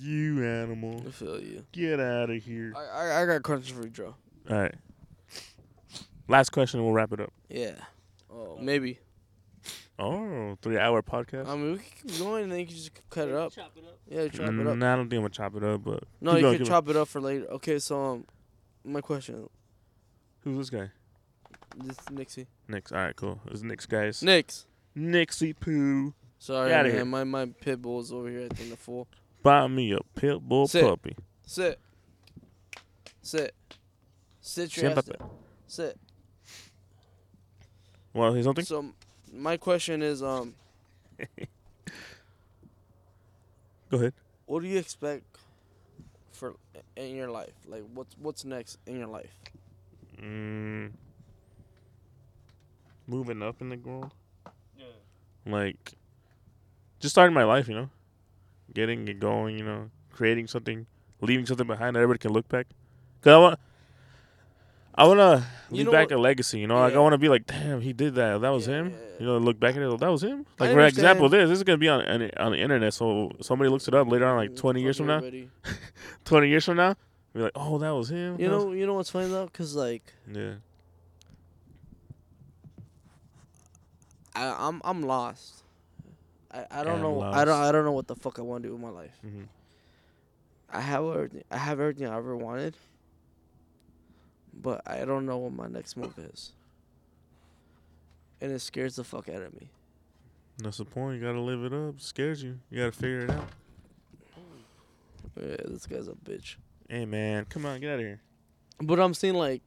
[0.00, 1.04] You animal.
[1.06, 1.64] I feel you.
[1.70, 2.72] Get out of here.
[2.76, 4.16] I I, I got questions for you, Joe.
[4.50, 4.74] All right.
[6.28, 7.32] Last question and we'll wrap it up.
[7.48, 7.74] Yeah.
[8.30, 8.98] Oh, maybe.
[9.98, 11.46] Oh, three hour podcast.
[11.48, 13.52] I mean, we can keep going, and then you can just cut it up.
[13.52, 13.98] Chop it up.
[14.08, 14.76] Yeah, chop it Mm, up.
[14.78, 16.88] Nah, I don't think I'm gonna chop it up, but No, you going, can chop
[16.88, 17.46] it up for later.
[17.52, 18.26] Okay, so um,
[18.84, 19.48] my question,
[20.40, 20.90] who's this guy?
[21.76, 22.46] this is Nixie.
[22.68, 22.90] Nix.
[22.90, 23.40] All right, cool.
[23.50, 24.22] This Nix, guys.
[24.22, 24.66] Nix.
[24.94, 26.14] Nixie Poo.
[26.38, 26.94] Sorry, Get man.
[26.94, 27.04] here.
[27.04, 28.48] My my pit bull's over here.
[28.50, 29.06] I think the full.
[29.42, 30.82] Buy me a pit bull Sit.
[30.84, 31.16] puppy.
[31.46, 31.78] Sit.
[33.20, 33.54] Sit.
[34.40, 35.08] Sit your ass
[35.68, 35.98] Sit.
[38.14, 38.64] Want to say something?
[38.64, 38.86] So,
[39.32, 40.54] my question is, um,
[43.90, 44.12] Go ahead.
[44.46, 45.24] what do you expect
[46.32, 46.54] for
[46.96, 47.52] in your life?
[47.66, 49.34] Like, what's what's next in your life?
[50.20, 50.92] Mm,
[53.06, 54.12] moving up in the world.
[54.78, 54.84] Yeah.
[55.46, 55.94] Like,
[57.00, 57.90] just starting my life, you know,
[58.74, 60.86] getting it going, you know, creating something,
[61.20, 62.66] leaving something behind that everybody can look back.
[63.20, 63.60] Cause I want,
[64.94, 66.58] I want to You leave back what- a legacy.
[66.60, 68.40] You know, like I want to be like, damn, he did that.
[68.42, 68.90] That was Yeah, him.
[68.90, 69.20] yeah, yeah.
[69.20, 69.98] You know, look back at it.
[70.00, 70.44] That was him.
[70.60, 72.92] I Like for example, this this is gonna be on on on the internet.
[72.92, 75.20] So somebody looks it up later on, like Mm, twenty years from now.
[76.24, 76.94] Twenty years from now,
[77.34, 78.36] be like, oh, that was him.
[78.38, 80.54] You That was- know, you know what's funny though, cause like yeah.
[84.34, 85.62] I, I'm I'm lost.
[86.50, 87.22] I, I don't I'm know.
[87.22, 87.58] I don't.
[87.60, 89.16] I don't know what the fuck I want to do with my life.
[89.22, 89.42] hmm
[90.74, 91.44] I have everything.
[91.50, 92.74] I have everything I ever wanted,
[94.54, 96.52] but I don't know what my next move is,
[98.40, 99.68] and it scares the fuck out of me.
[100.58, 101.20] That's the point.
[101.20, 101.96] You gotta live it up.
[101.96, 102.58] It scares you.
[102.70, 103.48] You gotta figure it out.
[105.40, 106.56] Yeah, this guy's a bitch.
[106.88, 108.20] Hey man, come on, get out of here.
[108.80, 109.62] But I'm saying like,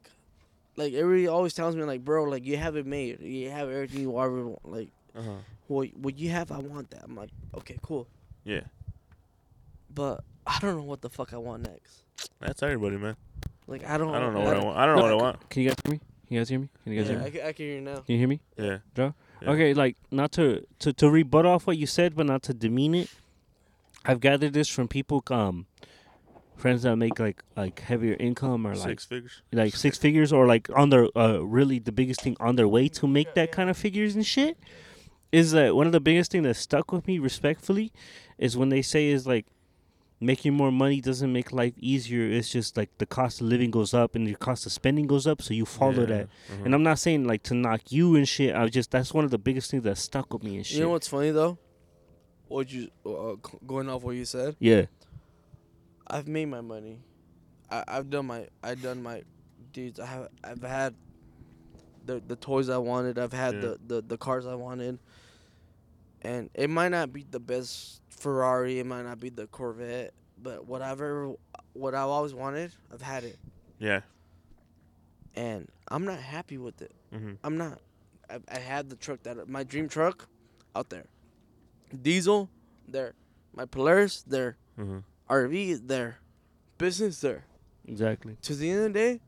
[0.76, 3.20] like everybody always tells me like, bro, like you have it made.
[3.20, 4.64] You have everything you ever want.
[4.70, 5.30] Like, Uh huh.
[5.66, 7.02] what what you have, I want that.
[7.04, 8.06] I'm like, okay, cool.
[8.44, 8.60] Yeah,
[9.92, 12.02] But I don't know what the fuck I want next.
[12.38, 13.16] that's everybody, man.
[13.66, 14.14] Like I don't.
[14.14, 14.78] I don't know what I want.
[14.78, 15.50] I don't know what I want.
[15.50, 15.98] Can you guys hear me?
[16.28, 16.68] Can you guys hear me?
[16.84, 17.26] Can you guys Yeah, hear me?
[17.26, 17.94] I, can, I can hear you now.
[17.96, 18.40] Can you hear me?
[18.56, 18.78] Yeah.
[18.94, 19.14] Joe?
[19.42, 19.50] Yeah.
[19.50, 22.94] Okay, like not to, to to rebut off what you said, but not to demean
[22.94, 23.10] it.
[24.04, 25.66] I've gathered this from people, um,
[26.56, 29.42] friends that make like like heavier income or like Six figures.
[29.52, 32.88] like six figures or like on their uh really the biggest thing on their way
[32.88, 34.56] to make that kind of figures and shit.
[35.32, 37.92] Is that one of the biggest thing that stuck with me respectfully
[38.38, 39.44] is when they say is like
[40.20, 42.24] making more money doesn't make life easier.
[42.30, 45.26] It's just like the cost of living goes up and the cost of spending goes
[45.26, 46.22] up, so you follow Yeah, that.
[46.24, 46.62] uh-huh.
[46.64, 48.54] And I'm not saying like to knock you and shit.
[48.54, 50.78] I was just that's one of the biggest things that stuck with me and shit.
[50.78, 51.58] You know what's funny though?
[52.48, 53.34] What you uh,
[53.66, 54.56] going off what you said?
[54.58, 54.86] Yeah.
[56.06, 57.00] I've made my money.
[57.70, 59.22] I, I've done my I've done my
[59.72, 59.98] dudes.
[60.00, 60.94] I have I've had
[62.06, 63.18] the the toys I wanted.
[63.18, 63.60] I've had Yeah.
[63.60, 64.98] the, the the cars I wanted.
[66.22, 68.78] And it might not be the best Ferrari.
[68.78, 70.12] It might not be the Corvette.
[70.42, 71.32] But whatever,
[71.72, 73.38] what I've always wanted, I've had it,
[73.78, 74.00] Yeah.
[75.34, 76.92] and I'm not happy with it.
[77.10, 77.80] hmm I'm not.
[78.28, 80.28] I, I had the truck that my dream truck,
[80.74, 81.06] out there.
[82.02, 82.50] Diesel,
[82.86, 83.14] there.
[83.54, 84.56] My Polaris, there.
[84.76, 84.98] hmm
[85.30, 86.18] RV, there.
[86.76, 87.44] Business, there.
[87.86, 88.36] Exactly.
[88.42, 89.20] To the end of the day,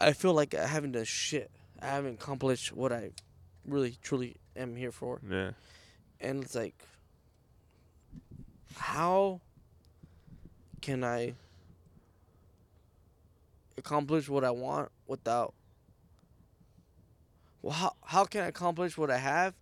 [0.00, 1.50] I feel like I haven't done shit.
[1.80, 3.12] I haven't accomplished what I
[3.66, 5.20] really truly am here for.
[5.28, 5.52] Yeah.
[6.20, 6.74] And it's like,
[8.76, 9.40] how
[10.80, 11.34] can I
[13.78, 15.54] accomplish what I want without?
[17.62, 19.54] Well, how how can I accomplish what I have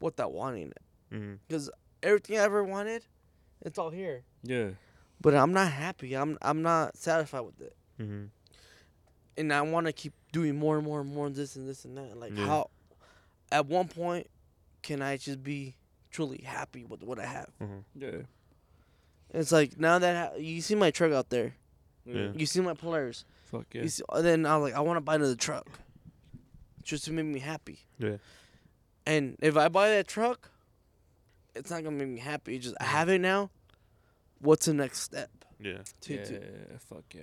[0.00, 0.82] without wanting it?
[1.46, 1.70] Because
[2.02, 3.04] everything I ever wanted,
[3.62, 4.22] it's all here.
[4.42, 4.70] Yeah.
[5.20, 6.14] But I'm not happy.
[6.14, 8.24] I'm I'm not satisfied with it, hmm
[9.36, 11.84] and I want to keep doing more and more and more of this and this
[11.84, 12.16] and that.
[12.16, 12.46] Like Yeah.
[12.46, 12.70] how,
[13.50, 14.28] at one point,
[14.82, 15.74] can I just be
[16.14, 17.50] truly happy with what I have?
[17.58, 18.22] hmm Yeah.
[19.32, 21.54] It's like now that ha- you see my truck out there,
[22.06, 22.30] Yeah.
[22.36, 23.24] you see my Polaris.
[23.50, 23.82] Fuck yeah.
[23.82, 25.66] You see, and then I was like, I want to buy another truck,
[26.82, 27.80] just to make me happy.
[27.98, 28.18] Yeah.
[29.06, 30.50] And if I buy that truck,
[31.54, 32.56] it's not gonna make me happy.
[32.56, 33.50] It's just I have it now.
[34.40, 35.30] What's the next step?
[35.60, 35.78] Yeah.
[36.02, 36.40] To, yeah, to,
[36.88, 37.22] fuck yeah.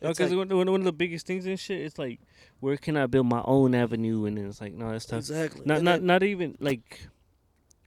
[0.00, 2.20] it's Because like- one, one of the biggest things and shit, it's like,
[2.60, 4.24] where can I build my own avenue?
[4.26, 5.18] And then it's like, no, that's tough.
[5.18, 5.62] exactly.
[5.64, 7.00] Not, And not, then- not even like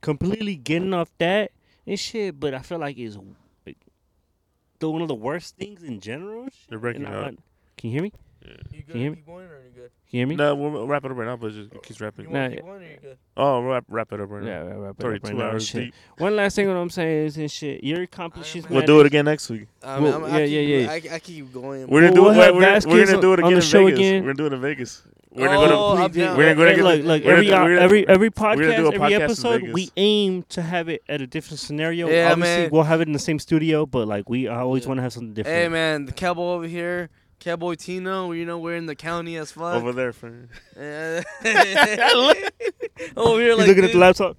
[0.02, 1.52] completely getting off that
[1.86, 2.40] and shit.
[2.40, 3.18] But I feel like it's
[3.66, 3.78] like
[4.80, 6.44] the one of the worst things in general.
[6.44, 6.72] and shit.
[6.72, 7.26] You're breaking And up.
[7.34, 7.38] I-
[7.78, 8.14] can you hear me?
[8.46, 8.52] Yeah.
[8.72, 9.16] You Can you hear me?
[9.18, 9.92] Keep going or you good?
[10.10, 10.36] Can you hear me?
[10.36, 12.26] No, we'll wrap it up right now, but just it keeps rapping.
[12.26, 13.18] You want Nah, to keep going or you good?
[13.36, 14.64] Oh, wrap wrap it up right now.
[14.66, 15.84] right, right, It's already right, right two now hours shit.
[15.86, 15.94] deep.
[16.18, 17.84] One last thing, what I'm saying is and shit.
[17.84, 18.70] Your accomplishments.
[18.70, 19.68] We'll do it again next week.
[19.84, 21.12] Um, I Well, I'm, I yeah, keep, yeah, yeah.
[21.12, 21.88] I, I keep going.
[21.88, 22.36] We're gonna We'll- do we'll it.
[22.36, 24.00] have We're, we're gonna do it on again the in show Vegas.
[24.00, 24.24] again.
[24.24, 25.04] We're gonna do it in Vegas.
[25.38, 26.20] We're oh, gonna go oh, I'm to.
[26.20, 26.38] down.
[26.38, 28.30] we're gonna- we're Hey, gonna get- look, look, we're every gonna- we're gonna- every every
[28.30, 31.28] gonna do podcast, a every podcast in episode, we aim to have it at a
[31.28, 32.10] different scenario.
[32.10, 32.70] Yeah, Obviously, man.
[32.72, 34.88] we'll have it in the same studio, but like we I always Yeah.
[34.90, 35.58] want to have something different.
[35.58, 37.10] Hey man, the cowboy over here,
[37.40, 38.32] cowboy Tino.
[38.32, 39.76] You know we're in the county as fuck.
[39.76, 40.12] over there.
[40.14, 41.22] For, Yeah.
[43.16, 43.96] Over here, He's like looking at the this.
[43.96, 44.38] laptop.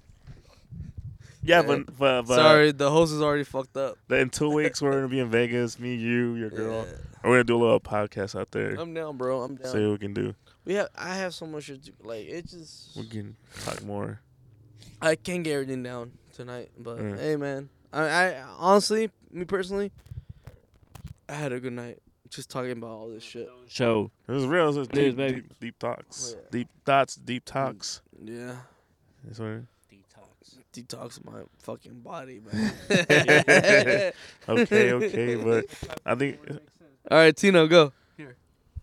[1.41, 1.67] Yeah, Yeah.
[1.67, 3.97] but but, but Sorry, the host is already fucked up.
[4.09, 5.79] in two weeks we're gonna be in Vegas.
[5.79, 6.85] Me, you, your girl.
[6.85, 6.97] Yeah.
[7.23, 8.75] We're gonna do a little podcast out there.
[8.75, 9.41] I'm down, bro.
[9.41, 9.71] I'm down.
[9.71, 10.35] See what we can do.
[10.69, 10.89] We have.
[10.95, 11.91] I have so much to do.
[12.03, 12.95] Like it just.
[12.95, 13.35] We can
[13.65, 14.21] talk more.
[15.01, 17.17] I can't get everything down tonight, but Mm.
[17.19, 17.69] hey, man.
[17.91, 19.91] I, I honestly, me personally,
[21.27, 21.97] I had a good night
[22.29, 23.49] just talking about all this shit.
[23.67, 24.11] Show.
[24.27, 24.65] It was real.
[24.69, 25.41] It was It is, deep, baby.
[25.41, 26.47] deep, deep talks, Oh, yeah.
[26.51, 28.01] deep thoughts, deep talks.
[28.23, 28.57] Yeah,
[29.23, 31.17] That's what- Detox.
[31.17, 32.73] detox my fucking body, man.
[34.47, 35.65] okay, okay, but
[36.05, 36.37] I think
[37.09, 37.91] All right, Tino, go.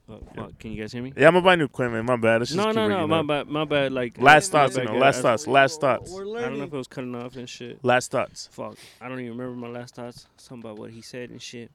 [0.08, 1.12] Oh, fuck, Can you guys hear me?
[1.16, 2.04] yeah, I'm gonna buy new equipment.
[2.06, 2.40] My bad.
[2.40, 2.94] Let's just No, keep no, no.
[2.94, 3.26] bringing My up.
[3.26, 3.48] bad.
[3.48, 3.92] My bad.
[3.92, 4.92] Like Last my thoughts, bad, you know.
[4.94, 5.00] guys.
[5.02, 5.46] Last thoughts.
[5.48, 6.10] Last thoughts.
[6.12, 7.84] We're I don't know if it was cutting off and shit.
[7.84, 8.48] Last thoughts.
[8.52, 8.76] Fuck.
[9.00, 10.28] I don't even remember my last thoughts.
[10.36, 11.72] Something about what he said and shit.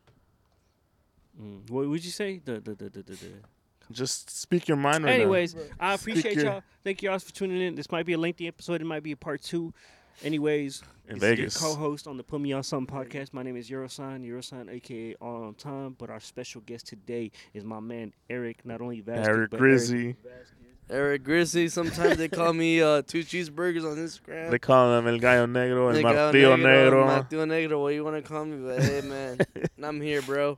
[1.42, 1.70] Mm.
[1.70, 2.40] What would you say?
[2.44, 3.14] The the the the the.
[3.14, 3.28] the.
[3.92, 5.66] Just speak your mind right Anyways, Right.
[5.78, 6.64] I appreciate your- y'all.
[6.86, 7.76] Thank y'all for tuning in.
[7.76, 8.80] This might be a lengthy episode.
[8.80, 9.74] It might be a part two.
[10.24, 11.58] Anyways, now in this is your Vegas.
[11.58, 13.34] co-host on the Put Me On Something podcast.
[13.34, 15.96] My name is Eurosign, Eurosign, aka All on Time.
[15.98, 18.66] But our special guest today is my man Erick.
[18.66, 20.16] Not only Vazquez, Erick but Grizzy.
[20.90, 21.70] Erick Grizzly.
[21.70, 24.52] Sometimes they call me uh, two cheeseburgers on Instagram.
[24.52, 27.08] They call him El Gallo Negro and They got Martillo Negro.
[27.08, 28.58] Martillo Negro, what you want to call me?
[28.58, 30.58] But hey, man, and I'm here, bro.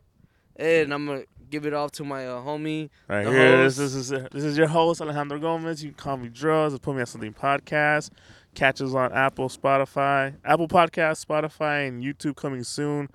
[0.57, 2.89] Hey, and I'm gonna give it off to my uh, homie.
[3.07, 3.77] Right here, host.
[3.77, 5.83] this, this is this is your host Alejandro Gomez.
[5.83, 6.77] You can call me Drugs.
[6.79, 8.09] Put me on something podcast.
[8.55, 13.09] Catch us on Apple, Spotify, Apple Podcast, Spotify, and YouTube coming soon.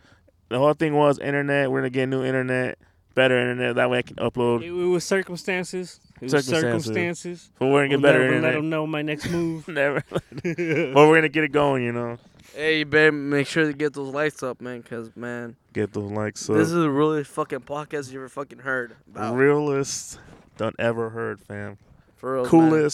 [0.49, 1.71] The whole thing was internet.
[1.71, 2.79] We're gonna get new internet,
[3.15, 3.77] better internet.
[3.77, 4.63] That way I can upload.
[4.63, 6.01] It, it was circumstances.
[6.21, 6.85] It was Circumstances.
[6.85, 7.51] circumstances.
[7.59, 9.69] But we're gonna get We'll better never let them know my next move.
[9.69, 10.03] Never.
[10.11, 11.85] but we're gonna get it going.
[11.85, 12.19] You know,
[12.55, 16.11] Hey, you better make sure to get those lights up, man, cause man, get those
[16.11, 16.41] likes.
[16.41, 18.97] So this is the realest fucking podcast you ever fucking heard.
[19.13, 19.37] About.
[19.37, 20.19] realest
[20.57, 21.77] done ever heard, fam.
[22.17, 22.91] For real, man.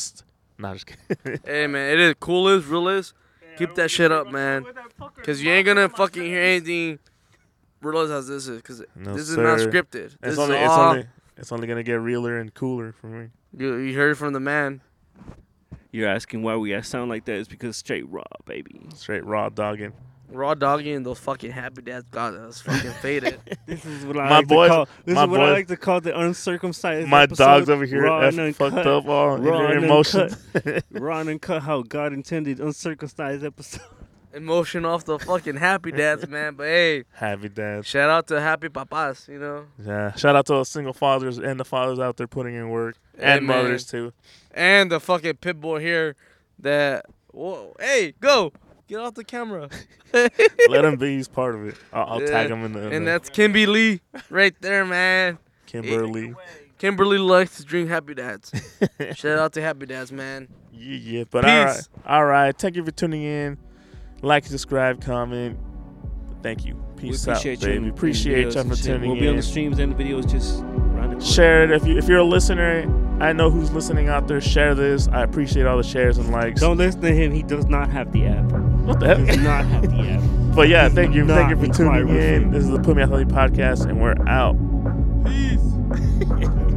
[0.58, 0.58] Coolest.
[0.58, 1.40] Nah, just kidding.
[1.44, 3.14] Hey, man, it is coolest, realest.
[3.56, 4.64] Keep that shit up, man.
[5.22, 6.98] Cause you ain't gonna fucking hear anything
[7.80, 9.70] real as this is, cause No, this is not sir.
[9.70, 9.92] scripted.
[9.92, 11.06] This It's is only, it's only,
[11.36, 13.28] it's only gonna get realer and cooler for me.
[13.56, 14.80] you, you heard it from the man.
[15.92, 17.36] You're asking why we sound like that?
[17.36, 18.80] It's because straight raw, baby.
[18.94, 19.92] Straight raw dogging.
[20.30, 23.38] Raw doggy and those fucking happy dads got us fucking faded.
[23.66, 24.88] This is what I My like boys- to call.
[25.04, 27.08] This my is what I like to call the uncircumcised.
[27.08, 30.36] My episode, dog's over here raw F and fucked up all Raw your and emotions.
[30.90, 33.80] Raw and uncut how God intended uncircumcised episode.
[34.34, 36.54] Emotion off the fucking happy dads, man.
[36.56, 37.86] But hey, Happy dads.
[37.86, 40.12] shout out to happy papas, you know, Yeah.
[40.14, 42.96] Shout out to the single fathers and the fathers out there putting in work.
[43.16, 43.58] Hey, and man.
[43.62, 44.12] mothers too.
[44.50, 46.16] and the fucking pit bull here.
[46.58, 48.52] That whoa, hey, go
[48.88, 49.68] get off the camera.
[50.12, 51.16] Let him be.
[51.16, 51.74] He's part of it.
[51.92, 54.00] I'll, I'll tag him in the, in and the that's Kimby Lee
[54.30, 55.38] right there, man.
[55.66, 56.34] Kimberly.
[56.78, 58.52] Kimberly likes to drink happy dads.
[59.14, 60.48] Shout out to happy dads, man.
[60.72, 61.24] Yeah, yeah.
[61.30, 61.74] But all right.
[61.76, 61.88] Peace.
[62.06, 62.56] All right.
[62.58, 63.58] Thank you for tuning in.
[64.22, 65.58] Like, subscribe, comment.
[66.42, 66.74] Thank you.
[66.96, 67.66] Peace we out, appreciate you.
[67.68, 67.76] baby.
[67.76, 68.84] in- in Appreciate you and for shit.
[68.86, 70.73] tuning We'll be on the streams and the videos just around the corner.
[71.20, 72.84] Share it if you if you're a listener.
[73.20, 74.40] I know who's listening out there.
[74.40, 75.08] Share this.
[75.08, 76.60] I appreciate all the shares and likes.
[76.60, 77.32] Don't listen to him.
[77.32, 78.44] He does not have the app.
[78.44, 80.22] what the He does not have the app.
[80.54, 82.52] But yeah, thank you, thank you for tuning in.
[82.52, 84.54] This is the Put Me Out Healthy podcast, and we're out.
[85.26, 86.70] Peace.